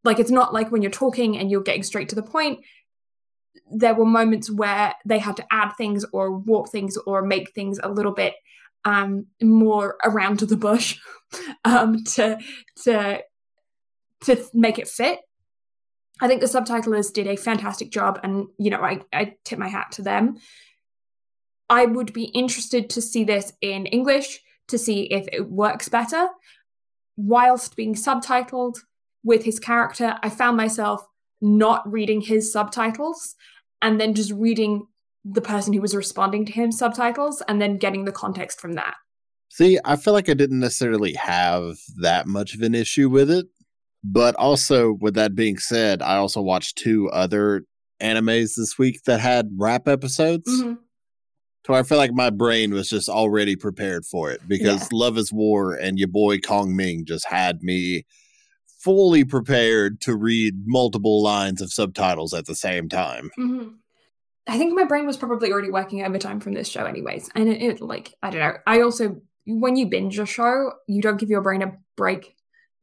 like 0.03 0.19
it's 0.19 0.31
not 0.31 0.53
like 0.53 0.71
when 0.71 0.81
you're 0.81 0.91
talking 0.91 1.37
and 1.37 1.49
you're 1.51 1.61
getting 1.61 1.83
straight 1.83 2.09
to 2.09 2.15
the 2.15 2.23
point. 2.23 2.59
There 3.71 3.95
were 3.95 4.05
moments 4.05 4.49
where 4.51 4.93
they 5.05 5.19
had 5.19 5.37
to 5.37 5.45
add 5.51 5.71
things 5.77 6.05
or 6.13 6.31
warp 6.31 6.69
things 6.69 6.97
or 7.05 7.21
make 7.21 7.53
things 7.53 7.79
a 7.81 7.89
little 7.89 8.13
bit 8.13 8.35
um, 8.85 9.25
more 9.41 9.97
around 10.03 10.39
to 10.39 10.45
the 10.45 10.55
bush 10.55 10.97
um, 11.65 12.03
to 12.03 12.39
to 12.83 13.21
to 14.25 14.43
make 14.53 14.79
it 14.79 14.87
fit. 14.87 15.19
I 16.19 16.27
think 16.27 16.41
the 16.41 16.47
subtitlers 16.47 17.13
did 17.13 17.27
a 17.27 17.35
fantastic 17.35 17.91
job, 17.91 18.19
and 18.23 18.47
you 18.57 18.69
know, 18.69 18.81
I, 18.81 19.01
I 19.13 19.35
tip 19.43 19.59
my 19.59 19.67
hat 19.67 19.91
to 19.93 20.01
them. 20.01 20.37
I 21.69 21.85
would 21.85 22.13
be 22.13 22.25
interested 22.25 22.89
to 22.91 23.01
see 23.01 23.23
this 23.23 23.53
in 23.61 23.85
English 23.85 24.39
to 24.69 24.77
see 24.77 25.03
if 25.03 25.27
it 25.31 25.49
works 25.49 25.89
better. 25.89 26.29
Whilst 27.15 27.75
being 27.75 27.95
subtitled 27.95 28.79
with 29.23 29.43
his 29.43 29.59
character, 29.59 30.17
I 30.23 30.29
found 30.29 30.57
myself 30.57 31.05
not 31.41 31.89
reading 31.91 32.21
his 32.21 32.51
subtitles 32.51 33.35
and 33.81 33.99
then 33.99 34.13
just 34.13 34.31
reading 34.31 34.87
the 35.25 35.41
person 35.41 35.73
who 35.73 35.81
was 35.81 35.95
responding 35.95 36.45
to 36.45 36.51
him 36.51 36.71
subtitles 36.71 37.41
and 37.47 37.61
then 37.61 37.77
getting 37.77 38.05
the 38.05 38.11
context 38.11 38.61
from 38.61 38.73
that. 38.73 38.95
See, 39.49 39.79
I 39.83 39.95
feel 39.95 40.13
like 40.13 40.29
I 40.29 40.33
didn't 40.33 40.59
necessarily 40.59 41.13
have 41.13 41.77
that 42.01 42.27
much 42.27 42.53
of 42.53 42.61
an 42.61 42.75
issue 42.75 43.09
with 43.09 43.29
it. 43.29 43.47
But 44.09 44.35
also, 44.35 44.93
with 44.93 45.15
that 45.15 45.35
being 45.35 45.57
said, 45.57 46.01
I 46.01 46.15
also 46.15 46.41
watched 46.41 46.77
two 46.77 47.09
other 47.09 47.63
animes 48.01 48.55
this 48.55 48.77
week 48.77 49.03
that 49.03 49.19
had 49.19 49.49
rap 49.57 49.87
episodes. 49.87 50.49
Mm-hmm. 50.49 50.73
So 51.65 51.73
I 51.73 51.83
feel 51.83 51.97
like 51.97 52.13
my 52.13 52.29
brain 52.29 52.73
was 52.73 52.89
just 52.89 53.09
already 53.09 53.57
prepared 53.57 54.05
for 54.05 54.31
it 54.31 54.39
because 54.47 54.83
yeah. 54.83 54.87
Love 54.97 55.17
is 55.17 55.33
War 55.33 55.73
and 55.73 55.99
your 55.99 56.07
boy 56.07 56.37
Kong 56.37 56.73
Ming 56.73 57.03
just 57.05 57.27
had 57.27 57.61
me 57.61 58.05
fully 58.79 59.25
prepared 59.25 59.99
to 60.01 60.15
read 60.15 60.53
multiple 60.65 61.21
lines 61.21 61.61
of 61.61 61.73
subtitles 61.73 62.33
at 62.33 62.45
the 62.45 62.55
same 62.55 62.87
time. 62.87 63.29
Mm-hmm. 63.37 63.69
I 64.47 64.57
think 64.57 64.73
my 64.73 64.85
brain 64.85 65.05
was 65.05 65.17
probably 65.17 65.51
already 65.51 65.69
working 65.69 66.05
overtime 66.05 66.39
from 66.39 66.53
this 66.53 66.69
show, 66.69 66.85
anyways. 66.85 67.29
And 67.35 67.49
it, 67.49 67.61
it, 67.61 67.81
like, 67.81 68.13
I 68.23 68.29
don't 68.29 68.39
know. 68.39 68.53
I 68.65 68.79
also, 68.79 69.21
when 69.45 69.75
you 69.75 69.87
binge 69.87 70.17
a 70.19 70.25
show, 70.25 70.71
you 70.87 71.01
don't 71.01 71.19
give 71.19 71.29
your 71.29 71.41
brain 71.41 71.63
a 71.63 71.73
break 71.97 72.36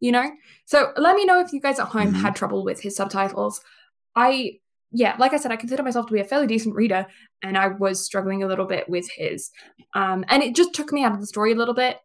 you 0.05 0.13
know? 0.13 0.31
So 0.67 0.93
let 0.99 1.17
me 1.17 1.25
know 1.25 1.41
if 1.41 1.51
you 1.55 1.63
guys 1.63 1.79
at 1.79 1.89
home 1.89 2.09
mm-hmm. 2.09 2.21
had 2.21 2.37
trouble 2.37 2.63
with 2.63 2.83
his 2.83 2.95
subtitles. 2.95 3.63
I, 4.15 4.59
yeah, 4.93 5.17
like 5.19 5.33
I 5.33 5.39
said, 5.39 5.51
I 5.51 5.57
consider 5.57 5.83
myself 5.83 6.07
to 6.09 6.13
be 6.13 6.21
a 6.21 6.25
fairly 6.25 6.47
decent 6.47 6.75
reader, 6.75 7.07
and 7.43 7.57
I 7.57 7.69
was 7.69 8.05
struggling 8.05 8.43
a 8.43 8.47
little 8.47 8.67
bit 8.67 8.87
with 8.87 9.09
his. 9.17 9.51
Um, 9.95 10.23
and 10.29 10.43
it 10.43 10.55
just 10.55 10.75
took 10.75 10.93
me 10.93 11.05
out 11.05 11.13
of 11.13 11.21
the 11.21 11.27
story 11.27 11.53
a 11.53 11.57
little 11.57 11.73
bit 11.73 12.01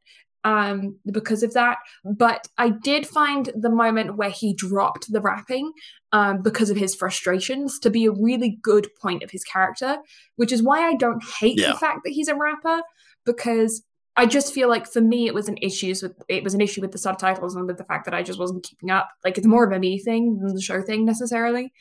um, 0.45 0.97
because 1.11 1.43
of 1.43 1.53
that. 1.55 1.79
But 2.05 2.47
I 2.57 2.69
did 2.69 3.05
find 3.05 3.51
the 3.53 3.69
moment 3.69 4.15
where 4.15 4.29
he 4.29 4.53
dropped 4.53 5.11
the 5.11 5.19
rapping 5.19 5.73
um, 6.13 6.41
because 6.41 6.69
of 6.69 6.77
his 6.77 6.95
frustrations 6.95 7.79
to 7.79 7.89
be 7.89 8.05
a 8.05 8.11
really 8.11 8.59
good 8.61 8.87
point 9.01 9.23
of 9.23 9.31
his 9.31 9.43
character, 9.43 9.97
which 10.37 10.53
is 10.53 10.63
why 10.63 10.87
I 10.87 10.95
don't 10.95 11.21
hate 11.41 11.59
yeah. 11.59 11.73
the 11.73 11.77
fact 11.77 12.05
that 12.05 12.13
he's 12.13 12.29
a 12.29 12.35
rapper 12.35 12.81
because 13.25 13.83
I 14.19 14.25
just 14.25 14.53
feel 14.53 14.67
like 14.67 14.85
for 14.85 14.99
me 14.99 15.27
it 15.27 15.33
was 15.33 15.47
an 15.47 15.57
issues 15.61 16.03
with 16.03 16.11
it 16.27 16.43
was 16.43 16.53
an 16.53 16.59
issue 16.59 16.81
with 16.81 16.91
the 16.91 16.97
subtitles 16.97 17.55
and 17.55 17.65
with 17.65 17.77
the 17.77 17.85
fact 17.85 18.03
that 18.03 18.13
I 18.13 18.21
just 18.21 18.37
wasn't 18.37 18.63
keeping 18.63 18.91
up. 18.91 19.09
Like 19.23 19.37
it's 19.37 19.47
more 19.47 19.63
of 19.63 19.71
a 19.71 19.79
me 19.79 19.97
thing 19.97 20.39
than 20.39 20.53
the 20.53 20.61
show 20.61 20.81
thing 20.81 21.05
necessarily. 21.05 21.71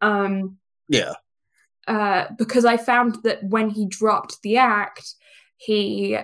Um 0.00 0.58
Yeah. 0.86 1.14
Uh 1.88 2.26
because 2.38 2.64
I 2.64 2.76
found 2.76 3.24
that 3.24 3.42
when 3.42 3.68
he 3.68 3.88
dropped 3.88 4.40
the 4.42 4.58
act, 4.58 5.16
he 5.56 6.16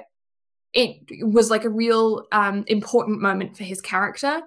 it 0.72 1.26
was 1.26 1.50
like 1.50 1.64
a 1.64 1.70
real 1.70 2.28
um 2.30 2.62
important 2.68 3.20
moment 3.20 3.56
for 3.56 3.64
his 3.64 3.80
character. 3.80 4.42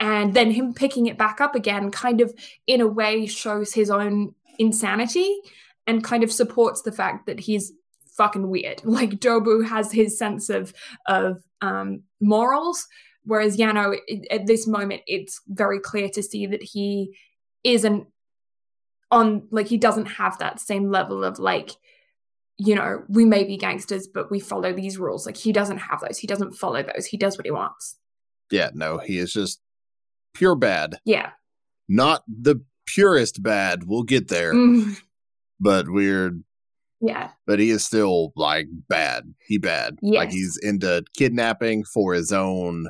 And 0.00 0.34
then 0.34 0.50
him 0.50 0.74
picking 0.74 1.06
it 1.06 1.16
back 1.16 1.40
up 1.40 1.54
again 1.54 1.90
kind 1.90 2.20
of 2.20 2.34
in 2.66 2.82
a 2.82 2.86
way 2.86 3.24
shows 3.24 3.72
his 3.72 3.88
own 3.88 4.34
insanity 4.58 5.34
and 5.86 6.04
kind 6.04 6.22
of 6.22 6.30
supports 6.30 6.82
the 6.82 6.92
fact 6.92 7.24
that 7.24 7.40
he's 7.40 7.72
fucking 8.20 8.48
weird. 8.48 8.82
Like 9.00 9.12
Dobu 9.12 9.66
has 9.66 9.90
his 9.92 10.18
sense 10.18 10.50
of 10.50 10.74
of 11.06 11.42
um, 11.62 12.02
morals, 12.20 12.86
whereas 13.24 13.56
Yano 13.56 13.96
at 14.30 14.46
this 14.46 14.66
moment 14.66 15.02
it's 15.06 15.40
very 15.48 15.80
clear 15.80 16.08
to 16.10 16.22
see 16.22 16.46
that 16.46 16.62
he 16.62 17.16
isn't 17.64 18.06
on 19.10 19.46
like 19.50 19.68
he 19.68 19.78
doesn't 19.78 20.06
have 20.06 20.38
that 20.38 20.60
same 20.60 20.90
level 20.90 21.24
of 21.24 21.38
like 21.38 21.70
you 22.58 22.74
know 22.74 23.02
we 23.08 23.24
may 23.24 23.44
be 23.44 23.56
gangsters 23.56 24.06
but 24.06 24.30
we 24.30 24.38
follow 24.38 24.72
these 24.72 24.98
rules. 24.98 25.24
Like 25.24 25.38
he 25.38 25.52
doesn't 25.52 25.78
have 25.78 26.00
those. 26.00 26.18
He 26.18 26.26
doesn't 26.26 26.52
follow 26.52 26.82
those. 26.82 27.06
He 27.06 27.16
does 27.16 27.38
what 27.38 27.46
he 27.46 27.50
wants. 27.50 27.96
Yeah 28.50 28.70
no 28.74 28.98
he 28.98 29.18
is 29.18 29.32
just 29.32 29.60
pure 30.34 30.56
bad. 30.56 30.98
Yeah. 31.04 31.30
Not 31.88 32.22
the 32.28 32.62
purest 32.86 33.42
bad. 33.42 33.84
We'll 33.84 34.02
get 34.02 34.28
there. 34.28 34.52
Mm. 34.52 35.00
but 35.60 35.88
we're 35.88 36.32
yeah. 37.00 37.30
But 37.46 37.58
he 37.58 37.70
is 37.70 37.84
still 37.84 38.32
like 38.36 38.66
bad. 38.88 39.34
He 39.46 39.58
bad. 39.58 39.98
Yes. 40.02 40.18
Like 40.18 40.30
he's 40.30 40.58
into 40.62 41.02
kidnapping 41.16 41.84
for 41.84 42.14
his 42.14 42.32
own 42.32 42.88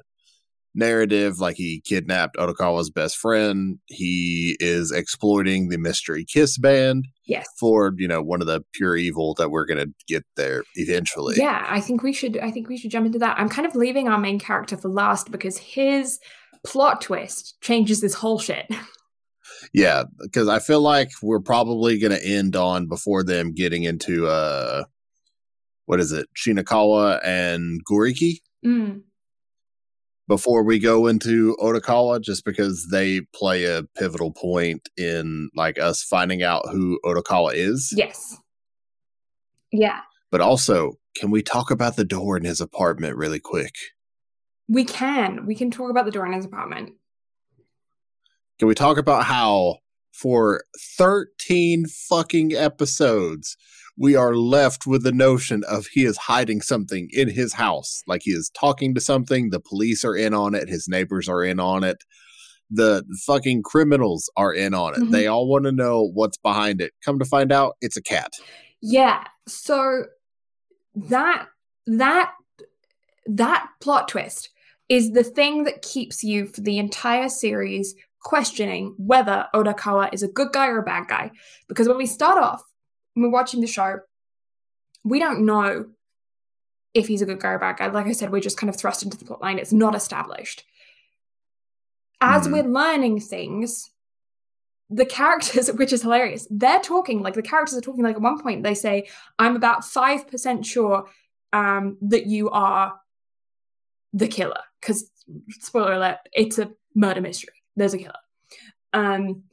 narrative 0.74 1.41
like 1.41 1.57
he 1.57 1.82
kidnapped 1.85 2.37
Odokawa's 2.37 2.91
best 2.91 3.16
friend. 3.16 3.78
He 3.87 4.57
is 4.61 4.93
exploiting 4.93 5.69
the 5.69 5.78
mystery 5.78 6.24
kiss 6.24 6.59
band. 6.59 7.07
Yes. 7.24 7.47
For, 7.59 7.93
you 7.97 8.09
know, 8.09 8.23
one 8.23 8.41
of 8.41 8.47
the 8.47 8.62
pure 8.73 8.97
evil 8.97 9.35
that 9.35 9.51
we're 9.51 9.66
gonna 9.66 9.87
get 10.07 10.24
there 10.37 10.65
eventually. 10.74 11.37
Yeah, 11.37 11.65
I 11.69 11.81
think 11.81 12.03
we 12.03 12.12
should 12.12 12.39
I 12.39 12.51
think 12.51 12.69
we 12.69 12.77
should 12.77 12.91
jump 12.91 13.07
into 13.07 13.19
that. 13.20 13.39
I'm 13.39 13.49
kind 13.49 13.66
of 13.66 13.74
leaving 13.74 14.09
our 14.09 14.19
main 14.19 14.39
character 14.39 14.77
for 14.77 14.89
last 14.89 15.31
because 15.31 15.59
his 15.59 16.19
plot 16.65 17.01
twist 17.01 17.57
changes 17.61 18.01
this 18.01 18.15
whole 18.15 18.39
shit. 18.39 18.66
Yeah, 19.72 20.05
because 20.20 20.48
I 20.48 20.59
feel 20.59 20.81
like 20.81 21.10
we're 21.22 21.40
probably 21.40 21.98
gonna 21.98 22.18
end 22.22 22.56
on 22.56 22.86
before 22.86 23.22
them 23.22 23.52
getting 23.52 23.85
into 23.85 24.27
uh 24.27 24.85
what 25.86 26.01
is 26.01 26.12
it, 26.12 26.28
Shirakawa 26.36 27.20
and 27.24 27.81
Gouriki? 27.85 28.39
Mm 28.64 29.02
before 30.31 30.62
we 30.62 30.78
go 30.78 31.09
into 31.09 31.56
Odokawa, 31.60 32.22
just 32.22 32.44
because 32.44 32.86
they 32.93 33.20
play 33.35 33.64
a 33.64 33.82
pivotal 33.98 34.32
point 34.32 34.89
in 34.97 35.51
like 35.56 35.77
us 35.77 36.05
finding 36.05 36.40
out 36.40 36.68
who 36.70 37.01
Odokawa 37.05 37.51
is. 37.52 37.93
Yes. 37.94 38.39
Yeah. 39.72 39.98
But 40.31 40.40
also, 40.40 40.93
can 41.16 41.32
we 41.32 41.43
talk 41.43 41.72
about 41.72 41.97
the 41.97 42.05
door 42.05 42.36
in 42.36 42.44
his 42.44 42.60
apartment 42.60 43.16
really 43.16 43.40
quick? 43.40 43.74
We 44.68 44.85
can. 44.85 45.47
We 45.47 45.56
can 45.56 45.72
talk 45.72 45.90
about 45.90 46.05
the 46.05 46.12
door 46.12 46.27
in 46.27 46.32
his 46.32 46.44
apartment. 46.44 46.93
Can 48.61 48.69
we 48.69 48.74
talk 48.74 48.99
about 48.99 49.24
how 49.24 49.78
for 50.12 50.65
13 50.99 51.87
fucking 51.87 52.53
episodes 52.53 53.57
we 53.97 54.15
are 54.15 54.35
left 54.35 54.87
with 54.87 55.03
the 55.03 55.12
notion 55.12 55.65
of 55.65 55.87
he 55.87 56.05
is 56.05 56.19
hiding 56.19 56.61
something 56.61 57.09
in 57.11 57.31
his 57.31 57.55
house. 57.55 58.03
Like 58.07 58.20
he 58.24 58.32
is 58.32 58.51
talking 58.51 58.95
to 58.95 59.01
something. 59.01 59.49
The 59.49 59.61
police 59.61 60.05
are 60.05 60.15
in 60.15 60.35
on 60.35 60.55
it. 60.55 60.69
His 60.69 60.89
neighbors 60.89 61.27
are 61.27 61.43
in 61.43 61.59
on 61.59 61.85
it. 61.85 62.05
The 62.70 63.03
fucking 63.24 63.62
criminals 63.62 64.31
are 64.37 64.53
in 64.53 64.74
on 64.74 64.93
it. 64.93 65.01
Mm-hmm. 65.01 65.11
They 65.11 65.27
all 65.27 65.49
want 65.49 65.65
to 65.65 65.73
know 65.73 66.11
what's 66.12 66.37
behind 66.37 66.82
it. 66.82 66.93
Come 67.03 67.19
to 67.19 67.24
find 67.24 67.53
out, 67.53 67.77
it's 67.81 67.97
a 67.97 68.03
cat. 68.03 68.35
Yeah. 68.82 69.24
So 69.49 70.05
that, 70.95 71.47
that, 71.87 72.32
that 73.24 73.69
plot 73.81 74.09
twist 74.09 74.51
is 74.91 75.12
the 75.12 75.24
thing 75.24 75.65
that 75.65 75.81
keeps 75.81 76.23
you 76.23 76.45
for 76.45 76.61
the 76.61 76.77
entire 76.77 77.31
series 77.31 77.95
questioning 78.22 78.94
whether 78.98 79.47
Odokawa 79.55 80.12
is 80.12 80.22
a 80.22 80.28
good 80.28 80.52
guy 80.52 80.68
or 80.68 80.78
a 80.78 80.82
bad 80.82 81.09
guy. 81.09 81.30
Because 81.68 81.88
when 81.88 81.97
we 81.97 82.06
start 82.06 82.38
off, 82.38 82.62
we're 83.16 83.30
watching 83.30 83.60
the 83.60 83.66
show, 83.66 84.01
we 85.05 85.18
don't 85.18 85.44
know 85.44 85.86
if 86.94 87.06
he's 87.06 87.22
a 87.22 87.26
good 87.26 87.40
guy 87.40 87.51
or 87.51 87.55
a 87.56 87.60
bad 87.60 87.78
guy. 87.78 87.86
Like 87.88 88.06
I 88.06 88.12
said, 88.12 88.30
we're 88.30 88.40
just 88.40 88.56
kind 88.56 88.70
of 88.70 88.76
thrust 88.76 89.02
into 89.02 89.16
the 89.16 89.24
plot 89.24 89.40
line. 89.40 89.59
It's 89.59 89.72
not 89.72 89.94
established. 89.94 90.64
As 92.20 92.47
mm. 92.47 92.52
we're 92.52 92.70
learning 92.70 93.20
things, 93.20 93.90
the 94.90 95.06
characters, 95.06 95.68
which 95.74 95.92
is 95.92 96.02
hilarious, 96.02 96.47
they're 96.51 96.80
talking 96.80 97.22
like 97.22 97.34
the 97.34 97.42
characters 97.42 97.78
are 97.78 97.82
talking 97.82 98.05
like 98.05 98.16
at 98.16 98.22
one 98.22 98.40
point 98.40 98.62
they 98.62 98.74
say, 98.74 99.09
I'm 99.38 99.56
about 99.56 99.82
5% 99.82 100.64
sure 100.64 101.09
um, 101.52 101.97
that 102.02 102.26
you 102.26 102.51
are 102.51 103.01
the 104.12 104.28
killer. 104.28 104.60
Because, 104.80 105.10
spoiler 105.51 105.92
alert, 105.92 106.18
it's 106.32 106.59
a 106.59 106.72
murder 106.94 107.20
mystery. 107.20 107.60
There's 107.81 107.94
a 107.94 107.98
killer. 107.98 108.12
Um, 108.93 109.44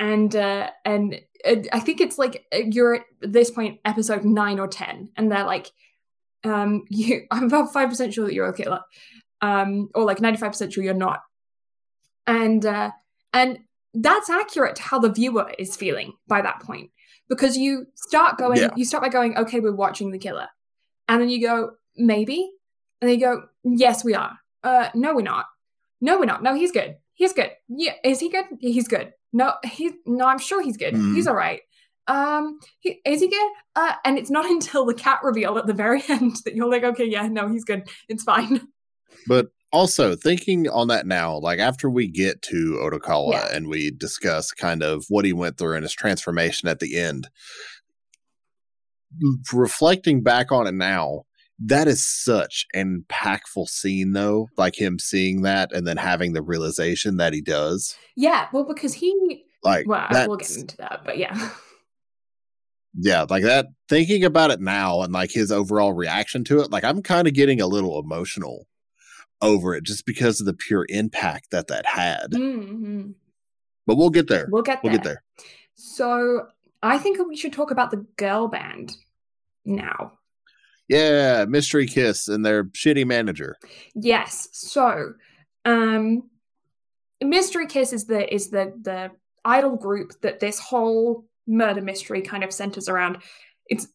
and 0.00 0.34
uh, 0.34 0.70
and 0.86 1.20
I 1.44 1.80
think 1.80 2.00
it's 2.00 2.18
like 2.18 2.46
uh, 2.52 2.60
you're 2.70 2.94
at 2.94 3.02
this 3.20 3.50
point 3.50 3.80
episode 3.84 4.24
nine 4.24 4.58
or 4.58 4.68
ten, 4.68 5.10
and 5.16 5.30
they're 5.30 5.44
like, 5.44 5.70
um, 6.44 6.84
you, 6.88 7.26
I'm 7.30 7.44
about 7.44 7.72
five 7.72 7.90
percent 7.90 8.14
sure 8.14 8.24
that 8.24 8.32
you're 8.32 8.48
a 8.48 8.54
killer, 8.54 8.80
um, 9.42 9.90
or 9.94 10.04
like 10.04 10.20
ninety 10.20 10.38
five 10.38 10.52
percent 10.52 10.72
sure 10.72 10.82
you're 10.82 10.94
not, 10.94 11.20
and 12.26 12.64
uh, 12.64 12.90
and 13.34 13.58
that's 13.92 14.30
accurate 14.30 14.76
to 14.76 14.82
how 14.82 14.98
the 14.98 15.12
viewer 15.12 15.52
is 15.58 15.76
feeling 15.76 16.14
by 16.26 16.40
that 16.40 16.60
point 16.60 16.90
because 17.28 17.56
you 17.56 17.86
start 17.94 18.38
going, 18.38 18.58
yeah. 18.58 18.70
you 18.76 18.84
start 18.84 19.02
by 19.02 19.08
going, 19.08 19.36
okay, 19.36 19.60
we're 19.60 19.74
watching 19.74 20.10
the 20.10 20.18
killer, 20.18 20.48
and 21.06 21.20
then 21.20 21.28
you 21.28 21.40
go, 21.46 21.72
maybe, 21.96 22.50
and 23.00 23.10
then 23.10 23.18
you 23.18 23.24
go, 23.24 23.42
yes, 23.62 24.02
we 24.02 24.14
are. 24.14 24.38
Uh, 24.62 24.88
no, 24.94 25.14
we're 25.14 25.20
not. 25.20 25.44
No, 26.00 26.18
we're 26.18 26.24
not. 26.24 26.42
No, 26.42 26.54
he's 26.54 26.72
good. 26.72 26.96
He's 27.14 27.32
good. 27.32 27.50
Yeah, 27.68 27.92
is 28.04 28.20
he 28.20 28.28
good? 28.28 28.44
He's 28.60 28.88
good. 28.88 29.12
No, 29.32 29.54
he 29.64 29.92
no, 30.06 30.26
I'm 30.26 30.38
sure 30.38 30.62
he's 30.62 30.76
good. 30.76 30.94
Mm. 30.94 31.14
He's 31.14 31.26
all 31.26 31.34
right. 31.34 31.60
Um, 32.06 32.58
he, 32.80 33.00
is 33.04 33.20
he 33.20 33.28
good? 33.28 33.52
Uh, 33.76 33.94
and 34.04 34.18
it's 34.18 34.30
not 34.30 34.46
until 34.50 34.84
the 34.84 34.94
cat 34.94 35.20
reveal 35.22 35.58
at 35.58 35.66
the 35.66 35.74
very 35.74 36.02
end 36.08 36.36
that 36.44 36.54
you're 36.54 36.70
like, 36.70 36.84
okay, 36.84 37.04
yeah, 37.04 37.26
no, 37.28 37.48
he's 37.48 37.64
good. 37.64 37.88
It's 38.08 38.24
fine. 38.24 38.68
But 39.28 39.46
also 39.72 40.16
thinking 40.16 40.68
on 40.68 40.88
that 40.88 41.06
now, 41.06 41.38
like 41.38 41.60
after 41.60 41.88
we 41.88 42.08
get 42.08 42.42
to 42.42 42.80
Odokawa 42.82 43.32
yeah. 43.32 43.54
and 43.54 43.68
we 43.68 43.92
discuss 43.92 44.50
kind 44.50 44.82
of 44.82 45.04
what 45.08 45.24
he 45.24 45.32
went 45.32 45.56
through 45.56 45.76
and 45.76 45.84
his 45.84 45.94
transformation 45.94 46.68
at 46.68 46.80
the 46.80 46.98
end, 46.98 47.28
reflecting 49.52 50.22
back 50.22 50.50
on 50.50 50.66
it 50.66 50.74
now, 50.74 51.22
that 51.66 51.88
is 51.88 52.04
such 52.06 52.66
an 52.74 53.04
impactful 53.08 53.68
scene 53.68 54.12
though 54.12 54.48
like 54.56 54.78
him 54.78 54.98
seeing 54.98 55.42
that 55.42 55.72
and 55.72 55.86
then 55.86 55.96
having 55.96 56.32
the 56.32 56.42
realization 56.42 57.16
that 57.16 57.32
he 57.32 57.40
does. 57.40 57.96
Yeah 58.16 58.48
well 58.52 58.64
because 58.64 58.94
he 58.94 59.44
like 59.62 59.86
well 59.88 60.06
we'll 60.28 60.36
get 60.36 60.56
into 60.56 60.76
that 60.78 61.02
but 61.04 61.18
yeah. 61.18 61.50
Yeah 62.96 63.26
like 63.28 63.42
that 63.42 63.66
thinking 63.88 64.24
about 64.24 64.52
it 64.52 64.60
now 64.60 65.02
and 65.02 65.12
like 65.12 65.32
his 65.32 65.50
overall 65.50 65.92
reaction 65.92 66.44
to 66.44 66.60
it 66.60 66.70
like 66.70 66.84
i'm 66.84 67.02
kind 67.02 67.26
of 67.26 67.34
getting 67.34 67.60
a 67.60 67.66
little 67.66 67.98
emotional 67.98 68.68
over 69.42 69.74
it 69.74 69.82
just 69.82 70.06
because 70.06 70.38
of 70.40 70.46
the 70.46 70.54
pure 70.54 70.86
impact 70.88 71.50
that 71.50 71.66
that 71.66 71.84
had. 71.86 72.30
Mm-hmm. 72.30 73.10
but 73.84 73.96
we'll 73.96 74.10
get 74.10 74.28
there. 74.28 74.46
We'll 74.48 74.62
get 74.62 74.80
there. 74.82 74.90
we'll 74.90 74.98
get 74.98 75.04
there. 75.04 75.22
So 75.74 76.46
i 76.82 76.98
think 76.98 77.18
we 77.26 77.36
should 77.36 77.52
talk 77.52 77.70
about 77.70 77.90
the 77.90 78.06
girl 78.16 78.46
band 78.46 78.94
now 79.64 80.12
yeah, 80.88 81.44
Mystery 81.48 81.86
Kiss 81.86 82.28
and 82.28 82.44
their 82.44 82.64
shitty 82.64 83.06
manager. 83.06 83.56
Yes. 83.94 84.48
So, 84.52 85.14
um 85.64 86.30
Mystery 87.22 87.66
Kiss 87.66 87.92
is 87.92 88.04
the 88.06 88.32
is 88.32 88.50
the 88.50 88.72
the 88.82 89.10
idol 89.44 89.76
group 89.76 90.20
that 90.22 90.40
this 90.40 90.58
whole 90.58 91.24
murder 91.46 91.82
mystery 91.82 92.22
kind 92.22 92.42
of 92.42 92.52
centers 92.52 92.88
around. 92.88 93.18
It's 93.66 93.88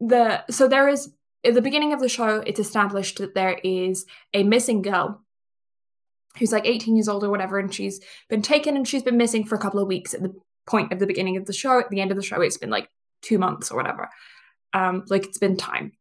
the 0.00 0.44
so 0.50 0.68
there 0.68 0.88
is 0.88 1.12
at 1.44 1.54
the 1.54 1.62
beginning 1.62 1.92
of 1.92 2.00
the 2.00 2.08
show 2.08 2.42
it's 2.46 2.60
established 2.60 3.18
that 3.18 3.34
there 3.34 3.58
is 3.62 4.04
a 4.34 4.42
missing 4.42 4.82
girl 4.82 5.22
who's 6.38 6.52
like 6.52 6.66
18 6.66 6.96
years 6.96 7.08
old 7.08 7.22
or 7.22 7.30
whatever 7.30 7.58
and 7.58 7.72
she's 7.72 8.00
been 8.28 8.42
taken 8.42 8.76
and 8.76 8.88
she's 8.88 9.02
been 9.02 9.16
missing 9.16 9.44
for 9.44 9.54
a 9.54 9.60
couple 9.60 9.80
of 9.80 9.86
weeks 9.86 10.14
at 10.14 10.22
the 10.22 10.34
point 10.66 10.92
of 10.92 10.98
the 10.98 11.06
beginning 11.06 11.36
of 11.36 11.46
the 11.46 11.52
show 11.52 11.78
at 11.78 11.90
the 11.90 12.00
end 12.00 12.10
of 12.10 12.16
the 12.16 12.22
show 12.22 12.40
it's 12.40 12.56
been 12.56 12.70
like 12.70 12.88
2 13.22 13.38
months 13.38 13.70
or 13.70 13.76
whatever 13.76 14.08
um, 14.72 15.04
like 15.08 15.26
it's 15.26 15.38
been 15.38 15.56
time. 15.56 15.92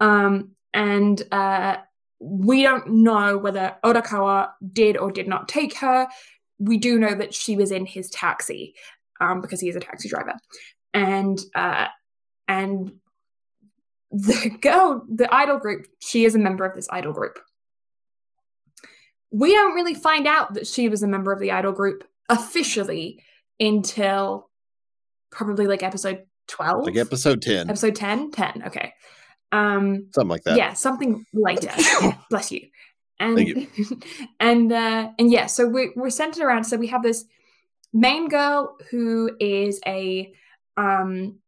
Um, 0.00 0.52
and 0.72 1.22
uh, 1.32 1.76
we 2.20 2.62
don't 2.62 2.88
know 2.88 3.38
whether 3.38 3.76
Odokawa 3.84 4.50
did 4.72 4.96
or 4.96 5.10
did 5.10 5.28
not 5.28 5.48
take 5.48 5.74
her. 5.78 6.06
We 6.58 6.78
do 6.78 6.98
know 6.98 7.14
that 7.14 7.34
she 7.34 7.56
was 7.56 7.70
in 7.70 7.86
his 7.86 8.10
taxi 8.10 8.74
um, 9.20 9.40
because 9.40 9.60
he 9.60 9.68
is 9.68 9.76
a 9.76 9.80
taxi 9.80 10.08
driver, 10.08 10.34
and 10.92 11.38
uh, 11.54 11.86
and 12.46 12.92
the 14.10 14.50
girl, 14.60 15.04
the 15.08 15.32
idol 15.34 15.58
group, 15.58 15.86
she 16.00 16.24
is 16.24 16.34
a 16.34 16.38
member 16.38 16.64
of 16.64 16.74
this 16.74 16.88
idol 16.90 17.12
group. 17.12 17.38
We 19.30 19.52
don't 19.52 19.74
really 19.74 19.94
find 19.94 20.26
out 20.26 20.54
that 20.54 20.66
she 20.66 20.88
was 20.88 21.02
a 21.02 21.08
member 21.08 21.32
of 21.32 21.40
the 21.40 21.52
idol 21.52 21.72
group 21.72 22.04
officially 22.28 23.22
until 23.60 24.50
probably 25.30 25.66
like 25.66 25.82
episode 25.82 26.24
12 26.50 26.86
like 26.86 26.96
episode 26.96 27.40
10 27.40 27.70
episode 27.70 27.94
10 27.94 28.30
10 28.32 28.62
okay. 28.66 28.92
Um 29.52 30.08
something 30.14 30.28
like 30.28 30.44
that. 30.44 30.56
yeah 30.56 30.74
something 30.74 31.24
like 31.32 31.60
that. 31.60 32.18
bless 32.30 32.52
you. 32.52 32.68
And 33.18 33.36
Thank 33.36 33.48
you. 33.48 33.68
and 34.40 34.72
uh 34.72 35.10
and 35.18 35.30
yeah 35.30 35.46
so 35.46 35.68
we're, 35.68 35.92
we're 35.96 36.10
centered 36.10 36.44
around 36.44 36.64
so 36.64 36.76
we 36.76 36.88
have 36.88 37.02
this 37.02 37.24
main 37.92 38.28
girl 38.28 38.76
who 38.90 39.30
is 39.40 39.80
a 39.86 40.32
um 40.76 41.38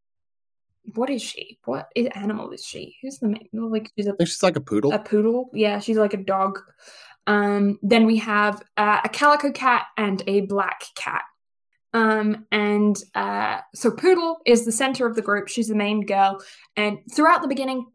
what 0.95 1.09
is 1.09 1.21
she? 1.21 1.59
What 1.63 1.87
is, 1.95 2.07
animal 2.13 2.51
is 2.51 2.65
she? 2.65 2.97
Who's 3.01 3.19
the 3.19 3.27
main 3.27 3.47
like 3.53 3.91
she's 3.97 4.07
a 4.07 4.15
she's 4.25 4.43
like 4.43 4.57
a 4.57 4.61
poodle. 4.61 4.91
A 4.91 4.99
poodle? 4.99 5.49
Yeah 5.53 5.79
she's 5.79 5.97
like 5.97 6.13
a 6.13 6.17
dog. 6.17 6.59
Um 7.27 7.79
then 7.81 8.05
we 8.05 8.17
have 8.17 8.61
uh, 8.77 9.01
a 9.03 9.09
calico 9.09 9.51
cat 9.51 9.85
and 9.97 10.21
a 10.27 10.41
black 10.41 10.83
cat 10.95 11.23
um, 11.93 12.45
and 12.51 12.95
uh, 13.15 13.59
so 13.73 13.91
Poodle 13.91 14.39
is 14.45 14.65
the 14.65 14.71
center 14.71 15.05
of 15.05 15.15
the 15.15 15.21
group. 15.21 15.47
She's 15.47 15.67
the 15.67 15.75
main 15.75 16.05
girl. 16.05 16.41
And 16.75 16.99
throughout 17.13 17.41
the 17.41 17.47
beginning, 17.47 17.85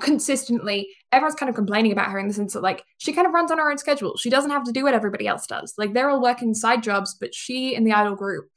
consistently, 0.00 0.88
everyone's 1.10 1.34
kind 1.34 1.50
of 1.50 1.56
complaining 1.56 1.92
about 1.92 2.10
her 2.10 2.18
in 2.18 2.28
the 2.28 2.34
sense 2.34 2.54
that, 2.54 2.62
like, 2.62 2.84
she 2.98 3.12
kind 3.12 3.26
of 3.26 3.34
runs 3.34 3.50
on 3.50 3.58
her 3.58 3.70
own 3.70 3.78
schedule. 3.78 4.16
She 4.16 4.30
doesn't 4.30 4.50
have 4.50 4.64
to 4.64 4.72
do 4.72 4.84
what 4.84 4.94
everybody 4.94 5.26
else 5.26 5.46
does. 5.46 5.74
Like, 5.76 5.92
they're 5.92 6.08
all 6.08 6.22
working 6.22 6.54
side 6.54 6.82
jobs, 6.82 7.16
but 7.20 7.34
she 7.34 7.74
in 7.74 7.84
the 7.84 7.92
idol 7.92 8.14
group 8.14 8.48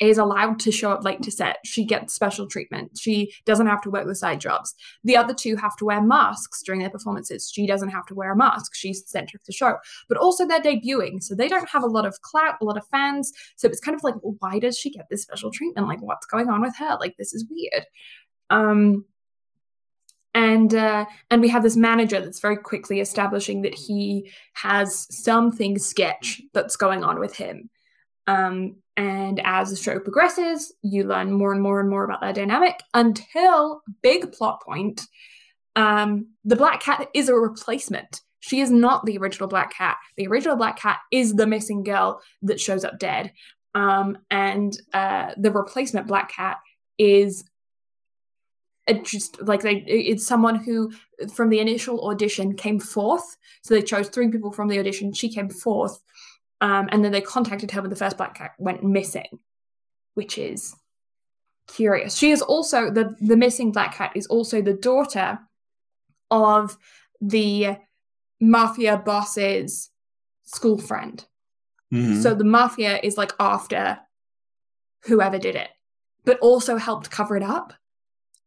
is 0.00 0.18
allowed 0.18 0.60
to 0.60 0.72
show 0.72 0.92
up 0.92 1.04
late 1.04 1.22
to 1.22 1.30
set. 1.30 1.58
She 1.64 1.84
gets 1.84 2.14
special 2.14 2.46
treatment. 2.46 2.98
She 2.98 3.32
doesn't 3.44 3.66
have 3.66 3.82
to 3.82 3.90
work 3.90 4.06
the 4.06 4.14
side 4.14 4.40
jobs. 4.40 4.74
The 5.04 5.16
other 5.16 5.34
two 5.34 5.56
have 5.56 5.76
to 5.76 5.84
wear 5.84 6.00
masks 6.00 6.62
during 6.62 6.80
their 6.80 6.90
performances. 6.90 7.50
She 7.52 7.66
doesn't 7.66 7.88
have 7.88 8.06
to 8.06 8.14
wear 8.14 8.32
a 8.32 8.36
mask. 8.36 8.74
She's 8.74 9.02
the 9.02 9.08
center 9.08 9.36
of 9.36 9.44
the 9.44 9.52
show. 9.52 9.76
But 10.08 10.18
also 10.18 10.46
they're 10.46 10.60
debuting, 10.60 11.22
so 11.22 11.34
they 11.34 11.48
don't 11.48 11.68
have 11.68 11.82
a 11.82 11.86
lot 11.86 12.06
of 12.06 12.20
clout, 12.22 12.56
a 12.60 12.64
lot 12.64 12.76
of 12.76 12.86
fans. 12.88 13.32
So 13.56 13.68
it's 13.68 13.80
kind 13.80 13.96
of 13.96 14.04
like, 14.04 14.14
well, 14.22 14.36
why 14.38 14.58
does 14.58 14.78
she 14.78 14.90
get 14.90 15.06
this 15.10 15.22
special 15.22 15.50
treatment? 15.50 15.88
Like, 15.88 16.02
what's 16.02 16.26
going 16.26 16.48
on 16.48 16.60
with 16.60 16.76
her? 16.76 16.96
Like, 17.00 17.16
this 17.16 17.34
is 17.34 17.44
weird. 17.50 17.84
Um, 18.50 19.04
and 20.34 20.74
uh, 20.74 21.06
and 21.30 21.40
we 21.40 21.48
have 21.48 21.62
this 21.62 21.76
manager 21.76 22.20
that's 22.20 22.38
very 22.38 22.56
quickly 22.56 23.00
establishing 23.00 23.62
that 23.62 23.74
he 23.74 24.30
has 24.52 25.06
something 25.10 25.78
sketch 25.78 26.40
that's 26.52 26.76
going 26.76 27.02
on 27.02 27.18
with 27.18 27.34
him. 27.34 27.70
Um, 28.26 28.76
and 28.98 29.40
as 29.44 29.70
the 29.70 29.76
show 29.76 30.00
progresses, 30.00 30.74
you 30.82 31.04
learn 31.04 31.30
more 31.30 31.52
and 31.52 31.62
more 31.62 31.78
and 31.78 31.88
more 31.88 32.04
about 32.04 32.20
their 32.20 32.32
dynamic 32.32 32.82
until 32.92 33.80
big 34.02 34.32
plot 34.32 34.60
point. 34.60 35.02
Um, 35.76 36.30
the 36.44 36.56
Black 36.56 36.80
Cat 36.80 37.08
is 37.14 37.28
a 37.28 37.34
replacement. 37.36 38.22
She 38.40 38.58
is 38.58 38.72
not 38.72 39.06
the 39.06 39.16
original 39.18 39.48
Black 39.48 39.72
Cat. 39.72 39.98
The 40.16 40.26
original 40.26 40.56
Black 40.56 40.80
Cat 40.80 40.98
is 41.12 41.34
the 41.34 41.46
missing 41.46 41.84
girl 41.84 42.20
that 42.42 42.58
shows 42.58 42.84
up 42.84 42.98
dead. 42.98 43.32
Um, 43.72 44.18
and 44.32 44.76
uh, 44.92 45.30
the 45.36 45.52
replacement 45.52 46.08
Black 46.08 46.32
Cat 46.32 46.56
is 46.98 47.44
just 49.04 49.40
like 49.42 49.60
they 49.60 49.84
it's 49.86 50.26
someone 50.26 50.56
who 50.56 50.90
from 51.32 51.50
the 51.50 51.60
initial 51.60 52.08
audition 52.08 52.56
came 52.56 52.80
fourth 52.80 53.36
so 53.62 53.74
they 53.74 53.82
chose 53.82 54.08
three 54.08 54.30
people 54.30 54.50
from 54.50 54.66
the 54.66 54.78
audition 54.78 55.12
she 55.12 55.28
came 55.28 55.50
fourth 55.50 56.00
um, 56.60 56.88
and 56.90 57.04
then 57.04 57.12
they 57.12 57.20
contacted 57.20 57.70
her 57.70 57.80
when 57.80 57.90
the 57.90 57.96
first 57.96 58.16
black 58.16 58.34
cat 58.34 58.52
went 58.58 58.82
missing 58.82 59.38
which 60.14 60.38
is 60.38 60.74
curious 61.66 62.16
she 62.16 62.30
is 62.30 62.42
also 62.42 62.90
the 62.90 63.14
the 63.20 63.36
missing 63.36 63.72
black 63.72 63.94
cat 63.94 64.12
is 64.14 64.26
also 64.26 64.62
the 64.62 64.72
daughter 64.72 65.38
of 66.30 66.76
the 67.20 67.76
mafia 68.40 68.96
boss's 68.96 69.90
school 70.44 70.78
friend 70.78 71.26
mm-hmm. 71.92 72.20
so 72.20 72.34
the 72.34 72.44
mafia 72.44 72.98
is 73.02 73.16
like 73.16 73.32
after 73.38 73.98
whoever 75.04 75.38
did 75.38 75.54
it 75.54 75.68
but 76.24 76.38
also 76.40 76.76
helped 76.76 77.10
cover 77.10 77.36
it 77.36 77.42
up 77.42 77.74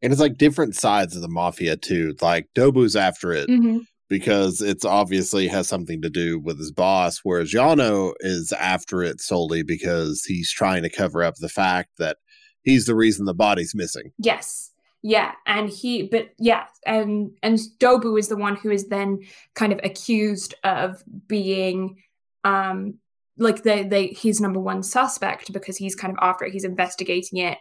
and 0.02 0.12
it's 0.12 0.22
like 0.22 0.38
different 0.38 0.76
sides 0.76 1.16
of 1.16 1.22
the 1.22 1.28
mafia 1.28 1.78
too. 1.78 2.16
Like 2.22 2.50
Dobu's 2.56 2.96
after 2.96 3.32
it 3.34 3.48
mm-hmm. 3.48 3.80
Because 4.12 4.62
it's 4.62 4.84
obviously 4.84 5.48
has 5.48 5.70
something 5.70 6.02
to 6.02 6.10
do 6.10 6.38
with 6.38 6.60
his 6.60 6.70
boss, 6.70 7.22
whereas 7.24 7.54
Yano 7.54 8.12
is 8.20 8.52
after 8.52 9.02
it 9.02 9.22
solely 9.22 9.64
because 9.64 10.26
he's 10.26 10.52
trying 10.52 10.84
to 10.84 10.90
cover 10.90 11.24
up 11.24 11.36
the 11.36 11.48
fact 11.48 11.92
that 11.98 12.18
he's 12.62 12.88
the 12.88 12.94
reason 12.94 13.24
the 13.24 13.34
body's 13.34 13.74
missing. 13.74 14.12
Yes. 14.20 14.74
Yeah, 15.02 15.32
and 15.48 15.70
he, 15.70 16.04
but 16.04 16.32
yeah, 16.38 16.66
and 16.86 17.32
and 17.42 17.58
Dobu 17.80 18.20
is 18.20 18.28
the 18.28 18.36
one 18.36 18.58
who 18.58 18.70
is 18.70 18.90
then 18.90 19.20
kind 19.56 19.72
of 19.72 19.80
accused 19.82 20.56
of 20.66 21.02
being, 21.28 21.96
um, 22.44 23.00
like 23.38 23.64
they 23.64 23.84
they 23.84 24.08
he's 24.08 24.42
number 24.42 24.60
one 24.60 24.84
suspect 24.84 25.54
because 25.54 25.78
he's 25.78 25.96
kind 25.96 26.12
of 26.12 26.20
after 26.22 26.46
it, 26.46 26.52
he's 26.52 26.66
investigating 26.66 27.40
it, 27.40 27.58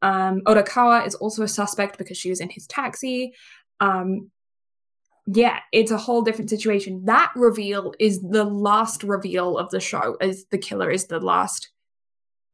um, 0.00 0.42
Odokawa 0.46 1.06
is 1.06 1.16
also 1.16 1.42
a 1.42 1.48
suspect 1.48 1.98
because 1.98 2.16
she 2.16 2.30
was 2.30 2.40
in 2.40 2.50
his 2.50 2.66
taxi. 2.68 3.34
Um, 3.80 4.30
yeah, 5.30 5.58
it's 5.72 5.90
a 5.90 5.98
whole 5.98 6.22
different 6.22 6.48
situation. 6.48 7.04
That 7.04 7.30
reveal 7.36 7.92
is 8.00 8.22
the 8.22 8.44
last 8.44 9.02
reveal 9.02 9.58
of 9.58 9.70
the 9.70 9.80
show. 9.80 10.16
As 10.20 10.46
the 10.50 10.56
killer 10.56 10.90
is 10.90 11.06
the 11.06 11.20
last, 11.20 11.70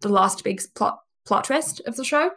the 0.00 0.08
last 0.08 0.42
big 0.42 0.60
plot 0.74 0.98
plot 1.24 1.44
twist 1.44 1.80
of 1.86 1.94
the 1.96 2.04
show. 2.04 2.30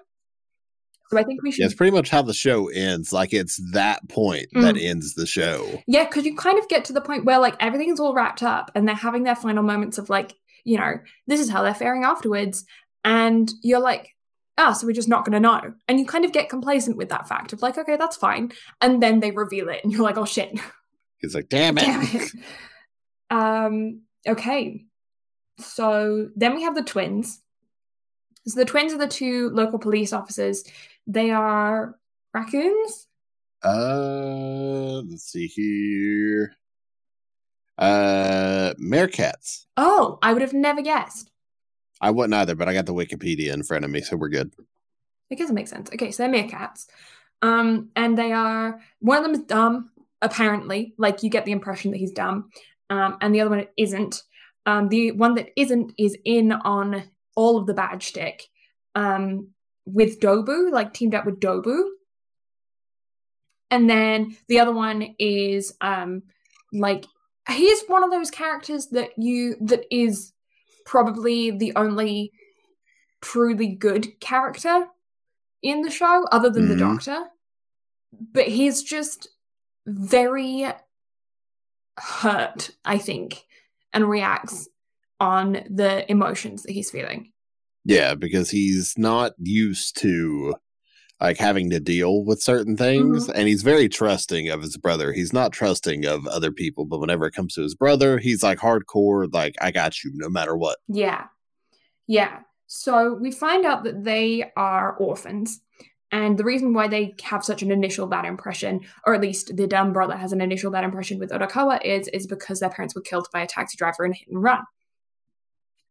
So 1.09 1.17
I 1.17 1.23
think 1.23 1.41
we 1.41 1.51
should. 1.51 1.61
Yeah, 1.61 1.65
it's 1.65 1.75
pretty 1.75 1.95
much 1.95 2.09
how 2.09 2.21
the 2.21 2.35
show 2.35 2.67
ends. 2.67 3.11
Like 3.11 3.33
it's 3.33 3.59
that 3.71 4.07
point 4.09 4.47
mm. 4.53 4.61
that 4.61 4.77
ends 4.77 5.15
the 5.15 5.25
show. 5.25 5.81
Yeah, 5.87 6.03
because 6.03 6.25
you 6.25 6.35
kind 6.35 6.59
of 6.59 6.67
get 6.67 6.85
to 6.85 6.93
the 6.93 7.01
point 7.01 7.25
where 7.25 7.39
like 7.39 7.55
everything's 7.59 7.99
all 7.99 8.13
wrapped 8.13 8.43
up, 8.43 8.69
and 8.75 8.87
they're 8.87 8.95
having 8.95 9.23
their 9.23 9.35
final 9.35 9.63
moments 9.63 9.97
of 9.97 10.09
like, 10.09 10.35
you 10.65 10.77
know, 10.77 10.99
this 11.25 11.39
is 11.39 11.49
how 11.49 11.63
they're 11.63 11.73
faring 11.73 12.03
afterwards, 12.03 12.63
and 13.03 13.51
you're 13.63 13.79
like, 13.79 14.13
ah, 14.57 14.73
so 14.73 14.87
we're 14.87 14.93
just 14.93 15.07
not 15.07 15.25
going 15.25 15.33
to 15.33 15.39
know. 15.39 15.73
And 15.87 15.99
you 15.99 16.05
kind 16.05 16.25
of 16.25 16.31
get 16.31 16.49
complacent 16.49 16.97
with 16.97 17.09
that 17.09 17.27
fact 17.27 17.53
of 17.53 17.61
like, 17.61 17.77
okay, 17.77 17.95
that's 17.95 18.17
fine. 18.17 18.51
And 18.81 19.01
then 19.01 19.19
they 19.19 19.31
reveal 19.31 19.69
it 19.69 19.81
and 19.83 19.91
you're 19.91 20.01
like, 20.01 20.17
oh 20.17 20.25
shit. 20.25 20.59
He's 21.19 21.35
like, 21.35 21.49
damn 21.49 21.77
it. 21.77 21.81
Damn 21.81 22.01
it. 22.03 22.31
um, 23.29 24.01
okay. 24.27 24.85
So 25.59 26.29
then 26.35 26.55
we 26.55 26.63
have 26.63 26.75
the 26.75 26.83
twins. 26.83 27.41
So 28.47 28.59
the 28.59 28.65
twins 28.65 28.93
are 28.93 28.97
the 28.97 29.07
two 29.07 29.49
local 29.49 29.79
police 29.79 30.13
officers. 30.13 30.63
They 31.05 31.31
are 31.31 31.95
raccoons. 32.33 33.07
Uh, 33.63 35.01
let's 35.01 35.23
see 35.23 35.47
here. 35.47 36.53
Uh, 37.77 38.73
meerkats. 38.79 39.65
Oh, 39.75 40.17
I 40.21 40.33
would 40.33 40.41
have 40.41 40.53
never 40.53 40.81
guessed. 40.81 41.31
I 41.99 42.11
wouldn't 42.11 42.33
either, 42.33 42.55
but 42.55 42.69
I 42.69 42.73
got 42.73 42.85
the 42.85 42.93
Wikipedia 42.93 43.53
in 43.53 43.63
front 43.63 43.85
of 43.85 43.91
me, 43.91 44.01
so 44.01 44.17
we're 44.17 44.29
good. 44.29 44.53
It 45.29 45.51
makes 45.51 45.69
sense. 45.69 45.89
Okay, 45.93 46.11
so 46.11 46.23
they're 46.23 46.31
meerkats. 46.31 46.85
Um, 47.41 47.89
and 47.95 48.17
they 48.17 48.31
are 48.31 48.79
one 48.99 49.17
of 49.17 49.23
them 49.23 49.33
is 49.33 49.47
dumb, 49.47 49.91
apparently. 50.21 50.93
Like 50.97 51.23
you 51.23 51.29
get 51.29 51.45
the 51.45 51.51
impression 51.51 51.91
that 51.91 51.97
he's 51.97 52.11
dumb. 52.11 52.49
Um, 52.89 53.17
and 53.21 53.33
the 53.33 53.41
other 53.41 53.49
one 53.49 53.67
isn't. 53.77 54.23
Um, 54.65 54.89
the 54.89 55.11
one 55.11 55.35
that 55.35 55.49
isn't 55.55 55.93
is 55.97 56.17
in 56.25 56.51
on 56.51 57.03
all 57.35 57.57
of 57.57 57.67
the 57.67 57.73
bad 57.73 58.01
shtick. 58.03 58.43
Um, 58.95 59.49
with 59.85 60.19
Dobu, 60.19 60.71
like 60.71 60.93
teamed 60.93 61.15
up 61.15 61.25
with 61.25 61.39
Dobu. 61.39 61.83
And 63.71 63.89
then 63.89 64.37
the 64.47 64.59
other 64.59 64.73
one 64.73 65.15
is 65.19 65.73
um 65.81 66.23
like 66.73 67.05
he's 67.49 67.83
one 67.87 68.03
of 68.03 68.11
those 68.11 68.31
characters 68.31 68.87
that 68.87 69.11
you 69.17 69.55
that 69.61 69.85
is 69.91 70.33
probably 70.87 71.51
the 71.51 71.73
only 71.75 72.31
truly 73.21 73.67
good 73.67 74.19
character 74.19 74.87
in 75.61 75.81
the 75.81 75.91
show, 75.91 76.25
other 76.31 76.49
than 76.49 76.63
mm-hmm. 76.63 76.71
the 76.71 76.79
Doctor. 76.79 77.25
But 78.33 78.47
he's 78.47 78.81
just 78.81 79.27
very 79.85 80.65
hurt, 81.99 82.71
I 82.85 82.97
think, 82.97 83.43
and 83.93 84.09
reacts 84.09 84.69
on 85.19 85.63
the 85.69 86.09
emotions 86.09 86.63
that 86.63 86.71
he's 86.71 86.89
feeling. 86.89 87.33
Yeah, 87.83 88.15
because 88.15 88.49
he's 88.49 88.93
not 88.97 89.33
used 89.37 89.99
to 90.01 90.55
like 91.19 91.37
having 91.37 91.69
to 91.69 91.79
deal 91.79 92.23
with 92.23 92.41
certain 92.41 92.77
things 92.77 93.23
mm-hmm. 93.23 93.37
and 93.37 93.47
he's 93.47 93.63
very 93.63 93.89
trusting 93.89 94.49
of 94.49 94.61
his 94.61 94.77
brother 94.77 95.13
he's 95.13 95.33
not 95.33 95.51
trusting 95.51 96.05
of 96.05 96.27
other 96.27 96.51
people 96.51 96.85
but 96.85 96.99
whenever 96.99 97.25
it 97.25 97.33
comes 97.33 97.53
to 97.53 97.61
his 97.61 97.75
brother 97.75 98.17
he's 98.17 98.43
like 98.43 98.59
hardcore 98.59 99.31
like 99.33 99.55
i 99.61 99.71
got 99.71 100.03
you 100.03 100.11
no 100.13 100.29
matter 100.29 100.55
what 100.55 100.77
yeah 100.87 101.25
yeah 102.07 102.39
so 102.67 103.13
we 103.13 103.31
find 103.31 103.65
out 103.65 103.83
that 103.83 104.03
they 104.03 104.51
are 104.55 104.95
orphans 104.97 105.61
and 106.11 106.37
the 106.37 106.43
reason 106.43 106.73
why 106.73 106.87
they 106.87 107.15
have 107.23 107.43
such 107.43 107.61
an 107.61 107.71
initial 107.71 108.07
bad 108.07 108.25
impression, 108.25 108.81
or 109.05 109.13
at 109.13 109.21
least 109.21 109.57
the 109.57 109.67
dumb 109.67 109.91
brother 109.91 110.15
has 110.15 110.31
an 110.31 110.39
initial 110.39 110.71
bad 110.71 110.85
impression 110.85 111.19
with 111.19 111.31
Odokawa, 111.31 111.83
is 111.83 112.07
is 112.09 112.25
because 112.25 112.59
their 112.61 112.69
parents 112.69 112.95
were 112.95 113.01
killed 113.01 113.27
by 113.33 113.41
a 113.41 113.47
taxi 113.47 113.75
driver 113.75 114.05
in 114.05 114.13
a 114.13 114.15
hit 114.15 114.29
and 114.29 114.41
run. 114.41 114.61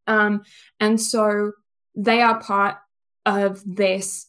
Um, 0.07 0.43
and 0.81 1.01
so 1.01 1.53
they 1.95 2.23
are 2.23 2.41
part 2.41 2.77
of 3.27 3.63
this 3.67 4.27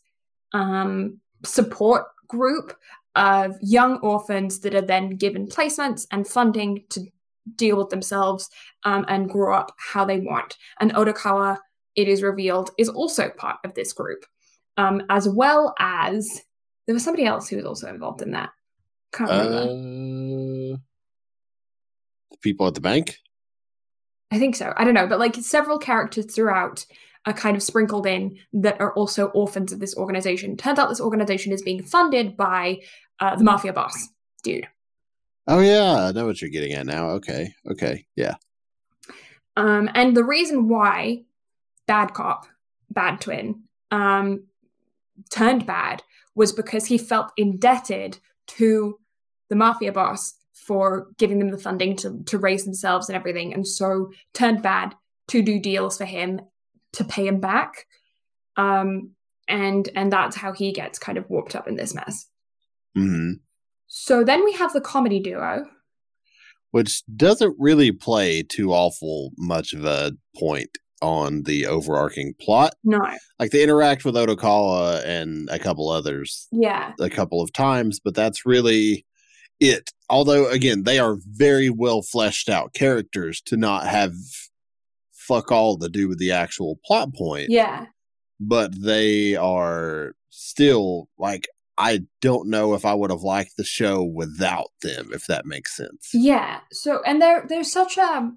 um, 0.54 1.20
support 1.44 2.06
group 2.28 2.76
of 3.16 3.56
young 3.62 3.98
orphans 4.00 4.60
that 4.60 4.76
are 4.76 4.82
then 4.82 5.12
given 5.12 5.48
placements 5.48 6.06
and 6.12 6.28
funding 6.28 6.84
to 6.90 7.02
deal 7.56 7.78
with 7.78 7.90
themselves 7.90 8.50
um, 8.84 9.06
and 9.08 9.30
grow 9.30 9.56
up 9.56 9.72
how 9.78 10.06
they 10.06 10.20
want. 10.20 10.58
And 10.80 10.94
Odokawa, 10.94 11.58
it 11.96 12.08
is 12.08 12.22
revealed, 12.22 12.72
is 12.78 12.90
also 12.90 13.30
part 13.30 13.58
of 13.64 13.74
this 13.74 13.94
group, 13.94 14.26
um, 14.78 15.02
as 15.10 15.28
well 15.28 15.74
as 15.80 16.44
there 16.86 16.94
was 16.94 17.04
somebody 17.04 17.26
else 17.26 17.50
who 17.50 17.56
was 17.58 17.66
also 17.66 17.88
involved 17.90 18.22
in 18.22 18.32
that. 18.32 18.50
Can't 19.14 19.30
remember. 19.30 20.74
Uh, 20.74 20.78
people 22.42 22.68
at 22.68 22.76
the 22.76 22.82
bank. 22.82 23.18
I 24.30 24.40
think 24.40 24.56
so. 24.56 24.74
I 24.76 24.84
don't 24.84 24.94
know, 24.94 25.08
but 25.08 25.20
like 25.20 25.36
several 25.36 25.80
characters 25.80 26.34
throughout 26.34 26.86
are 27.28 27.34
kind 27.34 27.58
of 27.58 27.62
sprinkled 27.62 28.08
in 28.08 28.38
that 28.54 28.80
are 28.80 28.94
also 28.94 29.28
orphans 29.28 29.74
of 29.74 29.80
this 29.82 29.96
organization. 29.98 30.56
Turns 30.56 30.80
out 30.80 30.88
this 30.88 31.02
organization 31.02 31.52
is 31.52 31.62
being 31.62 31.84
funded 31.84 32.38
by 32.38 32.80
uh, 33.20 33.36
the 33.36 33.44
mafia 33.44 33.74
boss 33.74 34.08
dude. 34.44 34.68
Oh 35.46 35.60
yeah, 35.60 36.08
I 36.08 36.12
know 36.14 36.26
what 36.26 36.42
you're 36.42 36.50
getting 36.50 36.74
at 36.74 36.86
now. 36.86 37.10
Okay, 37.12 37.54
okay, 37.70 38.06
yeah. 38.16 38.36
Um, 39.58 39.90
and 39.94 40.16
the 40.16 40.24
reason 40.24 40.70
why 40.70 41.24
bad 41.86 42.14
cop, 42.14 42.46
bad 42.90 43.20
twin, 43.20 43.64
um, 43.92 44.46
turned 45.30 45.66
bad 45.66 46.04
was 46.34 46.54
because 46.54 46.86
he 46.86 46.98
felt 46.98 47.32
indebted 47.36 48.20
to 48.48 49.00
the 49.50 49.56
mafia 49.56 49.92
boss 49.92 50.36
for 50.54 51.08
giving 51.18 51.40
them 51.40 51.52
the 51.52 51.58
funding 51.58 51.98
to 51.98 52.24
to 52.28 52.38
raise 52.38 52.64
themselves 52.64 53.10
and 53.10 53.18
everything, 53.18 53.54
and 53.54 53.68
so 53.68 54.12
turned 54.34 54.64
bad 54.64 54.96
to 55.28 55.42
do 55.42 55.60
deals 55.60 55.98
for 55.98 56.06
him 56.06 56.40
to 56.94 57.04
pay 57.04 57.28
him 57.28 57.40
back. 57.40 57.86
Um, 58.56 59.12
and 59.48 59.90
and 59.96 60.12
that's 60.12 60.36
how 60.36 60.52
he 60.52 60.72
gets 60.72 61.00
kind 61.00 61.18
of 61.18 61.30
warped 61.30 61.56
up 61.56 61.68
in 61.68 61.76
this 61.76 61.94
mess. 61.94 62.28
hmm 62.96 63.34
So 63.88 64.24
then 64.24 64.44
we 64.44 64.54
have 64.54 64.74
the 64.74 64.82
comedy 64.82 65.20
duo. 65.20 65.66
Which 66.72 67.04
doesn't 67.16 67.56
really 67.58 67.92
play 67.92 68.44
too 68.44 68.74
awful 68.74 69.32
much 69.38 69.74
of 69.74 69.86
a 69.86 70.12
point 70.38 70.78
on 71.02 71.44
the 71.44 71.66
overarching 71.66 72.34
plot. 72.42 72.74
No, 72.84 73.00
Like 73.40 73.52
they 73.52 73.64
interact 73.64 74.04
with 74.04 74.16
Odokawa 74.16 75.04
and 75.06 75.48
a 75.50 75.60
couple 75.60 75.90
others 75.90 76.48
yeah, 76.52 76.94
a 77.00 77.10
couple 77.10 77.42
of 77.42 77.54
times, 77.54 78.00
but 78.00 78.16
that's 78.16 78.46
really 78.46 79.06
it. 79.60 79.92
Although, 80.10 80.50
again, 80.50 80.84
they 80.84 81.00
are 81.00 81.18
very 81.26 81.70
well 81.70 82.02
fleshed 82.02 82.50
out 82.50 82.74
characters 82.74 83.42
to 83.42 83.58
not 83.58 83.86
have 83.88 84.14
fuck 85.28 85.52
all 85.52 85.78
to 85.78 85.90
do 85.90 86.08
with 86.08 86.20
the 86.20 86.32
actual 86.32 86.80
plot 86.86 87.14
point, 87.14 87.50
yeah, 87.50 87.88
but 88.40 88.72
they 88.82 89.36
are 89.36 90.14
still 90.30 91.10
like, 91.18 91.48
I 91.78 92.06
don't 92.22 92.50
know 92.50 92.74
if 92.74 92.86
I 92.86 92.94
would 92.94 93.12
have 93.12 93.22
liked 93.22 93.58
the 93.58 93.64
show 93.64 94.04
without 94.04 94.70
them, 94.82 95.10
if 95.14 95.26
that 95.28 95.46
makes 95.46 95.76
sense. 95.76 96.10
yeah. 96.14 96.60
So 96.72 97.02
and 97.06 97.22
they're 97.22 97.46
they're 97.48 97.64
such 97.64 97.98
a 97.98 98.32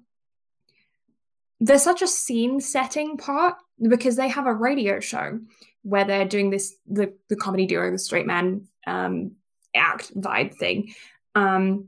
there's 1.59 1.83
such 1.83 2.01
a 2.01 2.07
scene 2.07 2.59
setting 2.59 3.17
part 3.17 3.55
because 3.87 4.15
they 4.15 4.27
have 4.27 4.47
a 4.47 4.53
radio 4.53 4.99
show 4.99 5.39
where 5.83 6.05
they're 6.05 6.27
doing 6.27 6.49
this 6.49 6.75
the 6.87 7.13
the 7.29 7.35
comedy 7.35 7.65
duo 7.65 7.91
the 7.91 7.99
straight 7.99 8.27
man 8.27 8.67
um 8.85 9.31
act 9.75 10.11
vibe 10.19 10.53
thing 10.55 10.93
um 11.35 11.87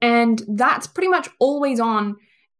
and 0.00 0.42
that's 0.48 0.86
pretty 0.86 1.08
much 1.08 1.28
always 1.38 1.80
on 1.80 2.16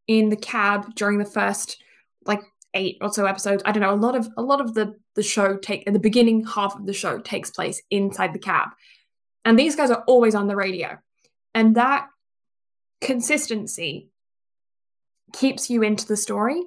in 0.09 0.29
the 0.29 0.35
cab 0.35 0.95
during 0.95 1.19
the 1.19 1.23
first 1.23 1.81
like 2.25 2.41
eight 2.73 2.97
or 2.99 3.13
so 3.13 3.27
episodes. 3.27 3.61
I 3.63 3.71
don't 3.71 3.83
know 3.83 3.93
a 3.93 3.95
lot 3.95 4.15
of 4.15 4.27
a 4.35 4.41
lot 4.41 4.59
of 4.59 4.73
the 4.73 4.95
the 5.15 5.21
show 5.21 5.55
take 5.55 5.85
the 5.85 5.99
beginning 5.99 6.45
half 6.45 6.75
of 6.75 6.87
the 6.87 6.93
show 6.93 7.19
takes 7.19 7.51
place 7.51 7.81
inside 7.91 8.33
the 8.33 8.39
cab. 8.39 8.69
And 9.45 9.57
these 9.57 9.75
guys 9.75 9.91
are 9.91 10.03
always 10.07 10.33
on 10.33 10.47
the 10.47 10.55
radio. 10.55 10.97
And 11.53 11.75
that 11.75 12.07
consistency 13.01 14.09
keeps 15.31 15.69
you 15.69 15.83
into 15.83 16.07
the 16.07 16.17
story. 16.17 16.59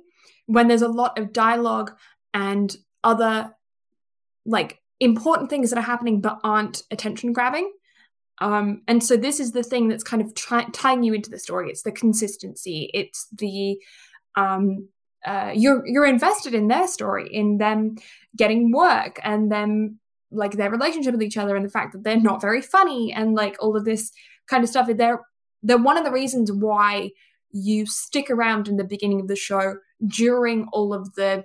When 0.47 0.69
there's 0.69 0.83
a 0.83 0.89
lot 0.89 1.19
of 1.19 1.33
dialogue 1.33 1.93
and 2.33 2.75
other 3.03 3.53
like 4.47 4.81
important 5.01 5.51
things 5.51 5.71
that 5.71 5.79
are 5.81 5.83
happening 5.83 6.21
but 6.21 6.39
aren't 6.45 6.85
attention 6.93 7.33
grabbing 7.33 7.73
um, 8.43 8.83
and 8.89 9.05
so 9.05 9.17
this 9.17 9.39
is 9.39 9.53
the 9.53 9.63
thing 9.63 9.87
that's 9.87 10.03
kind 10.03 10.21
of 10.21 10.35
tying 10.73 11.05
you 11.05 11.15
into 11.15 11.31
the 11.31 11.39
story. 11.39 11.71
It's 11.71 11.83
the 11.83 11.93
consistency. 11.93 12.91
It's 12.93 13.29
the 13.39 13.79
um, 14.35 14.89
uh, 15.25 15.53
you're 15.55 15.87
you're 15.87 16.07
invested 16.07 16.53
in 16.53 16.67
their 16.67 16.89
story 16.89 17.29
in 17.33 17.59
them 17.59 17.95
getting 18.37 18.73
work 18.73 19.21
and 19.23 19.53
them 19.53 20.01
like 20.33 20.53
their 20.53 20.71
relationship 20.71 21.13
with 21.13 21.23
each 21.23 21.37
other 21.37 21.55
and 21.55 21.65
the 21.65 21.71
fact 21.71 21.93
that 21.93 22.03
they're 22.03 22.21
not 22.21 22.41
very 22.41 22.61
funny 22.61 23.13
and 23.13 23.35
like 23.35 23.57
all 23.61 23.77
of 23.77 23.85
this 23.85 24.11
kind 24.49 24.65
of 24.65 24.69
stuff. 24.69 24.91
They're 24.93 25.21
they're 25.63 25.79
one 25.79 25.97
of 25.97 26.05
the 26.05 26.11
reasons 26.11 26.51
why 26.51 27.11
you 27.53 27.87
stick 27.87 28.29
around 28.29 28.67
in 28.67 28.77
the 28.77 28.83
beginning 28.83 29.21
of 29.21 29.29
the 29.29 29.37
show 29.37 29.77
during 30.09 30.67
all 30.73 30.93
of 30.93 31.15
the 31.15 31.45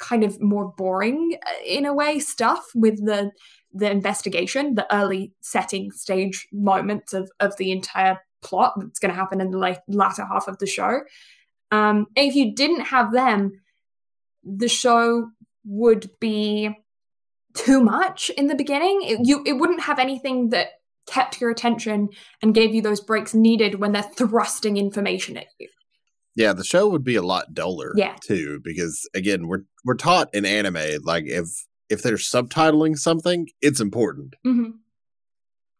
kind 0.00 0.24
of 0.24 0.40
more 0.40 0.72
boring 0.76 1.36
uh, 1.46 1.50
in 1.64 1.86
a 1.86 1.94
way 1.94 2.18
stuff 2.18 2.64
with 2.74 3.04
the 3.04 3.30
the 3.72 3.88
investigation 3.88 4.74
the 4.74 4.92
early 4.92 5.32
setting 5.40 5.92
stage 5.92 6.48
moments 6.52 7.12
of 7.12 7.30
of 7.38 7.56
the 7.56 7.70
entire 7.70 8.18
plot 8.42 8.72
that's 8.78 8.98
going 8.98 9.12
to 9.12 9.18
happen 9.18 9.40
in 9.40 9.50
the 9.50 9.58
like 9.58 9.80
latter 9.86 10.24
half 10.24 10.48
of 10.48 10.58
the 10.58 10.66
show. 10.66 11.00
Um 11.70 12.06
if 12.16 12.34
you 12.34 12.54
didn't 12.54 12.86
have 12.86 13.12
them 13.12 13.52
the 14.42 14.68
show 14.68 15.28
would 15.64 16.10
be 16.18 16.70
too 17.54 17.82
much 17.82 18.30
in 18.30 18.46
the 18.46 18.54
beginning. 18.54 19.00
It, 19.02 19.18
you 19.22 19.42
it 19.46 19.54
wouldn't 19.54 19.82
have 19.82 19.98
anything 19.98 20.50
that 20.50 20.68
kept 21.06 21.40
your 21.40 21.50
attention 21.50 22.08
and 22.42 22.54
gave 22.54 22.74
you 22.74 22.82
those 22.82 23.00
breaks 23.00 23.34
needed 23.34 23.76
when 23.76 23.92
they're 23.92 24.02
thrusting 24.02 24.76
information 24.76 25.36
at 25.36 25.46
you 25.58 25.68
Yeah, 26.36 26.52
the 26.52 26.64
show 26.64 26.88
would 26.88 27.04
be 27.04 27.16
a 27.16 27.22
lot 27.22 27.54
duller 27.54 27.92
Yeah. 27.96 28.16
too, 28.22 28.60
because 28.62 29.08
again, 29.14 29.46
we're 29.48 29.64
we're 29.84 29.94
taught 29.96 30.32
in 30.34 30.44
anime, 30.44 31.02
like 31.02 31.24
if 31.26 31.66
if 31.88 32.02
they're 32.02 32.14
subtitling 32.16 32.96
something, 32.96 33.48
it's 33.60 33.80
important. 33.80 34.36
hmm 34.44 34.70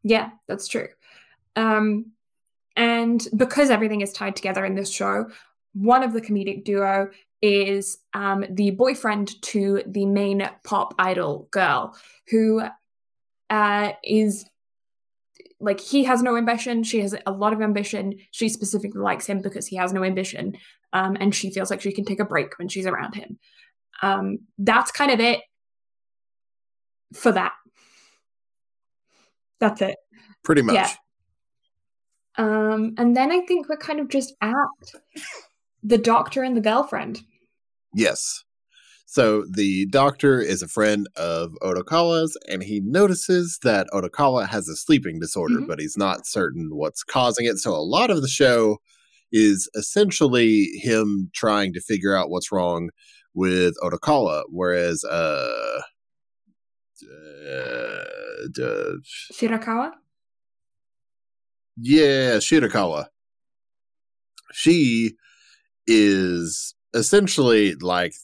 Yeah, 0.02 0.31
that's 0.48 0.66
true. 0.68 0.89
Um, 1.56 2.12
and 2.77 3.27
because 3.36 3.70
everything 3.70 4.01
is 4.01 4.12
tied 4.12 4.36
together 4.36 4.64
in 4.64 4.74
this 4.74 4.90
show, 4.90 5.27
one 5.72 6.02
of 6.02 6.12
the 6.12 6.20
comedic 6.20 6.64
duo 6.64 7.10
is 7.43 7.98
um, 8.12 8.44
the 8.51 8.70
boyfriend 8.72 9.40
to 9.43 9.82
the 9.86 10.06
main 10.06 10.48
pop 10.64 10.94
idol 10.98 11.48
girl, 11.51 11.97
who 12.28 12.62
uh, 13.51 13.93
is 14.05 14.44
like 15.61 15.81
he 15.81 16.05
has 16.05 16.23
no 16.23 16.37
ambition. 16.37 16.82
She 16.82 17.01
has 17.01 17.15
a 17.27 17.32
lot 17.32 17.53
of 17.53 17.61
ambition. 17.61 18.15
She 18.31 18.49
specifically 18.49 19.01
likes 19.01 19.27
him 19.27 19.43
because 19.43 19.66
he 19.66 19.77
has 19.77 19.93
no 19.93 20.05
ambition, 20.05 20.57
um, 20.93 21.16
and 21.20 21.35
she 21.35 21.51
feels 21.51 21.70
like 21.70 21.81
she 21.81 21.93
can 21.93 22.05
take 22.05 22.20
a 22.20 22.24
break 22.24 22.59
when 22.59 22.69
she's 22.69 22.87
around 22.87 23.15
him. 23.15 23.39
Um, 24.03 24.39
that's 24.59 24.91
kind 24.91 25.11
of 25.11 25.20
it 25.20 25.41
for 27.12 27.32
that. 27.32 27.53
That's 29.61 29.82
it. 29.82 29.97
Pretty 30.43 30.62
much. 30.62 30.74
Yeah. 30.74 30.91
Um, 32.37 32.95
and 32.97 33.15
then 33.15 33.31
I 33.31 33.41
think 33.41 33.69
we're 33.69 33.77
kind 33.77 34.01
of 34.01 34.09
just 34.09 34.32
at 34.41 34.55
the 35.82 35.99
doctor 35.99 36.43
and 36.43 36.57
the 36.57 36.62
girlfriend. 36.62 37.23
Yes. 37.95 38.45
So 39.11 39.45
the 39.51 39.87
doctor 39.87 40.41
is 40.41 40.62
a 40.62 40.69
friend 40.69 41.09
of 41.16 41.51
Odokawa's, 41.62 42.39
and 42.49 42.62
he 42.62 42.78
notices 42.78 43.59
that 43.65 43.89
Odokawa 43.93 44.47
has 44.49 44.69
a 44.69 44.77
sleeping 44.77 45.19
disorder, 45.19 45.57
Mhm. 45.57 45.66
but 45.66 45.81
he's 45.81 45.97
not 45.97 46.28
certain 46.28 46.69
what's 46.77 47.03
causing 47.03 47.45
it. 47.45 47.59
So 47.59 47.73
a 47.73 47.82
lot 47.82 48.12
of 48.12 48.23
the 48.23 48.28
show 48.28 48.78
is 49.32 49.69
essentially 49.74 50.66
him 50.74 51.28
trying 51.35 51.73
to 51.73 51.81
figure 51.81 52.15
out 52.15 52.31
what's 52.31 52.53
wrong 52.53 52.91
with 53.35 53.74
Odokawa, 53.82 54.45
whereas 54.49 55.03
uh, 55.03 55.81
uh, 57.03 58.05
uh 58.62 58.93
Shirakawa? 59.32 59.91
yeah, 61.77 62.37
Shirakawa. 62.37 63.07
She 64.53 65.16
is 65.89 66.77
essentially 66.95 67.74
like 67.74 68.15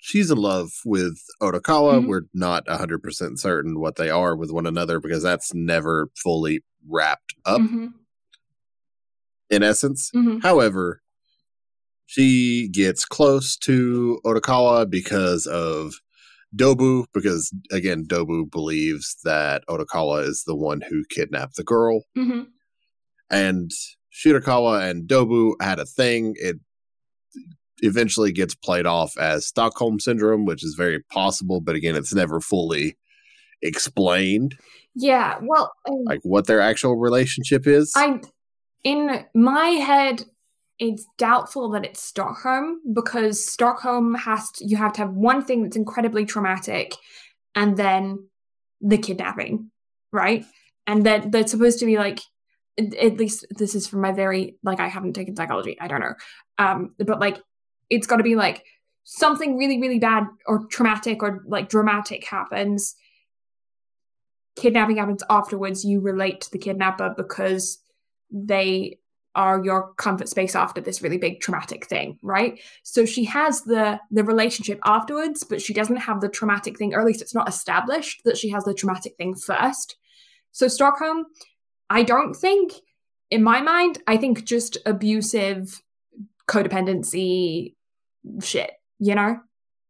she's 0.00 0.30
in 0.30 0.38
love 0.38 0.70
with 0.84 1.18
Odokawa. 1.42 2.00
Mhm. 2.02 2.06
We're 2.08 2.22
not 2.34 2.66
100% 2.66 3.38
certain 3.38 3.78
what 3.80 3.96
they 3.96 4.10
are 4.10 4.34
with 4.34 4.50
one 4.50 4.66
another 4.66 4.98
because 5.00 5.22
that's 5.22 5.52
never 5.54 6.10
fully 6.16 6.62
wrapped 6.88 7.34
up 7.44 7.60
hmm 7.60 7.86
in 9.50 9.62
essence. 9.62 10.10
hmm 10.12 10.38
However, 10.38 11.02
she 12.06 12.68
gets 12.72 13.04
close 13.04 13.56
to 13.58 14.20
Odokawa 14.24 14.88
because 14.88 15.46
of 15.46 15.94
Dobu, 16.56 17.04
because 17.14 17.52
again, 17.70 18.04
Dobu 18.06 18.50
believes 18.50 19.16
that 19.24 19.62
Odokawa 19.68 20.26
is 20.26 20.42
the 20.46 20.56
one 20.56 20.80
who 20.88 21.04
kidnapped 21.10 21.56
the 21.56 21.64
girl. 21.64 22.04
hmm 22.14 22.42
and 23.32 23.70
Shirakawa 24.12 24.90
and 24.90 25.08
Dobu 25.08 25.54
had 25.62 25.78
a 25.78 25.84
thing. 25.86 26.34
It 26.36 26.56
eventually 27.82 28.32
gets 28.32 28.54
played 28.54 28.86
off 28.86 29.16
as 29.18 29.46
Stockholm 29.46 30.00
syndrome, 30.00 30.44
which 30.44 30.64
is 30.64 30.74
very 30.74 31.00
possible, 31.00 31.60
but 31.60 31.74
again, 31.74 31.96
it's 31.96 32.14
never 32.14 32.40
fully 32.40 32.96
explained, 33.62 34.56
Yeah, 34.94 35.38
well, 35.42 35.72
um, 35.88 36.04
like 36.04 36.20
what 36.22 36.46
their 36.46 36.60
actual 36.60 36.96
relationship 36.96 37.66
is. 37.66 37.92
I 37.96 38.20
in 38.82 39.24
my 39.34 39.66
head 39.68 40.24
it's 40.78 41.06
doubtful 41.18 41.68
that 41.70 41.84
it's 41.84 42.02
Stockholm 42.02 42.80
because 42.94 43.46
Stockholm 43.46 44.14
has 44.14 44.50
to, 44.52 44.66
you 44.66 44.78
have 44.78 44.94
to 44.94 45.02
have 45.02 45.10
one 45.10 45.44
thing 45.44 45.62
that's 45.62 45.76
incredibly 45.76 46.24
traumatic 46.24 46.96
and 47.54 47.76
then 47.76 48.30
the 48.80 48.96
kidnapping, 48.96 49.70
right? 50.10 50.44
And 50.86 51.04
that 51.04 51.30
that's 51.30 51.52
supposed 51.52 51.80
to 51.80 51.86
be 51.86 51.98
like 51.98 52.20
at 52.78 52.94
at 52.94 53.18
least 53.18 53.46
this 53.50 53.74
is 53.74 53.86
from 53.86 54.00
my 54.00 54.12
very 54.12 54.56
like 54.62 54.80
I 54.80 54.88
haven't 54.88 55.12
taken 55.12 55.36
psychology, 55.36 55.76
I 55.78 55.86
don't 55.86 56.00
know. 56.00 56.14
Um 56.58 56.94
but 56.98 57.20
like 57.20 57.42
it's 57.90 58.06
got 58.06 58.16
to 58.16 58.22
be 58.22 58.36
like 58.36 58.64
something 59.04 59.56
really 59.56 59.80
really 59.80 59.98
bad 59.98 60.24
or 60.46 60.66
traumatic 60.66 61.22
or 61.22 61.42
like 61.46 61.68
dramatic 61.68 62.24
happens 62.26 62.94
kidnapping 64.56 64.96
happens 64.96 65.22
afterwards 65.30 65.84
you 65.84 66.00
relate 66.00 66.40
to 66.40 66.50
the 66.50 66.58
kidnapper 66.58 67.14
because 67.16 67.78
they 68.30 68.98
are 69.34 69.64
your 69.64 69.94
comfort 69.94 70.28
space 70.28 70.56
after 70.56 70.80
this 70.80 71.02
really 71.02 71.18
big 71.18 71.40
traumatic 71.40 71.86
thing 71.86 72.18
right? 72.20 72.60
So 72.82 73.06
she 73.06 73.24
has 73.24 73.62
the 73.62 74.00
the 74.10 74.24
relationship 74.24 74.80
afterwards 74.84 75.44
but 75.44 75.62
she 75.62 75.72
doesn't 75.72 75.96
have 75.96 76.20
the 76.20 76.28
traumatic 76.28 76.76
thing 76.76 76.94
or 76.94 77.00
at 77.00 77.06
least 77.06 77.22
it's 77.22 77.34
not 77.34 77.48
established 77.48 78.22
that 78.24 78.36
she 78.36 78.50
has 78.50 78.64
the 78.64 78.74
traumatic 78.74 79.16
thing 79.16 79.34
first. 79.34 79.96
So 80.52 80.68
stockholm 80.68 81.26
i 81.88 82.02
don't 82.02 82.34
think 82.34 82.72
in 83.30 83.42
my 83.42 83.60
mind 83.60 83.98
i 84.06 84.16
think 84.16 84.44
just 84.44 84.78
abusive 84.86 85.82
codependency 86.48 87.74
shit 88.42 88.72
you 88.98 89.14
know 89.14 89.36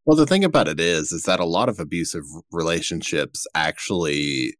Well, 0.05 0.17
the 0.17 0.25
thing 0.25 0.43
about 0.43 0.67
it 0.67 0.79
is, 0.79 1.11
is 1.11 1.23
that 1.23 1.39
a 1.39 1.45
lot 1.45 1.69
of 1.69 1.79
abusive 1.79 2.23
relationships 2.51 3.45
actually 3.53 4.55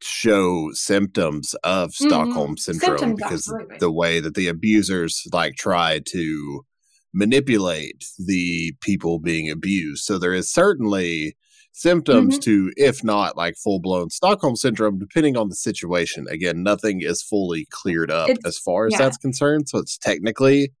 show 0.00 0.70
symptoms 0.72 1.54
of 1.64 1.90
mm-hmm. 1.90 2.06
Stockholm 2.06 2.56
syndrome 2.56 2.98
symptoms, 2.98 3.14
because 3.16 3.48
absolutely. 3.48 3.78
the 3.78 3.92
way 3.92 4.20
that 4.20 4.34
the 4.34 4.48
abusers 4.48 5.26
like 5.32 5.56
try 5.56 6.00
to 6.06 6.64
manipulate 7.12 8.04
the 8.18 8.74
people 8.80 9.18
being 9.18 9.50
abused. 9.50 10.04
So 10.04 10.18
there 10.18 10.34
is 10.34 10.52
certainly 10.52 11.36
symptoms 11.72 12.38
mm-hmm. 12.38 12.68
to, 12.68 12.72
if 12.76 13.02
not 13.02 13.36
like 13.36 13.56
full 13.56 13.80
blown 13.80 14.10
Stockholm 14.10 14.56
syndrome, 14.56 14.98
depending 14.98 15.36
on 15.36 15.48
the 15.48 15.56
situation. 15.56 16.26
Again, 16.28 16.62
nothing 16.62 17.00
is 17.02 17.22
fully 17.22 17.66
cleared 17.70 18.10
up 18.10 18.28
it's, 18.28 18.46
as 18.46 18.58
far 18.58 18.86
as 18.86 18.92
yeah. 18.92 18.98
that's 18.98 19.16
concerned. 19.16 19.68
So 19.68 19.78
it's 19.78 19.98
technically 19.98 20.72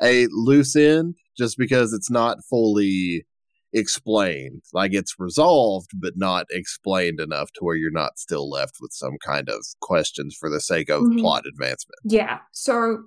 a 0.00 0.28
loose 0.30 0.76
end 0.76 1.16
just 1.36 1.58
because 1.58 1.92
it's 1.92 2.10
not 2.10 2.38
fully 2.48 3.24
explained. 3.72 4.62
Like 4.72 4.94
it's 4.94 5.18
resolved, 5.18 5.90
but 5.94 6.14
not 6.16 6.46
explained 6.50 7.20
enough 7.20 7.52
to 7.54 7.60
where 7.60 7.76
you're 7.76 7.90
not 7.90 8.18
still 8.18 8.48
left 8.48 8.76
with 8.80 8.92
some 8.92 9.18
kind 9.24 9.48
of 9.48 9.64
questions 9.80 10.36
for 10.38 10.50
the 10.50 10.60
sake 10.60 10.88
of 10.88 11.02
mm-hmm. 11.02 11.18
plot 11.18 11.44
advancement. 11.46 11.98
Yeah. 12.04 12.38
So, 12.52 13.04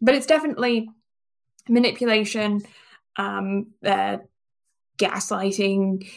but 0.00 0.14
it's 0.14 0.26
definitely 0.26 0.88
manipulation, 1.68 2.62
um, 3.16 3.66
uh, 3.84 4.18
gaslighting, 4.98 6.08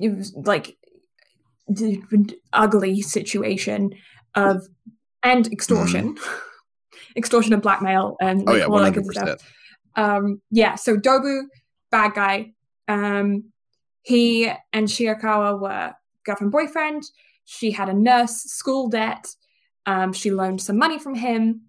was 0.00 0.34
like 0.36 0.76
ugly 2.52 3.00
situation 3.00 3.94
of 4.34 4.66
and 5.22 5.52
extortion, 5.52 6.16
mm. 6.16 6.38
extortion 7.16 7.52
and 7.52 7.62
blackmail 7.62 8.16
and 8.20 8.48
oh 8.48 8.54
yeah, 8.54 8.66
one 8.66 8.82
hundred 8.82 9.06
percent. 9.06 9.40
Um, 9.96 10.40
yeah, 10.50 10.74
so 10.74 10.96
Dobu, 10.96 11.44
bad 11.90 12.14
guy. 12.14 12.52
Um, 12.88 13.44
he 14.02 14.50
and 14.72 14.88
Shirakawa 14.88 15.60
were 15.60 15.94
girlfriend 16.24 16.52
boyfriend. 16.52 17.04
She 17.44 17.70
had 17.70 17.88
a 17.88 17.94
nurse 17.94 18.36
school 18.36 18.88
debt. 18.88 19.26
Um, 19.86 20.12
she 20.12 20.30
loaned 20.30 20.60
some 20.60 20.78
money 20.78 20.98
from 20.98 21.14
him. 21.14 21.62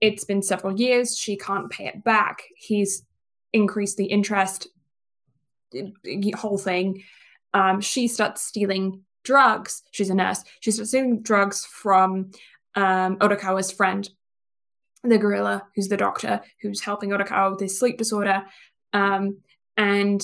It's 0.00 0.24
been 0.24 0.42
several 0.42 0.78
years. 0.78 1.16
She 1.16 1.36
can't 1.36 1.70
pay 1.70 1.86
it 1.86 2.04
back. 2.04 2.42
He's 2.56 3.04
increased 3.52 3.96
the 3.96 4.06
interest 4.06 4.68
whole 6.36 6.58
thing. 6.58 7.02
Um, 7.52 7.80
she 7.80 8.08
starts 8.08 8.42
stealing 8.42 9.02
drugs. 9.22 9.82
She's 9.90 10.10
a 10.10 10.14
nurse. 10.14 10.44
She 10.60 10.70
starts 10.70 10.90
stealing 10.90 11.22
drugs 11.22 11.64
from 11.64 12.30
um, 12.74 13.16
Odokawa's 13.16 13.70
friend, 13.70 14.08
the 15.10 15.18
gorilla, 15.18 15.64
who's 15.74 15.88
the 15.88 15.96
doctor, 15.96 16.40
who's 16.62 16.80
helping 16.80 17.10
Odokawa 17.10 17.52
with 17.52 17.60
his 17.60 17.78
sleep 17.78 17.98
disorder. 17.98 18.44
Um, 18.92 19.38
and 19.76 20.22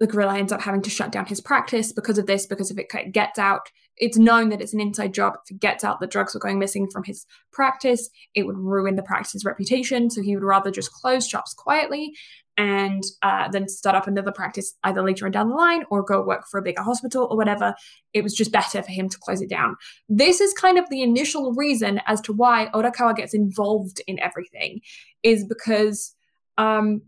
the 0.00 0.06
gorilla 0.06 0.38
ends 0.38 0.52
up 0.52 0.60
having 0.60 0.82
to 0.82 0.90
shut 0.90 1.12
down 1.12 1.26
his 1.26 1.40
practice 1.40 1.92
because 1.92 2.18
of 2.18 2.26
this, 2.26 2.46
because 2.46 2.70
if 2.70 2.78
it 2.78 3.12
gets 3.12 3.38
out, 3.38 3.70
it's 3.96 4.16
known 4.16 4.50
that 4.50 4.60
it's 4.60 4.74
an 4.74 4.80
inside 4.80 5.12
job. 5.12 5.34
If 5.44 5.56
it 5.56 5.60
gets 5.60 5.82
out 5.82 5.98
that 6.00 6.10
drugs 6.10 6.34
were 6.34 6.40
going 6.40 6.58
missing 6.58 6.88
from 6.88 7.02
his 7.04 7.26
practice, 7.52 8.08
it 8.34 8.44
would 8.44 8.56
ruin 8.56 8.94
the 8.94 9.02
practice's 9.02 9.44
reputation. 9.44 10.08
So 10.08 10.22
he 10.22 10.36
would 10.36 10.44
rather 10.44 10.70
just 10.70 10.92
close 10.92 11.26
shops 11.26 11.52
quietly 11.52 12.14
and 12.58 13.04
uh, 13.22 13.48
then 13.48 13.68
start 13.68 13.94
up 13.94 14.08
another 14.08 14.32
practice 14.32 14.74
either 14.82 15.00
later 15.00 15.24
on 15.24 15.30
down 15.30 15.48
the 15.48 15.54
line 15.54 15.84
or 15.90 16.02
go 16.02 16.20
work 16.20 16.44
for 16.50 16.58
a 16.58 16.62
bigger 16.62 16.82
hospital 16.82 17.28
or 17.30 17.36
whatever. 17.36 17.72
It 18.12 18.24
was 18.24 18.34
just 18.34 18.50
better 18.50 18.82
for 18.82 18.90
him 18.90 19.08
to 19.08 19.18
close 19.18 19.40
it 19.40 19.48
down. 19.48 19.76
This 20.08 20.40
is 20.40 20.52
kind 20.54 20.76
of 20.76 20.84
the 20.90 21.02
initial 21.02 21.54
reason 21.54 22.00
as 22.06 22.20
to 22.22 22.32
why 22.32 22.68
Odokawa 22.74 23.16
gets 23.16 23.32
involved 23.32 24.02
in 24.08 24.18
everything, 24.18 24.80
is 25.22 25.44
because 25.44 26.14
um, 26.58 27.02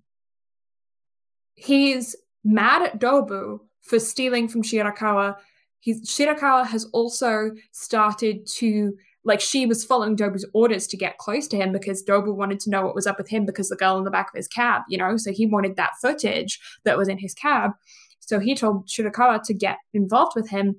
he's 1.56 2.14
mad 2.44 2.82
at 2.82 3.00
Dobu 3.00 3.58
for 3.82 3.98
stealing 3.98 4.46
from 4.46 4.62
Shirakawa. 4.62 5.34
He's, 5.80 6.08
Shirakawa 6.08 6.66
has 6.68 6.84
also 6.92 7.50
started 7.72 8.46
to 8.58 8.94
like 9.24 9.40
she 9.40 9.66
was 9.66 9.84
following 9.84 10.16
Dobu's 10.16 10.46
orders 10.54 10.86
to 10.88 10.96
get 10.96 11.18
close 11.18 11.46
to 11.48 11.56
him 11.56 11.72
because 11.72 12.02
Dobu 12.02 12.34
wanted 12.34 12.60
to 12.60 12.70
know 12.70 12.82
what 12.82 12.94
was 12.94 13.06
up 13.06 13.18
with 13.18 13.28
him 13.28 13.44
because 13.44 13.68
the 13.68 13.76
girl 13.76 13.98
in 13.98 14.04
the 14.04 14.10
back 14.10 14.28
of 14.32 14.36
his 14.36 14.48
cab, 14.48 14.82
you 14.88 14.96
know, 14.96 15.16
so 15.16 15.32
he 15.32 15.46
wanted 15.46 15.76
that 15.76 15.92
footage 16.00 16.58
that 16.84 16.96
was 16.96 17.08
in 17.08 17.18
his 17.18 17.34
cab. 17.34 17.72
So 18.20 18.38
he 18.38 18.54
told 18.54 18.86
Shirakawa 18.86 19.42
to 19.44 19.54
get 19.54 19.76
involved 19.92 20.32
with 20.36 20.48
him. 20.48 20.76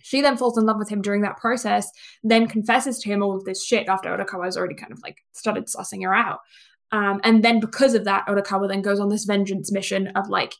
She 0.00 0.20
then 0.20 0.36
falls 0.36 0.58
in 0.58 0.66
love 0.66 0.78
with 0.78 0.88
him 0.88 1.00
during 1.00 1.22
that 1.22 1.38
process, 1.38 1.90
then 2.22 2.46
confesses 2.46 2.98
to 3.00 3.08
him 3.08 3.22
all 3.22 3.36
of 3.36 3.44
this 3.44 3.64
shit 3.64 3.88
after 3.88 4.10
Odokawa 4.10 4.44
has 4.44 4.56
already 4.56 4.74
kind 4.74 4.92
of 4.92 5.00
like 5.02 5.18
started 5.32 5.66
sussing 5.66 6.04
her 6.04 6.14
out. 6.14 6.40
Um, 6.90 7.20
and 7.24 7.42
then 7.42 7.60
because 7.60 7.94
of 7.94 8.04
that, 8.04 8.26
Odokawa 8.26 8.68
then 8.68 8.82
goes 8.82 9.00
on 9.00 9.08
this 9.08 9.24
vengeance 9.24 9.72
mission 9.72 10.08
of 10.08 10.28
like, 10.28 10.54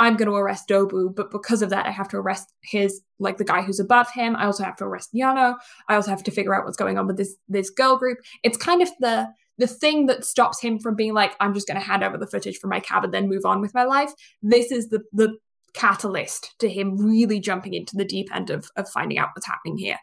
I'm 0.00 0.16
going 0.16 0.28
to 0.28 0.34
arrest 0.34 0.68
Dobu, 0.68 1.14
but 1.14 1.30
because 1.30 1.62
of 1.62 1.70
that, 1.70 1.86
I 1.86 1.90
have 1.90 2.08
to 2.08 2.16
arrest 2.16 2.52
his 2.62 3.00
like 3.18 3.38
the 3.38 3.44
guy 3.44 3.62
who's 3.62 3.80
above 3.80 4.10
him. 4.10 4.36
I 4.36 4.46
also 4.46 4.64
have 4.64 4.76
to 4.76 4.84
arrest 4.84 5.10
Yano. 5.14 5.56
I 5.88 5.94
also 5.94 6.10
have 6.10 6.24
to 6.24 6.30
figure 6.30 6.54
out 6.54 6.64
what's 6.64 6.76
going 6.76 6.98
on 6.98 7.06
with 7.06 7.16
this 7.16 7.36
this 7.48 7.70
girl 7.70 7.96
group. 7.96 8.18
It's 8.42 8.56
kind 8.56 8.82
of 8.82 8.90
the 9.00 9.28
the 9.58 9.66
thing 9.66 10.06
that 10.06 10.24
stops 10.24 10.60
him 10.60 10.78
from 10.78 10.96
being 10.96 11.14
like, 11.14 11.36
I'm 11.38 11.54
just 11.54 11.68
going 11.68 11.78
to 11.78 11.86
hand 11.86 12.02
over 12.02 12.18
the 12.18 12.26
footage 12.26 12.58
from 12.58 12.70
my 12.70 12.80
cab 12.80 13.04
and 13.04 13.14
then 13.14 13.28
move 13.28 13.44
on 13.44 13.60
with 13.60 13.72
my 13.72 13.84
life. 13.84 14.12
This 14.42 14.72
is 14.72 14.88
the 14.88 15.02
the 15.12 15.36
catalyst 15.74 16.54
to 16.60 16.68
him 16.68 16.96
really 16.96 17.40
jumping 17.40 17.74
into 17.74 17.96
the 17.96 18.04
deep 18.04 18.34
end 18.34 18.50
of 18.50 18.70
of 18.76 18.88
finding 18.88 19.18
out 19.18 19.30
what's 19.34 19.46
happening 19.46 19.76
here. 19.78 19.98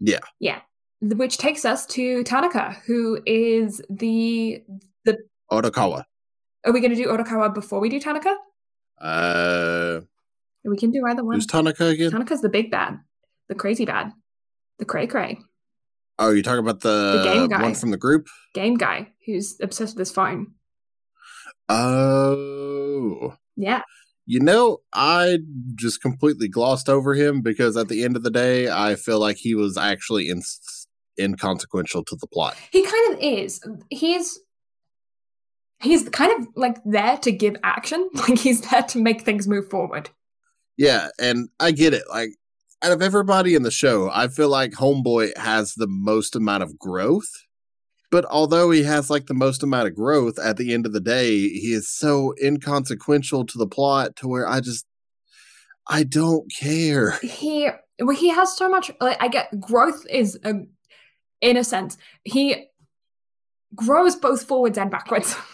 Yeah, 0.00 0.20
yeah. 0.40 0.60
Which 1.00 1.38
takes 1.38 1.64
us 1.64 1.84
to 1.86 2.22
Tanaka, 2.22 2.76
who 2.86 3.20
is 3.26 3.82
the 3.90 4.62
the 5.04 5.18
Odokawa. 5.50 6.04
Are 6.64 6.72
we 6.72 6.80
going 6.80 6.94
to 6.94 6.96
do 6.96 7.08
Odokawa 7.08 7.52
before 7.52 7.80
we 7.80 7.88
do 7.88 7.98
Tanaka? 7.98 8.36
Uh, 9.02 10.00
we 10.64 10.76
can 10.76 10.92
do 10.92 11.04
either 11.06 11.24
one. 11.24 11.34
Who's 11.34 11.46
Tanaka 11.46 11.86
again? 11.86 12.12
Tanaka's 12.12 12.40
the 12.40 12.48
big 12.48 12.70
bad, 12.70 13.00
the 13.48 13.54
crazy 13.54 13.84
bad, 13.84 14.12
the 14.78 14.84
cray 14.84 15.06
cray. 15.06 15.38
Oh, 16.18 16.30
you 16.30 16.42
talking 16.42 16.60
about 16.60 16.80
the, 16.80 17.16
the 17.16 17.24
game 17.24 17.48
guy. 17.48 17.62
one 17.62 17.74
from 17.74 17.90
the 17.90 17.96
group? 17.96 18.28
Game 18.54 18.76
guy 18.76 19.08
who's 19.26 19.58
obsessed 19.60 19.96
with 19.96 20.00
his 20.00 20.12
phone. 20.12 20.52
Oh. 21.68 23.34
Yeah. 23.56 23.82
You 24.24 24.38
know, 24.40 24.78
I 24.94 25.38
just 25.74 26.00
completely 26.00 26.48
glossed 26.48 26.88
over 26.88 27.14
him 27.14 27.42
because 27.42 27.76
at 27.76 27.88
the 27.88 28.04
end 28.04 28.16
of 28.16 28.22
the 28.22 28.30
day, 28.30 28.70
I 28.70 28.94
feel 28.94 29.18
like 29.18 29.38
he 29.38 29.54
was 29.56 29.76
actually 29.76 30.28
in, 30.28 30.42
inconsequential 31.18 32.04
to 32.04 32.16
the 32.16 32.28
plot. 32.28 32.56
He 32.70 32.82
kind 32.82 33.14
of 33.14 33.18
is. 33.20 33.60
He's 33.90 34.38
he's 35.82 36.08
kind 36.08 36.32
of 36.40 36.48
like 36.56 36.78
there 36.84 37.16
to 37.18 37.32
give 37.32 37.56
action. 37.62 38.08
Like 38.14 38.38
he's 38.38 38.60
there 38.70 38.82
to 38.82 38.98
make 38.98 39.22
things 39.22 39.48
move 39.48 39.68
forward. 39.68 40.10
Yeah, 40.76 41.08
and 41.18 41.48
I 41.60 41.72
get 41.72 41.92
it. 41.94 42.04
Like 42.08 42.30
out 42.82 42.92
of 42.92 43.02
everybody 43.02 43.54
in 43.54 43.62
the 43.62 43.70
show, 43.70 44.10
I 44.10 44.28
feel 44.28 44.48
like 44.48 44.72
Homeboy 44.72 45.36
has 45.36 45.74
the 45.74 45.86
most 45.86 46.36
amount 46.36 46.62
of 46.62 46.78
growth. 46.78 47.30
But 48.10 48.24
although 48.26 48.70
he 48.70 48.82
has 48.82 49.08
like 49.10 49.26
the 49.26 49.34
most 49.34 49.62
amount 49.62 49.88
of 49.88 49.94
growth, 49.94 50.38
at 50.38 50.56
the 50.56 50.74
end 50.74 50.86
of 50.86 50.92
the 50.92 51.00
day, 51.00 51.38
he 51.38 51.72
is 51.72 51.88
so 51.88 52.34
inconsequential 52.42 53.46
to 53.46 53.58
the 53.58 53.66
plot 53.66 54.16
to 54.16 54.28
where 54.28 54.48
I 54.48 54.60
just 54.60 54.86
I 55.88 56.04
don't 56.04 56.50
care. 56.52 57.18
He 57.22 57.68
well, 57.98 58.16
he 58.16 58.28
has 58.28 58.56
so 58.56 58.68
much. 58.68 58.90
Like, 59.00 59.16
I 59.20 59.28
get 59.28 59.60
growth 59.60 60.06
is 60.08 60.38
um, 60.44 60.68
in 61.40 61.56
a 61.56 61.64
sense 61.64 61.96
he 62.24 62.66
grows 63.74 64.16
both 64.16 64.44
forwards 64.44 64.78
and 64.78 64.90
backwards. 64.90 65.34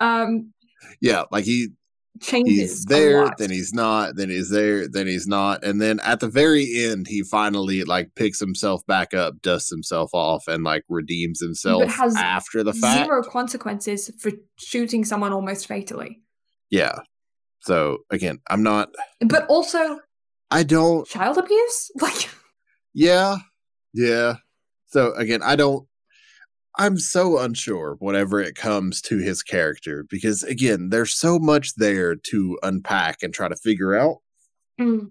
um, 0.00 0.52
yeah, 1.00 1.24
like 1.30 1.44
he 1.44 1.68
changes. 2.20 2.54
He's 2.54 2.84
there, 2.84 3.30
then 3.38 3.50
he's 3.50 3.72
not, 3.72 4.16
then 4.16 4.30
he's 4.30 4.50
there, 4.50 4.88
then 4.88 5.06
he's 5.06 5.26
not, 5.26 5.64
and 5.64 5.80
then 5.80 6.00
at 6.00 6.20
the 6.20 6.28
very 6.28 6.84
end, 6.84 7.08
he 7.08 7.22
finally 7.22 7.84
like 7.84 8.14
picks 8.14 8.40
himself 8.40 8.86
back 8.86 9.14
up, 9.14 9.42
dusts 9.42 9.70
himself 9.70 10.10
off, 10.12 10.46
and 10.48 10.64
like 10.64 10.84
redeems 10.88 11.40
himself 11.40 11.98
after 12.16 12.62
the 12.62 12.72
fact. 12.72 13.06
Zero 13.06 13.22
consequences 13.22 14.10
for 14.18 14.32
shooting 14.58 15.04
someone 15.04 15.32
almost 15.32 15.66
fatally. 15.66 16.20
Yeah. 16.70 17.00
So 17.60 17.98
again, 18.10 18.40
I'm 18.48 18.62
not. 18.62 18.90
But 19.20 19.46
also, 19.46 20.00
I 20.50 20.62
don't 20.62 21.06
child 21.06 21.38
abuse. 21.38 21.90
Like, 22.00 22.30
yeah, 22.92 23.38
yeah. 23.92 24.34
So 24.86 25.12
again, 25.14 25.42
I 25.42 25.56
don't 25.56 25.88
I'm 26.76 26.98
so 26.98 27.38
unsure 27.38 27.96
whenever 28.00 28.40
it 28.40 28.56
comes 28.56 29.00
to 29.02 29.18
his 29.18 29.42
character 29.42 30.04
because 30.10 30.42
again, 30.42 30.88
there's 30.90 31.14
so 31.14 31.38
much 31.38 31.74
there 31.76 32.16
to 32.16 32.58
unpack 32.62 33.22
and 33.22 33.32
try 33.32 33.48
to 33.48 33.56
figure 33.56 33.94
out. 33.94 34.18
Mm. 34.80 35.10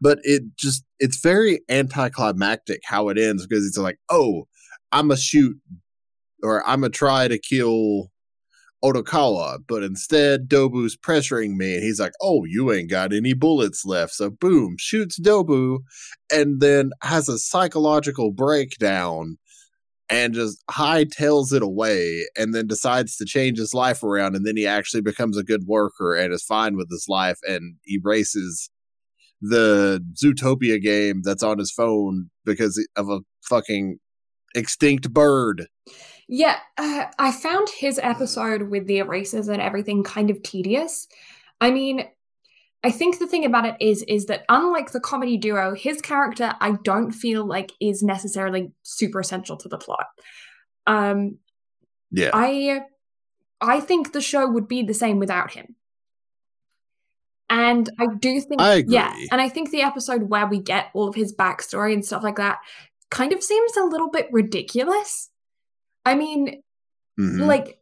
But 0.00 0.18
it 0.22 0.42
just 0.56 0.84
it's 0.98 1.20
very 1.20 1.60
anticlimactic 1.68 2.80
how 2.84 3.08
it 3.08 3.18
ends 3.18 3.46
because 3.46 3.66
it's 3.66 3.78
like, 3.78 3.98
oh, 4.10 4.46
I'm 4.90 5.10
a 5.10 5.16
shoot 5.16 5.56
or 6.42 6.66
I'm 6.66 6.82
a 6.82 6.88
try 6.88 7.28
to 7.28 7.38
kill 7.38 8.10
Odokawa, 8.82 9.58
but 9.68 9.84
instead 9.84 10.48
Dobu's 10.48 10.96
pressuring 10.96 11.54
me 11.56 11.74
and 11.74 11.84
he's 11.84 12.00
like, 12.00 12.12
Oh, 12.20 12.44
you 12.44 12.72
ain't 12.72 12.90
got 12.90 13.12
any 13.12 13.32
bullets 13.32 13.84
left. 13.84 14.12
So 14.12 14.30
boom, 14.30 14.76
shoots 14.78 15.20
Dobu 15.20 15.78
and 16.32 16.60
then 16.60 16.90
has 17.02 17.28
a 17.28 17.38
psychological 17.38 18.32
breakdown 18.32 19.38
and 20.12 20.34
just 20.34 20.62
hightails 20.70 21.52
it 21.52 21.62
away 21.62 22.26
and 22.36 22.54
then 22.54 22.66
decides 22.66 23.16
to 23.16 23.24
change 23.24 23.58
his 23.58 23.72
life 23.72 24.02
around 24.02 24.36
and 24.36 24.46
then 24.46 24.56
he 24.56 24.66
actually 24.66 25.00
becomes 25.00 25.36
a 25.38 25.42
good 25.42 25.64
worker 25.66 26.14
and 26.14 26.32
is 26.32 26.44
fine 26.44 26.76
with 26.76 26.90
his 26.90 27.06
life 27.08 27.38
and 27.48 27.76
erases 27.86 28.70
the 29.40 30.04
Zootopia 30.22 30.80
game 30.80 31.22
that's 31.24 31.42
on 31.42 31.58
his 31.58 31.72
phone 31.72 32.30
because 32.44 32.84
of 32.94 33.08
a 33.08 33.20
fucking 33.48 33.98
extinct 34.54 35.12
bird. 35.12 35.66
Yeah, 36.28 36.58
uh, 36.78 37.06
I 37.18 37.32
found 37.32 37.68
his 37.68 37.98
episode 38.02 38.70
with 38.70 38.86
the 38.86 38.98
erasers 38.98 39.48
and 39.48 39.60
everything 39.60 40.04
kind 40.04 40.30
of 40.30 40.42
tedious. 40.42 41.08
I 41.60 41.70
mean, 41.70 42.04
I 42.84 42.90
think 42.90 43.18
the 43.18 43.26
thing 43.28 43.44
about 43.44 43.64
it 43.64 43.76
is 43.80 44.02
is 44.08 44.26
that 44.26 44.44
unlike 44.48 44.90
the 44.90 45.00
comedy 45.00 45.36
duo, 45.36 45.74
his 45.74 46.00
character 46.00 46.54
I 46.60 46.72
don't 46.82 47.12
feel 47.12 47.46
like 47.46 47.72
is 47.80 48.02
necessarily 48.02 48.72
super 48.82 49.20
essential 49.20 49.56
to 49.58 49.68
the 49.68 49.78
plot. 49.78 50.06
Um 50.86 51.38
yeah. 52.10 52.30
I 52.34 52.80
I 53.60 53.78
think 53.80 54.12
the 54.12 54.20
show 54.20 54.48
would 54.50 54.66
be 54.66 54.82
the 54.82 54.94
same 54.94 55.18
without 55.20 55.52
him. 55.52 55.76
And 57.48 57.88
I 58.00 58.06
do 58.18 58.40
think 58.40 58.60
I 58.62 58.76
agree. 58.76 58.94
yeah, 58.94 59.14
and 59.30 59.40
I 59.40 59.48
think 59.48 59.70
the 59.70 59.82
episode 59.82 60.22
where 60.30 60.46
we 60.46 60.58
get 60.58 60.86
all 60.94 61.06
of 61.08 61.14
his 61.14 61.34
backstory 61.34 61.92
and 61.92 62.04
stuff 62.04 62.22
like 62.22 62.36
that 62.36 62.58
kind 63.10 63.32
of 63.32 63.42
seems 63.42 63.76
a 63.76 63.84
little 63.84 64.10
bit 64.10 64.28
ridiculous. 64.32 65.28
I 66.06 66.14
mean, 66.14 66.62
Mhm. 67.20 67.46
like 67.46 67.78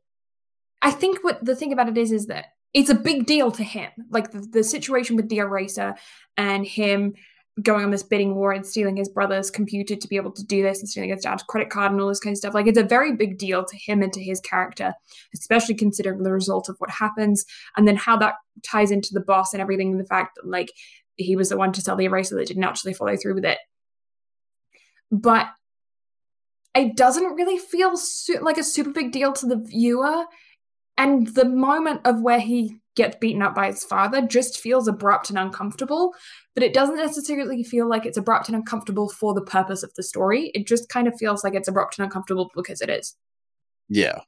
I 0.83 0.91
think 0.91 1.23
what 1.23 1.45
the 1.45 1.55
thing 1.55 1.73
about 1.73 1.89
it 1.89 1.97
is 1.97 2.11
is 2.11 2.27
that 2.27 2.47
it's 2.73 2.91
a 2.91 2.95
big 2.95 3.27
deal 3.27 3.51
to 3.53 3.65
him. 3.65 3.91
Like 4.11 4.31
the, 4.31 4.41
the 4.41 4.65
situation 4.65 5.17
with 5.17 5.29
the 5.29 5.39
eraser 5.39 5.95
and 6.37 6.65
him 6.65 7.15
going 7.63 7.85
on 7.85 7.91
this 7.91 8.03
bidding 8.03 8.35
war 8.35 8.53
and 8.53 8.65
stealing 8.65 8.97
his 8.97 9.09
brother's 9.09 9.51
computer 9.51 9.97
to 9.97 10.09
be 10.09 10.17
able 10.17 10.31
to 10.33 10.45
do 10.45 10.63
this 10.63 10.81
and 10.81 10.89
stealing 10.89 11.11
his 11.11 11.23
dad's 11.23 11.43
credit 11.43 11.69
card 11.69 11.93
and 11.93 12.01
all 12.01 12.09
this 12.09 12.21
kind 12.21 12.33
of 12.33 12.39
stuff. 12.39 12.55
Like 12.55 12.67
it's 12.67 12.79
a 12.79 12.85
very 12.85 13.15
big 13.17 13.39
deal 13.39 13.65
to 13.65 13.77
him 13.77 14.03
and 14.03 14.13
to 14.13 14.23
his 14.23 14.41
character, 14.41 14.95
especially 15.35 15.75
considering 15.75 16.23
the 16.23 16.33
result 16.33 16.69
of 16.69 16.77
what 16.79 16.91
happens 16.91 17.45
and 17.77 17.87
then 17.87 17.97
how 17.97 18.17
that 18.19 18.35
ties 18.63 18.91
into 18.91 19.11
the 19.13 19.21
boss 19.21 19.53
and 19.53 19.61
everything 19.61 19.91
and 19.93 20.01
the 20.01 20.07
fact 20.07 20.37
that 20.37 20.49
like 20.49 20.73
he 21.17 21.37
was 21.37 21.49
the 21.51 21.57
one 21.57 21.73
to 21.73 21.83
sell 21.83 21.97
the 21.97 22.05
eraser 22.05 22.37
that 22.37 22.49
didn't 22.49 22.65
actually 22.65 22.95
follow 22.95 23.17
through 23.17 23.35
with 23.35 23.45
it. 23.45 23.59
But 25.11 25.49
it 26.75 26.97
doesn't 26.97 27.35
really 27.35 27.59
feel 27.59 27.97
su- 27.97 28.41
like 28.41 28.59
a 28.59 28.65
super 28.65 28.91
big 28.91 29.11
deal 29.11 29.33
to 29.33 29.47
the 29.47 29.57
viewer 29.57 30.25
and 31.01 31.27
the 31.29 31.47
moment 31.47 32.03
of 32.05 32.21
where 32.21 32.41
he 32.41 32.77
gets 32.95 33.17
beaten 33.21 33.41
up 33.41 33.55
by 33.55 33.69
his 33.69 33.83
father 33.85 34.21
just 34.21 34.61
feels 34.61 34.87
abrupt 34.87 35.31
and 35.31 35.39
uncomfortable, 35.39 36.15
but 36.55 36.63
it 36.63 36.75
doesn't 36.75 36.97
necessarily 36.97 37.63
feel 37.65 37.89
like 37.89 38.05
it's 38.05 38.19
abrupt 38.19 38.49
and 38.49 38.57
uncomfortable 38.57 39.09
for 39.09 39.33
the 39.33 39.41
purpose 39.41 39.83
of 39.83 39.93
the 39.95 40.03
story. 40.03 40.51
It 40.55 40.67
just 40.67 40.89
kind 40.91 41.09
of 41.09 41.15
feels 41.19 41.43
like 41.43 41.55
it's 41.55 41.69
abrupt 41.69 41.99
and 41.99 42.05
uncomfortable 42.05 42.51
because 42.55 42.81
it 42.81 42.91
is. 42.91 43.17
Yeah. 43.89 44.19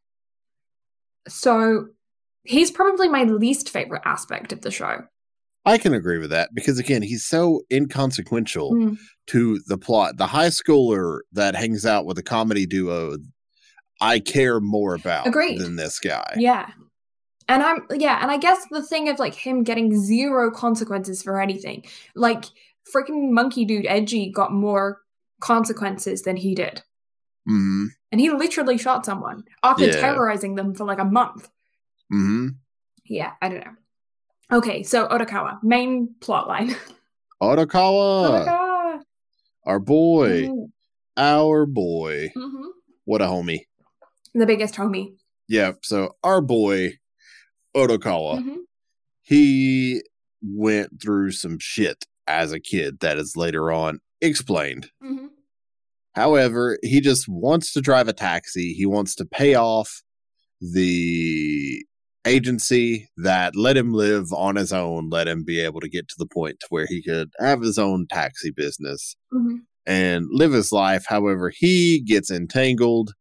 So 1.28 1.88
he's 2.44 2.70
probably 2.70 3.08
my 3.08 3.24
least 3.24 3.68
favorite 3.68 4.02
aspect 4.04 4.52
of 4.52 4.62
the 4.62 4.70
show. 4.70 5.02
I 5.64 5.78
can 5.78 5.94
agree 5.94 6.18
with 6.18 6.30
that 6.30 6.50
because 6.54 6.78
again, 6.78 7.02
he's 7.02 7.24
so 7.24 7.62
inconsequential 7.72 8.72
Mm. 8.72 8.98
to 9.28 9.60
the 9.66 9.78
plot. 9.78 10.16
The 10.16 10.26
high 10.26 10.48
schooler 10.48 11.20
that 11.32 11.54
hangs 11.54 11.86
out 11.86 12.06
with 12.06 12.18
a 12.18 12.22
comedy 12.22 12.66
duo, 12.66 13.16
I 14.02 14.18
care 14.20 14.60
more 14.60 14.94
about 14.94 15.26
Agreed. 15.26 15.58
than 15.60 15.76
this 15.76 15.98
guy. 15.98 16.34
Yeah. 16.36 16.70
And 17.48 17.62
I'm 17.62 17.86
yeah, 17.90 18.18
and 18.22 18.30
I 18.30 18.36
guess 18.36 18.66
the 18.70 18.82
thing 18.82 19.08
of 19.08 19.18
like 19.18 19.34
him 19.34 19.62
getting 19.64 19.98
zero 19.98 20.50
consequences 20.50 21.22
for 21.22 21.40
anything. 21.40 21.84
Like 22.14 22.44
freaking 22.94 23.30
monkey 23.30 23.64
dude 23.64 23.86
Edgy 23.86 24.30
got 24.30 24.52
more 24.52 25.00
consequences 25.40 26.22
than 26.22 26.36
he 26.36 26.54
did. 26.54 26.82
hmm 27.46 27.86
And 28.12 28.20
he 28.20 28.30
literally 28.30 28.78
shot 28.78 29.04
someone 29.04 29.44
after 29.62 29.86
Yeah. 29.86 30.00
terrorizing 30.00 30.54
them 30.54 30.74
for 30.74 30.84
like 30.84 30.98
a 31.00 31.04
month. 31.04 31.48
hmm 32.10 32.48
Yeah, 33.06 33.32
I 33.42 33.48
don't 33.48 33.64
know. 33.64 33.76
Okay, 34.58 34.82
so 34.82 35.06
Odokawa, 35.08 35.62
main 35.62 36.14
plot 36.20 36.46
line. 36.48 36.74
Odokawa, 37.42 38.46
Odokawa. 38.46 39.00
our 39.66 39.78
boy, 39.80 40.42
Mhm. 40.48 40.70
our 41.16 41.66
boy. 41.66 42.30
Mhm. 42.36 42.68
What 43.04 43.20
a 43.22 43.26
homie. 43.26 43.66
The 44.34 44.46
biggest 44.46 44.74
homie. 44.74 45.14
Yeah. 45.48 45.72
So 45.82 46.16
our 46.22 46.40
boy, 46.40 46.98
Odokawa, 47.76 48.40
Mhm. 48.42 48.56
he 49.22 50.02
went 50.42 51.00
through 51.02 51.32
some 51.32 51.58
shit 51.58 52.06
as 52.26 52.52
a 52.52 52.60
kid 52.60 53.00
that 53.00 53.18
is 53.18 53.36
later 53.36 53.70
on 53.70 54.00
explained. 54.20 54.90
Mhm. 55.02 55.28
However, 56.14 56.78
he 56.82 57.00
just 57.00 57.26
wants 57.28 57.72
to 57.72 57.80
drive 57.80 58.08
a 58.08 58.12
taxi. 58.12 58.72
He 58.74 58.86
wants 58.86 59.14
to 59.16 59.24
pay 59.24 59.54
off 59.54 60.02
the 60.60 61.84
agency 62.24 63.08
that 63.16 63.56
let 63.56 63.76
him 63.76 63.92
live 63.92 64.32
on 64.32 64.54
his 64.56 64.72
own, 64.72 65.10
let 65.10 65.26
him 65.26 65.42
be 65.44 65.58
able 65.60 65.80
to 65.80 65.88
get 65.88 66.06
to 66.08 66.14
the 66.18 66.26
point 66.26 66.60
to 66.60 66.66
where 66.70 66.86
he 66.86 67.02
could 67.02 67.30
have 67.40 67.60
his 67.62 67.78
own 67.78 68.06
taxi 68.08 68.50
business 68.50 69.16
Mhm. 69.32 69.62
and 69.86 70.26
live 70.30 70.52
his 70.52 70.70
life. 70.70 71.04
However, 71.08 71.50
he 71.54 72.00
gets 72.00 72.30
entangled 72.30 73.14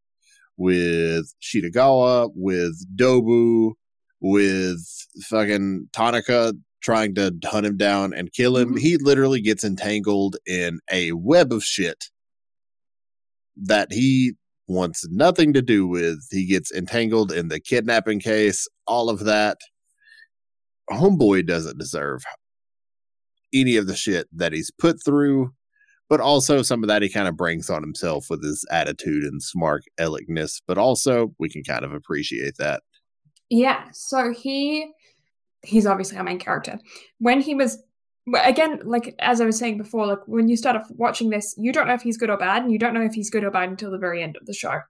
with 0.57 1.33
Shitagawa, 1.41 2.31
with 2.35 2.85
Dobu, 2.95 3.73
with 4.19 4.85
fucking 5.23 5.89
Tanaka 5.93 6.53
trying 6.81 7.13
to 7.15 7.33
hunt 7.45 7.65
him 7.65 7.77
down 7.77 8.13
and 8.13 8.33
kill 8.33 8.57
him. 8.57 8.75
Mhm. 8.75 8.79
He 8.79 8.97
literally 8.97 9.41
gets 9.41 9.63
entangled 9.63 10.37
in 10.45 10.79
a 10.91 11.11
web 11.13 11.53
of 11.53 11.63
shit 11.63 12.05
that 13.55 13.91
he 13.91 14.33
wants 14.67 15.07
nothing 15.09 15.53
to 15.53 15.61
do 15.61 15.87
with. 15.87 16.25
He 16.31 16.45
gets 16.47 16.71
entangled 16.71 17.31
in 17.31 17.49
the 17.49 17.59
kidnapping 17.59 18.19
case, 18.19 18.67
all 18.87 19.09
of 19.09 19.19
that. 19.25 19.57
Homeboy 20.89 21.45
doesn't 21.45 21.77
deserve 21.77 22.23
any 23.53 23.75
of 23.77 23.85
the 23.87 23.95
shit 23.95 24.27
that 24.33 24.53
he's 24.53 24.71
put 24.71 25.03
through, 25.03 25.53
but 26.11 26.19
also 26.19 26.61
some 26.61 26.83
of 26.83 26.89
that 26.89 27.01
he 27.01 27.07
kind 27.07 27.29
of 27.29 27.37
brings 27.37 27.69
on 27.69 27.81
himself 27.81 28.29
with 28.29 28.43
his 28.43 28.65
attitude 28.69 29.23
and 29.23 29.41
smart 29.41 29.85
elegance. 29.97 30.61
But 30.67 30.77
also, 30.77 31.33
we 31.39 31.47
can 31.47 31.63
kind 31.63 31.85
of 31.85 31.93
appreciate 31.93 32.55
that. 32.57 32.83
Yeah, 33.49 33.85
so 33.93 34.33
he 34.33 34.91
he's 35.63 35.85
obviously 35.85 36.17
our 36.17 36.23
main 36.25 36.37
character. 36.37 36.79
When 37.19 37.39
he 37.39 37.55
was 37.55 37.81
again, 38.43 38.81
like 38.83 39.15
as 39.19 39.39
I 39.39 39.45
was 39.45 39.57
saying 39.57 39.77
before, 39.77 40.05
like 40.05 40.27
when 40.27 40.49
you 40.49 40.57
start 40.57 40.83
watching 40.89 41.29
this, 41.29 41.55
you 41.57 41.71
don't 41.71 41.87
know 41.87 41.93
if 41.93 42.01
he's 42.01 42.17
good 42.17 42.29
or 42.29 42.37
bad, 42.37 42.63
and 42.63 42.73
you 42.73 42.77
don't 42.77 42.93
know 42.93 43.03
if 43.03 43.13
he's 43.13 43.29
good 43.29 43.45
or 43.45 43.51
bad 43.51 43.69
until 43.69 43.89
the 43.89 43.97
very 43.97 44.21
end 44.21 44.35
of 44.35 44.45
the 44.45 44.53
show. 44.53 44.81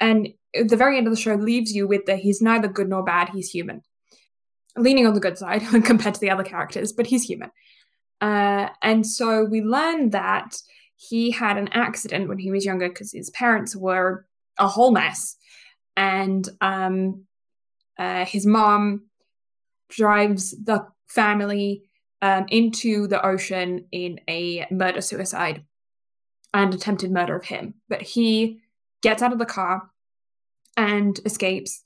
And 0.00 0.30
the 0.52 0.76
very 0.76 0.98
end 0.98 1.06
of 1.06 1.12
the 1.12 1.20
show 1.20 1.36
leaves 1.36 1.72
you 1.72 1.86
with 1.86 2.06
that 2.06 2.18
he's 2.18 2.42
neither 2.42 2.66
good 2.66 2.88
nor 2.88 3.04
bad, 3.04 3.28
he's 3.28 3.50
human. 3.50 3.82
Leaning 4.76 5.06
on 5.06 5.14
the 5.14 5.20
good 5.20 5.38
side 5.38 5.62
compared 5.84 6.14
to 6.14 6.20
the 6.20 6.30
other 6.30 6.42
characters, 6.42 6.92
but 6.92 7.06
he's 7.06 7.22
human. 7.22 7.52
Uh, 8.20 8.68
and 8.82 9.06
so 9.06 9.44
we 9.44 9.62
learn 9.62 10.10
that 10.10 10.56
he 10.96 11.30
had 11.30 11.56
an 11.56 11.68
accident 11.72 12.28
when 12.28 12.38
he 12.38 12.50
was 12.50 12.64
younger 12.64 12.88
because 12.88 13.12
his 13.12 13.30
parents 13.30 13.74
were 13.74 14.26
a 14.58 14.68
whole 14.68 14.90
mess. 14.90 15.36
And 15.96 16.48
um, 16.60 17.24
uh, 17.98 18.24
his 18.24 18.46
mom 18.46 19.06
drives 19.88 20.50
the 20.62 20.86
family 21.08 21.82
um, 22.22 22.46
into 22.48 23.06
the 23.06 23.24
ocean 23.24 23.86
in 23.90 24.20
a 24.28 24.66
murder 24.70 25.00
suicide 25.00 25.64
and 26.52 26.74
attempted 26.74 27.10
murder 27.10 27.36
of 27.36 27.46
him. 27.46 27.74
But 27.88 28.02
he 28.02 28.60
gets 29.02 29.22
out 29.22 29.32
of 29.32 29.38
the 29.38 29.46
car 29.46 29.90
and 30.76 31.18
escapes. 31.24 31.82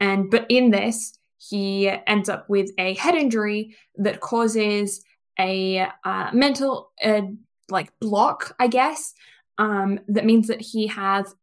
And 0.00 0.30
but 0.30 0.46
in 0.48 0.70
this, 0.70 1.18
he 1.38 1.88
ends 1.88 2.28
up 2.28 2.48
with 2.48 2.70
a 2.78 2.94
head 2.94 3.14
injury 3.14 3.76
that 3.96 4.20
causes 4.20 5.04
a 5.38 5.86
uh, 6.04 6.30
mental 6.32 6.92
uh, 7.02 7.22
like 7.68 7.92
block, 8.00 8.54
I 8.58 8.66
guess. 8.68 9.14
Um, 9.58 10.00
that 10.08 10.24
means 10.24 10.48
that 10.48 10.60
he 10.60 10.86
has 10.88 11.34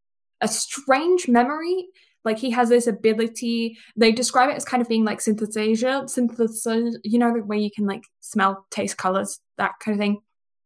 a 0.41 0.48
strange 0.48 1.28
memory 1.28 1.88
like 2.26 2.38
he 2.38 2.52
has 2.52 2.70
this 2.70 2.88
ability 2.88 3.78
they 3.95 4.11
describe 4.11 4.49
it 4.49 4.56
as 4.56 4.66
kind 4.66 4.82
of 4.82 4.90
being 4.90 5.06
like 5.06 5.20
synesthesia 5.20 6.03
synesthesia 6.06 6.94
you 7.03 7.20
know 7.20 7.34
the 7.34 7.44
way 7.44 7.57
you 7.57 7.72
can 7.72 7.86
like 7.86 8.03
smell 8.20 8.66
taste 8.72 8.98
colors 8.98 9.40
that 9.57 9.74
kind 9.84 9.95
of 9.95 9.99
thing 9.99 10.22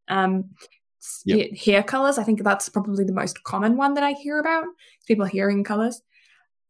um 0.08 0.46
Yep. 1.26 1.50
hear 1.52 1.84
colors 1.84 2.18
i 2.18 2.24
think 2.24 2.42
that's 2.44 2.70
probably 2.70 3.04
the 3.04 3.12
most 3.12 3.44
common 3.44 3.76
one 3.76 3.96
that 3.96 4.06
i 4.06 4.14
hear 4.14 4.40
about 4.40 4.64
people 5.06 5.26
hearing 5.26 5.66
colors 5.66 6.02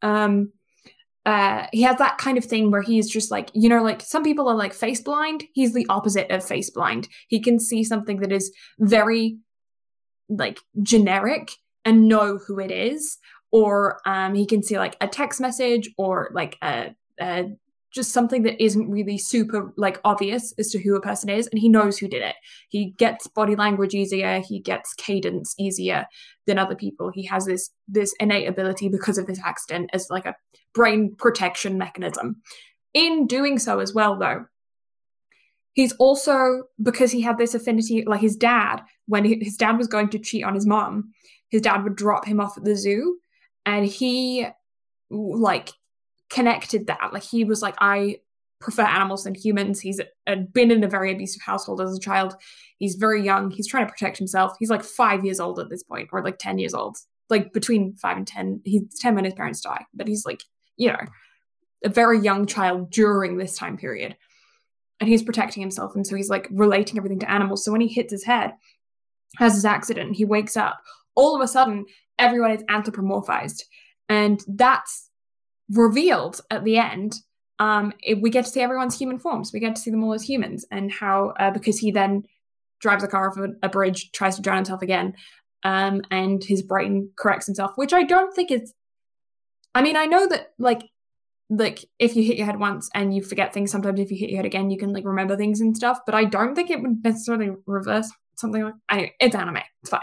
um 0.02 0.52
uh 1.26 1.68
he 1.72 1.82
has 1.84 1.98
that 1.98 2.18
kind 2.18 2.38
of 2.38 2.46
thing 2.46 2.70
where 2.70 2.82
he's 2.82 3.10
just 3.10 3.32
like 3.32 3.50
you 3.54 3.70
know 3.70 3.82
like 3.82 4.02
some 4.02 4.24
people 4.24 4.48
are 4.48 4.56
like 4.56 4.74
face 4.74 5.02
blind. 5.02 5.46
He's 5.54 5.74
the 5.74 5.86
opposite 5.90 6.30
of 6.32 6.44
face 6.44 6.70
blind. 6.70 7.08
He 7.28 7.40
can 7.40 7.60
see 7.60 7.84
something 7.84 8.20
that 8.20 8.32
is 8.32 8.54
very 8.80 9.38
like 10.30 10.60
generic 10.82 11.52
and 11.86 12.08
know 12.08 12.38
who 12.38 12.60
it 12.60 12.72
is 12.72 13.18
or 13.54 14.00
um, 14.08 14.34
he 14.34 14.48
can 14.48 14.64
see 14.64 14.80
like 14.80 14.98
a 15.00 15.08
text 15.08 15.40
message 15.40 15.90
or 15.96 16.32
like 16.34 16.58
a, 16.64 16.96
a 17.22 17.52
just 17.94 18.12
something 18.12 18.44
that 18.44 18.62
isn't 18.64 18.90
really 18.90 19.18
super 19.18 19.74
like 19.78 20.00
obvious 20.04 20.54
as 20.58 20.70
to 20.70 20.82
who 20.82 20.96
a 20.96 21.02
person 21.02 21.30
is 21.30 21.48
and 21.48 21.60
he 21.60 21.70
knows 21.70 21.98
who 21.98 22.08
did 22.08 22.22
it. 22.22 22.36
He 22.70 22.92
gets 22.98 23.28
body 23.28 23.56
language 23.56 23.94
easier 23.94 24.40
he 24.40 24.60
gets 24.60 24.94
cadence 24.94 25.54
easier 25.60 26.06
than 26.48 26.58
other 26.58 26.76
people. 26.76 27.12
He 27.14 27.26
has 27.28 27.46
this 27.46 27.70
this 27.88 28.14
innate 28.20 28.48
ability 28.48 28.90
because 28.90 29.18
of 29.18 29.28
this 29.28 29.40
accident 29.44 29.90
as 29.94 30.08
like 30.10 30.26
a 30.26 30.36
brain 30.74 31.16
protection 31.18 31.78
mechanism. 31.78 32.38
In 32.94 33.28
doing 33.28 33.60
so 33.60 33.80
as 33.80 33.94
well 33.94 34.18
though 34.18 34.46
he's 35.74 35.94
also 35.94 36.64
because 36.82 37.12
he 37.12 37.22
had 37.22 37.38
this 37.38 37.54
affinity 37.54 38.04
like 38.06 38.22
his 38.22 38.36
dad 38.36 38.82
when 39.08 39.26
his 39.26 39.58
dad 39.58 39.78
was 39.78 39.88
going 39.88 40.10
to 40.10 40.20
cheat 40.20 40.44
on 40.44 40.54
his 40.54 40.66
mom 40.66 41.12
his 41.50 41.62
dad 41.62 41.84
would 41.84 41.96
drop 41.96 42.26
him 42.26 42.40
off 42.40 42.58
at 42.58 42.64
the 42.64 42.76
zoo 42.76 43.18
and 43.66 43.86
he 43.86 44.48
like 45.10 45.72
connected 46.34 46.88
that. 46.88 47.14
Like 47.14 47.24
he 47.24 47.44
was 47.44 47.62
like, 47.62 47.76
I 47.80 48.18
prefer 48.60 48.84
animals 48.84 49.26
than 49.26 49.36
humans. 49.36 49.80
He's 49.80 50.02
uh, 50.26 50.36
been 50.36 50.72
in 50.72 50.84
a 50.84 50.88
very 50.88 51.12
abusive 51.12 51.42
household 51.42 51.80
as 51.80 51.96
a 51.96 52.00
child. 52.00 52.36
He's 52.80 52.96
very 52.96 53.24
young. 53.24 53.52
He's 53.52 53.68
trying 53.68 53.86
to 53.86 53.92
protect 53.92 54.18
himself. 54.18 54.56
He's 54.60 54.70
like 54.70 54.84
five 54.84 55.24
years 55.24 55.40
old 55.40 55.60
at 55.60 55.70
this 55.70 55.84
point, 55.84 56.10
or 56.12 56.24
like 56.24 56.40
10 56.40 56.58
years 56.58 56.74
old, 56.74 56.98
like 57.30 57.54
between 57.54 57.96
five 57.96 58.18
and 58.18 58.26
10. 58.26 58.62
He's 58.66 59.00
10 59.00 59.16
when 59.16 59.26
his 59.26 59.34
parents 59.34 59.62
die, 59.62 59.86
but 59.94 60.08
he's 60.08 60.26
like, 60.26 60.44
you 60.76 60.90
know, 60.90 61.00
a 61.84 61.90
very 61.90 62.20
young 62.20 62.48
child 62.48 62.90
during 62.90 63.38
this 63.38 63.56
time 63.58 63.78
period. 63.78 64.16
And 65.00 65.10
he's 65.10 65.24
protecting 65.24 65.62
himself. 65.62 65.96
And 65.96 66.08
so 66.08 66.16
he's 66.16 66.30
like 66.30 66.48
relating 66.50 66.98
everything 66.98 67.20
to 67.20 67.30
animals. 67.30 67.64
So 67.64 67.72
when 67.72 67.82
he 67.82 67.88
hits 67.88 68.12
his 68.12 68.24
head, 68.24 68.54
has 69.38 69.54
his 69.54 69.66
accident, 69.66 70.16
he 70.16 70.26
wakes 70.26 70.56
up. 70.56 70.80
All 71.16 71.36
of 71.36 71.42
a 71.42 71.48
sudden, 71.48 71.86
everyone 72.18 72.52
is 72.52 72.64
anthropomorphized. 72.64 73.64
And 74.08 74.42
that's 74.48 75.10
revealed 75.72 76.42
at 76.50 76.64
the 76.64 76.78
end, 76.78 77.16
um, 77.60 77.94
it, 78.02 78.22
we 78.22 78.30
get 78.30 78.46
to 78.46 78.52
see 78.52 78.62
everyone's 78.62 78.98
human 78.98 79.18
forms. 79.18 79.52
We 79.54 79.60
get 79.60 79.76
to 79.76 79.82
see 79.82 79.92
them 79.92 80.04
all 80.04 80.14
as 80.14 80.24
humans, 80.24 80.66
and 80.72 80.92
how 80.92 81.34
uh, 81.40 81.52
because 81.52 81.78
he 81.78 81.92
then 81.92 82.24
drives 82.80 83.04
a 83.04 83.08
car 83.08 83.30
off 83.30 83.38
a, 83.38 83.50
a 83.66 83.70
bridge, 83.70 84.12
tries 84.12 84.36
to 84.36 84.42
drown 84.42 84.58
himself 84.58 84.82
again, 84.82 85.14
um, 85.64 86.02
and 86.12 86.44
his 86.44 86.62
brain 86.62 87.10
corrects 87.18 87.46
himself, 87.46 87.72
which 87.76 87.94
I 87.94 88.04
don't 88.04 88.36
think 88.36 88.52
is. 88.52 88.74
I 89.76 89.82
mean, 89.82 89.96
I 89.96 90.06
know 90.06 90.28
that 90.28 90.54
like 90.60 90.84
like 91.50 91.86
if 92.00 92.16
you 92.16 92.24
hit 92.24 92.38
your 92.38 92.46
head 92.46 92.60
once 92.60 92.90
and 92.94 93.14
you 93.16 93.22
forget 93.22 93.54
things, 93.54 93.72
sometimes 93.72 94.00
if 94.00 94.12
you 94.12 94.18
hit 94.18 94.30
your 94.30 94.38
head 94.38 94.46
again, 94.46 94.70
you 94.70 94.78
can 94.78 94.94
like 94.94 95.06
remember 95.06 95.36
things 95.36 95.62
and 95.62 95.76
stuff. 95.76 96.00
But 96.06 96.16
I 96.16 96.26
don't 96.26 96.56
think 96.56 96.70
it 96.70 96.82
would 96.82 97.04
necessarily 97.04 97.52
reverse 97.66 98.12
something 98.36 98.64
like. 98.64 98.74
Anyway, 98.90 99.14
it's 99.20 99.36
anime. 99.36 99.60
It's 99.82 99.90
fine. 99.90 100.02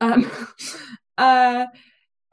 Um, 0.00 0.30
uh, 1.18 1.66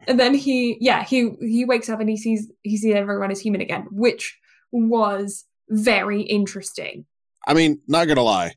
and 0.08 0.20
then 0.20 0.34
he 0.34 0.78
yeah 0.80 1.04
he 1.04 1.32
he 1.42 1.66
wakes 1.66 1.90
up 1.90 2.00
and 2.00 2.10
he 2.10 2.18
sees 2.18 2.52
he 2.64 2.78
sees 2.78 2.96
everyone 2.96 3.32
as 3.32 3.40
human 3.40 3.62
again 3.62 3.88
which 3.92 4.38
was 4.72 5.46
very 5.70 6.22
interesting 6.22 7.06
i 7.48 7.54
mean 7.54 7.80
not 7.88 8.08
gonna 8.08 8.22
lie 8.22 8.54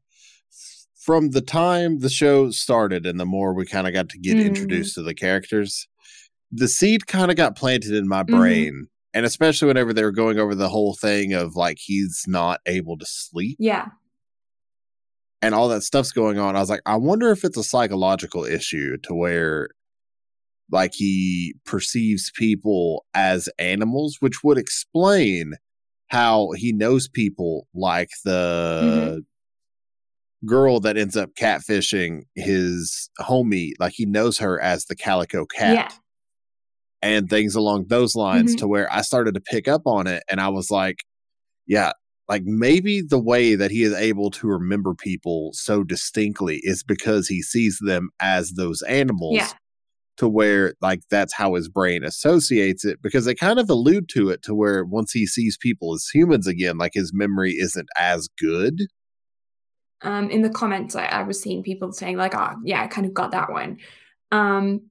from 1.01 1.31
the 1.31 1.41
time 1.41 1.99
the 2.01 2.09
show 2.09 2.51
started 2.51 3.07
and 3.07 3.21
the 3.21 3.27
more 3.27 3.55
we 3.55 3.67
kind 3.67 3.87
of 3.87 3.93
got 3.93 4.09
to 4.09 4.19
get 4.19 4.37
mm. 4.37 4.45
introduced 4.47 4.95
to 4.95 5.03
the 5.03 5.15
characters 5.15 5.87
the 6.51 6.69
seed 6.69 7.07
kind 7.07 7.31
of 7.31 7.37
got 7.37 7.57
planted 7.57 7.93
in 7.93 8.09
my 8.09 8.23
mm-hmm. 8.23 8.37
brain 8.37 8.73
mm-hmm. 8.73 8.85
and 9.13 9.27
especially 9.27 9.69
whenever 9.69 9.93
they 9.93 10.05
were 10.05 10.13
going 10.13 10.39
over 10.39 10.55
the 10.55 10.69
whole 10.69 10.95
thing 10.95 11.33
of 11.33 11.57
like 11.57 11.79
he's 11.81 12.25
not 12.27 12.61
able 12.67 12.97
to 12.97 13.07
sleep 13.07 13.57
yeah 13.59 13.89
and 15.43 15.55
all 15.55 15.69
that 15.69 15.83
stuff's 15.83 16.13
going 16.13 16.39
on 16.39 16.57
i 16.57 16.61
was 16.61 16.71
like 16.71 16.83
i 16.87 16.97
wonder 16.97 17.31
if 17.31 17.45
it's 17.45 17.59
a 17.59 17.65
psychological 17.65 18.45
issue 18.45 18.97
to 18.99 19.15
where 19.15 19.69
like 20.71 20.95
he 20.95 21.55
perceives 21.65 22.31
people 22.35 23.05
as 23.15 23.49
animals, 23.59 24.17
which 24.21 24.43
would 24.43 24.59
explain 24.59 25.55
how 26.09 26.51
he 26.53 26.73
knows 26.73 27.09
people 27.09 27.67
like 27.75 28.11
the 28.25 29.21
mm-hmm. 29.21 30.47
girl 30.47 30.81
that 30.81 30.97
ends 30.97 31.17
up 31.17 31.31
catfishing 31.35 32.23
his 32.35 33.11
homie. 33.21 33.73
Like 33.79 33.93
he 33.95 34.07
knows 34.07 34.39
her 34.39 34.61
as 34.61 34.87
the 34.87 34.97
calico 34.97 35.45
cat. 35.47 35.75
Yeah. 35.75 35.89
And 37.03 37.29
things 37.29 37.55
along 37.55 37.87
those 37.89 38.17
lines 38.17 38.53
mm-hmm. 38.53 38.61
to 38.61 38.69
where 38.69 38.91
I 38.91 39.03
started 39.03 39.35
to 39.35 39.41
pick 39.41 39.69
up 39.69 39.83
on 39.85 40.07
it 40.07 40.23
and 40.31 40.41
I 40.41 40.49
was 40.49 40.71
like, 40.71 41.05
yeah, 41.67 41.93
like 42.31 42.45
maybe 42.45 43.03
the 43.03 43.19
way 43.19 43.55
that 43.55 43.71
he 43.71 43.83
is 43.83 43.93
able 43.93 44.31
to 44.31 44.47
remember 44.47 44.95
people 44.95 45.51
so 45.53 45.85
distinctly 45.85 46.61
is 46.63 46.83
because 46.83 47.29
he 47.29 47.43
sees 47.43 47.79
them 47.83 48.09
as 48.21 48.53
those 48.53 48.81
animals 48.83 49.37
yeah 49.37 49.51
to 50.17 50.29
where 50.29 50.75
like 50.81 51.01
that's 51.11 51.33
how 51.33 51.55
his 51.55 51.69
brain 51.69 52.05
associates 52.05 52.85
it 52.85 53.03
because 53.03 53.25
they 53.25 53.35
kind 53.35 53.59
of 53.59 53.69
allude 53.69 54.09
to 54.09 54.31
it 54.31 54.43
to 54.43 54.55
where 54.55 54.85
once 54.85 55.13
he 55.13 55.27
sees 55.27 55.57
people 55.57 55.95
as 55.95 56.09
humans 56.13 56.47
again 56.47 56.79
like 56.79 56.93
his 56.95 57.13
memory 57.13 57.53
isn't 57.53 57.89
as 57.99 58.29
good. 58.39 58.83
Um 60.03 60.31
in 60.31 60.43
the 60.43 60.51
comments 60.51 60.95
i, 60.95 61.07
I 61.07 61.23
was 61.23 61.41
seeing 61.41 61.63
people 61.63 61.93
saying 61.93 62.17
like 62.17 62.35
oh 62.35 62.55
yeah 62.65 62.83
i 62.83 62.87
kind 62.87 63.07
of 63.07 63.15
got 63.15 63.33
that 63.33 63.51
one. 63.51 63.79
Um 64.31 64.91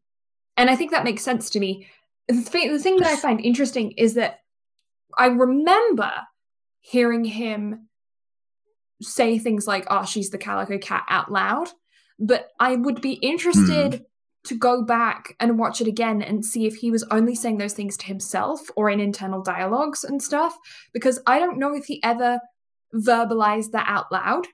and 0.57 0.69
i 0.69 0.75
think 0.75 0.91
that 0.91 1.05
makes 1.05 1.23
sense 1.23 1.49
to 1.51 1.59
me. 1.59 1.87
The 2.27 2.41
thing, 2.41 2.71
the 2.71 2.79
thing 2.79 2.97
that 2.97 3.07
i 3.07 3.15
find 3.27 3.39
interesting 3.39 3.91
is 3.91 4.15
that 4.15 4.39
i 5.17 5.27
remember 5.27 6.11
hearing 6.81 7.23
him 7.23 7.87
say 9.01 9.37
things 9.37 9.67
like 9.67 9.85
oh 9.89 10.05
she's 10.05 10.29
the 10.29 10.37
calico 10.37 10.77
cat 10.77 11.03
out 11.09 11.31
loud 11.31 11.69
but 12.19 12.49
i 12.59 12.75
would 12.75 13.01
be 13.01 13.13
interested 13.13 13.91
mm 13.93 14.05
to 14.45 14.57
go 14.57 14.83
back 14.83 15.35
and 15.39 15.57
watch 15.57 15.79
it 15.79 15.87
again 15.87 16.21
and 16.21 16.45
see 16.45 16.65
if 16.65 16.75
he 16.75 16.91
was 16.91 17.03
only 17.09 17.35
saying 17.35 17.57
those 17.57 17.73
things 17.73 17.95
to 17.97 18.05
himself 18.05 18.61
or 18.75 18.89
in 18.89 18.99
internal 18.99 19.41
dialogues 19.41 20.03
and 20.03 20.21
stuff 20.21 20.57
because 20.93 21.21
I 21.25 21.39
don't 21.39 21.57
know 21.57 21.73
if 21.73 21.85
he 21.85 22.03
ever 22.03 22.39
verbalized 22.93 23.71
that 23.71 23.85
out 23.87 24.11
loud. 24.11 24.47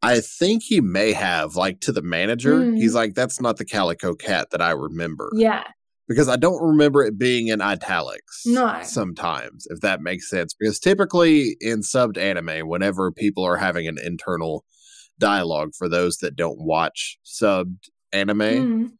I 0.00 0.20
think 0.20 0.62
he 0.62 0.80
may 0.80 1.12
have, 1.12 1.56
like 1.56 1.80
to 1.80 1.92
the 1.92 2.02
manager. 2.02 2.60
Mm. 2.60 2.76
He's 2.76 2.94
like, 2.94 3.14
that's 3.14 3.40
not 3.40 3.56
the 3.56 3.64
calico 3.64 4.14
cat 4.14 4.50
that 4.50 4.62
I 4.62 4.70
remember. 4.70 5.30
Yeah. 5.34 5.64
Because 6.06 6.28
I 6.28 6.36
don't 6.36 6.62
remember 6.62 7.02
it 7.02 7.18
being 7.18 7.48
in 7.48 7.60
italics. 7.60 8.44
No. 8.46 8.80
Sometimes, 8.82 9.66
if 9.68 9.80
that 9.80 10.00
makes 10.00 10.30
sense. 10.30 10.54
Because 10.54 10.78
typically 10.78 11.56
in 11.60 11.80
subbed 11.80 12.16
anime, 12.16 12.68
whenever 12.68 13.10
people 13.12 13.44
are 13.44 13.56
having 13.56 13.88
an 13.88 13.98
internal 14.02 14.64
dialogue, 15.18 15.72
for 15.76 15.88
those 15.88 16.18
that 16.18 16.36
don't 16.36 16.60
watch 16.60 17.18
subbed 17.26 17.88
anime, 18.12 18.38
mm 18.38 18.90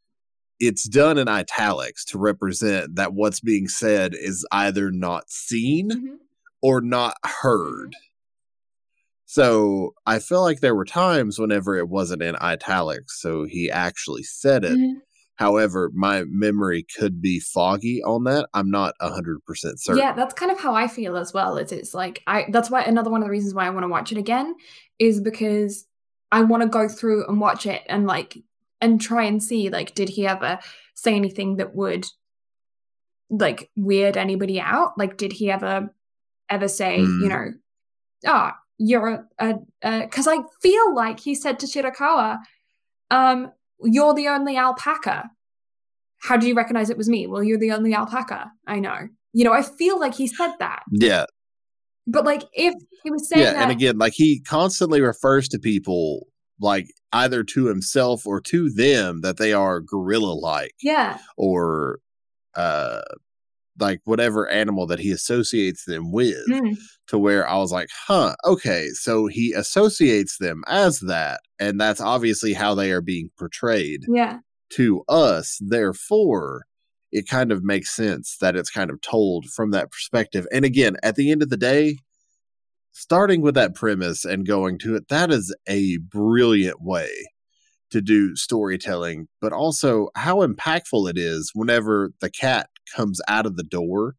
it's 0.60 0.88
done 0.88 1.18
in 1.18 1.28
italics 1.28 2.04
to 2.06 2.18
represent 2.18 2.96
that 2.96 3.14
what's 3.14 3.40
being 3.40 3.68
said 3.68 4.14
is 4.14 4.46
either 4.52 4.90
not 4.90 5.30
seen 5.30 5.90
mm-hmm. 5.90 6.14
or 6.62 6.80
not 6.80 7.16
heard. 7.24 7.94
So 9.26 9.94
I 10.06 10.20
feel 10.20 10.42
like 10.42 10.60
there 10.60 10.74
were 10.74 10.86
times 10.86 11.38
whenever 11.38 11.76
it 11.76 11.88
wasn't 11.88 12.22
in 12.22 12.36
italics, 12.40 13.20
so 13.20 13.44
he 13.44 13.70
actually 13.70 14.22
said 14.22 14.64
it. 14.64 14.72
Mm-hmm. 14.72 14.98
However, 15.34 15.92
my 15.94 16.24
memory 16.26 16.84
could 16.98 17.22
be 17.22 17.38
foggy 17.38 18.02
on 18.02 18.24
that. 18.24 18.48
I'm 18.54 18.70
not 18.70 18.94
hundred 19.00 19.44
percent 19.44 19.80
certain. 19.80 20.02
Yeah, 20.02 20.12
that's 20.12 20.34
kind 20.34 20.50
of 20.50 20.58
how 20.58 20.74
I 20.74 20.88
feel 20.88 21.16
as 21.16 21.32
well. 21.32 21.58
It's 21.58 21.70
it's 21.70 21.94
like 21.94 22.22
I 22.26 22.46
that's 22.50 22.70
why 22.70 22.82
another 22.82 23.10
one 23.10 23.20
of 23.20 23.26
the 23.26 23.30
reasons 23.30 23.54
why 23.54 23.66
I 23.66 23.70
want 23.70 23.84
to 23.84 23.88
watch 23.88 24.10
it 24.10 24.18
again 24.18 24.56
is 24.98 25.20
because 25.20 25.86
I 26.32 26.42
want 26.42 26.64
to 26.64 26.68
go 26.68 26.88
through 26.88 27.26
and 27.28 27.40
watch 27.40 27.66
it 27.66 27.82
and 27.86 28.06
like 28.06 28.38
and 28.80 29.00
try 29.00 29.24
and 29.24 29.42
see 29.42 29.70
like 29.70 29.94
did 29.94 30.08
he 30.10 30.26
ever 30.26 30.58
say 30.94 31.14
anything 31.14 31.56
that 31.56 31.74
would 31.74 32.06
like 33.30 33.70
weird 33.76 34.16
anybody 34.16 34.60
out? 34.60 34.96
Like 34.96 35.16
did 35.16 35.32
he 35.32 35.50
ever 35.50 35.90
ever 36.48 36.68
say 36.68 36.98
mm. 36.98 37.22
you 37.22 37.28
know 37.28 37.52
ah 38.26 38.54
oh, 38.54 38.58
you're 38.78 39.26
a 39.38 39.54
because 39.82 40.26
i 40.26 40.38
feel 40.62 40.94
like 40.94 41.20
he 41.20 41.34
said 41.34 41.58
to 41.58 41.66
shirakawa 41.66 42.38
um 43.10 43.52
you're 43.80 44.14
the 44.14 44.26
only 44.26 44.56
alpaca. 44.56 45.30
How 46.20 46.36
do 46.36 46.48
you 46.48 46.54
recognize 46.54 46.90
it 46.90 46.96
was 46.96 47.08
me? 47.08 47.28
Well 47.28 47.44
you're 47.44 47.58
the 47.58 47.72
only 47.72 47.94
alpaca 47.94 48.50
i 48.66 48.78
know. 48.78 49.08
You 49.32 49.44
know 49.44 49.52
i 49.52 49.62
feel 49.62 50.00
like 50.00 50.14
he 50.14 50.26
said 50.26 50.52
that. 50.58 50.82
Yeah. 50.90 51.26
But 52.06 52.24
like 52.24 52.44
if 52.52 52.74
he 53.02 53.10
was 53.10 53.28
saying 53.28 53.42
yeah 53.42 53.52
that, 53.52 53.62
and 53.62 53.70
again 53.70 53.98
like 53.98 54.14
he 54.14 54.40
constantly 54.40 55.00
refers 55.00 55.48
to 55.48 55.58
people 55.58 56.27
like 56.60 56.86
either 57.12 57.42
to 57.44 57.66
himself 57.66 58.26
or 58.26 58.40
to 58.40 58.70
them 58.70 59.20
that 59.22 59.36
they 59.36 59.52
are 59.52 59.80
gorilla 59.80 60.32
like. 60.32 60.74
Yeah. 60.82 61.18
Or 61.36 62.00
uh 62.54 63.02
like 63.80 64.00
whatever 64.04 64.48
animal 64.48 64.86
that 64.86 64.98
he 64.98 65.10
associates 65.10 65.84
them 65.84 66.10
with 66.10 66.44
mm. 66.48 66.76
to 67.06 67.18
where 67.18 67.48
I 67.48 67.56
was 67.58 67.72
like, 67.72 67.88
huh, 67.92 68.34
okay, 68.44 68.88
so 68.88 69.26
he 69.26 69.52
associates 69.52 70.38
them 70.38 70.64
as 70.66 71.00
that. 71.00 71.40
And 71.58 71.80
that's 71.80 72.00
obviously 72.00 72.52
how 72.54 72.74
they 72.74 72.90
are 72.90 73.00
being 73.00 73.30
portrayed 73.38 74.04
yeah. 74.08 74.38
to 74.70 75.04
us. 75.08 75.58
Therefore, 75.60 76.64
it 77.12 77.28
kind 77.28 77.52
of 77.52 77.64
makes 77.64 77.94
sense 77.94 78.36
that 78.40 78.56
it's 78.56 78.70
kind 78.70 78.90
of 78.90 79.00
told 79.00 79.46
from 79.46 79.70
that 79.70 79.90
perspective. 79.90 80.46
And 80.52 80.64
again, 80.64 80.96
at 81.02 81.16
the 81.16 81.30
end 81.30 81.42
of 81.42 81.50
the 81.50 81.56
day, 81.56 81.96
starting 82.98 83.40
with 83.40 83.54
that 83.54 83.74
premise 83.74 84.24
and 84.24 84.46
going 84.46 84.78
to 84.80 84.96
it, 84.96 85.08
that 85.08 85.30
is 85.30 85.54
a 85.68 85.98
brilliant 85.98 86.82
way 86.82 87.08
to 87.90 88.02
do 88.02 88.34
storytelling, 88.36 89.28
but 89.40 89.52
also 89.52 90.08
how 90.16 90.46
impactful 90.46 91.08
it 91.08 91.16
is 91.16 91.52
whenever 91.54 92.10
the 92.20 92.28
cat 92.28 92.68
comes 92.94 93.20
out 93.28 93.46
of 93.46 93.56
the 93.56 93.62
door 93.62 94.14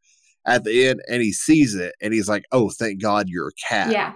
at 0.46 0.64
the 0.64 0.88
end 0.88 1.02
and 1.10 1.22
he 1.22 1.32
sees 1.32 1.76
it 1.76 1.94
and 2.02 2.14
he's 2.14 2.30
like, 2.30 2.46
"Oh, 2.52 2.70
thank 2.70 3.02
God 3.02 3.28
you're 3.28 3.50
a 3.50 3.68
cat." 3.70 3.92
Yeah. 3.92 4.14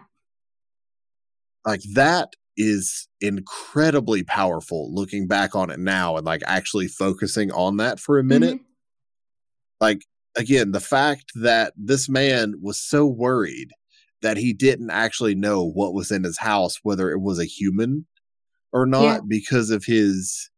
Like 1.65 1.81
that 1.93 2.29
is 2.55 3.07
incredibly 3.19 4.23
powerful 4.23 4.93
looking 4.93 5.27
back 5.27 5.55
on 5.55 5.69
it 5.71 5.79
now 5.79 6.17
and 6.17 6.25
like 6.25 6.41
actually 6.45 6.87
focusing 6.87 7.51
on 7.51 7.77
that 7.77 7.99
for 7.99 8.17
a 8.17 8.23
minute. 8.23 8.59
Mhm. 8.59 8.65
Like 9.81 10.05
again, 10.35 10.71
the 10.71 10.79
fact 10.79 11.31
that 11.35 11.73
this 11.75 12.07
man 12.07 12.55
was 12.61 12.79
so 12.79 13.05
worried 13.05 13.71
that 14.23 14.37
he 14.37 14.53
didn't 14.53 14.89
actually 14.89 15.35
know 15.35 15.63
what 15.63 15.93
was 15.93 16.09
in 16.09 16.23
his 16.23 16.39
house, 16.39 16.79
whether 16.81 17.11
it 17.11 17.21
was 17.21 17.37
a 17.39 17.45
human 17.45 18.07
or 18.71 18.85
not, 18.87 19.03
Yeah. 19.03 19.19
because 19.27 19.69
of 19.69 19.85
his 19.85 20.49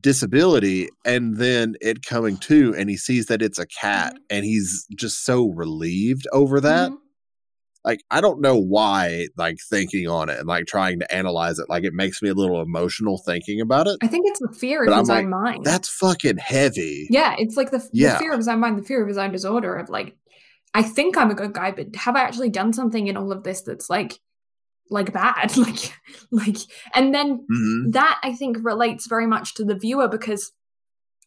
disability, 0.00 0.88
and 1.04 1.36
then 1.38 1.74
it 1.80 2.04
coming 2.06 2.36
to, 2.36 2.72
and 2.76 2.88
he 2.88 2.96
sees 2.96 3.26
that 3.26 3.42
it's 3.42 3.58
a 3.58 3.66
cat, 3.66 4.14
Mhm. 4.14 4.18
and 4.30 4.44
he's 4.44 4.86
just 4.96 5.24
so 5.24 5.48
relieved 5.48 6.28
over 6.32 6.60
that. 6.60 6.92
Mhm. 6.92 6.98
Like, 7.84 8.04
I 8.10 8.20
don't 8.20 8.40
know 8.42 8.56
why, 8.56 9.28
like, 9.36 9.56
thinking 9.68 10.06
on 10.06 10.28
it 10.28 10.38
and 10.38 10.46
like 10.46 10.66
trying 10.66 11.00
to 11.00 11.12
analyze 11.12 11.58
it, 11.58 11.68
like, 11.70 11.82
it 11.82 11.94
makes 11.94 12.20
me 12.22 12.28
a 12.28 12.34
little 12.34 12.60
emotional 12.60 13.18
thinking 13.18 13.60
about 13.60 13.88
it. 13.88 13.96
I 14.02 14.06
think 14.06 14.26
it's 14.28 14.38
the 14.38 14.52
fear 14.54 14.84
But 14.84 14.92
of 14.92 14.98
his 15.00 15.08
like, 15.08 15.24
own 15.24 15.30
mind. 15.30 15.64
That's 15.64 15.88
fucking 15.88 16.36
heavy. 16.36 17.08
Yeah, 17.10 17.34
it's 17.38 17.56
like 17.56 17.70
the, 17.70 17.78
the 17.92 18.16
fear 18.20 18.32
of 18.32 18.38
his 18.38 18.48
own 18.48 18.60
mind, 18.60 18.78
the 18.78 18.82
fear 18.84 19.00
of 19.02 19.08
his 19.08 19.16
own 19.18 19.32
disorder 19.32 19.74
of 19.74 19.88
like, 19.88 20.14
I 20.74 20.82
think 20.82 21.16
I'm 21.16 21.30
a 21.30 21.34
good 21.34 21.52
guy, 21.52 21.72
but 21.72 21.94
have 21.96 22.16
I 22.16 22.20
actually 22.20 22.50
done 22.50 22.72
something 22.72 23.08
in 23.08 23.16
all 23.16 23.32
of 23.32 23.42
this 23.42 23.62
that's 23.62 23.90
like, 23.90 24.18
like 24.88 25.12
bad, 25.12 25.56
like, 25.56 25.92
like, 26.30 26.56
and 26.94 27.14
then 27.14 27.46
Mhm. 27.50 27.92
that 27.92 28.20
I 28.22 28.34
think 28.34 28.58
relates 28.62 29.06
very 29.06 29.26
much 29.26 29.54
to 29.54 29.64
the 29.64 29.74
viewer 29.74 30.08
because 30.08 30.52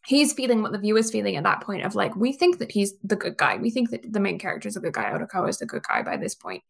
he's 0.06 0.32
feeling 0.34 0.62
what 0.62 0.72
the 0.72 0.78
viewer's 0.78 1.10
feeling 1.10 1.36
at 1.36 1.44
that 1.44 1.62
point 1.62 1.84
of 1.84 1.94
like, 1.94 2.14
we 2.16 2.32
think 2.32 2.58
that 2.58 2.72
he's 2.72 2.94
the 3.02 3.16
good 3.16 3.36
guy, 3.36 3.56
we 3.56 3.70
think 3.70 3.90
that 3.90 4.12
the 4.12 4.20
main 4.20 4.38
character 4.38 4.68
is 4.68 4.76
a 4.76 4.80
good 4.80 4.92
guy, 4.92 5.10
Otoko 5.10 5.48
is 5.48 5.58
the 5.58 5.66
good 5.66 5.82
guy 5.88 6.02
by 6.02 6.16
this 6.16 6.34
point, 6.34 6.62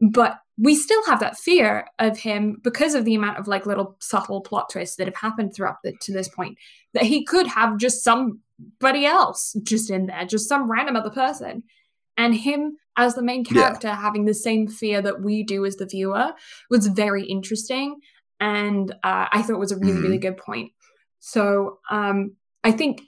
but 0.00 0.38
we 0.58 0.74
still 0.74 1.02
have 1.06 1.20
that 1.20 1.38
fear 1.38 1.86
of 1.98 2.18
him 2.18 2.58
because 2.62 2.94
of 2.94 3.04
the 3.04 3.14
amount 3.14 3.38
of 3.38 3.48
like 3.48 3.66
little 3.66 3.96
subtle 4.00 4.40
plot 4.42 4.68
twists 4.70 4.96
that 4.96 5.06
have 5.06 5.16
happened 5.16 5.54
throughout 5.54 5.76
the, 5.82 5.94
to 6.02 6.12
this 6.12 6.28
point 6.28 6.58
that 6.92 7.04
he 7.04 7.24
could 7.24 7.46
have 7.46 7.78
just 7.78 8.04
somebody 8.04 9.06
else 9.06 9.56
just 9.62 9.90
in 9.90 10.06
there 10.06 10.24
just 10.26 10.48
some 10.48 10.70
random 10.70 10.96
other 10.96 11.10
person 11.10 11.62
and 12.16 12.34
him 12.34 12.76
as 12.96 13.14
the 13.14 13.22
main 13.22 13.44
Yeah. 13.50 13.62
character 13.62 13.88
having 13.90 14.24
the 14.26 14.34
same 14.34 14.66
fear 14.68 15.00
that 15.02 15.22
we 15.22 15.42
do 15.42 15.64
as 15.64 15.76
the 15.76 15.86
viewer 15.86 16.32
was 16.70 16.86
very 16.88 17.24
interesting. 17.24 17.96
And 18.40 18.90
uh, 19.04 19.26
i 19.32 19.42
thought 19.42 19.58
was 19.60 19.72
a 19.72 19.78
really 19.78 20.00
really 20.00 20.18
good 20.18 20.36
point. 20.36 20.72
So 21.20 21.78
um 21.90 22.36
i 22.64 22.70
think 22.72 23.02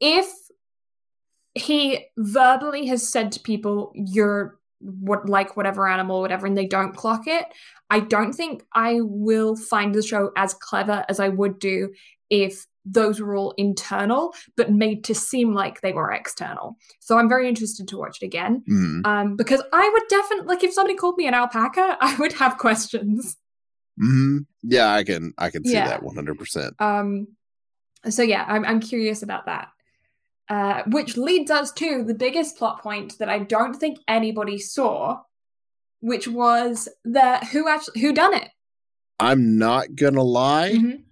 if 0.00 0.26
he 1.54 2.06
verbally 2.16 2.86
has 2.86 3.06
said 3.06 3.32
to 3.32 3.40
people 3.40 3.92
you're 3.94 4.58
what 4.80 5.28
like 5.28 5.56
whatever 5.56 5.86
animal 5.86 6.20
whatever 6.20 6.46
and 6.46 6.56
they 6.56 6.66
don't 6.66 6.96
clock 6.96 7.26
it 7.26 7.44
i 7.90 8.00
don't 8.00 8.32
think 8.32 8.62
i 8.72 8.98
will 9.02 9.56
find 9.56 9.94
the 9.94 10.02
show 10.02 10.30
as 10.36 10.54
clever 10.54 11.04
as 11.08 11.20
i 11.20 11.28
would 11.28 11.58
do 11.58 11.92
if 12.30 12.66
those 12.84 13.20
were 13.20 13.34
all 13.36 13.52
internal 13.58 14.32
but 14.56 14.72
made 14.72 15.04
to 15.04 15.14
seem 15.14 15.52
like 15.54 15.80
they 15.80 15.92
were 15.92 16.10
external 16.10 16.76
so 17.00 17.18
i'm 17.18 17.28
very 17.28 17.46
interested 17.48 17.86
to 17.86 17.98
watch 17.98 18.18
it 18.22 18.24
again 18.26 18.62
Mhm. 18.68 19.04
um 19.06 19.36
because 19.36 19.62
i 19.72 19.90
would 19.92 20.02
definitely 20.08 20.46
like 20.46 20.64
if 20.64 20.72
somebody 20.72 20.96
called 20.96 21.16
me 21.18 21.26
an 21.26 21.34
alpaca 21.34 21.96
i 22.00 22.16
would 22.16 22.32
have 22.34 22.56
questions 22.58 23.36
Mhm. 24.00 24.46
Yeah, 24.62 24.94
I 24.94 25.04
can 25.04 25.34
I 25.36 25.50
can 25.50 25.64
see 25.64 25.72
Yeah. 25.74 25.88
that 25.88 26.02
100%. 26.02 26.70
Um, 26.80 27.26
so 28.08 28.22
yeah, 28.22 28.46
I'm 28.48 28.64
I'm 28.64 28.80
curious 28.80 29.22
about 29.22 29.44
that. 29.44 29.68
Uh, 30.48 30.82
which 30.86 31.18
leads 31.18 31.50
us 31.50 31.70
to 31.72 32.02
the 32.04 32.14
biggest 32.14 32.56
plot 32.56 32.80
point 32.80 33.18
that 33.18 33.28
I 33.28 33.40
don't 33.40 33.74
think 33.74 33.98
anybody 34.08 34.58
saw, 34.58 35.20
which 36.00 36.26
was 36.26 36.88
that 37.04 37.44
who 37.48 37.68
actually 37.68 38.00
who 38.00 38.14
done 38.14 38.32
it. 38.32 38.48
I'm 39.18 39.58
not 39.58 39.94
gonna 39.96 40.22
lie, 40.22 40.72
Mhm. 40.72 41.02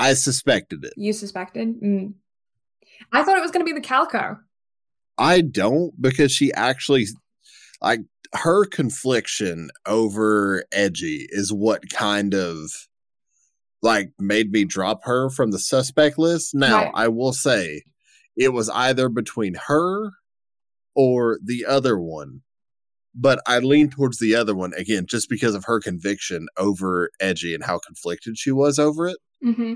I 0.00 0.14
suspected 0.14 0.84
it. 0.84 0.94
You 0.96 1.12
suspected. 1.12 1.80
Mm. 1.80 2.14
I 3.12 3.22
thought 3.22 3.36
it 3.36 3.42
was 3.42 3.50
going 3.50 3.64
to 3.64 3.72
be 3.72 3.78
the 3.78 3.86
Calco. 3.86 4.38
I 5.18 5.42
don't 5.42 5.92
because 6.00 6.32
she 6.32 6.52
actually 6.54 7.06
like 7.82 8.00
her 8.34 8.64
confliction 8.64 9.70
over 9.86 10.64
Edgy 10.72 11.26
is 11.28 11.52
what 11.52 11.90
kind 11.90 12.32
of 12.34 12.70
like 13.82 14.12
made 14.18 14.50
me 14.52 14.64
drop 14.64 15.00
her 15.04 15.28
from 15.28 15.50
the 15.50 15.58
suspect 15.58 16.18
list. 16.18 16.54
Now, 16.54 16.84
Right. 16.84 16.92
I 16.94 17.08
will 17.08 17.32
say 17.34 17.82
it 18.36 18.54
was 18.54 18.70
either 18.70 19.08
between 19.10 19.54
her 19.66 20.12
or 20.94 21.38
the 21.44 21.66
other 21.66 21.98
one. 21.98 22.40
But 23.14 23.40
I 23.46 23.58
lean 23.58 23.90
towards 23.90 24.18
the 24.18 24.34
other 24.36 24.54
one 24.54 24.72
again 24.74 25.04
just 25.06 25.28
because 25.28 25.54
of 25.54 25.64
her 25.64 25.80
conviction 25.80 26.46
over 26.56 27.10
Edgy 27.20 27.54
and 27.54 27.64
how 27.64 27.78
conflicted 27.78 28.38
she 28.38 28.52
was 28.52 28.78
over 28.78 29.08
it. 29.08 29.18
hmm 29.42 29.74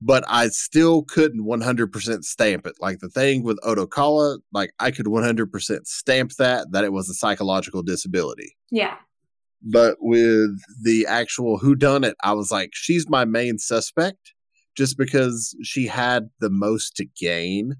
but 0.00 0.24
I 0.28 0.48
still 0.48 1.02
couldn't 1.02 1.44
100% 1.44 2.24
stamp 2.24 2.66
it. 2.66 2.74
Like 2.80 2.98
the 2.98 3.08
thing 3.08 3.42
with 3.42 3.58
Odokawa, 3.60 4.38
like 4.52 4.72
I 4.78 4.90
could 4.90 5.06
100% 5.06 5.86
stamp 5.86 6.32
that, 6.38 6.70
that 6.72 6.84
it 6.84 6.92
was 6.92 7.08
a 7.08 7.14
psychological 7.14 7.82
disability. 7.82 8.56
Yeah. 8.70 8.96
But 9.62 9.96
with 10.00 10.60
the 10.82 11.06
actual 11.08 11.58
who 11.58 11.74
done 11.74 12.04
it, 12.04 12.14
I 12.22 12.32
was 12.32 12.50
like, 12.50 12.70
she's 12.72 13.08
my 13.08 13.24
main 13.24 13.58
suspect 13.58 14.34
just 14.76 14.98
because 14.98 15.56
she 15.62 15.86
had 15.86 16.28
the 16.40 16.50
most 16.50 16.94
to 16.96 17.06
gain 17.06 17.76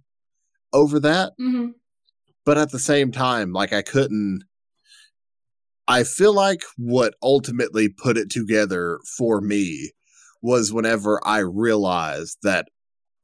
over 0.73 0.99
that. 1.01 1.35
hmm 1.39 1.69
But 2.45 2.59
at 2.59 2.71
the 2.71 2.79
same 2.79 3.13
time, 3.13 3.53
like 3.53 3.73
I 3.73 3.83
couldn't. 3.83 4.43
I 5.89 6.03
feel 6.03 6.35
like 6.35 6.63
what 6.77 7.15
ultimately 7.23 7.89
put 7.89 8.17
it 8.17 8.29
together 8.31 8.99
for 9.17 9.41
me 9.41 9.93
was 10.47 10.73
whenever 10.73 11.21
I 11.27 11.39
realized 11.41 12.39
that 12.45 12.69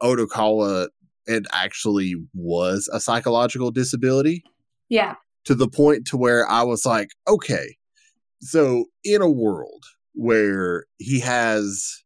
Odokawa 0.03 0.89
it 1.27 1.47
actually 1.53 2.17
was 2.35 2.91
a 2.93 2.99
psychological 2.99 3.71
disability 3.71 4.43
Yeah. 4.89 5.15
to 5.45 5.55
the 5.55 5.69
point 5.69 6.05
to 6.09 6.17
where 6.17 6.49
I 6.51 6.65
was 6.65 6.85
like, 6.85 7.11
okay, 7.29 7.77
so 8.41 8.87
in 9.05 9.23
a 9.23 9.31
world 9.31 9.85
where 10.15 10.87
he 10.99 11.21
has 11.21 12.03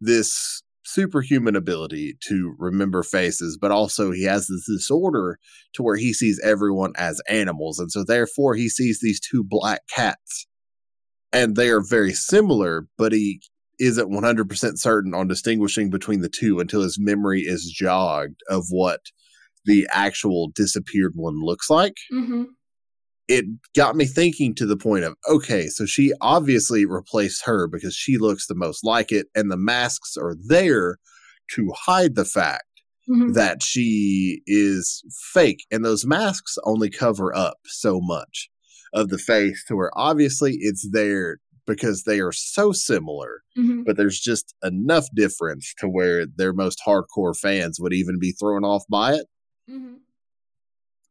this 0.00 0.62
superhuman 0.86 1.54
ability 1.54 2.16
to 2.28 2.54
remember 2.58 3.02
faces, 3.02 3.58
but 3.60 3.70
also 3.70 4.10
he 4.10 4.24
has 4.24 4.46
this 4.46 4.64
disorder 4.66 5.38
to 5.74 5.82
where 5.82 5.96
he 5.96 6.14
sees 6.14 6.40
everyone 6.42 6.92
as 6.96 7.20
animals. 7.28 7.78
And 7.78 7.92
so 7.92 8.04
therefore 8.04 8.54
he 8.54 8.70
sees 8.70 9.00
these 9.00 9.20
two 9.20 9.44
black 9.46 9.82
cats 9.94 10.46
and 11.30 11.56
they 11.56 11.68
are 11.68 11.82
very 11.82 12.14
similar, 12.14 12.86
but 12.96 13.12
he 13.12 13.42
isn't 13.80 14.10
100% 14.10 14.78
certain 14.78 15.14
on 15.14 15.26
distinguishing 15.26 15.90
between 15.90 16.20
the 16.20 16.28
two 16.28 16.60
until 16.60 16.82
his 16.82 16.98
memory 17.00 17.40
is 17.40 17.64
jogged 17.64 18.40
of 18.48 18.66
what 18.70 19.00
the 19.64 19.88
actual 19.92 20.50
disappeared 20.54 21.12
one 21.16 21.40
looks 21.42 21.68
like. 21.68 21.96
Hmm 22.10 22.44
it 23.30 23.44
got 23.76 23.94
me 23.94 24.06
thinking 24.06 24.56
to 24.56 24.66
the 24.66 24.76
point 24.76 25.04
of 25.04 25.14
okay, 25.28 25.68
so 25.68 25.86
she 25.86 26.12
obviously 26.20 26.84
replaced 26.84 27.44
her 27.44 27.68
because 27.68 27.94
she 27.94 28.18
looks 28.18 28.46
the 28.46 28.56
most 28.56 28.84
like 28.84 29.12
it, 29.12 29.28
and 29.36 29.50
the 29.50 29.56
masks 29.56 30.16
are 30.16 30.34
there 30.48 30.98
to 31.52 31.72
hide 31.76 32.16
the 32.16 32.24
fact 32.24 32.64
hmm 33.06 33.32
that 33.32 33.62
she 33.62 34.42
is 34.46 35.04
fake, 35.32 35.64
and 35.70 35.84
those 35.84 36.04
masks 36.04 36.58
only 36.64 36.90
cover 36.90 37.34
up 37.34 37.58
so 37.64 38.00
much 38.00 38.50
of 38.92 39.08
the 39.10 39.18
face 39.18 39.64
to 39.68 39.76
where 39.76 39.92
obviously 39.94 40.56
it's 40.60 40.88
there 40.90 41.38
because 41.70 42.04
they 42.04 42.20
are 42.20 42.32
so 42.32 42.72
similar, 42.72 43.42
hmm 43.54 43.82
but 43.86 43.96
there's 43.96 44.20
just 44.20 44.54
enough 44.62 45.06
difference 45.14 45.72
to 45.78 45.88
where 45.88 46.26
their 46.26 46.52
most 46.52 46.80
hardcore 46.86 47.36
fans 47.36 47.78
would 47.80 47.94
even 47.94 48.18
be 48.18 48.32
thrown 48.32 48.64
off 48.64 48.84
by 48.90 49.14
it 49.14 49.26
hmm 49.66 49.94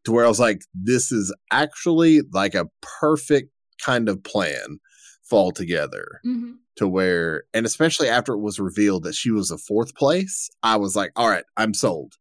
to 0.05 0.11
where 0.11 0.25
I 0.25 0.29
was 0.29 0.39
like, 0.39 0.61
this 0.73 1.11
is 1.11 1.33
actually 1.51 2.21
like 2.31 2.55
a 2.55 2.67
perfect 3.01 3.51
kind 3.83 4.07
of 4.09 4.23
plan 4.23 4.79
fall 5.29 5.51
together 5.51 6.19
hmm 6.23 6.53
to 6.77 6.87
where, 6.87 7.43
and 7.53 7.65
especially 7.65 8.07
after 8.07 8.33
it 8.33 8.39
was 8.39 8.57
revealed 8.57 9.03
that 9.03 9.13
she 9.13 9.31
was 9.31 9.51
a 9.51 9.57
fourth 9.57 9.93
place, 9.95 10.49
I 10.63 10.77
was 10.77 10.95
like, 10.95 11.11
all 11.17 11.27
right, 11.27 11.43
I'm 11.57 11.73
sold. 11.73 12.13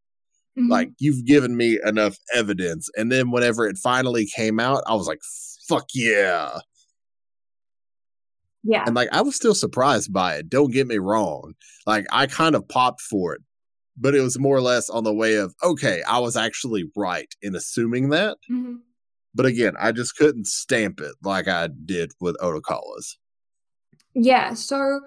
hmm 0.56 0.68
Like, 0.68 0.90
you've 0.98 1.24
given 1.26 1.56
me 1.56 1.78
enough 1.84 2.16
evidence. 2.34 2.88
And 2.96 3.12
then 3.12 3.30
whenever 3.30 3.66
it 3.68 3.78
finally 3.78 4.26
came 4.34 4.58
out, 4.58 4.82
I 4.88 4.94
was 4.94 5.06
like, 5.06 5.20
fuck 5.68 5.86
yeah. 5.94 6.58
Yeah. 8.64 8.84
And 8.86 8.94
like, 8.94 9.08
I 9.12 9.22
was 9.22 9.36
still 9.36 9.54
surprised 9.54 10.12
by 10.12 10.36
it. 10.36 10.48
Don't 10.48 10.72
get 10.72 10.86
me 10.86 10.98
wrong. 10.98 11.54
Like, 11.86 12.06
I 12.12 12.26
kind 12.26 12.54
of 12.54 12.68
popped 12.68 13.00
for 13.00 13.34
it, 13.34 13.40
but 13.96 14.14
it 14.14 14.20
was 14.20 14.38
more 14.38 14.56
or 14.56 14.60
less 14.60 14.90
on 14.90 15.04
the 15.04 15.14
way 15.14 15.36
of, 15.36 15.54
okay, 15.62 16.02
I 16.02 16.18
was 16.18 16.36
actually 16.36 16.90
right 16.96 17.32
in 17.42 17.54
assuming 17.54 18.10
that. 18.10 18.38
hmm 18.46 18.76
But 19.34 19.46
again, 19.46 19.74
I 19.78 19.92
just 19.92 20.16
couldn't 20.16 20.46
stamp 20.46 21.00
it 21.00 21.14
like 21.22 21.48
I 21.48 21.68
did 21.84 22.12
with 22.20 22.36
Odokawa's. 22.38 23.18
Yeah, 24.14 24.54
so 24.54 25.00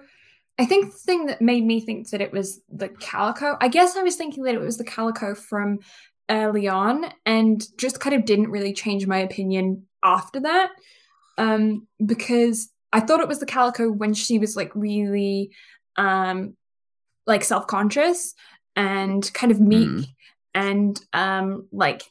I 0.58 0.64
think 0.64 0.92
the 0.92 0.98
thing 0.98 1.26
that 1.26 1.42
made 1.42 1.64
me 1.64 1.80
think 1.80 2.10
that 2.10 2.20
it 2.20 2.32
was 2.32 2.60
the 2.68 2.88
calico, 2.88 3.56
I 3.60 3.68
guess 3.68 3.96
I 3.96 4.02
was 4.02 4.16
thinking 4.16 4.44
that 4.44 4.54
it 4.54 4.60
was 4.60 4.78
the 4.78 4.84
calico 4.84 5.34
from 5.34 5.80
early 6.30 6.68
on 6.68 7.04
and 7.26 7.62
just 7.78 8.00
kind 8.00 8.14
of 8.14 8.24
didn't 8.24 8.50
really 8.50 8.72
change 8.72 9.06
my 9.06 9.18
opinion 9.18 9.86
after 10.02 10.40
that. 10.40 10.70
Um, 11.38 11.86
because 12.04 12.70
I 12.92 13.00
thought 13.00 13.20
it 13.20 13.28
was 13.28 13.40
the 13.40 13.46
calico 13.46 13.90
when 13.90 14.14
she 14.14 14.38
was 14.38 14.56
like 14.56 14.70
really 14.74 15.50
um 15.96 16.56
like 17.26 17.44
self-conscious 17.44 18.34
and 18.76 19.32
kind 19.34 19.52
of 19.52 19.60
meek 19.60 19.88
mm. 19.88 20.06
and 20.54 21.00
um 21.12 21.68
like 21.72 22.02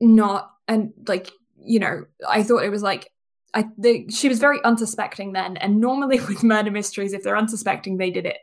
not 0.00 0.50
and 0.66 0.92
like 1.06 1.30
you 1.62 1.78
know 1.78 2.04
i 2.28 2.42
thought 2.42 2.64
it 2.64 2.70
was 2.70 2.82
like 2.82 3.10
i 3.54 3.66
the, 3.76 4.06
she 4.10 4.28
was 4.28 4.38
very 4.38 4.62
unsuspecting 4.64 5.32
then 5.32 5.56
and 5.58 5.80
normally 5.80 6.18
with 6.28 6.42
murder 6.42 6.70
mysteries 6.70 7.12
if 7.12 7.22
they're 7.22 7.36
unsuspecting 7.36 7.96
they 7.96 8.10
did 8.10 8.26
it 8.26 8.38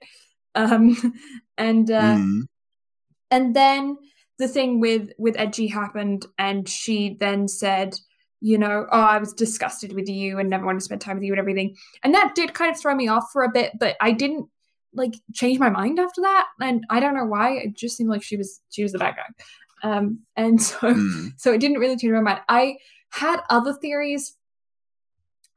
um 0.55 0.95
and 1.57 1.89
uh 1.91 2.15
mm. 2.15 2.41
and 3.31 3.55
then 3.55 3.97
the 4.37 4.47
thing 4.47 4.79
with 4.79 5.09
with 5.17 5.37
edgy 5.37 5.67
happened 5.67 6.25
and 6.37 6.69
she 6.69 7.17
then 7.19 7.47
said 7.47 7.97
you 8.41 8.57
know 8.57 8.85
oh 8.91 9.01
i 9.01 9.17
was 9.17 9.33
disgusted 9.33 9.93
with 9.93 10.07
you 10.07 10.39
and 10.39 10.49
never 10.49 10.65
wanted 10.65 10.79
to 10.79 10.85
spend 10.85 11.01
time 11.01 11.15
with 11.15 11.23
you 11.23 11.33
and 11.33 11.39
everything 11.39 11.75
and 12.03 12.13
that 12.13 12.35
did 12.35 12.53
kind 12.53 12.71
of 12.71 12.79
throw 12.79 12.93
me 12.93 13.07
off 13.07 13.29
for 13.31 13.43
a 13.43 13.51
bit 13.51 13.71
but 13.79 13.95
i 13.99 14.11
didn't 14.11 14.47
like 14.93 15.15
change 15.33 15.59
my 15.59 15.69
mind 15.69 15.99
after 15.99 16.21
that 16.21 16.47
and 16.61 16.83
i 16.89 16.99
don't 16.99 17.15
know 17.15 17.25
why 17.25 17.51
it 17.53 17.75
just 17.75 17.97
seemed 17.97 18.09
like 18.09 18.23
she 18.23 18.37
was 18.37 18.61
she 18.69 18.83
was 18.83 18.91
the 18.91 18.99
bad 18.99 19.15
guy 19.15 19.43
um, 19.83 20.19
and 20.35 20.61
so, 20.61 20.77
mm. 20.77 21.31
so 21.37 21.53
it 21.53 21.59
didn't 21.59 21.79
really 21.79 21.97
change 21.97 22.13
my 22.13 22.21
mind. 22.21 22.41
I 22.49 22.77
had 23.09 23.41
other 23.49 23.73
theories. 23.73 24.35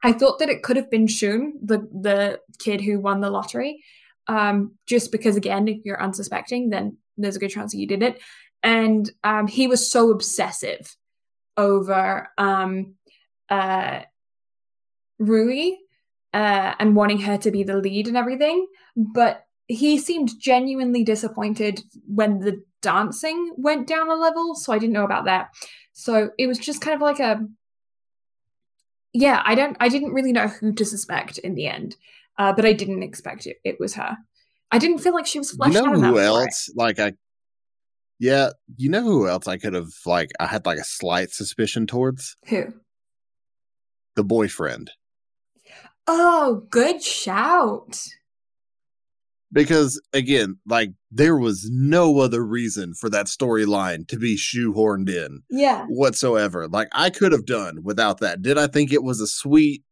I 0.03 0.13
thought 0.13 0.39
that 0.39 0.49
it 0.49 0.63
could 0.63 0.77
have 0.77 0.89
been 0.89 1.07
Shun, 1.07 1.53
the 1.61 1.87
the 1.91 2.39
kid 2.59 2.81
who 2.81 2.99
won 2.99 3.21
the 3.21 3.29
lottery, 3.29 3.83
um, 4.27 4.73
just 4.87 5.11
because 5.11 5.35
again, 5.35 5.67
if 5.67 5.85
you're 5.85 6.01
unsuspecting, 6.01 6.69
then 6.69 6.97
there's 7.17 7.35
a 7.35 7.39
good 7.39 7.51
chance 7.51 7.71
that 7.71 7.79
you 7.79 7.87
did 7.87 8.01
it. 8.01 8.19
And 8.63 9.09
um, 9.23 9.47
he 9.47 9.67
was 9.67 9.89
so 9.89 10.11
obsessive 10.11 10.95
over 11.61 12.29
um, 12.37 12.95
uh, 13.49 14.01
Rui 15.19 15.73
uh, 16.33 16.73
and 16.79 16.95
wanting 16.95 17.21
her 17.21 17.37
to 17.37 17.51
be 17.51 17.63
the 17.63 17.77
lead 17.77 18.07
and 18.07 18.17
everything, 18.17 18.67
but 18.95 19.45
he 19.67 19.97
seemed 19.97 20.31
genuinely 20.39 21.03
disappointed 21.03 21.81
when 22.07 22.39
the 22.39 22.63
dancing 22.81 23.53
went 23.57 23.87
down 23.87 24.09
a 24.09 24.15
level, 24.15 24.55
so 24.55 24.73
I 24.73 24.79
didn't 24.79 24.93
know 24.93 25.05
about 25.05 25.25
that. 25.25 25.49
So 25.93 26.31
it 26.37 26.47
was 26.47 26.57
just 26.57 26.81
kind 26.81 26.95
of 26.95 27.01
like 27.01 27.19
a 27.19 27.45
yeah, 29.13 29.41
I 29.45 29.55
don't 29.55 29.77
I 29.79 29.89
didn't 29.89 30.13
really 30.13 30.31
know 30.31 30.47
who 30.47 30.73
to 30.73 30.85
suspect 30.85 31.37
in 31.37 31.55
the 31.55 31.67
end. 31.67 31.95
Uh, 32.37 32.53
but 32.53 32.65
I 32.65 32.73
didn't 32.73 33.03
expect 33.03 33.45
it 33.45 33.57
it 33.63 33.79
was 33.79 33.93
her. 33.95 34.17
I 34.71 34.79
didn't 34.79 34.99
feel 34.99 35.13
like 35.13 35.27
she 35.27 35.37
was 35.37 35.51
fleshed 35.51 35.75
you 35.75 35.81
know 35.81 35.93
out 35.93 36.13
who 36.13 36.19
else 36.19 36.69
like 36.75 36.99
I 36.99 37.13
yeah, 38.21 38.51
you 38.77 38.87
know 38.87 39.01
who 39.01 39.27
else 39.27 39.47
I 39.47 39.57
could 39.57 39.73
have 39.73 39.89
like 40.05 40.29
I 40.39 40.45
had 40.45 40.63
like 40.67 40.77
a 40.77 40.83
slight 40.83 41.31
suspicion 41.31 41.87
towards? 41.87 42.37
Who? 42.49 42.71
The 44.15 44.23
boyfriend. 44.23 44.91
Oh, 46.05 46.67
good 46.69 47.01
shout 47.01 47.97
because 49.51 50.01
again 50.13 50.57
like 50.65 50.91
there 51.09 51.35
was 51.35 51.67
no 51.71 52.19
other 52.19 52.45
reason 52.45 52.93
for 52.93 53.09
that 53.09 53.25
storyline 53.25 54.07
to 54.07 54.17
be 54.17 54.37
shoehorned 54.37 55.09
in 55.09 55.41
yeah 55.49 55.85
whatsoever 55.87 56.69
like 56.69 56.87
i 56.93 57.09
could 57.09 57.33
have 57.33 57.45
done 57.45 57.79
without 57.83 58.19
that 58.21 58.41
did 58.41 58.57
i 58.57 58.65
think 58.65 58.93
it 58.93 59.03
was 59.03 59.19
a 59.19 59.27
sweet 59.27 59.83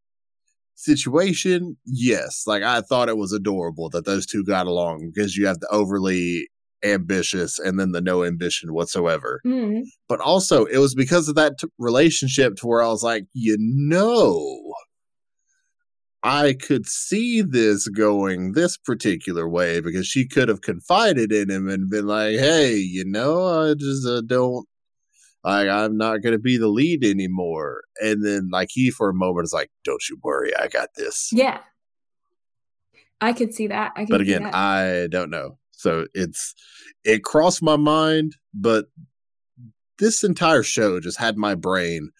situation 0.75 1.75
yes 1.85 2.43
like 2.47 2.63
i 2.63 2.79
thought 2.79 3.09
it 3.09 3.17
was 3.17 3.33
adorable 3.33 3.89
that 3.89 4.05
those 4.05 4.25
two 4.25 4.45
got 4.45 4.65
along 4.65 5.11
because 5.13 5.35
you 5.35 5.45
have 5.45 5.59
the 5.59 5.67
overly 5.67 6.47
ambitious 6.83 7.59
and 7.59 7.79
then 7.79 7.91
the 7.91 8.01
no 8.01 8.23
ambition 8.23 8.73
whatsoever 8.73 9.41
mm. 9.45 9.81
but 10.07 10.19
also 10.21 10.65
it 10.65 10.77
was 10.77 10.95
because 10.95 11.27
of 11.27 11.35
that 11.35 11.57
t- 11.59 11.67
relationship 11.77 12.55
to 12.55 12.67
where 12.67 12.81
i 12.81 12.87
was 12.87 13.03
like 13.03 13.25
you 13.33 13.57
know 13.59 14.73
I 16.21 16.53
could 16.53 16.85
see 16.85 17.41
this 17.41 17.87
going 17.87 18.51
this 18.51 18.75
particular 18.77 19.47
way 19.47 19.79
because 19.79 20.05
she 20.05 20.27
could 20.27 20.49
have 20.49 20.61
confided 20.61 21.31
in 21.31 21.49
him 21.49 21.69
and 21.69 21.89
been 21.89 22.07
like, 22.07 22.37
"Hey, 22.37 22.75
you 22.75 23.05
know, 23.05 23.45
I 23.45 23.73
just 23.73 24.05
uh, 24.05 24.21
don't 24.25 24.67
like 25.45 25.69
I'm 25.69 25.97
not 25.97 26.21
going 26.21 26.33
to 26.33 26.39
be 26.39 26.57
the 26.57 26.67
lead 26.67 27.05
anymore." 27.05 27.83
And 28.01 28.25
then 28.25 28.49
like 28.51 28.67
he 28.71 28.91
for 28.91 29.09
a 29.09 29.13
moment 29.13 29.45
is 29.45 29.53
like, 29.53 29.71
"Don't 29.85 30.03
you 30.09 30.17
worry, 30.21 30.55
I 30.55 30.67
got 30.67 30.89
this." 30.95 31.29
Yeah. 31.31 31.59
I 33.21 33.33
could 33.33 33.53
see 33.53 33.67
that. 33.67 33.91
I 33.95 34.05
but 34.05 34.21
again, 34.21 34.45
I 34.45 35.07
don't 35.09 35.29
know. 35.29 35.57
So 35.79 36.07
it's 36.13 36.53
it 37.05 37.23
crossed 37.23 37.63
my 37.63 37.77
mind, 37.77 38.35
but 38.53 38.87
this 39.97 40.25
entire 40.25 40.61
show 40.61 40.99
just 40.99 41.17
had 41.17 41.37
my 41.37 41.55
brain 41.55 42.11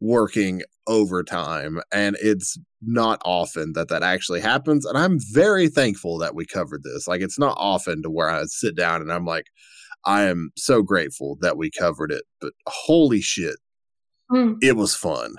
working 0.00 0.62
overtime 0.86 1.80
and 1.92 2.16
it's 2.22 2.56
not 2.80 3.20
often 3.24 3.72
that 3.72 3.88
that 3.88 4.04
actually 4.04 4.40
happens 4.40 4.86
and 4.86 4.96
i'm 4.96 5.18
very 5.32 5.68
thankful 5.68 6.16
that 6.18 6.36
we 6.36 6.46
covered 6.46 6.82
this. 6.84 7.08
Like 7.08 7.20
it's 7.20 7.38
not 7.38 7.56
often 7.58 8.02
to 8.02 8.10
where 8.10 8.30
i 8.30 8.44
sit 8.44 8.76
down 8.76 9.02
and 9.02 9.12
i'm 9.12 9.24
like 9.24 9.46
i 10.04 10.22
am 10.22 10.50
so 10.56 10.82
grateful 10.82 11.36
that 11.40 11.58
we 11.58 11.70
covered 11.72 12.12
it 12.12 12.22
but 12.40 12.52
holy 12.68 13.20
shit 13.20 13.56
mm. 14.30 14.56
it 14.62 14.76
was 14.76 14.94
fun. 14.94 15.34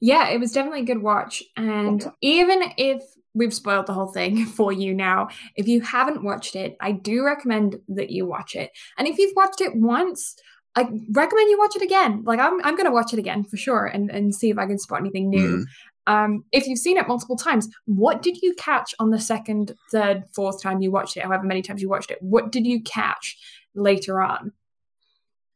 Yeah 0.00 0.28
it 0.28 0.38
was 0.38 0.52
definitely 0.52 0.82
a 0.82 0.84
good 0.84 1.02
watch 1.02 1.42
and 1.56 2.12
even 2.20 2.62
if 2.76 3.02
we've 3.34 3.54
spoiled 3.54 3.86
the 3.86 3.92
whole 3.92 4.12
thing 4.12 4.44
for 4.58 4.72
you 4.72 4.94
now 4.94 5.28
if 5.56 5.66
you 5.68 5.80
haven't 5.80 6.22
watched 6.22 6.56
it 6.56 6.76
i 6.80 6.92
do 6.92 7.24
recommend 7.24 7.78
that 7.88 8.10
you 8.10 8.26
watch 8.26 8.54
it 8.54 8.70
and 8.98 9.08
if 9.08 9.18
you've 9.18 9.36
watched 9.36 9.60
it 9.60 9.74
once 9.74 10.36
I 10.74 10.88
recommend 11.10 11.50
you 11.50 11.58
watch 11.58 11.76
it 11.76 11.82
again. 11.82 12.22
Like 12.24 12.40
I'm, 12.40 12.64
I'm 12.64 12.76
going 12.76 12.86
to 12.86 12.92
watch 12.92 13.12
it 13.12 13.18
again 13.18 13.44
for 13.44 13.56
sure 13.56 13.84
and, 13.84 14.10
and 14.10 14.34
see 14.34 14.50
if 14.50 14.58
I 14.58 14.66
can 14.66 14.78
spot 14.78 15.00
anything 15.00 15.28
new. 15.28 15.58
Mm. 15.58 15.64
Um, 16.06 16.44
if 16.50 16.66
you've 16.66 16.78
seen 16.78 16.96
it 16.96 17.06
multiple 17.06 17.36
times, 17.36 17.68
what 17.84 18.22
did 18.22 18.38
you 18.42 18.54
catch 18.54 18.94
on 18.98 19.10
the 19.10 19.20
second, 19.20 19.74
third, 19.90 20.24
fourth 20.34 20.62
time 20.62 20.80
you 20.80 20.90
watched 20.90 21.16
it? 21.16 21.24
However 21.24 21.44
many 21.44 21.62
times 21.62 21.82
you 21.82 21.88
watched 21.88 22.10
it, 22.10 22.18
what 22.20 22.50
did 22.50 22.66
you 22.66 22.82
catch 22.82 23.36
later 23.74 24.20
on? 24.20 24.52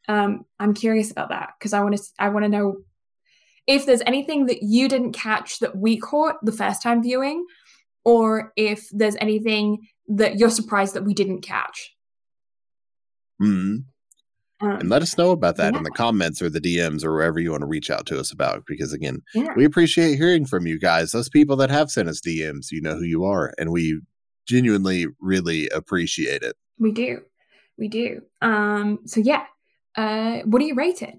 Um, 0.09 0.45
I'm 0.61 0.75
curious 0.75 1.11
about 1.11 1.31
that 1.31 1.55
because 1.59 1.73
I 1.73 1.81
want 1.81 1.97
to, 1.97 2.03
I 2.19 2.29
want 2.29 2.45
to 2.45 2.49
know 2.49 2.77
if 3.67 3.87
there's 3.87 4.03
anything 4.07 4.47
that 4.47 4.63
you 4.63 4.89
didn't 4.89 5.13
catch 5.13 5.59
that 5.59 5.77
we 5.77 5.97
caught 5.97 6.37
the 6.45 6.53
first 6.53 6.81
time 6.81 7.03
viewing, 7.03 7.45
or 8.07 8.53
if 8.55 8.89
there's 8.93 9.17
anything 9.21 9.89
that 10.07 10.39
you're 10.39 10.49
surprised 10.49 10.95
that 10.95 11.05
we 11.05 11.13
didn't 11.13 11.43
catch. 11.43 11.93
Hmm. 13.41 13.79
Um, 14.61 14.71
and 14.71 14.89
let 14.89 15.03
us 15.03 15.19
know 15.19 15.33
about 15.33 15.57
that 15.57 15.73
yeah. 15.73 15.79
in 15.79 15.83
the 15.83 15.91
comments 15.91 16.41
or 16.41 16.49
the 16.49 16.61
DMs 16.61 17.05
or 17.05 17.13
wherever 17.13 17.41
you 17.41 17.51
want 17.51 17.63
to 17.63 17.67
reach 17.67 17.91
out 17.91 18.07
to 18.07 18.21
us 18.21 18.31
about. 18.31 18.63
Because 18.65 18.93
again, 18.93 19.23
yeah. 19.35 19.53
we 19.57 19.65
appreciate 19.65 20.17
hearing 20.17 20.47
from 20.47 20.69
you 20.69 20.79
guys. 20.79 21.11
Those 21.11 21.29
people 21.29 21.57
that 21.57 21.69
have 21.69 21.91
sent 21.91 22.09
us 22.09 22.21
DMs, 22.21 22.69
you 22.71 22.81
know 22.81 22.95
who 22.95 23.03
you 23.03 23.25
are, 23.25 23.53
and 23.59 23.73
we 23.73 24.01
genuinely 24.49 25.07
really 25.21 25.69
appreciate 25.71 26.43
it. 26.43 26.55
We 26.79 26.93
do, 26.93 27.23
we 27.77 27.89
do. 27.89 28.23
Um, 28.41 29.01
so 29.05 29.21
yeah, 29.21 29.47
uh, 29.97 30.39
what 30.45 30.61
do 30.61 30.65
you 30.65 30.77
rate 30.77 31.03
it? 31.03 31.19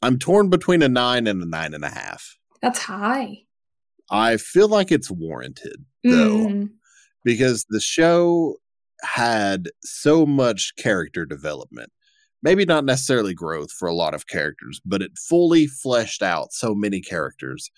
I'm 0.00 0.20
torn 0.20 0.50
between 0.50 0.82
a 0.82 0.88
nine 0.88 1.26
and 1.26 1.42
a 1.42 1.46
nine 1.46 1.74
and 1.74 1.84
a 1.84 1.90
half. 1.90 2.38
That's 2.62 2.78
high. 2.78 3.40
I 4.08 4.36
feel 4.36 4.68
like 4.68 4.92
it's 4.92 5.10
warranted 5.10 5.84
though, 6.04 6.46
mm. 6.46 6.70
because 7.24 7.66
the 7.68 7.80
show 7.80 8.56
had 9.02 9.68
so 9.82 10.24
much 10.24 10.74
character 10.76 11.26
development 11.26 11.90
maybe 12.42 12.64
not 12.64 12.84
necessarily 12.84 13.34
growth 13.34 13.70
for 13.70 13.88
a 13.88 13.94
lot 13.94 14.14
of 14.14 14.26
characters, 14.26 14.80
but 14.84 15.02
it 15.02 15.12
fully 15.16 15.66
fleshed 15.66 16.22
out 16.22 16.52
so 16.52 16.74
many 16.74 17.00
characters. 17.00 17.70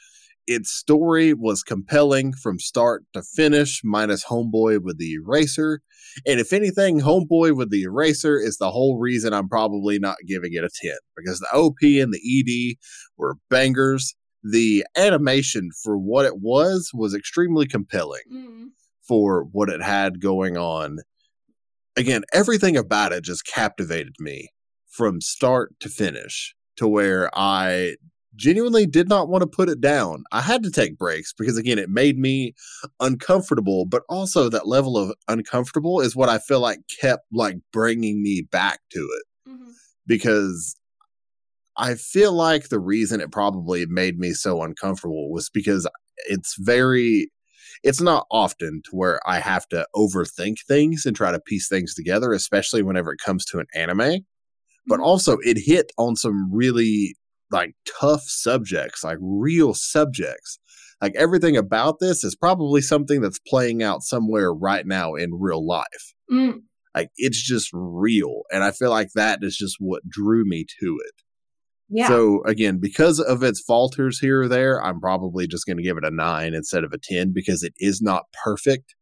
Its 0.47 0.71
story 0.71 1.33
was 1.33 1.63
compelling 1.63 2.33
from 2.33 2.59
start 2.59 3.05
to 3.15 3.23
finish, 3.23 3.81
minus 3.83 4.25
Homeboy 4.27 4.83
with 4.83 4.99
the 4.99 5.13
eraser. 5.15 5.81
And 6.27 6.39
if 6.39 6.53
anything, 6.53 7.01
Homeboy 7.01 7.57
with 7.57 7.71
the 7.71 7.83
eraser 7.83 8.39
is 8.39 8.59
the 8.59 8.71
whole 8.71 8.99
reason 8.99 9.33
I'm 9.33 9.49
probably 9.49 9.99
not 9.99 10.17
giving 10.27 10.53
it 10.53 10.65
a 10.65 10.69
10 10.83 10.93
because 11.17 11.41
the 11.41 11.49
OP 11.55 11.79
and 11.83 12.13
the 12.13 12.21
ED 12.21 12.77
were 13.17 13.37
bangers. 13.49 14.15
The 14.45 14.85
animation 14.97 15.71
for 15.83 15.97
what 15.97 16.27
it 16.27 16.39
was 16.39 16.91
was 16.95 17.15
extremely 17.15 17.67
compelling 17.67 18.23
mm. 18.33 18.67
for 19.03 19.45
what 19.53 19.71
it 19.71 19.83
had 19.83 20.21
going 20.21 20.57
on 20.57 20.99
again, 21.97 22.23
everything 22.33 22.77
about 22.77 23.13
it 23.13 23.25
just 23.25 23.47
captivated 23.47 24.15
me 24.19 24.51
from 24.89 25.21
start 25.21 25.79
to 25.81 25.89
finish 25.89 26.55
to 26.77 26.89
where 26.89 27.31
I 27.37 27.97
genuinely 28.37 28.87
did 28.87 29.09
not 29.09 29.29
want 29.29 29.43
to 29.43 29.47
put 29.47 29.69
it 29.69 29.81
down. 29.81 30.25
I 30.33 30.41
had 30.41 30.63
to 30.65 30.71
take 30.71 30.99
breaks 30.99 31.33
because 31.33 31.57
again, 31.57 31.79
it 31.79 31.89
made 31.89 32.19
me 32.19 32.55
uncomfortable, 33.01 33.87
but 33.87 34.03
also 34.09 34.49
that 34.49 34.67
level 34.67 34.97
of 34.97 35.15
uncomfortable 35.29 36.01
is 36.01 36.17
what 36.17 36.29
I 36.29 36.39
feel 36.39 36.61
like 36.61 36.81
kept 37.01 37.25
like 37.33 37.57
bringing 37.73 38.23
me 38.23 38.43
back 38.43 38.81
to 38.91 38.99
it. 38.99 39.51
Mm-hmm. 39.51 39.71
Because 40.07 40.77
I 41.77 41.95
feel 41.95 42.33
like 42.33 42.69
the 42.69 42.79
reason 42.81 43.21
it 43.21 43.33
probably 43.33 43.87
made 43.87 44.19
me 44.19 44.33
so 44.33 44.63
uncomfortable 44.63 45.31
was 45.33 45.51
because 45.51 45.89
it's 46.29 46.57
very 46.59 47.31
it's 47.83 48.01
not 48.01 48.27
often 48.31 48.81
to 48.85 48.91
where 48.93 49.21
I 49.29 49.41
have 49.41 49.69
to 49.69 49.87
overthink 49.95 50.57
things 50.67 51.05
and 51.05 51.15
try 51.15 51.33
to 51.33 51.41
piece 51.41 51.69
things 51.69 51.95
together, 51.95 52.33
especially 52.33 52.83
whenever 52.83 53.13
it 53.13 53.21
comes 53.25 53.45
to 53.47 53.59
an 53.59 53.67
anime. 53.75 54.25
but 54.87 55.01
also 55.01 55.39
it 55.43 55.59
hit 55.59 55.93
on 55.99 56.17
some 56.17 56.51
really 56.53 57.17
like 57.51 57.75
tough 58.01 58.23
subjects, 58.23 59.05
like 59.05 59.19
real 59.21 59.75
subjects. 59.75 60.59
Like 61.01 61.15
everything 61.17 61.57
about 61.57 61.99
this 62.01 62.25
is 62.25 62.35
probably 62.37 62.81
something 62.81 63.21
that's 63.21 63.39
playing 63.39 63.83
out 63.83 64.03
somewhere 64.03 64.53
right 64.53 64.87
now 64.87 65.15
in 65.15 65.31
real 65.35 65.67
life. 65.67 66.15
Mm. 66.33 66.63
Like 66.95 67.11
it's 67.17 67.43
just 67.43 67.71
real. 67.73 68.43
And 68.53 68.63
I 68.63 68.71
feel 68.71 68.91
like 68.91 69.11
that 69.15 69.41
is 69.43 69.57
just 69.57 69.77
what 69.79 70.09
drew 70.09 70.45
me 70.45 70.65
to 70.81 70.99
it. 71.05 71.24
Yeah. 71.95 72.09
So 72.09 72.43
again, 72.45 72.79
because 72.81 73.21
of 73.21 73.45
its 73.45 73.61
falters 73.61 74.19
here 74.19 74.43
or 74.43 74.49
there, 74.49 74.83
I'm 74.83 75.01
probably 75.01 75.47
just 75.47 75.65
going 75.65 75.77
to 75.77 75.83
give 75.83 75.97
it 75.97 76.05
a 76.05 76.11
nine 76.11 76.53
instead 76.53 76.83
of 76.83 76.93
a 76.93 76.99
10 76.99 77.33
because 77.33 77.63
it 77.63 77.73
is 77.79 78.03
not 78.03 78.25
perfect. 78.43 78.97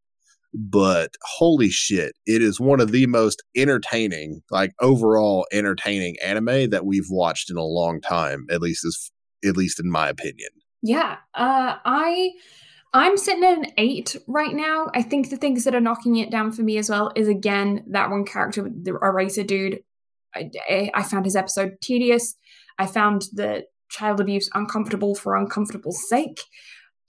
But 0.53 1.15
holy 1.23 1.71
shit, 1.71 2.13
it 2.27 2.43
is 2.43 2.61
one 2.61 2.81
of 2.81 2.93
the 2.93 3.07
most 3.07 3.43
entertaining, 3.57 4.43
like 4.51 4.73
overall 4.79 5.47
entertaining 5.51 6.17
anime 6.23 6.69
that 6.69 6.85
we've 6.85 7.09
watched 7.09 7.51
in 7.51 7.57
a 7.57 7.65
long 7.65 8.03
time, 8.03 8.45
at 8.51 8.61
least 8.61 8.85
as 8.85 9.11
at 9.43 9.57
least 9.57 9.81
in 9.81 9.91
my 9.91 10.11
opinion. 10.11 10.51
Yeah. 10.83 11.17
Uh 11.35 11.77
I 11.87 12.33
I'm 12.93 13.17
sitting 13.17 13.43
at 13.43 13.57
an 13.57 13.73
eight 13.79 14.17
right 14.27 14.53
now. 14.53 14.91
I 14.95 15.01
think 15.01 15.31
the 15.31 15.39
things 15.39 15.65
that 15.65 15.75
are 15.75 15.81
knocking 15.81 16.17
it 16.17 16.31
down 16.31 16.53
for 16.53 16.61
me 16.61 16.77
as 16.77 16.91
well 16.91 17.11
is 17.17 17.27
again 17.27 17.85
that 17.87 18.11
one 18.11 18.27
character, 18.27 18.69
the 18.71 18.99
eraser 19.03 19.45
dude. 19.45 19.83
I, 20.35 20.91
I 20.95 21.03
found 21.03 21.25
his 21.25 21.37
episode 21.37 21.79
tedious. 21.81 22.37
I 22.79 22.87
found 22.87 23.27
the 23.33 23.65
child 23.91 24.21
abuse 24.21 24.49
uncomfortable 24.55 25.15
for 25.15 25.37
uncomfortable's 25.37 26.09
sake 26.09 26.41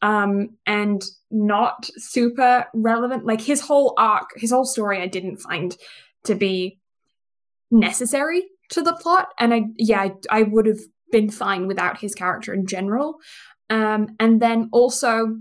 um, 0.01 0.49
and 0.67 1.01
not 1.31 1.89
super 1.97 2.65
relevant. 2.73 3.25
Like 3.25 3.41
his 3.41 3.61
whole 3.61 3.93
arc, 3.97 4.31
his 4.35 4.51
whole 4.51 4.65
story, 4.65 5.01
I 5.01 5.07
didn't 5.07 5.37
find 5.37 5.75
to 6.25 6.35
be 6.35 6.79
necessary 7.71 8.43
to 8.69 8.81
the 8.81 8.93
plot. 8.93 9.29
And 9.39 9.53
I, 9.53 9.63
yeah, 9.77 10.01
I, 10.01 10.13
I 10.29 10.43
would 10.43 10.65
have 10.65 10.79
been 11.11 11.29
fine 11.29 11.67
without 11.67 11.99
his 11.99 12.13
character 12.13 12.53
in 12.53 12.65
general. 12.65 13.15
Um, 13.69 14.15
and 14.19 14.41
then 14.41 14.69
also, 14.73 15.37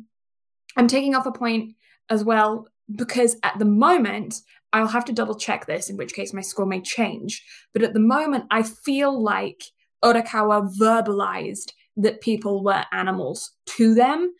I'm 0.76 0.88
taking 0.88 1.14
off 1.14 1.26
a 1.26 1.32
point 1.32 1.74
as 2.08 2.24
well 2.24 2.68
because 2.94 3.36
at 3.42 3.58
the 3.58 3.64
moment, 3.64 4.36
I'll 4.72 4.86
have 4.86 5.04
to 5.06 5.12
double 5.12 5.34
check 5.34 5.66
this, 5.66 5.90
in 5.90 5.96
which 5.96 6.14
case 6.14 6.32
my 6.32 6.40
score 6.40 6.66
may 6.66 6.80
change. 6.80 7.44
But 7.74 7.82
at 7.82 7.92
the 7.92 8.00
moment, 8.00 8.44
I 8.50 8.62
feel 8.62 9.22
like 9.22 9.64
Urakawa 10.04 10.74
verbalized 10.78 11.72
that 11.96 12.20
people 12.20 12.62
were 12.64 12.84
animals 12.92 13.52
to 13.66 13.94
them. 13.94 14.32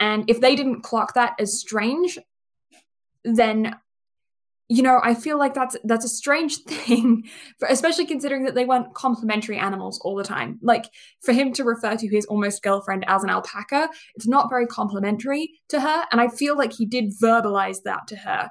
And 0.00 0.28
if 0.28 0.40
they 0.40 0.56
didn't 0.56 0.82
clock 0.82 1.14
that 1.14 1.34
as 1.38 1.58
strange, 1.58 2.18
then 3.24 3.76
you 4.68 4.82
know, 4.82 4.98
I 5.02 5.14
feel 5.14 5.38
like 5.38 5.52
that's 5.52 5.76
that's 5.84 6.04
a 6.04 6.08
strange 6.08 6.56
thing, 6.66 7.24
for, 7.58 7.68
especially 7.68 8.06
considering 8.06 8.44
that 8.44 8.54
they 8.54 8.64
weren't 8.64 8.94
complimentary 8.94 9.58
animals 9.58 10.00
all 10.02 10.16
the 10.16 10.24
time. 10.24 10.58
Like 10.62 10.86
for 11.22 11.32
him 11.32 11.52
to 11.54 11.64
refer 11.64 11.96
to 11.96 12.08
his 12.08 12.24
almost 12.26 12.62
girlfriend 12.62 13.04
as 13.06 13.22
an 13.22 13.30
alpaca, 13.30 13.90
it's 14.14 14.26
not 14.26 14.48
very 14.48 14.66
complimentary 14.66 15.60
to 15.68 15.80
her, 15.80 16.04
and 16.10 16.20
I 16.20 16.28
feel 16.28 16.56
like 16.56 16.72
he 16.72 16.86
did 16.86 17.12
verbalize 17.22 17.82
that 17.84 18.06
to 18.08 18.16
her. 18.16 18.50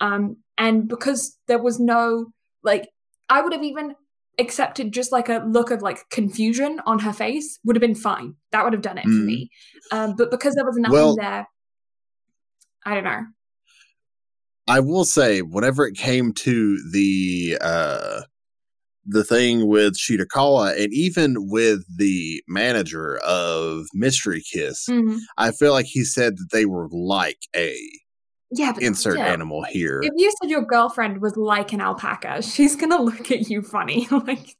Um, 0.00 0.36
and 0.58 0.86
because 0.86 1.38
there 1.48 1.62
was 1.62 1.80
no 1.80 2.26
like, 2.62 2.88
I 3.28 3.40
would 3.40 3.52
have 3.52 3.64
even 3.64 3.94
accepted 4.38 4.92
just 4.92 5.12
like 5.12 5.28
a 5.28 5.44
look 5.46 5.70
of 5.70 5.82
like 5.82 6.08
confusion 6.10 6.80
on 6.86 6.98
her 7.00 7.12
face 7.12 7.58
would 7.64 7.76
have 7.76 7.80
been 7.80 7.94
fine. 7.94 8.34
That 8.52 8.64
would 8.64 8.72
have 8.72 8.82
done 8.82 8.98
it 8.98 9.06
mm. 9.06 9.18
for 9.18 9.24
me. 9.24 9.50
Um, 9.92 10.14
but 10.16 10.30
because 10.30 10.54
there 10.54 10.64
was 10.64 10.76
nothing 10.76 10.92
well, 10.92 11.16
there, 11.16 11.46
I 12.84 12.94
don't 12.94 13.04
know. 13.04 13.22
I 14.66 14.80
will 14.80 15.04
say, 15.04 15.42
whenever 15.42 15.86
it 15.86 15.94
came 15.94 16.32
to 16.32 16.78
the 16.90 17.58
uh, 17.60 18.22
the 19.06 19.24
thing 19.24 19.68
with 19.68 19.98
Shirakawa, 19.98 20.82
and 20.82 20.92
even 20.92 21.36
with 21.50 21.84
the 21.94 22.42
manager 22.48 23.18
of 23.18 23.84
Mystery 23.92 24.42
Kiss, 24.42 24.86
mm-hmm. 24.88 25.18
I 25.36 25.50
feel 25.52 25.72
like 25.72 25.86
he 25.86 26.04
said 26.04 26.38
that 26.38 26.48
they 26.52 26.64
were 26.64 26.88
like 26.90 27.40
a 27.54 27.76
yeah, 28.54 28.72
but 28.72 28.82
insert 28.82 29.18
animal 29.18 29.64
here. 29.64 30.00
If 30.02 30.12
you 30.16 30.32
said 30.40 30.50
your 30.50 30.62
girlfriend 30.62 31.20
was 31.20 31.36
like 31.36 31.72
an 31.72 31.80
alpaca, 31.80 32.42
she's 32.42 32.76
gonna 32.76 33.00
look 33.00 33.30
at 33.30 33.48
you 33.48 33.62
funny. 33.62 34.08
like, 34.10 34.56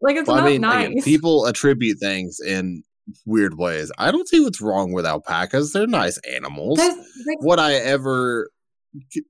like 0.00 0.16
it's 0.16 0.28
well, 0.28 0.38
not 0.38 0.46
I 0.46 0.50
mean, 0.50 0.60
nice. 0.62 0.88
Again, 0.88 1.02
people 1.02 1.46
attribute 1.46 1.98
things 1.98 2.40
in 2.40 2.82
weird 3.26 3.58
ways. 3.58 3.90
I 3.98 4.10
don't 4.10 4.28
see 4.28 4.40
what's 4.40 4.60
wrong 4.60 4.92
with 4.92 5.04
alpacas. 5.04 5.72
They're 5.72 5.86
nice 5.86 6.18
animals. 6.18 6.78
There's, 6.78 6.94
there's, 6.94 7.36
would 7.40 7.58
I 7.58 7.74
ever 7.74 8.50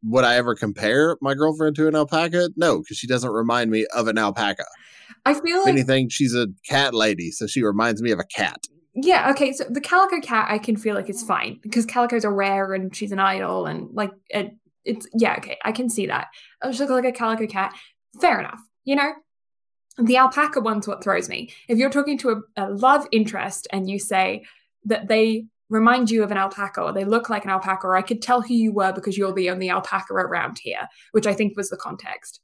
would 0.03 0.25
I 0.25 0.37
ever 0.37 0.55
compare 0.55 1.17
my 1.21 1.35
girlfriend 1.35 1.77
to 1.77 1.89
an 1.89 1.95
alpaca? 1.95 2.51
No, 2.57 2.79
because 2.79 2.97
she 2.97 3.07
doesn't 3.07 3.31
remind 3.31 3.71
me 3.71 3.87
of 3.95 4.09
an 4.09 4.19
alpaca. 4.19 4.65
I 5.27 5.35
feel 5.35 5.59
if 5.59 5.67
like 5.67 5.73
anything, 5.75 6.09
she's 6.09 6.35
a 6.35 6.49
cat 6.67 6.95
lady, 6.95 7.31
so 7.31 7.47
she 7.47 7.63
reminds 7.63 8.01
me 8.01 8.11
of 8.11 8.19
a 8.19 8.25
cat. 8.25 8.65
Yeah, 8.95 9.31
okay. 9.31 9.53
So 9.53 9.65
the 9.69 9.81
calico 9.81 10.21
cat, 10.21 10.49
I 10.51 10.59
can 10.59 10.77
feel 10.77 10.95
like 10.95 11.09
it's 11.09 11.23
fine 11.23 11.61
because 11.63 11.87
calicos 11.87 12.25
are 12.25 12.35
rare 12.35 12.75
and 12.75 12.95
she's 12.95 13.13
an 13.13 13.21
idol 13.21 13.67
and 13.67 13.89
like 13.93 14.11
it, 14.29 14.53
it's 14.85 15.07
yeah, 15.15 15.37
okay. 15.39 15.59
I 15.65 15.73
can 15.73 15.89
see 15.89 16.07
that. 16.07 16.29
I 16.63 16.69
just 16.69 16.81
look 16.81 16.91
like 16.91 17.05
a 17.05 17.13
calico 17.13 17.47
cat. 17.47 17.75
Fair 18.21 18.41
enough. 18.41 18.61
You 18.85 18.97
know, 18.97 19.13
the 19.99 20.17
alpaca 20.17 20.61
one's 20.61 20.89
what 20.89 21.05
throws 21.05 21.29
me. 21.29 21.53
If 21.69 21.79
you're 21.79 21.91
talking 21.91 22.19
to 22.19 22.43
a, 22.57 22.65
a 22.65 22.71
love 22.71 23.07
interest 23.13 23.69
and 23.73 23.89
you 23.89 23.99
say 23.99 24.45
that 24.85 25.07
they 25.09 25.45
remind 25.69 26.11
you 26.11 26.25
of 26.25 26.33
an 26.33 26.37
alpaca 26.37 26.81
or 26.81 26.93
they 26.93 27.05
look 27.05 27.31
like 27.31 27.45
an 27.45 27.51
alpaca 27.51 27.87
or 27.87 27.97
I 27.97 28.03
could 28.03 28.21
tell 28.21 28.43
who 28.43 28.55
you 28.55 28.73
were 28.73 28.93
because 28.93 29.17
you're 29.17 29.33
the 29.33 29.51
only 29.51 29.71
alpaca 29.71 30.15
around 30.15 30.59
here, 30.61 30.89
which 31.13 31.29
I 31.29 31.35
think 31.35 31.57
was 31.57 31.71
the 31.71 31.77
context. 31.77 32.41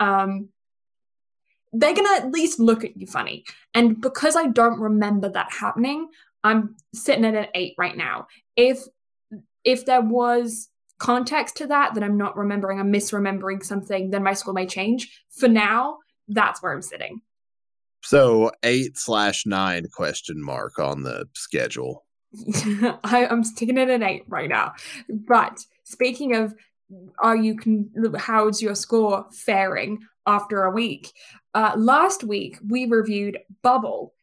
Um, 0.00 0.48
they're 1.72 1.94
gonna 1.94 2.16
at 2.16 2.30
least 2.30 2.60
look 2.60 2.84
at 2.84 2.96
you 2.96 3.06
funny. 3.06 3.44
And 3.74 4.00
because 4.00 4.36
I 4.36 4.48
don't 4.48 4.80
remember 4.80 5.28
that 5.30 5.52
happening, 5.52 6.08
I'm 6.44 6.76
sitting 6.94 7.24
at 7.24 7.34
an 7.34 7.46
eight 7.54 7.74
right 7.78 7.96
now. 7.96 8.26
If 8.56 8.80
if 9.64 9.86
there 9.86 10.00
was 10.02 10.68
context 10.98 11.56
to 11.56 11.66
that 11.66 11.94
that 11.94 12.04
I'm 12.04 12.16
not 12.16 12.36
remembering, 12.36 12.78
I'm 12.78 12.92
misremembering 12.92 13.64
something, 13.64 14.10
then 14.10 14.22
my 14.22 14.34
score 14.34 14.54
may 14.54 14.66
change. 14.66 15.24
For 15.30 15.48
now, 15.48 15.98
that's 16.28 16.62
where 16.62 16.72
I'm 16.72 16.82
sitting. 16.82 17.20
So 18.02 18.50
eight 18.62 18.98
slash 18.98 19.46
nine 19.46 19.86
question 19.92 20.42
mark 20.42 20.78
on 20.78 21.02
the 21.02 21.26
schedule. 21.34 22.04
I, 23.04 23.26
I'm 23.30 23.44
sticking 23.44 23.78
at 23.78 23.90
an 23.90 24.02
eight 24.02 24.24
right 24.28 24.48
now. 24.48 24.74
But 25.08 25.64
speaking 25.84 26.34
of 26.34 26.54
are 27.18 27.36
you 27.36 27.56
can 27.56 27.90
how's 28.18 28.60
your 28.60 28.74
score 28.74 29.26
faring 29.32 29.98
after 30.26 30.64
a 30.64 30.70
week 30.70 31.12
uh, 31.54 31.74
last 31.76 32.24
week, 32.24 32.58
we 32.66 32.86
reviewed 32.86 33.38
Bubble, 33.62 34.14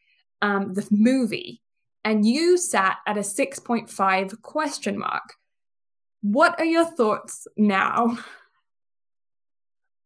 um, 0.41 0.74
the 0.74 0.88
movie, 0.90 1.62
and 2.04 2.26
you 2.26 2.58
sat 2.58 2.98
at 3.06 3.18
a 3.18 3.22
6.5 3.22 4.41
question 4.41 4.98
mark. 4.98 5.36
What 6.22 6.60
are 6.60 6.66
your 6.66 6.86
thoughts 6.86 7.48
now? 7.56 8.18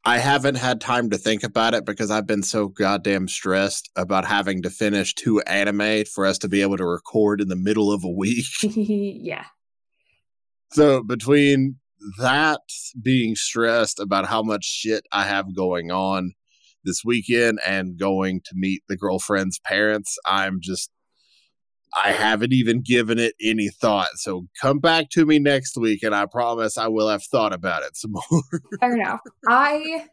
I 0.05 0.17
haven't 0.17 0.55
had 0.55 0.81
time 0.81 1.11
to 1.11 1.17
think 1.17 1.43
about 1.43 1.73
it 1.73 1.85
because 1.85 2.11
I've 2.11 2.27
been 2.27 2.43
so 2.43 2.67
goddamn 2.67 3.29
stressed 3.29 3.89
about 3.95 4.25
having 4.25 4.61
to 4.63 4.69
finish 4.69 5.15
two 5.15 5.39
anime 5.41 6.03
for 6.03 6.25
us 6.25 6.37
to 6.39 6.49
be 6.49 6.61
able 6.61 6.75
to 6.75 6.85
record 6.85 7.39
in 7.39 7.47
the 7.47 7.55
middle 7.55 7.89
of 7.89 8.03
a 8.03 8.09
week. 8.09 8.45
yeah. 8.61 9.45
So 10.73 11.03
between 11.03 11.79
that 12.19 12.61
being 13.01 13.35
stressed 13.35 13.99
about 13.99 14.25
how 14.25 14.41
much 14.43 14.65
shit 14.65 15.05
I 15.11 15.23
have 15.25 15.55
going 15.55 15.91
on 15.91 16.33
this 16.83 17.03
weekend 17.05 17.59
and 17.65 17.97
going 17.97 18.41
to 18.45 18.51
meet 18.55 18.83
the 18.87 18.97
girlfriend's 18.97 19.59
parents. 19.59 20.17
I'm 20.25 20.59
just 20.61 20.91
I 21.95 22.11
haven't 22.11 22.53
even 22.53 22.81
given 22.81 23.19
it 23.19 23.35
any 23.41 23.69
thought. 23.69 24.15
So 24.15 24.47
come 24.59 24.79
back 24.79 25.09
to 25.11 25.25
me 25.25 25.37
next 25.37 25.77
week 25.77 26.01
and 26.01 26.15
I 26.15 26.25
promise 26.25 26.77
I 26.77 26.87
will 26.87 27.07
have 27.07 27.23
thought 27.23 27.53
about 27.53 27.83
it 27.83 27.95
some 27.95 28.11
more. 28.11 28.41
Fair 28.79 28.95
enough. 28.95 29.21
I 29.47 30.07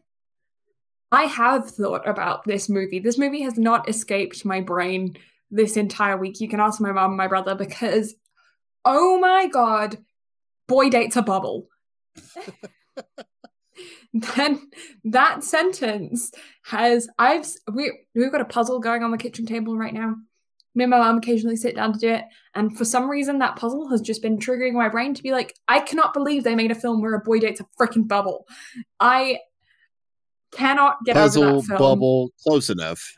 I 1.11 1.23
have 1.23 1.69
thought 1.69 2.07
about 2.07 2.45
this 2.45 2.69
movie. 2.69 2.99
This 2.99 3.17
movie 3.17 3.41
has 3.41 3.57
not 3.57 3.89
escaped 3.89 4.45
my 4.45 4.61
brain 4.61 5.17
this 5.49 5.75
entire 5.75 6.17
week. 6.17 6.39
You 6.39 6.47
can 6.47 6.61
ask 6.61 6.79
my 6.79 6.91
mom 6.91 7.11
and 7.11 7.17
my 7.17 7.27
brother 7.27 7.55
because 7.55 8.15
oh 8.85 9.19
my 9.19 9.47
god, 9.47 9.97
boy 10.67 10.89
dates 10.89 11.15
a 11.15 11.21
bubble. 11.21 11.67
then 14.13 14.69
that 15.03 15.43
sentence 15.43 16.31
has 16.65 17.07
I've 17.17 17.45
we 17.73 17.91
we've 18.15 18.31
got 18.31 18.41
a 18.41 18.45
puzzle 18.45 18.79
going 18.79 19.03
on 19.03 19.11
the 19.11 19.17
kitchen 19.17 19.45
table 19.45 19.77
right 19.77 19.93
now. 19.93 20.15
Me 20.73 20.85
and 20.85 20.91
my 20.91 20.99
mom 20.99 21.17
occasionally 21.17 21.57
sit 21.57 21.75
down 21.75 21.91
to 21.91 21.99
do 21.99 22.09
it, 22.09 22.23
and 22.55 22.77
for 22.77 22.85
some 22.85 23.09
reason 23.09 23.39
that 23.39 23.57
puzzle 23.57 23.89
has 23.89 23.99
just 23.99 24.21
been 24.21 24.37
triggering 24.37 24.71
my 24.71 24.87
brain 24.87 25.13
to 25.13 25.21
be 25.21 25.31
like, 25.31 25.53
I 25.67 25.81
cannot 25.81 26.13
believe 26.13 26.43
they 26.43 26.55
made 26.55 26.71
a 26.71 26.75
film 26.75 27.01
where 27.01 27.13
a 27.13 27.19
boy 27.19 27.39
dates 27.39 27.59
a 27.59 27.65
freaking 27.77 28.07
bubble. 28.07 28.47
I 28.97 29.39
cannot 30.53 30.97
get 31.05 31.15
puzzle, 31.15 31.43
over 31.43 31.55
that 31.55 31.67
film. 31.67 31.77
bubble, 31.77 32.31
close 32.41 32.69
enough. 32.69 33.17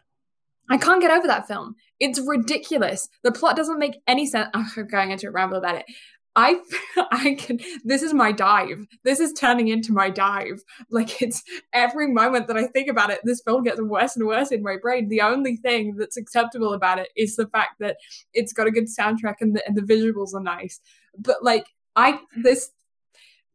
I 0.69 0.77
can't 0.77 1.01
get 1.01 1.11
over 1.11 1.27
that 1.27 1.47
film. 1.47 1.75
It's 1.99 2.19
ridiculous. 2.19 3.07
The 3.23 3.31
plot 3.31 3.55
doesn't 3.55 3.77
make 3.77 3.97
any 4.07 4.25
sense. 4.25 4.49
I'm 4.53 4.87
going 4.87 5.11
into 5.11 5.27
a 5.27 5.31
ramble 5.31 5.57
about 5.57 5.75
it. 5.75 5.85
I 6.35 6.59
I 7.11 7.35
can 7.37 7.59
this 7.83 8.01
is 8.01 8.13
my 8.13 8.31
dive. 8.31 8.87
This 9.03 9.19
is 9.19 9.33
turning 9.33 9.67
into 9.67 9.93
my 9.93 10.09
dive. 10.09 10.63
Like 10.89 11.21
it's 11.21 11.43
every 11.73 12.07
moment 12.07 12.47
that 12.47 12.57
I 12.57 12.67
think 12.67 12.89
about 12.89 13.09
it, 13.09 13.19
this 13.23 13.41
film 13.41 13.63
gets 13.63 13.81
worse 13.81 14.15
and 14.15 14.25
worse 14.25 14.51
in 14.51 14.63
my 14.63 14.77
brain. 14.81 15.09
The 15.09 15.21
only 15.21 15.57
thing 15.57 15.95
that's 15.97 16.17
acceptable 16.17 16.73
about 16.73 16.99
it 16.99 17.09
is 17.15 17.35
the 17.35 17.47
fact 17.47 17.79
that 17.79 17.97
it's 18.33 18.53
got 18.53 18.67
a 18.67 18.71
good 18.71 18.87
soundtrack 18.87 19.35
and 19.41 19.55
the 19.55 19.65
and 19.67 19.75
the 19.75 19.81
visuals 19.81 20.33
are 20.33 20.43
nice. 20.43 20.79
But 21.17 21.43
like 21.43 21.67
I 21.95 22.19
this 22.35 22.71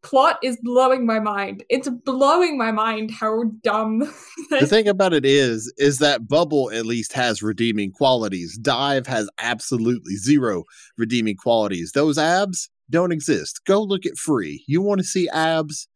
plot 0.03 0.39
is 0.43 0.59
blowing 0.63 1.07
my 1.07 1.21
mind. 1.21 1.65
It's 1.69 1.89
blowing 1.89 2.57
my 2.57 2.71
mind 2.71 3.11
how 3.11 3.45
dumb. 3.63 4.01
the 4.51 4.67
thing 4.67 4.89
about 4.89 5.13
it 5.13 5.25
is, 5.25 5.73
is 5.77 5.99
that 5.99 6.29
Bubble 6.29 6.71
at 6.71 6.87
least 6.87 7.13
has 7.13 7.43
redeeming 7.43 7.93
qualities. 7.93 8.57
Dive 8.59 9.07
has 9.07 9.29
absolutely 9.39 10.17
zero 10.17 10.65
redeeming 10.97 11.37
qualities. 11.37 11.93
Those 11.93 12.19
abs 12.19 12.71
don't 12.91 13.13
exist. 13.13 13.65
Go 13.65 13.83
look 13.83 14.07
at 14.07 14.17
Free. 14.17 14.65
You 14.67 14.83
want 14.83 15.01
to 15.01 15.07
see 15.07 15.29
abs? 15.29 15.89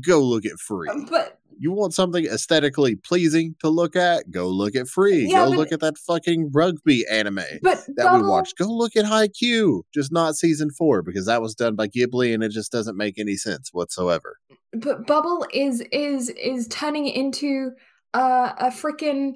Go 0.00 0.20
look 0.20 0.44
at 0.44 0.58
Free. 0.58 0.88
Um, 0.88 1.06
but 1.10 1.38
you 1.58 1.72
want 1.72 1.94
something 1.94 2.26
aesthetically 2.26 2.96
pleasing 2.96 3.54
to 3.60 3.68
look 3.68 3.96
at, 3.96 4.30
go 4.30 4.48
look 4.48 4.74
at 4.74 4.88
Free. 4.88 5.26
Yeah, 5.26 5.44
go 5.44 5.50
but, 5.50 5.58
look 5.58 5.72
at 5.72 5.80
that 5.80 5.98
fucking 5.98 6.50
rugby 6.52 7.04
anime 7.10 7.36
that 7.62 7.86
Bubble, 7.96 8.22
we 8.22 8.28
watched. 8.28 8.58
Go 8.58 8.66
look 8.66 8.96
at 8.96 9.04
Haikyuu, 9.04 9.82
just 9.92 10.12
not 10.12 10.36
season 10.36 10.70
four 10.70 11.02
because 11.02 11.26
that 11.26 11.42
was 11.42 11.54
done 11.54 11.74
by 11.74 11.88
Ghibli 11.88 12.34
and 12.34 12.42
it 12.42 12.50
just 12.50 12.72
doesn't 12.72 12.96
make 12.96 13.18
any 13.18 13.36
sense 13.36 13.70
whatsoever. 13.72 14.38
But 14.72 15.06
Bubble 15.06 15.46
is 15.52 15.82
is 15.92 16.30
is 16.30 16.68
turning 16.68 17.06
into 17.06 17.72
uh, 18.12 18.52
a 18.58 18.66
freaking 18.66 19.34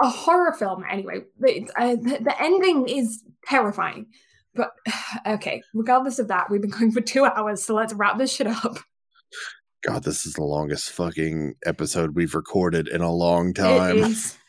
a 0.00 0.08
horror 0.08 0.52
film 0.52 0.84
anyway. 0.88 1.22
Uh, 1.76 1.96
the, 1.96 2.18
the 2.22 2.34
ending 2.40 2.88
is 2.88 3.22
terrifying. 3.44 4.06
But 4.54 4.72
okay, 5.26 5.62
regardless 5.74 6.18
of 6.18 6.28
that, 6.28 6.50
we've 6.50 6.60
been 6.60 6.70
going 6.70 6.92
for 6.92 7.00
two 7.00 7.24
hours, 7.24 7.62
so 7.62 7.74
let's 7.74 7.94
wrap 7.94 8.18
this 8.18 8.32
shit 8.32 8.46
up. 8.46 8.78
God, 9.82 10.02
this 10.02 10.26
is 10.26 10.34
the 10.34 10.44
longest 10.44 10.90
fucking 10.90 11.54
episode 11.64 12.16
we've 12.16 12.34
recorded 12.34 12.88
in 12.88 13.00
a 13.00 13.12
long 13.12 13.54
time. 13.54 13.98
It 13.98 14.10
is. 14.10 14.38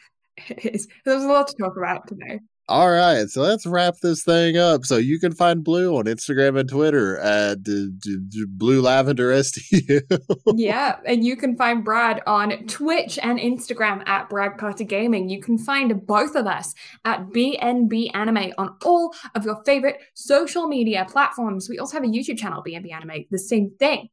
It 0.47 0.73
is. 0.73 0.87
There's 1.03 1.21
a 1.21 1.27
lot 1.27 1.49
to 1.49 1.55
talk 1.61 1.75
about 1.75 2.07
today. 2.07 2.39
All 2.69 2.89
right, 2.89 3.27
so 3.27 3.41
let's 3.41 3.65
wrap 3.65 3.95
this 4.01 4.23
thing 4.23 4.55
up. 4.55 4.85
So 4.85 4.95
you 4.95 5.19
can 5.19 5.33
find 5.33 5.65
Blue 5.65 5.97
on 5.97 6.05
Instagram 6.05 6.57
and 6.57 6.69
Twitter 6.69 7.17
at 7.17 7.61
d- 7.61 7.89
d- 7.99 8.19
d- 8.29 8.45
Blue 8.47 8.81
Lavender 8.81 9.43
STU. 9.43 9.99
yeah, 10.55 10.97
and 11.05 11.25
you 11.25 11.35
can 11.35 11.57
find 11.57 11.83
Brad 11.83 12.21
on 12.25 12.67
Twitch 12.67 13.19
and 13.21 13.37
Instagram 13.37 14.07
at 14.07 14.29
Brad 14.29 14.57
Carter 14.57 14.85
Gaming. 14.85 15.27
You 15.27 15.41
can 15.41 15.57
find 15.57 16.05
both 16.07 16.35
of 16.35 16.47
us 16.47 16.73
at 17.03 17.31
BNB 17.31 18.11
Anime 18.13 18.53
on 18.57 18.75
all 18.85 19.13
of 19.35 19.43
your 19.43 19.61
favorite 19.65 19.97
social 20.13 20.67
media 20.67 21.05
platforms. 21.09 21.67
We 21.69 21.79
also 21.79 21.97
have 21.97 22.03
a 22.05 22.07
YouTube 22.07 22.37
channel, 22.37 22.63
BNB 22.63 22.93
Anime, 22.93 23.25
the 23.29 23.39
same 23.39 23.71
thing 23.77 24.07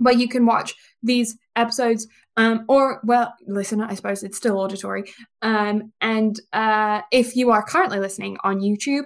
where 0.00 0.14
you 0.14 0.28
can 0.28 0.44
watch 0.44 0.74
these 1.02 1.36
episodes 1.54 2.08
um, 2.36 2.64
or 2.68 3.00
well 3.04 3.32
listen 3.46 3.80
i 3.80 3.94
suppose 3.94 4.22
it's 4.22 4.36
still 4.36 4.58
auditory 4.58 5.04
um, 5.42 5.92
and 6.00 6.40
uh, 6.52 7.00
if 7.12 7.36
you 7.36 7.50
are 7.50 7.62
currently 7.62 7.98
listening 7.98 8.36
on 8.44 8.60
youtube 8.60 9.04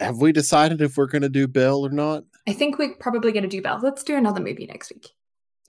have 0.00 0.18
we 0.18 0.32
decided 0.32 0.80
if 0.80 0.96
we're 0.96 1.06
going 1.06 1.22
to 1.22 1.28
do 1.28 1.46
Belle 1.46 1.84
or 1.84 1.90
not? 1.90 2.24
I 2.46 2.52
think 2.52 2.78
we're 2.78 2.94
probably 2.94 3.32
going 3.32 3.44
to 3.44 3.48
do 3.48 3.62
Belle. 3.62 3.80
Let's 3.82 4.02
do 4.02 4.16
another 4.16 4.40
movie 4.40 4.66
next 4.66 4.92
week. 4.92 5.08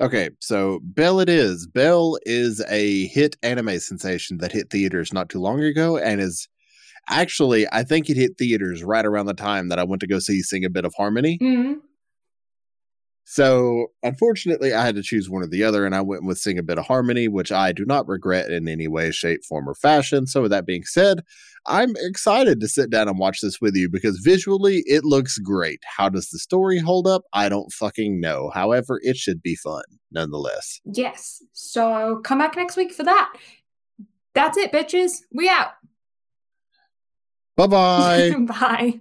Okay, 0.01 0.29
so 0.41 0.79
Belle 0.83 1.21
it 1.21 1.29
is. 1.29 1.67
Belle 1.67 2.17
is 2.25 2.63
a 2.67 3.07
hit 3.07 3.37
anime 3.43 3.79
sensation 3.79 4.37
that 4.39 4.51
hit 4.51 4.69
theaters 4.69 5.13
not 5.13 5.29
too 5.29 5.39
long 5.39 5.63
ago 5.63 5.97
and 5.97 6.19
is 6.19 6.49
actually, 7.09 7.65
I 7.71 7.83
think 7.83 8.09
it 8.09 8.17
hit 8.17 8.37
theaters 8.37 8.83
right 8.83 9.05
around 9.05 9.27
the 9.27 9.33
time 9.33 9.69
that 9.69 9.79
I 9.79 9.83
went 9.83 10.01
to 10.01 10.07
go 10.07 10.19
see 10.19 10.41
Sing 10.41 10.65
a 10.65 10.69
Bit 10.69 10.85
of 10.85 10.93
Harmony. 10.95 11.37
Mm-hmm. 11.41 11.79
So, 13.27 13.87
unfortunately, 14.03 14.71
I 14.73 14.85
had 14.85 14.95
to 14.95 15.01
choose 15.01 15.31
one 15.31 15.41
or 15.41 15.47
the 15.47 15.63
other, 15.63 15.83
and 15.83 15.95
I 15.95 16.01
went 16.01 16.25
with 16.25 16.37
Sing 16.37 16.59
a 16.59 16.63
Bit 16.63 16.77
of 16.77 16.85
Harmony, 16.85 17.27
which 17.27 17.51
I 17.51 17.71
do 17.71 17.83
not 17.83 18.07
regret 18.07 18.51
in 18.51 18.67
any 18.67 18.87
way, 18.87 19.09
shape, 19.09 19.43
form, 19.43 19.67
or 19.67 19.73
fashion. 19.73 20.27
So, 20.27 20.43
with 20.43 20.51
that 20.51 20.67
being 20.67 20.83
said, 20.83 21.21
I'm 21.65 21.95
excited 21.97 22.59
to 22.59 22.67
sit 22.67 22.91
down 22.91 23.07
and 23.07 23.17
watch 23.17 23.41
this 23.41 23.59
with 23.59 23.75
you 23.75 23.89
because 23.89 24.19
visually 24.19 24.83
it 24.85 25.03
looks 25.03 25.39
great. 25.39 25.79
How 25.97 26.07
does 26.07 26.29
the 26.29 26.37
story 26.37 26.77
hold 26.77 27.07
up? 27.07 27.23
I 27.33 27.49
don't 27.49 27.73
fucking 27.73 28.21
know. 28.21 28.51
However, 28.53 28.99
it 29.01 29.17
should 29.17 29.41
be 29.41 29.55
fun 29.55 29.83
nonetheless. 30.11 30.79
Yes. 30.85 31.41
So, 31.51 32.21
come 32.23 32.37
back 32.37 32.55
next 32.55 32.77
week 32.77 32.93
for 32.93 33.03
that. 33.03 33.33
That's 34.35 34.55
it, 34.55 34.71
bitches. 34.71 35.21
We 35.33 35.49
out. 35.49 35.71
Bye-bye. 37.55 38.35
Bye. 38.47 38.99